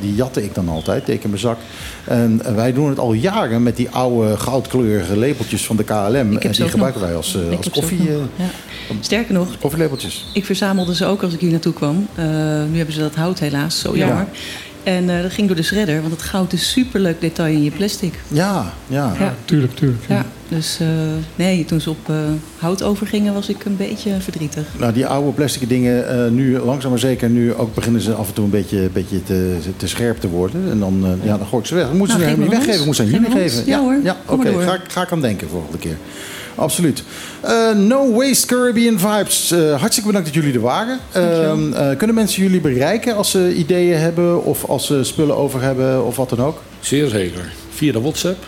die 0.00 0.14
jatte 0.14 0.44
ik 0.44 0.54
dan 0.54 0.68
altijd, 0.68 1.06
deed 1.06 1.16
ik 1.16 1.22
in 1.22 1.28
mijn 1.28 1.40
zak. 1.40 1.58
En 2.04 2.54
wij 2.54 2.72
doen 2.72 2.88
het 2.88 2.98
al 2.98 3.12
jaren 3.12 3.62
met 3.62 3.76
die 3.76 3.88
oude 3.90 4.36
goudkleurige 4.36 5.18
lepeltjes 5.18 5.66
van 5.66 5.76
de 5.76 5.84
KLM. 5.84 6.36
En 6.36 6.50
die 6.50 6.68
gebruiken 6.68 7.00
nog. 7.00 7.08
wij 7.08 7.16
als, 7.16 7.36
eh, 7.36 7.56
als 7.56 7.70
koffie. 7.70 7.98
nog. 7.98 8.28
Ja. 8.36 8.94
Sterker 9.00 9.34
nog, 9.34 9.58
koffielepeltjes. 9.58 10.26
ik 10.32 10.44
verzamelde 10.44 10.94
ze 10.94 11.06
ook 11.06 11.22
als 11.22 11.32
ik 11.32 11.40
hier 11.40 11.50
naartoe 11.50 11.72
kwam. 11.72 12.08
Nu 12.70 12.76
hebben 12.76 12.94
ze 12.94 13.00
dat 13.00 13.14
hout 13.14 13.38
helaas, 13.38 13.78
zo 13.80 13.96
Ja. 13.96 14.28
En 14.88 15.10
eh, 15.10 15.22
dat 15.22 15.32
ging 15.32 15.46
door 15.46 15.56
de 15.56 15.62
shredder, 15.62 16.00
want 16.00 16.12
het 16.12 16.22
goud 16.22 16.52
is 16.52 16.70
superleuk 16.70 17.20
detail 17.20 17.52
in 17.54 17.62
je 17.62 17.70
plastic. 17.70 18.14
Ja, 18.28 18.72
ja. 18.86 19.12
Ja. 19.18 19.34
Tuurlijk, 19.44 19.74
tuurlijk. 19.74 20.02
Ja, 20.08 20.26
dus 20.48 20.78
eh, 20.80 20.86
nee, 21.36 21.64
toen 21.64 21.80
ze 21.80 21.90
op 21.90 22.08
eh, 22.08 22.16
hout 22.58 22.82
overgingen 22.82 23.34
was 23.34 23.48
ik 23.48 23.64
een 23.64 23.76
beetje 23.76 24.20
verdrietig. 24.20 24.66
Nou, 24.78 24.92
die 24.92 25.06
oude 25.06 25.30
plastic 25.32 25.68
dingen, 25.68 26.08
eh, 26.24 26.30
nu 26.30 26.58
langzaam 26.58 26.90
maar 26.90 26.98
zeker, 27.00 27.28
nu 27.28 27.54
ook 27.54 27.74
beginnen 27.74 28.00
ze 28.00 28.12
af 28.12 28.28
en 28.28 28.34
toe 28.34 28.44
een 28.44 28.50
beetje, 28.50 28.88
beetje 28.92 29.22
te, 29.22 29.56
te 29.76 29.88
scherp 29.88 30.20
te 30.20 30.28
worden. 30.28 30.70
En 30.70 30.78
dan, 30.78 31.04
eh, 31.04 31.26
ja, 31.26 31.36
dan 31.38 31.46
gooi 31.46 31.62
ik 31.62 31.68
ze 31.68 31.74
weg. 31.74 31.86
Dan 31.86 31.96
moeten 31.96 32.16
Nou, 32.16 32.28
ze 32.28 32.34
helemaal 32.34 32.56
niet 32.56 32.64
weggeven. 32.66 32.86
Moeten 32.86 33.06
ze 33.06 33.14
aan 33.14 33.18
Geef 33.20 33.28
jullie 33.28 33.34
maar 33.36 33.44
ons. 33.44 33.54
geven. 33.54 33.70
Ja 33.72 33.80
hoor, 33.80 34.00
ja 34.02 34.16
oké. 34.26 34.62
Ga, 34.62 34.78
ga 34.88 35.02
ik 35.02 35.12
aan 35.12 35.20
denken 35.20 35.48
volgende 35.48 35.78
keer. 35.78 35.96
Absoluut. 36.58 37.02
Eh, 37.40 37.72
no 37.72 38.12
Waste 38.12 38.46
Caribbean 38.46 38.98
Vibes. 38.98 39.50
Eh, 39.50 39.58
hartstikke 39.58 40.06
bedankt 40.06 40.26
dat 40.26 40.34
jullie 40.34 40.54
er 40.54 40.60
waren. 40.60 40.98
Ehm, 41.12 41.72
eh, 41.72 41.96
kunnen 41.96 42.16
mensen 42.16 42.42
jullie 42.42 42.60
bereiken 42.60 43.16
als 43.16 43.30
ze 43.30 43.54
ideeën 43.54 43.98
hebben 43.98 44.44
of 44.44 44.64
als 44.64 44.86
ze 44.86 45.04
spullen 45.04 45.36
over 45.36 45.62
hebben 45.62 46.04
of 46.04 46.16
wat 46.16 46.28
dan 46.28 46.42
ook? 46.42 46.62
Zeer 46.80 47.08
zeker. 47.08 47.52
Via 47.70 47.92
de 47.92 48.00
WhatsApp 48.00 48.44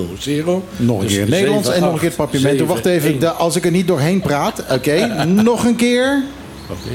0. 0.43 0.63
Nog 0.77 0.99
een 0.99 1.07
Dus 1.07 1.15
keer 1.15 1.29
Nederlands 1.29 1.69
en 1.69 1.81
nog 1.81 1.93
een 1.93 1.99
keer 1.99 2.07
het 2.07 2.17
papiermento. 2.17 2.65
Wacht 2.65 2.85
even, 2.85 3.37
als 3.37 3.55
ik 3.55 3.65
er 3.65 3.71
niet 3.71 3.87
doorheen 3.87 4.21
praat. 4.21 4.63
Oké, 4.71 5.23
nog 5.25 5.65
een 5.65 5.75
keer. 5.75 6.23
Oké. 6.69 6.89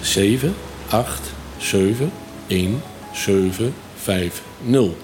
7, 0.00 0.54
8, 0.88 1.20
7, 1.56 2.10
1, 2.48 2.82
7, 3.12 3.74
5, 3.96 4.42
0. 4.60 4.96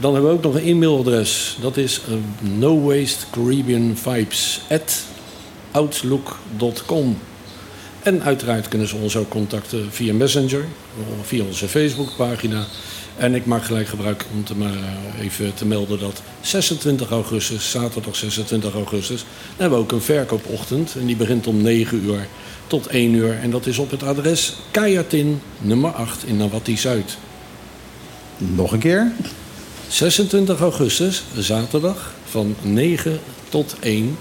Dan 0.00 0.12
hebben 0.12 0.30
we 0.30 0.36
ook 0.36 0.42
nog 0.42 0.54
een 0.54 0.68
e-mailadres. 0.68 1.56
Dat 1.60 1.76
is 1.76 2.00
uh, 2.08 2.14
no 2.58 2.80
waste 2.80 3.24
Caribbean 3.30 3.96
vibes 3.96 4.60
at 4.70 5.04
outlook.com. 5.70 7.18
En 8.02 8.22
uiteraard 8.22 8.68
kunnen 8.68 8.88
ze 8.88 8.96
ons 8.96 9.16
ook 9.16 9.28
contacten 9.28 9.86
via 9.90 10.12
Messenger, 10.12 10.64
of 11.20 11.26
via 11.26 11.44
onze 11.44 11.68
Facebookpagina. 11.68 12.64
En 13.16 13.34
ik 13.34 13.46
maak 13.46 13.64
gelijk 13.64 13.88
gebruik 13.88 14.24
om 14.32 14.44
te, 14.44 14.56
maar 14.56 14.74
even 15.20 15.54
te 15.54 15.66
melden 15.66 15.98
dat 15.98 16.22
26 16.40 17.10
augustus, 17.10 17.70
zaterdag 17.70 18.16
26 18.16 18.74
augustus, 18.74 19.24
hebben 19.56 19.78
we 19.78 19.84
ook 19.84 19.92
een 19.92 20.00
verkoopochtend. 20.00 20.94
En 21.00 21.06
die 21.06 21.16
begint 21.16 21.46
om 21.46 21.62
9 21.62 22.04
uur 22.04 22.26
tot 22.66 22.86
1 22.86 23.12
uur. 23.12 23.38
En 23.42 23.50
dat 23.50 23.66
is 23.66 23.78
op 23.78 23.90
het 23.90 24.02
adres 24.02 24.56
Kayatin 24.70 25.40
nummer 25.58 25.90
8 25.90 26.24
in 26.26 26.36
Nawati 26.36 26.76
Zuid. 26.76 27.16
Nog 28.36 28.72
een 28.72 28.78
keer. 28.78 29.12
26 29.88 30.60
augustus, 30.60 31.24
zaterdag, 31.36 32.12
van 32.24 32.54
9 32.62 33.20
tot 33.48 33.76
1. 33.80 34.16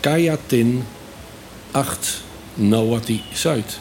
Kayatin 0.00 0.84
8 1.70 2.22
Nawati 2.54 3.22
Zuid. 3.32 3.78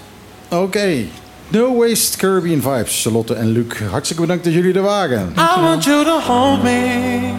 Oké. 0.49 1.05
No 1.47 1.75
Waste 1.75 2.17
Caribbean 2.17 2.61
Vibes. 2.61 3.01
Charlotte 3.01 3.33
en 3.33 3.51
Luc, 3.51 3.79
hartstikke 3.89 4.21
bedankt 4.21 4.43
dat 4.43 4.53
jullie 4.53 4.73
er 4.73 4.81
waren. 4.81 5.33
I 5.37 5.61
want 5.61 5.83
you 5.83 6.03
to 6.03 6.19
hold 6.19 6.63
me. 6.63 7.33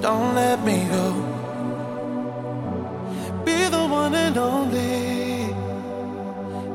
Don't 0.00 0.34
let 0.34 0.64
me 0.64 0.80
go. 0.90 1.14
Be 3.44 3.68
the 3.70 3.81
one 3.92 4.14
and 4.14 4.36
only. 4.38 5.54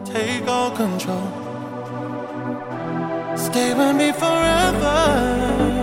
Take 0.05 0.47
all 0.47 0.71
control. 0.71 1.27
Stay 3.35 3.73
with 3.73 3.95
me 3.95 4.11
forever. 4.11 5.76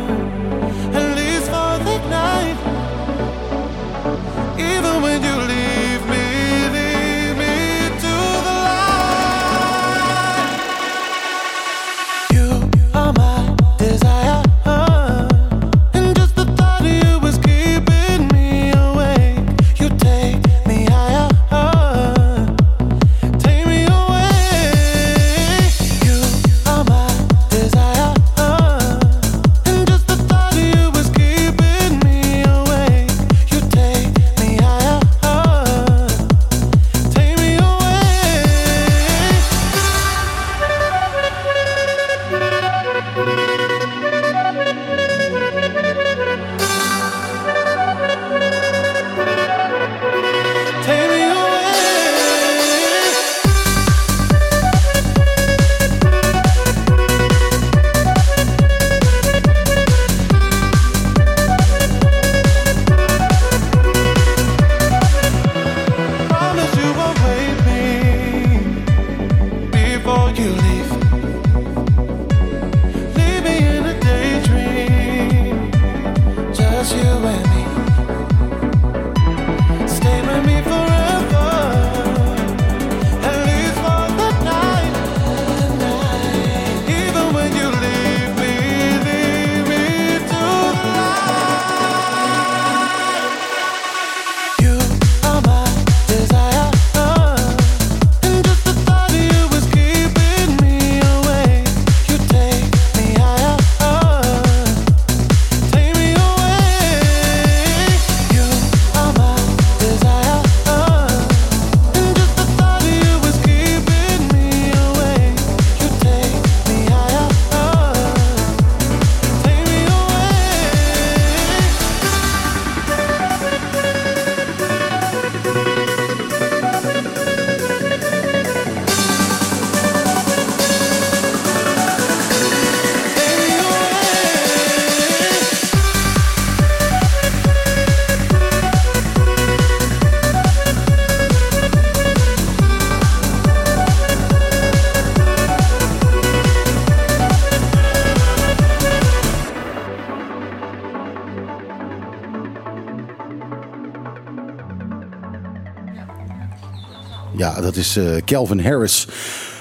Dat 157.74 157.84
is 157.84 157.96
eh, 157.96 158.04
Calvin 158.24 158.60
Harris. 158.64 159.06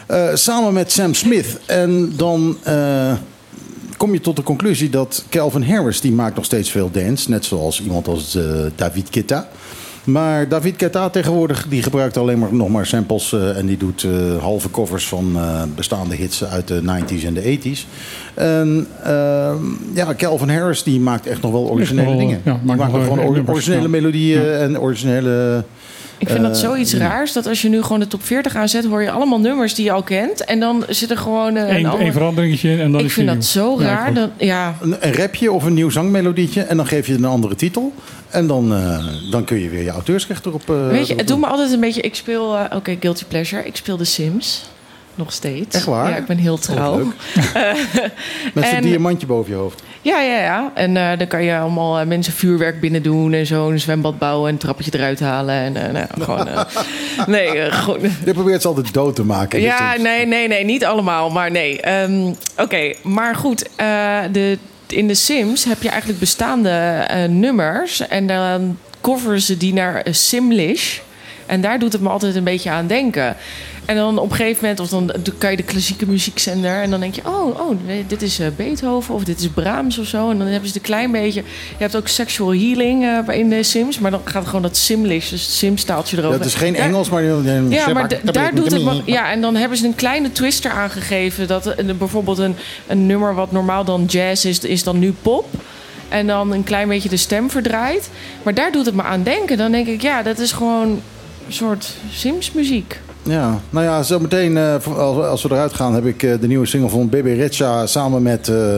Eh, 0.07 0.27
samen 0.33 0.73
met 0.73 0.91
Sam 0.91 1.13
Smith. 1.13 1.59
En 1.65 2.13
dan 2.15 2.57
eh, 2.63 3.13
kom 3.97 4.13
je 4.13 4.19
tot 4.19 4.35
de 4.35 4.43
conclusie 4.43 4.89
dat 4.89 5.25
Calvin 5.29 5.63
Harris... 5.63 6.01
die 6.01 6.11
maakt 6.11 6.35
nog 6.35 6.45
steeds 6.45 6.69
veel 6.69 6.89
dance. 6.91 7.29
Net 7.29 7.45
zoals 7.45 7.81
iemand 7.81 8.07
als 8.07 8.35
eh, 8.35 8.43
David 8.75 9.07
Guetta. 9.11 9.47
Maar 10.03 10.47
David 10.47 10.73
Guetta 10.77 11.09
tegenwoordig 11.09 11.65
die 11.69 11.83
gebruikt 11.83 12.17
alleen 12.17 12.39
maar 12.39 12.53
nog 12.53 12.69
maar 12.69 12.85
samples. 12.85 13.33
eh, 13.33 13.57
en 13.57 13.65
die 13.65 13.77
doet 13.77 14.03
eh, 14.03 14.11
halve 14.41 14.71
covers 14.71 15.07
van 15.07 15.31
eh, 15.35 15.61
bestaande 15.75 16.15
hits 16.15 16.43
uit 16.45 16.67
de 16.67 16.81
90s 16.81 17.25
en 17.25 17.33
de 17.33 17.59
80s. 17.59 17.79
En 18.33 18.87
ja, 19.93 20.13
Calvin 20.17 20.49
Harris 20.49 20.83
die 20.83 20.99
maakt 20.99 21.27
echt 21.27 21.41
nog 21.41 21.51
wel 21.51 21.69
originele 21.69 22.07
wel, 22.07 22.17
dingen. 22.17 22.41
ja, 22.43 22.53
die 22.53 22.61
maakt 22.63 22.79
maakt 22.79 22.91
nog 22.93 23.03
gewoon 23.03 23.19
or- 23.19 23.43
originele 23.49 23.81
ja. 23.81 23.87
melodieën 23.87 24.51
en 24.51 24.79
originele... 24.79 25.63
Ik 26.35 26.41
vind 26.41 26.53
dat 26.53 26.63
eh, 26.63 26.69
zoiets 26.69 26.93
raars 26.93 27.31
dat 27.33 27.47
als 27.47 27.61
je 27.61 27.69
nu 27.69 27.81
gewoon 27.81 27.99
de 27.99 28.07
top 28.07 28.23
40 28.25 28.55
aanzet, 28.55 28.85
hoor 28.85 29.01
je 29.01 29.11
allemaal 29.11 29.39
nummers 29.39 29.73
die 29.73 29.85
je 29.85 29.91
al 29.91 30.03
kent. 30.03 30.45
En 30.45 30.59
dan 30.59 30.83
zit 30.89 31.09
er 31.11 31.17
gewoon 31.17 31.55
eh, 31.55 31.67
een 31.69 31.75
Eén 31.75 31.85
ander- 31.85 32.11
veranderingetje 32.11 32.69
en 32.81 32.91
dan 32.91 32.99
Ik 32.99 33.05
is 33.05 33.13
vind 33.13 33.27
dat 33.27 33.45
zo. 33.45 33.75
Ja, 33.81 33.85
raar. 33.85 34.13
dat, 34.13 34.29
ja. 34.37 34.75
Een, 34.81 34.95
een 34.99 35.13
rapje 35.13 35.51
of 35.51 35.63
een 35.63 35.73
nieuw 35.73 35.89
zangmelodietje 35.89 36.61
en 36.61 36.77
dan 36.77 36.87
geef 36.87 37.07
je 37.07 37.13
een 37.13 37.25
andere 37.25 37.55
titel. 37.55 37.93
En 38.29 38.47
dan, 38.47 38.73
eh, 38.73 39.05
dan 39.31 39.43
kun 39.43 39.59
je 39.59 39.69
weer 39.69 39.83
je 39.83 39.89
auteursrecht 39.89 40.45
erop... 40.45 40.69
eh, 40.69 40.87
Weet 40.87 41.07
je, 41.07 41.15
het 41.15 41.27
doet 41.27 41.39
me 41.39 41.45
altijd 41.47 41.71
een 41.71 41.79
beetje. 41.79 42.01
Ik 42.01 42.15
speel, 42.15 42.55
eh, 42.57 42.75
oké, 42.77 42.97
Guilty 42.99 43.23
Pleasure. 43.27 43.63
Ik 43.65 43.75
speel 43.75 43.97
The 43.97 44.03
Sims. 44.05 44.63
Nog 45.15 45.31
steeds. 45.33 45.75
Echt 45.75 45.85
waar? 45.85 46.09
Ja, 46.09 46.15
ik 46.15 46.25
ben 46.25 46.37
heel 46.37 46.53
Oh, 46.53 46.59
trouw. 46.59 46.97
leuk. 46.97 47.05
Met 48.53 48.65
zo'n 48.65 48.81
diamantje 48.81 49.27
boven 49.27 49.51
je 49.51 49.57
hoofd. 49.57 49.81
Ja, 50.03 50.19
ja, 50.19 50.39
ja. 50.39 50.71
En 50.73 50.97
eh, 50.97 51.17
dan 51.17 51.27
kan 51.27 51.43
je 51.43 51.57
allemaal 51.57 51.99
eh, 51.99 52.05
mensen 52.05 52.33
vuurwerk 52.33 52.79
binnen 52.79 53.03
doen 53.03 53.33
en 53.33 53.45
zo. 53.45 53.69
Een 53.69 53.79
zwembad 53.79 54.17
bouwen 54.17 54.47
en 54.47 54.53
een 54.53 54.59
trappetje 54.59 54.91
eruit 54.93 55.19
halen. 55.19 55.55
En 55.55 55.75
eh, 55.75 55.91
nou, 55.91 56.07
gewoon. 56.19 56.47
nee, 57.35 57.71
gewoon. 57.71 57.99
Je 58.25 58.33
probeert 58.33 58.61
ze 58.61 58.67
altijd 58.67 58.93
dood 58.93 59.15
te 59.15 59.23
maken. 59.23 59.61
Ja, 59.61 59.93
Dus, 59.93 60.01
nee, 60.01 60.25
nee, 60.25 60.47
nee, 60.47 60.65
niet 60.65 60.85
allemaal, 60.85 61.29
maar 61.29 61.51
nee. 61.51 61.81
Ehm, 61.81 62.33
Oké, 62.57 62.93
maar 63.01 63.35
goed. 63.35 63.69
de, 64.31 64.57
in 64.87 65.07
de 65.07 65.15
Sims 65.15 65.63
heb 65.63 65.81
je 65.81 65.89
eigenlijk 65.89 66.19
bestaande 66.19 67.05
nummers. 67.29 68.07
En 68.07 68.27
dan 68.27 68.77
coveren 69.01 69.41
ze 69.41 69.57
die 69.57 69.73
naar 69.73 70.05
Simlish. 70.09 70.99
En 71.45 71.61
daar 71.61 71.79
doet 71.79 71.93
het 71.93 72.01
me 72.01 72.09
altijd 72.09 72.35
een 72.35 72.43
beetje 72.43 72.69
aan 72.69 72.87
denken. 72.87 73.35
En 73.85 73.95
dan 73.95 74.17
op 74.17 74.29
een 74.29 74.35
gegeven 74.35 74.61
moment, 74.61 74.79
of 74.79 74.89
dan 74.89 75.11
kan 75.37 75.51
je 75.51 75.57
de 75.57 75.63
klassieke 75.63 76.07
muziekzender. 76.07 76.81
En 76.81 76.89
dan 76.89 76.99
denk 76.99 77.15
je, 77.15 77.21
oh, 77.25 77.59
oh 77.59 77.77
dit 78.07 78.21
is 78.21 78.39
eh, 78.39 78.47
Beethoven 78.55 79.15
of 79.15 79.23
dit 79.23 79.39
is 79.39 79.47
Brahms 79.47 79.97
of 79.97 80.05
zo. 80.05 80.29
En 80.29 80.37
dan 80.37 80.47
hebben 80.47 80.69
ze 80.69 80.75
een 80.75 80.81
klein 80.81 81.11
beetje. 81.11 81.41
Je 81.69 81.77
hebt 81.77 81.95
ook 81.95 82.07
sexual 82.07 82.53
healing 82.53 83.03
eh, 83.27 83.37
in 83.37 83.49
de 83.49 83.63
Sims. 83.63 83.99
Maar 83.99 84.11
dan 84.11 84.21
gaat 84.23 84.45
gewoon 84.45 84.61
dat 84.61 84.77
Simlish, 84.77 85.29
dus 85.29 85.41
het 85.41 85.51
Sim-staaltje 85.51 86.17
erover. 86.17 86.37
Dat 86.37 86.47
is 86.47 86.53
geen 86.53 86.73
Daar- 86.73 86.81
Engels, 86.81 87.09
maar... 87.09 87.23
ja, 87.23 87.93
maar 87.93 88.09
daar 88.23 88.55
doet 88.55 88.71
het 88.71 89.01
Ja, 89.05 89.31
en 89.31 89.41
dan 89.41 89.55
hebben 89.55 89.77
ze 89.77 89.85
een 89.85 89.95
kleine 89.95 90.31
twister 90.31 90.71
aangegeven. 90.71 91.47
Dat 91.47 91.67
eh, 91.67 91.95
bijvoorbeeld 91.97 92.37
een, 92.37 92.55
een 92.87 93.05
nummer 93.05 93.35
wat 93.35 93.51
normaal 93.51 93.83
dan 93.83 94.05
jazz 94.05 94.45
is, 94.45 94.59
is 94.59 94.83
dan 94.83 94.99
nu 94.99 95.13
pop. 95.21 95.45
En 96.09 96.27
dan 96.27 96.51
een 96.51 96.63
klein 96.63 96.87
beetje 96.87 97.09
de 97.09 97.17
stem 97.17 97.49
verdraait. 97.49 98.09
Maar 98.43 98.53
daar 98.53 98.71
doet 98.71 98.85
het 98.85 98.95
me 98.95 99.03
aan 99.03 99.23
denken. 99.23 99.57
Dan 99.57 99.71
denk 99.71 99.87
ik, 99.87 100.01
ja, 100.01 100.21
dat 100.23 100.39
is 100.39 100.51
gewoon 100.51 101.01
een 101.47 101.53
soort 101.53 101.93
Sims-muziek. 102.11 102.99
Ja, 103.25 103.59
nou 103.69 103.85
ja, 103.85 104.03
zometeen 104.03 104.57
eh, 104.57 104.73
als, 104.97 105.17
als 105.25 105.43
we 105.43 105.49
eruit 105.51 105.73
gaan 105.73 105.93
heb 105.93 106.05
ik 106.05 106.23
eh, 106.23 106.33
de 106.39 106.47
nieuwe 106.47 106.65
single 106.65 106.89
van 106.89 107.09
Bebe 107.09 107.33
Rexha 107.33 107.85
samen 107.85 108.21
met 108.21 108.47
eh, 108.47 108.75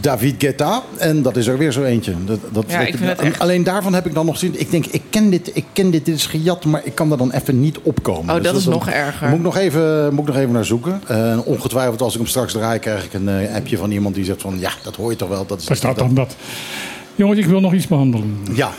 David 0.00 0.34
Guetta. 0.38 0.82
En 0.96 1.22
dat 1.22 1.36
is 1.36 1.46
er 1.46 1.58
weer 1.58 1.72
zo 1.72 1.82
eentje. 1.82 2.14
Dat, 2.24 2.38
dat, 2.52 2.64
Ja, 2.68 2.80
ik 2.80 2.96
vind 2.96 3.18
echt- 3.20 3.38
Alleen 3.38 3.64
daarvan 3.64 3.94
heb 3.94 4.06
ik 4.06 4.14
dan 4.14 4.26
nog 4.26 4.38
zin. 4.38 4.60
Ik 4.60 4.70
denk, 4.70 4.86
ik 4.86 5.02
ken 5.10 5.30
dit, 5.30 5.50
ik 5.54 5.64
ken 5.72 5.90
dit, 5.90 6.04
dit 6.04 6.14
is 6.16 6.26
gejat, 6.26 6.64
maar 6.64 6.80
ik 6.84 6.94
kan 6.94 7.10
er 7.12 7.18
dan 7.18 7.30
even 7.32 7.60
niet 7.60 7.78
opkomen. 7.82 8.34
Oh, 8.36 8.42
dat 8.42 8.56
is 8.56 8.64
dan 8.64 8.72
nog 8.72 8.88
erger. 8.88 9.28
Moet 9.28 9.38
ik 9.38 9.44
nog 9.44 9.56
even, 9.56 10.14
moet 10.14 10.28
ik 10.28 10.34
nog 10.34 10.42
even 10.42 10.52
naar 10.52 10.64
zoeken. 10.64 11.00
Eh, 11.06 11.38
ongetwijfeld 11.44 12.02
als 12.02 12.12
ik 12.12 12.18
hem 12.20 12.28
straks 12.28 12.52
draai, 12.52 12.78
krijg 12.78 13.04
ik 13.04 13.12
een 13.14 13.28
eh, 13.28 13.54
appje 13.54 13.76
van 13.76 13.90
iemand 13.90 14.14
die 14.14 14.24
zegt 14.24 14.42
van 14.42 14.58
ja, 14.58 14.70
dat 14.82 14.96
hoor 14.96 15.10
je 15.10 15.16
toch 15.16 15.28
wel. 15.28 15.46
Dat 15.46 15.58
is 15.60 15.66
Daar 15.66 15.76
staat 15.76 15.98
dan 15.98 16.14
dat. 16.14 16.36
Jongens, 17.14 17.38
ik 17.38 17.46
wil 17.46 17.60
nog 17.60 17.72
iets 17.74 17.86
behandelen. 17.86 18.36
Ja. 18.54 18.70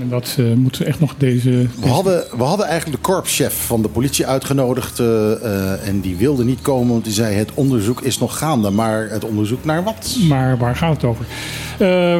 En 0.00 0.08
dat 0.08 0.36
eh, 0.38 0.44
moeten 0.44 0.82
we 0.82 0.88
echt 0.88 1.00
nog 1.00 1.14
deze... 1.18 1.50
We 1.80 1.88
hadden, 1.88 2.24
we 2.36 2.42
hadden 2.42 2.66
eigenlijk 2.66 3.02
de 3.02 3.08
korpschef 3.10 3.54
van 3.66 3.82
de 3.82 3.88
politie 3.88 4.26
uitgenodigd. 4.26 4.98
eh, 4.98 5.32
eh, 5.32 5.88
en 5.88 6.00
die 6.00 6.16
wilde 6.16 6.44
niet 6.44 6.62
komen, 6.62 6.92
want 6.92 7.04
die 7.04 7.12
zei: 7.12 7.34
Het 7.34 7.50
onderzoek 7.54 8.00
is 8.00 8.18
nog 8.18 8.38
gaande. 8.38 8.70
Maar 8.70 9.08
het 9.10 9.24
onderzoek 9.24 9.64
naar 9.64 9.84
wat? 9.84 10.16
Maar 10.28 10.58
waar 10.58 10.76
gaat 10.76 11.02
het 11.02 11.04
over? 11.04 11.24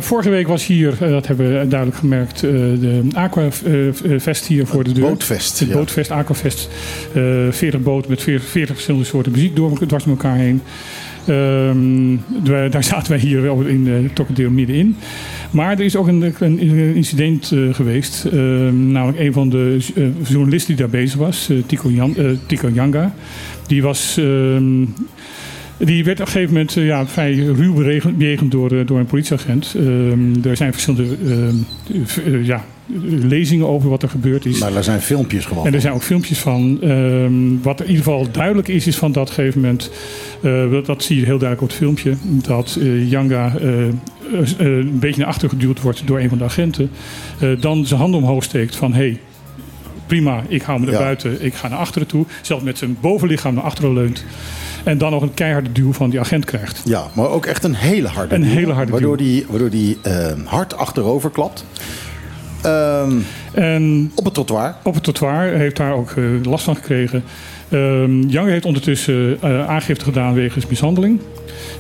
Vorige 0.02 0.31
week 0.31 0.48
was 0.48 0.66
hier, 0.66 0.97
dat 0.98 1.27
hebben 1.27 1.47
we 1.61 1.69
duidelijk 1.69 1.98
gemerkt, 1.98 2.40
de 2.40 3.02
Aquafest 3.12 4.47
hier 4.47 4.66
voor 4.66 4.85
de 4.85 4.93
deur. 4.93 5.09
bootfest, 5.09 5.59
Het 5.59 5.69
ja. 5.69 5.74
bootfest, 5.74 6.11
Aquafest. 6.11 6.69
Eh 7.15 7.23
40 7.51 7.81
boten 7.81 8.11
met 8.11 8.23
40, 8.23 8.48
40 8.48 8.74
verschillende 8.74 9.07
soorten 9.07 9.32
muziek 9.32 9.57
door, 9.57 9.86
dwars 9.86 10.05
door 10.05 10.12
elkaar 10.12 10.36
heen. 10.36 10.62
Ehm, 11.27 12.17
daar, 12.71 12.85
zaten 12.93 13.11
wij 13.13 13.21
hier 13.21 13.43
wel 13.43 13.61
in 13.61 13.87
uh, 13.87 14.09
Tokkendeel 14.13 14.51
middenin. 14.51 14.97
Maar 15.51 15.73
er 15.73 15.85
is 15.85 15.97
ook 15.97 16.07
een, 16.07 16.35
een 16.39 16.95
incident 16.95 17.51
uh, 17.51 17.75
geweest. 17.75 18.25
Ehm, 18.25 18.93
namelijk 18.93 19.19
een 19.19 19.33
van 19.33 19.49
de 19.49 19.79
uh, 19.95 20.07
journalisten 20.29 20.77
die 20.77 20.85
daar 20.85 21.01
bezig 21.01 21.19
was, 21.19 21.51
Tico, 21.67 21.91
Jan, 21.91 22.17
Tico 22.47 22.69
Yanga. 22.69 23.15
Die 23.67 23.83
was... 23.83 24.17
ehm, 24.17 24.85
die 25.79 26.05
werd 26.05 26.21
op 26.21 26.27
een 26.27 26.33
gegeven 26.33 26.53
moment 26.55 26.73
ja, 26.73 27.07
vrij 27.07 27.35
ruw 27.35 27.75
bejegend 28.17 28.51
door, 28.51 28.87
door 28.87 28.99
een 28.99 29.07
politieagent. 29.07 29.75
Er 30.45 30.57
zijn 30.57 30.73
verschillende 30.73 31.17
ja, 32.43 32.65
lezingen 33.05 33.67
over 33.67 33.89
wat 33.89 34.03
er 34.03 34.09
gebeurd 34.09 34.47
is. 34.47 34.59
Maar 34.59 34.77
er 34.77 34.85
zijn 34.85 35.01
filmpjes 35.01 35.45
gewoon. 35.45 35.67
En 35.67 35.75
er 35.75 35.81
zijn 35.81 35.95
ook 35.95 36.03
filmpjes 36.03 36.39
van. 36.39 36.79
Um, 36.83 37.62
wat 37.62 37.81
in 37.81 37.87
ieder 37.87 38.05
geval 38.05 38.31
duidelijk 38.31 38.69
is, 38.69 38.87
is 38.87 38.97
van 38.97 39.12
dat 39.12 39.31
gegeven 39.31 39.61
moment. 39.61 39.91
Uh, 40.43 40.85
dat, 40.85 41.03
zie 41.03 41.17
je 41.17 41.25
heel 41.25 41.39
duidelijk 41.39 41.61
op 41.61 41.69
het 41.69 41.77
filmpje. 41.77 42.15
Dat 42.23 42.77
uh, 42.81 43.11
Yanga 43.11 43.53
uh, 43.61 43.87
een 44.59 44.99
beetje 44.99 45.21
naar 45.21 45.31
achter 45.31 45.49
geduwd 45.49 45.81
wordt 45.81 46.07
door 46.07 46.21
een 46.21 46.29
van 46.29 46.39
de 46.39 46.45
agenten. 46.45 46.91
dan 47.61 47.87
zijn 47.87 48.01
handen 48.01 48.21
omhoog 48.21 48.45
steekt 48.45 48.77
van 48.77 48.93
hé. 48.93 48.99
Hey, 48.99 49.21
prima, 50.11 50.43
ik 50.49 50.62
hou 50.62 50.79
me 50.81 50.85
naar 50.85 50.95
ja. 50.95 51.01
buiten, 51.01 51.45
ik 51.45 51.55
ga 51.55 51.69
naar 51.69 51.79
achteren 51.79 52.09
toe. 52.09 52.25
Zelfs 52.43 52.65
met 52.65 52.79
zijn 52.79 52.97
bovenlichaam 53.01 53.55
naar 53.55 53.65
achteren 53.65 53.93
leunt. 53.93 54.25
En 54.85 54.99
dan 54.99 55.11
nog 55.11 55.23
een 55.23 55.35
keiharde 55.35 55.73
duw 55.73 55.93
van 55.93 56.11
die 56.11 56.21
agent 56.21 56.45
krijgt. 56.45 56.83
Ja, 56.85 57.07
maar 57.12 57.29
ook 57.29 57.47
echt 57.47 57.65
een 57.65 57.75
hele 57.75 58.09
harde 58.09 58.35
Een 58.35 58.43
duw, 58.43 58.51
hele 58.51 58.73
harde 58.73 58.93
waardoor 58.93 59.17
duw. 59.17 59.27
Die, 59.27 59.47
waardoor 59.49 59.71
die 59.71 59.99
uh, 60.07 60.33
hard 60.45 60.77
achterover 60.77 61.31
klapt. 61.31 61.65
Um, 62.66 63.24
en 63.53 64.12
op 64.15 64.24
het 64.24 64.35
trottoir. 64.35 64.74
Op 64.82 64.95
het 64.95 65.03
trottoir 65.03 65.53
heeft 65.53 65.77
daar 65.77 65.93
ook 65.93 66.11
uh, 66.11 66.45
last 66.45 66.65
van 66.65 66.77
gekregen. 66.77 67.23
Um, 67.73 68.23
Young 68.23 68.49
heeft 68.49 68.65
ondertussen 68.65 69.39
uh, 69.45 69.69
aangifte 69.69 70.05
gedaan 70.05 70.35
wegens 70.35 70.66
mishandeling. 70.66 71.20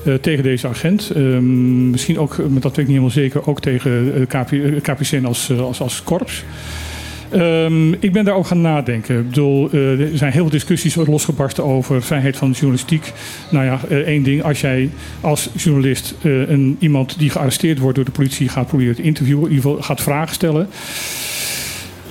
Uh, 0.04 0.14
tegen 0.14 0.42
deze 0.42 0.68
agent. 0.68 1.12
Um, 1.16 1.90
misschien 1.90 2.18
ook, 2.18 2.36
dat 2.36 2.62
weet 2.62 2.64
ik 2.64 2.76
niet 2.76 2.86
helemaal 2.86 3.10
zeker, 3.10 3.46
ook 3.46 3.60
tegen 3.60 4.26
KP, 4.26 4.52
KPCN 4.82 5.24
als, 5.24 5.52
als, 5.58 5.80
als 5.80 6.02
korps. 6.02 6.44
Um, 7.34 7.94
ik 7.94 8.12
ben 8.12 8.24
daar 8.24 8.34
ook 8.34 8.46
gaan 8.46 8.60
nadenken. 8.60 9.18
Ik 9.18 9.28
bedoel, 9.28 9.68
uh, 9.72 10.00
er 10.00 10.18
zijn 10.18 10.32
heel 10.32 10.42
veel 10.42 10.50
discussies 10.50 10.94
losgebarsten 10.94 11.64
over 11.64 12.02
vrijheid 12.02 12.36
van 12.36 12.48
de 12.50 12.54
journalistiek. 12.54 13.12
Nou 13.50 13.64
ja, 13.64 13.80
uh, 13.90 13.96
één 13.96 14.22
ding. 14.22 14.42
Als 14.42 14.60
jij 14.60 14.90
als 15.20 15.48
journalist 15.56 16.14
uh, 16.22 16.48
een, 16.48 16.76
iemand 16.78 17.18
die 17.18 17.30
gearresteerd 17.30 17.78
wordt 17.78 17.96
door 17.96 18.04
de 18.04 18.10
politie 18.10 18.48
gaat 18.48 18.66
proberen 18.66 18.94
te 18.94 19.02
interviewen, 19.02 19.42
in 19.42 19.54
ieder 19.54 19.70
geval 19.70 19.82
gaat 19.82 20.00
vragen 20.00 20.34
stellen. 20.34 20.68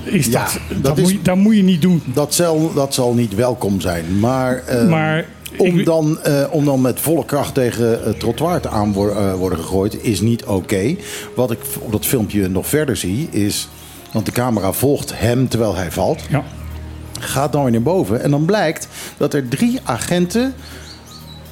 Is 0.03 0.25
ja, 0.25 0.43
dat, 0.43 0.59
dat, 0.67 0.83
dat, 0.83 0.97
is, 0.97 1.03
moet 1.03 1.11
je, 1.11 1.21
dat 1.21 1.37
moet 1.37 1.55
je 1.55 1.63
niet 1.63 1.81
doen. 1.81 2.01
Dat 2.05 2.33
zal, 2.33 2.73
dat 2.73 2.93
zal 2.93 3.13
niet 3.13 3.35
welkom 3.35 3.81
zijn. 3.81 4.19
Maar, 4.19 4.63
maar 4.89 5.25
om, 5.57 5.79
ik, 5.79 5.85
dan, 5.85 6.19
uh, 6.27 6.43
om 6.51 6.65
dan 6.65 6.81
met 6.81 6.99
volle 6.99 7.25
kracht 7.25 7.53
tegen 7.53 7.99
het 8.03 8.19
trottoir 8.19 8.59
te 8.59 8.69
aan 8.69 8.89
uh, 8.89 9.33
worden 9.33 9.59
gegooid 9.59 10.03
is 10.03 10.21
niet 10.21 10.43
oké. 10.43 10.53
Okay. 10.53 10.97
Wat 11.35 11.51
ik 11.51 11.59
op 11.79 11.91
dat 11.91 12.05
filmpje 12.05 12.47
nog 12.47 12.67
verder 12.67 12.95
zie 12.95 13.27
is... 13.31 13.69
Want 14.11 14.25
de 14.25 14.31
camera 14.31 14.73
volgt 14.73 15.19
hem 15.19 15.47
terwijl 15.47 15.75
hij 15.75 15.91
valt. 15.91 16.21
Ja. 16.29 16.43
Gaat 17.19 17.51
dan 17.51 17.63
weer 17.63 17.71
naar 17.71 17.81
boven. 17.81 18.21
En 18.21 18.31
dan 18.31 18.45
blijkt 18.45 18.87
dat 19.17 19.33
er 19.33 19.47
drie 19.47 19.79
agenten 19.83 20.53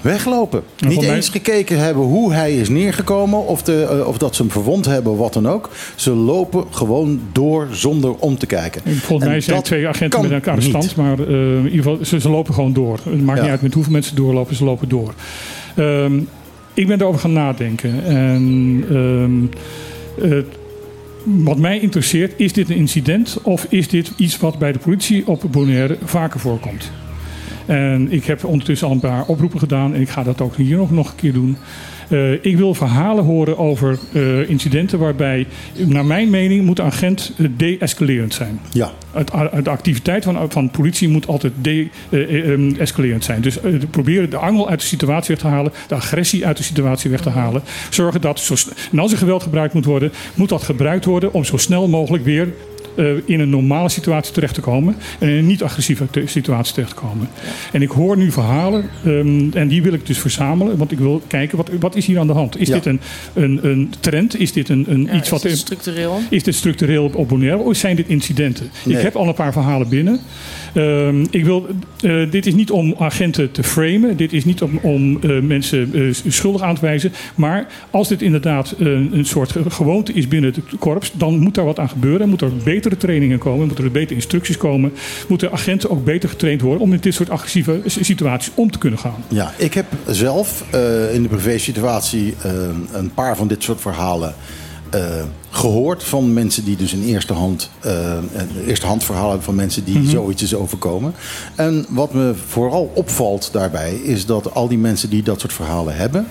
weglopen. 0.01 0.63
En 0.79 0.87
Niet 0.87 1.03
eens 1.03 1.29
gekeken 1.29 1.79
hebben 1.79 2.03
hoe 2.03 2.33
hij 2.33 2.55
is 2.55 2.69
neergekomen. 2.69 3.45
Of, 3.45 3.63
de, 3.63 3.97
uh, 3.99 4.07
of 4.07 4.17
dat 4.17 4.35
ze 4.35 4.41
hem 4.41 4.51
verwond 4.51 4.85
hebben, 4.85 5.17
wat 5.17 5.33
dan 5.33 5.47
ook. 5.47 5.69
Ze 5.95 6.11
lopen 6.11 6.65
gewoon 6.71 7.21
door 7.31 7.67
zonder 7.71 8.15
om 8.15 8.37
te 8.37 8.45
kijken. 8.45 8.81
Volgens 8.85 9.29
mij 9.29 9.41
zijn 9.41 9.61
twee 9.61 9.87
agenten 9.87 10.21
met 10.21 10.31
elkaar 10.31 10.61
stand. 10.61 10.83
niet. 10.83 10.95
Maar 10.95 11.19
uh, 11.19 11.57
in 11.57 11.63
ieder 11.63 11.83
geval, 11.83 11.97
ze, 12.05 12.19
ze, 12.19 12.29
lopen 12.29 12.53
gewoon 12.53 12.73
door. 12.73 12.99
Het 13.03 13.21
maakt 13.21 13.37
ja. 13.37 13.43
niet 13.43 13.51
uit 13.51 13.61
met 13.61 13.73
hoeveel 13.73 13.91
mensen 13.91 14.15
doorlopen. 14.15 14.55
Ze 14.55 14.63
lopen 14.63 14.89
door. 14.89 15.13
Um, 15.75 16.29
ik 16.73 16.87
ben 16.87 17.01
erover 17.01 17.19
gaan 17.19 17.33
nadenken. 17.33 18.05
En... 18.05 18.85
Um, 18.91 19.49
uh, 20.21 20.43
wat 21.29 21.57
mij 21.57 21.79
interesseert, 21.79 22.33
is 22.37 22.53
dit 22.53 22.69
een 22.69 22.75
incident 22.75 23.37
of 23.43 23.65
is 23.69 23.87
dit 23.87 24.11
iets 24.17 24.37
wat 24.37 24.59
bij 24.59 24.71
de 24.71 24.79
politie 24.79 25.27
op 25.27 25.43
Bonaire 25.51 25.97
vaker 26.03 26.39
voorkomt? 26.39 26.91
En 27.65 28.11
ik 28.11 28.25
heb 28.25 28.43
ondertussen 28.43 28.87
al 28.87 28.93
een 28.93 28.99
paar 28.99 29.25
oproepen 29.25 29.59
gedaan 29.59 29.93
en 29.93 30.01
ik 30.01 30.09
ga 30.09 30.23
dat 30.23 30.41
ook 30.41 30.55
hier 30.55 30.77
nog, 30.77 30.91
nog 30.91 31.09
een 31.09 31.15
keer 31.15 31.33
doen. 31.33 31.57
Eh, 32.07 32.45
ik 32.45 32.57
wil 32.57 32.73
verhalen 32.73 33.23
horen 33.23 33.57
over 33.57 33.99
eh, 34.13 34.49
incidenten 34.49 34.99
waarbij, 34.99 35.47
naar 35.85 36.05
mijn 36.05 36.29
mening, 36.29 36.65
moet 36.65 36.75
de 36.75 36.81
agent 36.81 37.33
eh, 37.37 37.47
de-escalerend 37.57 38.33
zijn. 38.33 38.59
Ja. 38.71 38.91
De 39.63 39.69
activiteit 39.69 40.23
van, 40.23 40.51
van 40.51 40.69
politie 40.69 41.09
moet 41.09 41.27
altijd 41.27 41.53
de-escalerend 41.61 43.23
zijn. 43.23 43.41
Dus 43.41 43.57
proberen 43.91 44.29
de 44.29 44.37
angel 44.37 44.69
uit 44.69 44.79
de 44.79 44.85
situatie 44.85 45.35
weg 45.35 45.43
te 45.43 45.49
halen, 45.49 45.71
de 45.87 45.95
agressie 45.95 46.45
uit 46.45 46.57
de 46.57 46.63
situatie 46.63 47.09
weg 47.09 47.21
te 47.21 47.29
halen. 47.29 47.61
Zorgen 47.89 48.21
dat, 48.21 48.39
zo, 48.39 48.55
en 48.91 48.99
als 48.99 49.11
er 49.11 49.17
geweld 49.17 49.43
gebruikt 49.43 49.73
moet 49.73 49.85
worden, 49.85 50.11
moet 50.35 50.49
dat 50.49 50.63
gebruikt 50.63 51.05
worden 51.05 51.33
om 51.33 51.45
zo 51.45 51.57
snel 51.57 51.87
mogelijk 51.87 52.23
weer 52.23 52.47
in 53.25 53.39
een 53.39 53.49
normale 53.49 53.89
situatie 53.89 54.33
terecht 54.33 54.53
te 54.53 54.61
komen. 54.61 54.95
En 55.19 55.29
in 55.29 55.35
een 55.37 55.45
niet-agressieve 55.47 56.05
situatie 56.25 56.73
terecht 56.73 56.95
te 56.95 57.01
komen. 57.01 57.29
En 57.71 57.81
ik 57.81 57.89
hoor 57.89 58.17
nu 58.17 58.31
verhalen 58.31 58.89
um, 59.05 59.49
en 59.53 59.67
die 59.67 59.81
wil 59.81 59.93
ik 59.93 60.05
dus 60.05 60.17
verzamelen. 60.19 60.77
Want 60.77 60.91
ik 60.91 60.99
wil 60.99 61.21
kijken, 61.27 61.57
wat, 61.57 61.69
wat 61.79 61.95
is 61.95 62.05
hier 62.05 62.19
aan 62.19 62.27
de 62.27 62.33
hand? 62.33 62.59
Is 62.59 62.67
Ja. 62.67 62.73
dit 62.73 62.85
een, 62.85 62.99
een, 63.33 63.59
een 63.61 63.93
trend? 63.99 64.39
Is 64.39 64.51
dit 64.53 64.69
een, 64.69 64.85
een 64.87 65.03
Ja, 65.03 65.13
iets 65.13 65.23
is 65.23 65.29
wat... 65.29 65.43
het 65.43 65.57
structureel? 65.57 66.19
Is 66.29 66.43
dit 66.43 66.55
structureel 66.55 67.03
op, 67.03 67.15
op 67.15 67.27
Bonaire 67.27 67.57
of 67.57 67.75
zijn 67.75 67.95
dit 67.95 68.07
incidenten? 68.07 68.69
Nee. 68.85 68.95
Ik 68.97 69.01
heb 69.03 69.15
al 69.15 69.27
een 69.27 69.33
paar 69.33 69.53
verhalen 69.53 69.89
binnen. 69.89 70.19
Ehm, 70.77 71.25
ik 71.29 71.45
wil, 71.45 71.67
eh, 71.99 72.31
dit 72.31 72.45
is 72.45 72.53
niet 72.53 72.71
om 72.71 72.95
agenten 72.97 73.51
te 73.51 73.63
framen. 73.63 74.17
Dit 74.17 74.33
is 74.33 74.45
niet 74.45 74.61
om, 74.61 74.79
om 74.81 75.19
eh, 75.21 75.39
mensen 75.39 75.93
eh, 75.93 76.01
schuldig 76.27 76.61
aan 76.61 76.75
te 76.75 76.81
wijzen. 76.81 77.11
Maar 77.35 77.67
als 77.91 78.07
dit 78.07 78.21
inderdaad 78.21 78.75
een 78.79 79.25
soort 79.25 79.51
ge- 79.51 79.69
gewoonte 79.69 80.13
is 80.13 80.27
binnen 80.27 80.53
het 80.53 80.79
korps... 80.79 81.11
dan 81.13 81.39
moet 81.39 81.55
daar 81.55 81.65
wat 81.65 81.79
aan 81.79 81.89
gebeuren. 81.89 82.29
Moet 82.29 82.41
er 82.41 82.51
betere 82.63 82.97
trainingen 82.97 83.37
komen. 83.37 83.65
Moeten 83.67 83.85
er 83.85 83.91
betere 83.91 84.15
instructies 84.15 84.57
komen. 84.57 84.93
Moeten 85.27 85.51
agenten 85.51 85.89
ook 85.89 86.03
beter 86.03 86.29
getraind 86.29 86.61
worden... 86.61 86.81
om 86.81 86.89
met 86.89 87.03
dit 87.03 87.13
soort 87.13 87.29
agressieve 87.29 87.81
situaties 87.85 88.51
om 88.55 88.71
te 88.71 88.77
kunnen 88.77 88.99
gaan. 88.99 89.23
Ja, 89.27 89.53
ik 89.57 89.73
heb 89.73 89.85
zelf 90.07 90.63
in 91.13 91.21
de 91.21 91.27
privé-situatie 91.29 92.33
eh, 92.43 92.51
een 92.93 93.13
paar 93.13 93.35
van 93.37 93.47
dit 93.47 93.63
soort 93.63 93.81
verhalen 93.81 94.35
eh, 94.89 95.01
gehoord 95.49 96.03
van 96.03 96.33
mensen 96.33 96.63
die 96.63 96.75
dus 96.75 96.93
in 96.93 97.03
eerste 97.03 97.33
hand, 97.33 97.69
een 97.81 98.29
eerste 98.67 98.85
hand 98.85 99.03
verhalen 99.03 99.29
hebben 99.29 99.45
van 99.45 99.55
mensen 99.55 99.83
die 99.83 99.99
Mhm. 99.99 100.09
zoiets 100.09 100.41
is 100.43 100.55
overkomen. 100.55 101.13
En 101.55 101.85
wat 101.89 102.13
me 102.13 102.33
vooral 102.47 102.91
opvalt 102.93 103.49
daarbij 103.51 103.93
is 103.95 104.25
dat 104.25 104.53
al 104.53 104.67
die 104.67 104.77
mensen 104.77 105.09
die 105.09 105.23
dat 105.23 105.39
soort 105.39 105.53
verhalen 105.53 105.95
hebben, 105.95 106.27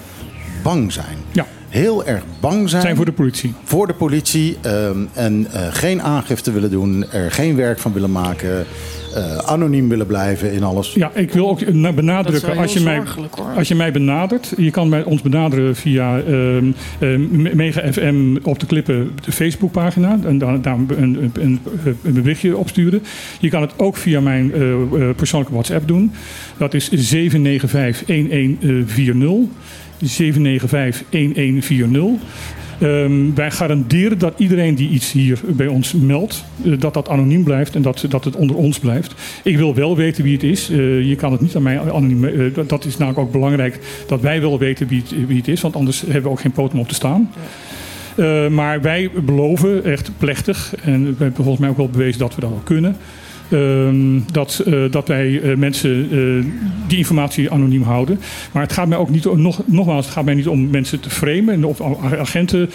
bang 0.62 0.92
zijn. 0.92 1.18
Ja. 1.32 1.46
Heel 1.68 2.06
erg 2.06 2.22
bang 2.40 2.68
zijn. 2.68 2.82
Zijn 2.82 2.97
voor 2.97 3.05
de 3.05 3.12
politie. 3.12 3.55
Voor 3.64 3.86
de 3.86 3.94
politie 3.94 4.56
ehm, 4.60 4.98
en 5.12 5.47
eh, 5.52 5.66
geen 5.70 6.02
aangifte 6.02 6.52
willen 6.52 6.70
doen, 6.70 7.05
er 7.12 7.30
geen 7.30 7.56
werk 7.56 7.78
van 7.78 7.93
willen 7.93 8.12
maken, 8.12 8.66
eh, 9.14 9.36
anoniem 9.36 9.88
willen 9.88 10.06
blijven 10.06 10.52
in 10.52 10.62
alles. 10.62 10.93
Ja, 10.94 11.10
ik 11.14 11.32
wil 11.32 11.48
ook 11.48 11.72
na- 11.72 11.93
benadrukken, 11.93 12.52
heel 12.52 12.60
als 12.60 12.72
je, 12.72 12.80
mij, 12.80 13.02
als 13.56 13.68
je 13.68 13.74
mij 13.74 13.93
benadert, 13.93 14.52
je 14.56 14.70
kan 14.70 14.88
mij, 14.88 15.05
ons 15.05 15.22
benaderen 15.22 15.76
via 15.76 16.18
ehm 16.20 16.72
ehm, 16.98 17.56
Mega 17.56 17.93
FM 17.93 18.36
op 18.43 18.59
de 18.59 18.66
Klippen 18.66 19.10
de 19.24 19.32
Facebookpagina 19.32 20.18
en 20.24 20.38
daar, 20.38 20.60
daar 20.60 20.74
een, 20.74 20.97
een, 20.98 21.30
een, 21.40 21.60
een 22.02 22.12
berichtje 22.12 22.56
opsturen. 22.56 23.02
Je 23.40 23.48
kan 23.48 23.62
het 23.62 23.72
ook 23.76 23.97
via 23.97 24.20
mijn 24.20 24.52
eh, 24.52 24.72
eh, 24.72 25.16
persoonlijke 25.16 25.55
WhatsApp 25.55 25.88
doen. 25.88 26.12
Dat 26.56 26.74
is 26.74 26.88
795-1140. 30.01 31.02
795-1140. 31.10 32.20
Ehm, 32.81 33.35
wij 33.35 33.51
garanderen 33.51 34.18
dat 34.18 34.35
iedereen 34.36 34.74
die 34.74 34.89
iets 34.90 35.12
hier 35.12 35.40
bij 35.47 35.66
ons 35.66 35.93
meldt, 35.93 36.44
eh, 36.64 36.73
dat 36.78 36.94
dat 36.94 37.09
anoniem 37.09 37.44
blijft 37.44 37.74
en 37.74 37.82
dat, 37.82 38.05
dat 38.09 38.24
het 38.24 38.36
onder 38.36 38.56
ons 38.56 38.78
blijft. 38.78 39.14
Ik 39.44 39.56
wil 39.56 39.74
wel 39.74 39.97
weten 39.97 40.24
wie 40.24 40.32
het 40.32 40.43
is. 40.43 40.70
Eh, 40.70 41.09
je 41.09 41.14
kan 41.16 41.32
het 41.32 41.40
niet 41.40 41.56
aan 41.56 41.62
mij 41.62 41.81
anoniem. 41.81 42.24
eh, 42.24 42.32
dat- 42.66 42.85
is 42.85 42.97
namelijk 42.97 43.27
ook 43.27 43.32
belangrijk 43.32 43.78
dat 44.06 44.20
wij 44.20 44.40
wel 44.40 44.59
weten 44.59 44.86
wie 44.89 45.02
het, 45.09 45.27
wie 45.27 45.36
het 45.36 45.48
is, 45.48 45.60
want 45.60 45.77
anders 45.77 46.01
hebben 46.01 46.23
we 46.23 46.28
ook 46.28 46.40
geen 46.40 46.52
poot 46.52 46.73
om 46.73 46.78
op 46.81 46.89
te 46.89 46.94
staan. 46.94 47.31
Maar 48.51 48.81
wij 48.81 49.10
beloven 49.24 49.85
echt 49.85 50.10
plechtig, 50.18 50.74
en 50.82 51.02
we 51.05 51.14
hebben 51.18 51.35
volgens 51.35 51.59
mij 51.59 51.68
ook 51.68 51.77
wel 51.77 51.89
bewezen 51.89 52.18
dat 52.18 52.35
we 52.35 52.40
dat 52.40 52.51
wel 52.51 52.60
kunnen. 52.64 52.97
Ehm, 53.51 54.20
dat, 54.32 54.62
eh, 54.66 54.90
dat 54.90 55.09
wij 55.09 55.40
eh, 55.40 55.56
mensen 55.56 56.09
eh, 56.10 56.52
die 56.89 56.98
informatie 56.98 57.51
anoniem 57.51 57.82
houden. 57.82 58.20
Maar 58.52 58.62
het 58.62 58.73
gaat 58.73 58.89
mij 58.89 58.98
ook 58.98 59.10
niet 59.10 59.35
nog, 59.35 59.62
nogmaals, 59.66 60.05
het 60.05 60.14
gaat 60.14 60.24
mij 60.24 60.35
niet 60.35 60.48
om 60.48 60.70
mensen 60.70 61.01
te 61.01 61.10
framen 61.10 61.64
of 61.64 61.81
agenten 62.02 62.70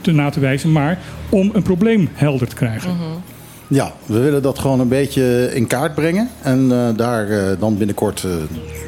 te 0.00 0.12
na 0.12 0.30
te 0.30 0.40
wijzen, 0.40 0.72
maar 0.72 0.98
om 1.28 1.50
een 1.52 1.62
probleem 1.62 2.08
helder 2.12 2.48
te 2.48 2.54
krijgen. 2.54 2.90
Ja, 3.68 3.92
we 4.06 4.18
willen 4.18 4.42
dat 4.42 4.58
gewoon 4.58 4.80
een 4.80 4.88
beetje 4.88 5.50
in 5.54 5.66
kaart 5.66 5.94
brengen. 5.94 6.28
En 6.42 6.72
eh, 6.72 6.88
daar 6.96 7.28
eh, 7.30 7.42
dan 7.58 7.76
binnenkort 7.76 8.24
eh, 8.24 8.30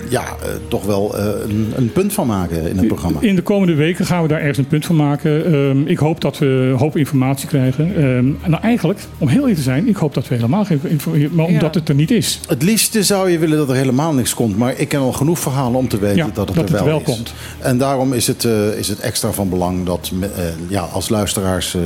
ja, 0.08 0.22
eh, 0.22 0.48
toch 0.68 0.84
wel 0.84 1.16
eh, 1.18 1.24
een, 1.48 1.72
een 1.76 1.92
punt 1.92 2.12
van 2.12 2.26
maken 2.26 2.68
in 2.70 2.78
het 2.78 2.86
programma. 2.86 3.20
In 3.20 3.34
de 3.34 3.42
komende 3.42 3.74
weken 3.74 4.06
gaan 4.06 4.22
we 4.22 4.28
daar 4.28 4.38
ergens 4.38 4.58
een 4.58 4.66
punt 4.66 4.86
van 4.86 4.96
maken. 4.96 5.44
Ehm, 5.44 5.86
ik 5.86 5.98
hoop 5.98 6.20
dat 6.20 6.38
we 6.38 6.46
een 6.46 6.76
hoop 6.78 6.96
informatie 6.96 7.48
krijgen. 7.48 7.96
Ehm, 7.96 8.50
nou, 8.50 8.62
eigenlijk, 8.62 9.00
om 9.18 9.28
heel 9.28 9.38
eerlijk 9.38 9.56
te 9.56 9.62
zijn, 9.62 9.88
ik 9.88 9.96
hoop 9.96 10.14
dat 10.14 10.28
we 10.28 10.34
helemaal 10.34 10.64
geen 10.64 10.80
informatie, 10.82 11.28
maar 11.32 11.46
omdat 11.46 11.74
het 11.74 11.88
er 11.88 11.94
niet 11.94 12.10
is. 12.10 12.40
Het 12.48 12.62
liefste 12.62 13.02
zou 13.02 13.30
je 13.30 13.38
willen 13.38 13.58
dat 13.58 13.68
er 13.70 13.74
helemaal 13.76 14.12
niks 14.14 14.34
komt. 14.34 14.56
Maar 14.58 14.74
ik 14.78 14.88
ken 14.88 15.00
al 15.00 15.12
genoeg 15.12 15.38
verhalen 15.38 15.78
om 15.78 15.88
te 15.88 15.98
weten 15.98 16.16
Ja, 16.16 16.28
dat 16.32 16.36
het 16.36 16.46
dat 16.46 16.56
er 16.56 16.62
het 16.62 16.70
wel, 16.70 16.84
wel 16.84 16.98
is. 16.98 17.04
komt. 17.04 17.32
En 17.58 17.78
daarom 17.78 18.12
is 18.12 18.26
het, 18.26 18.44
eh, 18.44 18.78
is 18.78 18.88
het 18.88 19.00
extra 19.00 19.30
van 19.32 19.48
belang 19.48 19.86
dat 19.86 20.10
eh, 20.20 20.28
ja, 20.68 20.80
als 20.80 21.08
luisteraars 21.08 21.76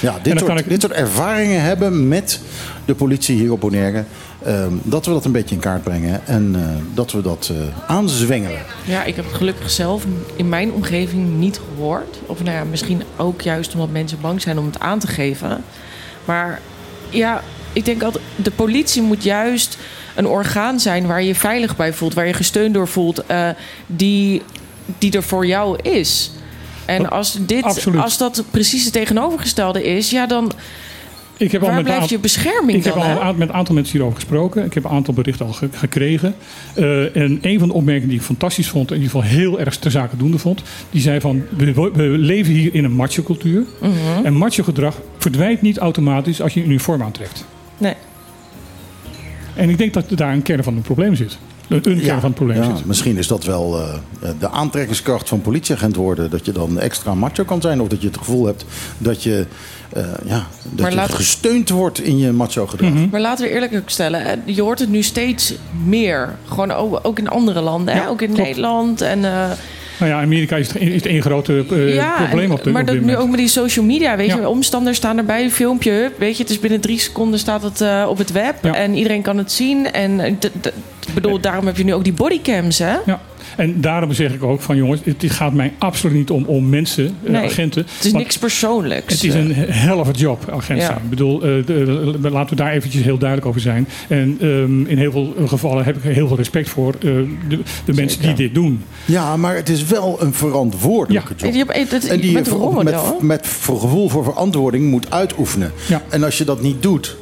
ja, 0.00 0.14
dit, 0.22 0.38
soort, 0.38 0.58
ik- 0.60 0.68
dit 0.68 0.80
soort 0.80 0.92
ervaringen 0.92 1.62
hebben 1.62 2.05
met 2.08 2.40
de 2.84 2.94
politie 2.94 3.36
hier 3.36 3.52
op 3.52 3.60
Bonaire. 3.60 4.04
ehm, 4.44 4.72
dat 4.82 5.06
we 5.06 5.12
dat 5.12 5.24
een 5.24 5.32
beetje 5.32 5.54
in 5.54 5.60
kaart 5.60 5.82
brengen. 5.82 6.26
En 6.26 6.54
eh, 6.54 6.62
dat 6.94 7.12
we 7.12 7.22
dat 7.22 7.50
eh, 7.52 7.90
aanzwengelen. 7.90 8.60
Ja, 8.84 9.04
ik 9.04 9.16
heb 9.16 9.24
het 9.24 9.34
gelukkig 9.34 9.70
zelf 9.70 10.04
in 10.36 10.48
mijn 10.48 10.72
omgeving 10.72 11.38
niet 11.38 11.60
gehoord. 11.68 12.18
Of 12.26 12.42
nou 12.42 12.56
ja, 12.56 12.64
misschien 12.64 13.02
ook 13.16 13.40
juist 13.40 13.74
omdat 13.74 13.90
mensen 13.90 14.18
bang 14.20 14.40
zijn 14.42 14.58
om 14.58 14.66
het 14.66 14.80
aan 14.80 14.98
te 14.98 15.06
geven. 15.06 15.64
Maar 16.24 16.60
ja, 17.10 17.42
ik 17.72 17.84
denk 17.84 18.02
altijd, 18.02 18.24
de 18.36 18.50
politie 18.50 19.02
moet 19.02 19.22
juist 19.22 19.78
een 20.14 20.26
orgaan 20.26 20.80
zijn 20.80 21.06
waar 21.06 21.20
je 21.20 21.26
je 21.26 21.34
veilig 21.34 21.76
bij 21.76 21.92
voelt, 21.92 22.14
waar 22.14 22.26
je 22.26 22.32
gesteund 22.32 22.74
door 22.74 22.88
voelt, 22.88 23.26
eh, 23.26 23.48
die, 23.86 24.42
die 24.98 25.12
er 25.12 25.22
voor 25.22 25.46
jou 25.46 25.78
is. 25.82 26.30
En 26.84 27.10
als, 27.10 27.36
dit, 27.40 27.62
Absoluut. 27.62 28.00
als 28.00 28.18
dat 28.18 28.44
precies 28.50 28.84
het 28.84 28.92
tegenovergestelde 28.92 29.84
is, 29.84 30.10
ja, 30.10 30.26
dan. 30.26 30.52
Ik 31.38 31.52
heb 31.52 31.60
al 31.60 31.66
waar 31.66 31.76
met 31.76 31.84
blijft 31.84 32.08
je 32.08 32.18
bescherming 32.18 32.78
Ik 32.78 32.84
heb 32.84 32.94
al 32.94 33.34
met 33.34 33.48
een 33.48 33.54
aantal 33.54 33.74
mensen 33.74 33.92
hierover 33.92 34.16
gesproken. 34.20 34.64
Ik 34.64 34.74
heb 34.74 34.84
een 34.84 34.90
aantal 34.90 35.14
berichten 35.14 35.46
al 35.46 35.52
ge- 35.52 35.68
gekregen. 35.72 36.34
Eh, 36.74 37.16
en 37.16 37.38
een 37.42 37.58
van 37.58 37.68
de 37.68 37.74
opmerkingen 37.74 38.08
die 38.08 38.18
ik 38.18 38.24
fantastisch 38.24 38.68
vond, 38.68 38.90
in 38.90 38.96
ieder 39.00 39.10
geval 39.10 39.28
heel 39.28 39.60
erg 39.60 39.76
ter 39.76 39.90
zake 39.90 40.16
doende 40.16 40.38
vond, 40.38 40.62
die 40.90 41.00
zei 41.00 41.20
van 41.20 41.42
we, 41.56 41.72
we 41.94 42.02
leven 42.02 42.52
hier 42.52 42.74
in 42.74 42.84
een 42.84 42.92
macho-cultuur. 42.92 43.62
Mhm. 43.80 43.92
En 44.24 44.32
macho-gedrag 44.34 44.94
verdwijnt 45.18 45.62
niet 45.62 45.78
automatisch 45.78 46.40
als 46.42 46.54
je 46.54 46.60
een 46.60 46.66
uniform 46.68 47.02
aantrekt. 47.02 47.44
Nee. 47.78 47.94
En 49.54 49.68
ik 49.70 49.78
denk 49.78 49.92
dat 49.94 50.04
daar 50.14 50.32
een 50.32 50.42
kern 50.42 50.62
van 50.64 50.74
het 50.74 50.82
probleem 50.82 51.14
zit. 51.14 51.38
Een, 51.68 51.90
een 51.90 52.00
kern 52.00 52.20
van 52.20 52.28
het 52.30 52.34
probleem 52.34 52.62
Ja, 52.62 52.76
zit. 52.76 52.84
misschien 52.86 53.16
is 53.16 53.26
dat 53.26 53.44
wel 53.44 53.78
eh, 53.80 54.28
de 54.38 54.48
aantrekkingskracht 54.48 55.28
van 55.28 55.40
politieagent 55.40 55.96
worden. 55.96 56.30
Dat 56.30 56.44
je 56.46 56.52
dan 56.52 56.78
extra 56.78 57.14
macho 57.14 57.44
kan 57.44 57.60
zijn. 57.60 57.80
Of 57.80 57.88
dat 57.88 58.00
je 58.00 58.06
het 58.06 58.16
gevoel 58.16 58.46
hebt 58.46 58.64
dat 58.98 59.22
je, 59.22 59.46
eh, 59.96 60.02
ja, 60.24 60.46
dat 60.62 60.80
Maar 60.80 60.90
je 60.90 60.96
laat- 60.96 61.12
gesteund 61.14 61.68
wordt 61.68 62.00
in 62.00 62.18
je 62.18 62.32
macho 62.32 62.66
gedrag. 62.66 62.90
Maar 63.10 63.20
laten 63.20 63.44
we 63.46 63.52
eerlijk 63.52 63.74
ook 63.74 63.90
stellen, 63.90 64.22
hè, 64.22 64.34
je 64.44 64.62
hoort 64.62 64.78
het 64.78 64.88
nu 64.90 65.02
steeds 65.02 65.54
meer. 65.84 66.34
Gewoon 66.48 66.70
ook, 66.72 67.00
ook 67.02 67.18
in 67.18 67.28
andere 67.28 67.60
landen, 67.60 67.94
hè? 67.94 68.08
Ook 68.08 68.22
in 68.22 68.26
klopt. 68.32 68.42
Nederland. 68.48 69.00
En, 69.00 69.24
eh, 69.24 69.50
Nou 69.98 70.10
ja, 70.10 70.20
Amerika 70.20 70.56
is 70.56 70.72
het, 70.72 71.06
één 71.06 71.22
grote 71.22 71.64
eh, 71.70 71.94
ja, 71.94 72.14
probleem 72.16 72.50
op 72.50 72.62
de 72.64 72.70
maar 72.70 72.80
op 72.82 72.88
dat 72.88 73.00
nu 73.00 73.16
ook 73.16 73.28
met 73.28 73.38
die 73.38 73.48
social 73.48 73.84
media, 73.84 74.16
weet 74.16 74.26
Ja. 74.26 74.36
je, 74.36 74.48
omstanders 74.48 74.96
staan 74.96 75.18
erbij, 75.18 75.42
een 75.44 75.50
filmpje, 75.50 76.12
weet 76.18 76.36
je, 76.36 76.42
het 76.42 76.52
is 76.52 76.60
binnen 76.60 76.80
drie 76.80 76.98
seconden 76.98 77.38
staat 77.38 77.62
het 77.62 77.80
eh, 77.80 78.06
op 78.08 78.18
het 78.18 78.32
web 78.32 78.64
en 78.64 78.94
iedereen 78.94 79.22
kan 79.22 79.38
het 79.38 79.52
zien. 79.52 79.92
En 79.92 80.20
eh, 80.20 80.32
d- 80.38 80.50
d- 80.60 80.66
ik 81.08 81.14
bedoel, 81.14 81.40
daarom 81.40 81.66
heb 81.66 81.76
je 81.76 81.84
nu 81.84 81.94
ook 81.94 82.04
die 82.04 82.12
bodycams, 82.12 82.78
hè? 82.78 82.96
Ja. 83.06 83.20
En 83.56 83.80
daarom 83.80 84.12
zeg 84.12 84.32
ik 84.34 84.42
ook 84.42 84.60
van 84.60 84.76
jongens, 84.76 85.00
het 85.04 85.24
gaat 85.26 85.52
mij 85.52 85.72
absoluut 85.78 86.16
niet 86.16 86.30
om, 86.30 86.44
om 86.44 86.68
mensen, 86.68 87.16
eh, 87.24 87.30
Nee, 87.30 87.44
agenten. 87.44 87.86
het 87.96 88.04
is 88.04 88.12
niks 88.12 88.38
persoonlijks. 88.38 89.12
Het 89.12 89.24
is 89.24 89.34
een 89.34 89.52
hell 89.54 89.94
of 89.94 90.08
a 90.08 90.10
job, 90.10 90.50
agent 90.52 90.80
Ja. 90.80 90.86
zijn. 90.86 90.98
Ik 91.02 91.10
bedoel, 91.10 91.42
eh, 91.42 91.66
de- 91.66 92.16
de- 92.20 92.30
laten 92.30 92.56
we 92.56 92.62
daar 92.62 92.72
eventjes 92.72 93.02
heel 93.02 93.18
duidelijk 93.18 93.48
over 93.48 93.60
zijn. 93.60 93.88
En 94.08 94.36
ehm, 94.40 94.84
in 94.86 94.98
heel 94.98 95.10
veel 95.10 95.34
gevallen 95.46 95.84
heb 95.84 95.96
ik 95.96 96.02
heel 96.02 96.28
veel 96.28 96.36
respect 96.36 96.68
voor 96.68 96.94
eh, 96.94 97.00
de, 97.48 97.58
de 97.84 97.92
mensen 97.92 98.22
die 98.22 98.34
dit 98.34 98.54
doen. 98.54 98.82
Ja, 99.04 99.36
maar 99.36 99.54
het 99.56 99.68
is 99.68 99.84
wel 99.84 100.16
een 100.22 100.32
verantwoordelijke 100.34 101.28
Ja. 101.28 101.34
job. 101.52 101.68
En 102.10 102.20
die 102.20 102.32
je 102.32 102.44
voor- 102.44 102.58
rolmodel, 102.58 103.04
met, 103.12 103.22
met 103.22 103.46
voor 103.46 103.80
gevoel 103.80 104.08
voor 104.08 104.24
verantwoording 104.24 104.90
moet 104.90 105.10
uitoefenen. 105.10 105.72
Ja. 105.88 106.02
En 106.08 106.22
als 106.24 106.38
je 106.38 106.44
dat 106.44 106.62
niet 106.62 106.82
doet, 106.82 107.16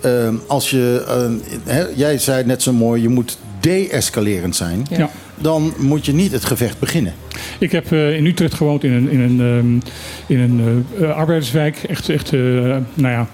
ehm, 0.00 0.34
als 0.46 0.70
je, 0.70 1.04
ehm, 1.08 1.32
hè, 1.64 1.84
jij 1.94 2.18
zei 2.18 2.44
net 2.44 2.62
zo 2.62 2.72
mooi, 2.72 3.02
je 3.02 3.08
moet 3.08 3.38
de-escalerend 3.60 4.56
zijn, 4.56 4.86
Ja. 4.90 5.10
Dan 5.40 5.72
moet 5.78 6.06
je 6.06 6.12
niet 6.12 6.32
het 6.32 6.44
gevecht 6.44 6.78
beginnen. 6.78 7.12
Ik 7.58 7.72
heb 7.72 7.92
eh, 7.92 8.16
in 8.16 8.26
Utrecht 8.26 8.54
gewoond 8.54 8.84
in 8.84 8.92
een, 8.92 9.10
in 9.10 9.20
een, 9.20 9.40
ehm, 9.40 9.92
in 10.26 10.40
een 10.40 10.84
eh, 10.98 11.04
eh, 11.04 11.16
arbeiderswijk. 11.16 11.76
Echt, 11.76 12.08
echt 12.08 12.32
nou 12.32 12.82
ja, 12.94 13.28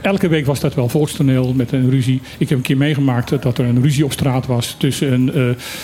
elke 0.00 0.28
week 0.28 0.46
was 0.46 0.60
dat 0.60 0.74
wel 0.74 0.88
volkstoneel 0.88 1.52
met 1.54 1.72
een 1.72 1.90
ruzie. 1.90 2.20
Ik 2.38 2.48
heb 2.48 2.58
een 2.58 2.64
keer 2.64 2.76
meegemaakt 2.76 3.42
dat 3.42 3.58
er 3.58 3.64
een 3.64 3.82
ruzie 3.82 4.04
op 4.04 4.12
straat 4.12 4.46
was 4.46 4.74
tussen 4.78 5.12
een, 5.12 5.38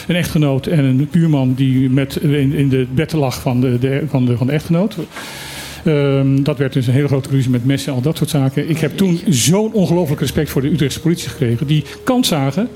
een 0.07 0.17
echtgenoot 0.17 0.67
en 0.67 0.85
een 0.85 1.09
buurman 1.11 1.55
die 1.55 1.91
met, 1.91 2.17
in, 2.17 2.53
in 2.53 2.69
de 2.69 2.87
bed 2.95 3.13
lag 3.13 3.41
van 3.41 3.61
de, 3.61 3.79
de, 3.79 4.03
van 4.09 4.25
de, 4.25 4.37
van 4.37 4.51
echtgenoot. 4.51 4.97
Ehm, 5.85 6.43
dat 6.43 6.59
werd 6.59 6.73
dus 6.73 6.87
een 6.87 6.93
hele 6.93 7.07
grote 7.07 7.29
ruzie 7.29 7.51
met 7.51 7.65
messen 7.65 7.89
en 7.89 7.95
al 7.95 8.03
dat 8.03 8.17
soort 8.17 8.31
zaken. 8.31 8.69
Ik 8.69 8.79
heb 8.79 8.97
toen 8.97 9.21
zo'n 9.29 9.73
ongelooflijk 9.73 10.21
respect 10.21 10.51
voor 10.51 10.63
de 10.63 10.71
Utrechtse 10.71 11.01
politie 11.01 11.29
gekregen. 11.29 11.67
Die 11.67 11.85
kans 12.05 12.29
zagen. 12.29 12.69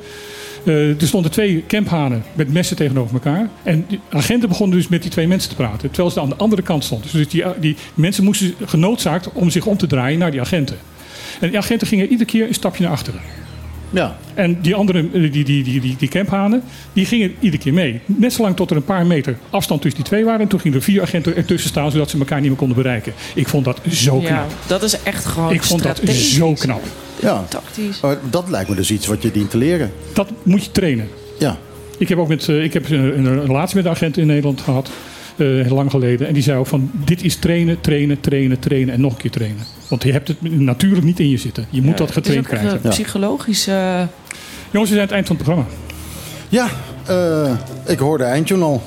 Eh, 0.65 1.01
er 1.01 1.07
stonden 1.07 1.31
twee 1.31 1.65
camphanen 1.67 2.23
met 2.35 2.53
messen 2.53 2.77
tegenover 2.77 3.15
elkaar. 3.15 3.49
En 3.63 3.85
de 3.89 3.99
agenten 4.11 4.49
begonnen 4.49 4.77
dus 4.77 4.89
met 4.89 5.03
die 5.03 5.11
twee 5.11 5.27
mensen 5.27 5.51
te 5.51 5.57
praten. 5.57 5.91
Terwijl 5.91 6.11
ze 6.11 6.21
aan 6.21 6.29
de 6.29 6.37
andere 6.37 6.63
kant 6.63 6.85
stonden. 6.85 7.09
Dus 7.13 7.29
die, 7.29 7.45
die 7.61 7.77
mensen 7.95 8.25
moesten 8.25 8.55
genoodzaakt 8.65 9.33
om 9.33 9.51
zich 9.51 9.67
om 9.67 9.77
te 9.77 9.87
draaien 9.87 10.19
naar 10.19 10.31
die 10.31 10.41
agenten. 10.41 10.77
En 11.41 11.49
die 11.49 11.59
agenten 11.59 11.87
gingen 11.87 12.09
iedere 12.09 12.31
keer 12.31 12.49
een 12.49 12.55
stapje 12.55 12.83
naar 12.83 12.93
achteren. 12.93 13.21
Ja. 13.91 14.17
En 14.35 14.59
die 14.61 14.75
andere, 14.75 14.99
eh, 14.99 15.13
die, 15.13 15.31
die, 15.31 15.65
die, 15.65 15.81
die, 15.81 15.97
die 15.99 16.09
camphanen, 16.09 16.63
die 16.93 17.07
gingen 17.07 17.35
iedere 17.41 17.63
keer 17.63 17.73
mee. 17.73 18.01
Net 18.07 18.33
zolang 18.33 18.57
tot 18.57 18.71
er 18.71 18.77
een 18.77 18.85
paar 18.85 19.07
meter 19.07 19.37
afstand 19.51 19.83
tussen 19.83 20.01
die 20.01 20.11
twee 20.11 20.25
waren. 20.25 20.41
En 20.41 20.49
toen 20.49 20.61
gingen 20.61 20.77
er 20.77 20.85
vier 20.85 21.03
agenten 21.03 21.37
ertussen 21.37 21.71
staan, 21.71 21.91
zodat 21.91 22.11
ze 22.11 22.19
elkaar 22.19 22.41
niet 22.41 22.49
meer 22.49 22.59
konden 22.59 22.77
bereiken. 22.77 23.13
Ik 23.35 23.49
vond 23.49 23.65
dat 23.65 23.81
zo 23.91 24.19
knap. 24.19 24.29
Ja, 24.29 24.47
dat 24.67 24.83
is 24.83 25.03
echt 25.03 25.25
gewoon 25.25 25.53
Ik 25.53 25.63
vond 25.63 25.83
dat 25.83 26.01
zo 26.09 26.53
knap. 26.53 26.83
Ja. 27.21 27.45
Tactisch. 27.49 28.01
Maar 28.01 28.17
dat 28.31 28.49
lijkt 28.49 28.69
me 28.69 28.77
dus 28.77 28.91
iets 28.91 29.07
wat 29.07 29.23
je 29.23 29.31
dient 29.31 29.51
te 29.51 29.59
leren. 29.59 29.93
Dat 30.13 30.31
moet 30.43 30.65
je 30.65 30.71
trainen. 30.71 31.09
Ja. 31.39 31.59
Ik 31.99 32.09
heb 32.09 32.19
ook 32.19 32.29
met, 32.29 32.49
eh, 32.49 32.63
ik 32.63 32.73
heb 32.73 32.91
een, 32.91 33.27
een 33.27 33.47
relatie 33.47 33.77
met 33.77 33.85
een 33.85 33.91
agent 33.91 34.17
in 34.17 34.27
Nederland 34.27 34.61
gehad. 34.61 34.91
Eh, 35.41 35.47
heel 35.47 35.75
lang 35.75 35.91
geleden. 35.91 36.27
En 36.27 36.35
die 36.35 36.43
zei 36.43 36.59
ook 36.59 36.67
van, 36.67 36.91
dit 37.05 37.23
is 37.25 37.37
trainen, 37.37 37.81
trainen, 37.81 38.21
trainen, 38.21 38.59
trainen 38.59 38.95
en 38.95 39.01
nog 39.01 39.13
een 39.13 39.19
keer 39.19 39.31
trainen. 39.31 39.63
Want 39.89 40.03
je 40.03 40.13
hebt 40.13 40.29
het 40.29 40.37
natuurlijk 40.59 41.05
niet 41.05 41.21
in 41.21 41.29
je 41.29 41.37
zitten. 41.39 41.67
Je 41.71 41.83
moet 41.83 41.99
Ja, 41.99 42.05
dat 42.05 42.11
getraind 42.11 42.45
het 42.45 42.53
is 42.53 42.59
ook 42.59 42.69
krijgen. 42.69 42.85
een 42.87 42.91
psychologische... 42.91 44.07
Jongens, 44.71 44.91
we 44.91 44.97
zijn 44.97 45.11
aan 45.11 45.17
het 45.19 45.27
eind 45.27 45.27
van 45.27 45.37
het 45.37 45.45
programma. 45.45 45.71
Ja, 46.49 46.69
eh, 47.07 47.53
ik 47.93 47.99
hoorde 47.99 48.25
eindtune 48.25 48.65
al. 48.65 48.83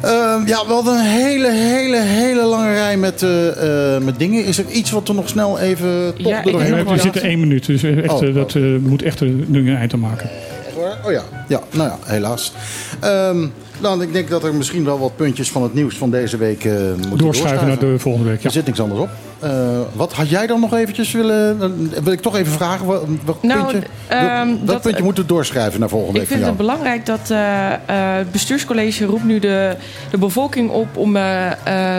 Eh, 0.00 0.10
ja, 0.46 0.66
we 0.66 0.72
hadden 0.72 0.94
een 0.94 1.04
hele, 1.04 1.52
hele, 1.52 2.00
hele 2.00 2.42
lange 2.42 2.72
rij 2.72 2.96
met, 2.96 3.22
eh, 3.22 3.94
eh, 3.96 4.02
met 4.02 4.18
dingen. 4.18 4.44
Is 4.44 4.58
er 4.58 4.70
iets 4.70 4.90
wat 4.90 5.08
we 5.08 5.14
nog 5.14 5.28
snel 5.28 5.58
even 5.58 5.88
Ja, 6.16 6.40
er 6.40 6.46
ik 6.46 6.52
doorheen 6.52 6.74
heb 6.74 6.88
We 6.88 6.98
zitten 6.98 7.22
één 7.22 7.40
minuut, 7.40 7.66
dus 7.66 7.82
echt, 7.82 8.10
Oh, 8.12 8.34
dat 8.34 8.54
eh, 8.54 8.62
moet 8.80 9.02
echt 9.02 9.20
een, 9.20 9.46
een 9.52 9.76
eind 9.76 9.92
aan 9.92 10.00
maken. 10.00 10.30
Oh 11.04 11.12
ja. 11.12 11.22
Ja, 11.48 11.60
nou 11.72 11.88
ja, 11.88 11.98
helaas. 12.04 12.52
Ehm 13.00 13.46
nou, 13.80 14.02
ik 14.02 14.12
denk 14.12 14.28
dat 14.28 14.44
er 14.44 14.54
misschien 14.54 14.84
wel 14.84 14.98
wat 14.98 15.16
puntjes 15.16 15.50
van 15.50 15.62
het 15.62 15.74
nieuws 15.74 15.96
van 15.96 16.10
deze 16.10 16.36
week 16.36 16.64
eh 16.64 16.72
moeten 16.98 17.16
Doorschuiven 17.18 17.66
naar 17.68 17.78
de 17.78 17.98
volgende 17.98 18.28
week. 18.28 18.38
Ja. 18.38 18.44
Er 18.44 18.50
zit 18.52 18.66
niks 18.66 18.80
anders 18.80 19.00
op. 19.00 19.08
Eh, 19.38 19.50
wat 19.92 20.12
had 20.12 20.28
jij 20.28 20.46
dan 20.46 20.60
nog 20.60 20.74
eventjes 20.74 21.12
willen... 21.12 21.62
eh, 21.94 22.02
wil 22.02 22.12
ik 22.12 22.20
toch 22.20 22.36
even 22.36 22.52
vragen. 22.52 22.86
Wat, 22.86 23.04
wat 23.24 23.42
Nou, 23.42 23.60
puntje, 23.72 23.88
ehm, 24.08 24.48
dat, 24.48 24.66
dat- 24.66 24.82
puntje 24.82 25.02
moeten 25.02 25.22
we 25.22 25.28
doorschrijven 25.28 25.80
naar 25.80 25.88
volgende 25.88 26.12
Ik 26.20 26.28
week 26.28 26.28
vind 26.28 26.40
van 26.40 26.48
het 26.48 26.58
belangrijk 26.58 27.06
dat 27.06 27.30
eh, 27.30 27.72
eh, 27.72 27.78
het 28.16 28.32
bestuurscollege 28.32 29.04
roept 29.04 29.24
nu 29.24 29.38
de, 29.38 29.76
de 30.10 30.18
bevolking 30.18 30.70
op 30.70 30.96
om 30.96 31.16
eh, 31.16 31.46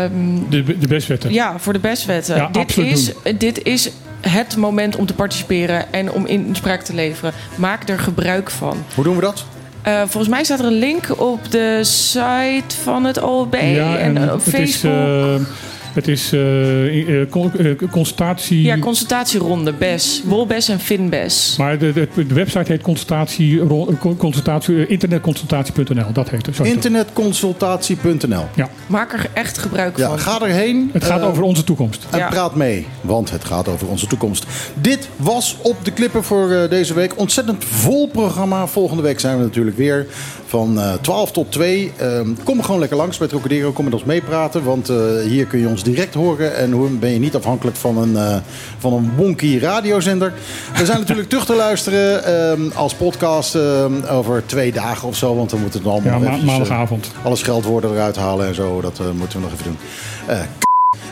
ehm, 0.04 0.12
De, 0.50 0.78
de 0.78 0.88
bestwetten. 0.88 1.34
ja, 1.34 1.54
voor 1.60 1.74
de 1.74 1.80
bestwetten. 1.80 2.36
Ja, 2.36 2.48
dit, 2.48 2.62
absoluut 2.62 2.92
is, 2.92 3.12
dit 3.38 3.64
is 3.64 3.92
het 4.22 4.58
moment 4.58 4.96
om 4.96 5.06
te 5.06 5.14
participeren 5.14 5.94
en 5.94 6.12
om 6.12 6.26
inspraak 6.26 6.82
te 6.82 6.94
leveren. 6.96 7.34
Maak 7.56 7.90
er 7.90 8.00
gebruik 8.00 8.50
van. 8.52 8.78
Hoe 8.96 9.04
doen 9.04 9.16
we 9.16 9.22
dat? 9.22 9.46
Eh, 9.86 10.00
volgens 10.00 10.28
mij 10.28 10.44
staat 10.44 10.60
er 10.60 10.66
een 10.66 10.80
link 10.80 11.20
op 11.22 11.52
de 11.52 11.80
site 11.84 12.76
van 12.84 13.04
het 13.04 13.22
OLB 13.22 13.54
Ja, 13.54 13.98
en, 13.98 14.18
en 14.18 14.32
op 14.34 14.46
het 14.46 14.54
is, 14.54 14.76
Facebook. 14.76 15.40
eh, 15.40 15.46
het 15.96 16.08
is 16.08 16.32
eh, 16.34 17.20
eh, 17.22 17.22
eh, 17.22 17.78
consultatie... 17.92 18.62
ja, 18.62 18.80
consultatieronde, 18.80 19.74
BES. 19.74 20.22
Wolbes 20.26 20.70
en 20.70 20.80
Finbes. 20.80 21.56
Maar 21.58 21.78
de, 21.78 21.94
de, 21.94 22.08
de 22.28 22.34
website 22.34 22.72
heet 22.72 22.82
consultatie, 22.82 23.60
internetconsultatie.nl. 24.88 26.12
Dat 26.14 26.30
heet 26.30 26.46
het. 26.46 26.60
Internetconsultatie.nl 26.60 28.46
Ja. 28.56 28.70
Maak 28.88 29.14
er 29.14 29.30
echt 29.34 29.58
gebruik 29.58 29.98
Ja, 29.98 30.08
van. 30.08 30.20
ga 30.20 30.42
erheen. 30.42 30.90
Het 30.94 31.04
gaat 31.04 31.22
over 31.22 31.44
onze 31.44 31.64
toekomst. 31.64 32.06
En 32.10 32.20
Ja. 32.20 32.30
praat 32.30 32.56
mee, 32.56 32.88
want 33.02 33.32
het 33.32 33.44
gaat 33.46 33.68
over 33.68 33.88
onze 33.88 34.08
toekomst. 34.08 34.46
Dit 34.82 35.10
was 35.16 35.58
op 35.62 35.76
de 35.86 35.92
klippen 35.92 36.24
voor 36.24 36.52
eh, 36.52 36.70
deze 36.70 36.94
week. 36.94 37.20
Ontzettend 37.20 37.64
vol 37.66 38.08
programma. 38.08 38.68
Volgende 38.68 39.04
week 39.04 39.20
zijn 39.20 39.38
we 39.38 39.44
natuurlijk 39.44 39.78
weer 39.78 40.06
van 40.46 40.80
eh 40.80 40.94
12 41.02 41.32
tot 41.32 41.52
2. 41.52 41.92
Ehm, 41.98 42.30
kom 42.44 42.62
gewoon 42.64 42.80
lekker 42.80 42.98
langs 42.98 43.18
bij 43.18 43.28
Trocadero. 43.28 43.72
Kom 43.72 43.84
met 43.84 43.94
ons 43.94 44.04
meepraten, 44.04 44.64
want 44.64 44.90
eh, 44.90 44.98
hier 45.28 45.46
kun 45.46 45.60
je 45.60 45.68
ons 45.68 45.84
direct 45.86 46.14
horen. 46.14 46.56
En 46.56 46.72
hoe 46.72 46.90
ben 46.90 47.10
je 47.10 47.20
niet 47.20 47.36
afhankelijk 47.36 47.78
van 47.78 47.98
een, 47.98 48.18
eh, 48.18 48.36
van 48.78 48.94
een 48.94 49.12
wonky 49.16 49.60
radiozender. 49.60 50.34
We 50.78 50.86
zijn 50.86 51.00
natuurlijk 51.00 51.30
terug 51.30 51.46
te 51.46 51.56
luisteren 51.56 52.24
ehm, 52.24 52.62
als 52.74 52.94
podcast 52.94 53.56
ehm, 53.56 54.04
over 54.10 54.44
twee 54.46 54.72
dagen 54.72 55.08
of 55.08 55.16
zo. 55.16 55.36
Want 55.36 55.52
we 55.52 55.58
moeten 55.58 55.80
het 55.80 55.90
allemaal 55.90 56.12
Ja, 56.12 56.18
eventjes, 56.18 56.42
eh, 56.42 56.48
maandagavond. 56.48 57.12
alle 57.24 57.36
scheldwoorden 57.36 57.92
eruit 57.92 58.16
halen 58.16 58.48
en 58.48 58.56
zo. 58.56 58.82
Dat 58.82 59.00
eh, 59.00 59.06
moeten 59.18 59.40
we 59.40 59.44
nog 59.46 59.54
even 59.54 59.66
doen. 59.66 59.78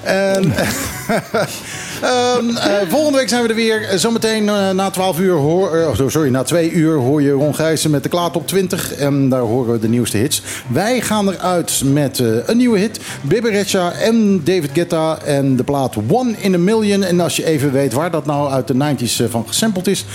En, 0.04 0.44
Ehm, 2.04 2.58
eh, 2.58 2.90
volgende 2.90 3.18
week 3.18 3.30
zijn 3.30 3.44
we 3.44 3.50
er 3.50 3.56
weer. 3.56 3.84
Eh, 3.84 3.98
Zometeen 3.98 4.50
eh, 4.50 4.70
na 4.70 4.90
12 4.90 5.20
uur, 5.20 5.34
hoor, 5.34 5.70
oh, 5.70 6.10
sorry, 6.10 6.30
na 6.30 6.44
2 6.44 6.72
uur 6.72 6.98
hoor 6.98 7.22
je 7.22 7.32
Ron 7.32 7.56
Gijssen 7.56 7.92
met 7.92 8.04
de 8.04 8.10
Klaartop 8.10 8.48
20. 8.48 8.94
En 8.94 9.30
daar 9.30 9.42
horen 9.42 9.74
we 9.74 9.80
de 9.80 9.90
nieuwste 9.90 10.18
hits. 10.18 10.42
Wij 10.68 11.02
gaan 11.02 11.30
eruit 11.30 11.82
met 11.86 12.20
een 12.46 12.58
nieuwe 12.58 12.80
hit. 12.80 13.00
Biberecha 13.22 13.92
en 13.92 14.44
David 14.44 14.70
Guetta 14.74 15.18
en 15.26 15.56
de 15.56 15.64
plaat 15.64 15.96
One 16.10 16.36
in 16.38 16.54
a 16.54 16.58
Million. 16.58 17.04
En 17.04 17.20
als 17.20 17.36
je 17.36 17.46
even 17.46 17.72
weet 17.72 17.94
waar 17.94 18.12
dat 18.12 18.26
nou 18.26 18.52
uit 18.52 18.68
de 18.68 18.74
90s 18.74 19.20
eh, 19.20 19.30
van 19.30 19.48
gesampled 19.48 19.88
is, 19.88 20.06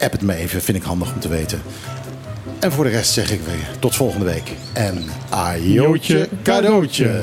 app 0.00 0.12
het 0.12 0.22
me 0.22 0.34
even. 0.34 0.62
Vind 0.62 0.78
ik 0.78 0.84
handig 0.84 1.12
om 1.12 1.20
te 1.20 1.28
weten. 1.28 1.62
En 2.58 2.72
voor 2.72 2.84
de 2.84 2.90
rest 2.90 3.12
zeg 3.12 3.30
ik 3.30 3.40
weer 3.44 3.68
tot 3.78 3.96
volgende 3.96 4.24
week. 4.24 4.52
En 4.72 5.04
ajootje 5.30 6.28
cadeautje. 6.42 7.22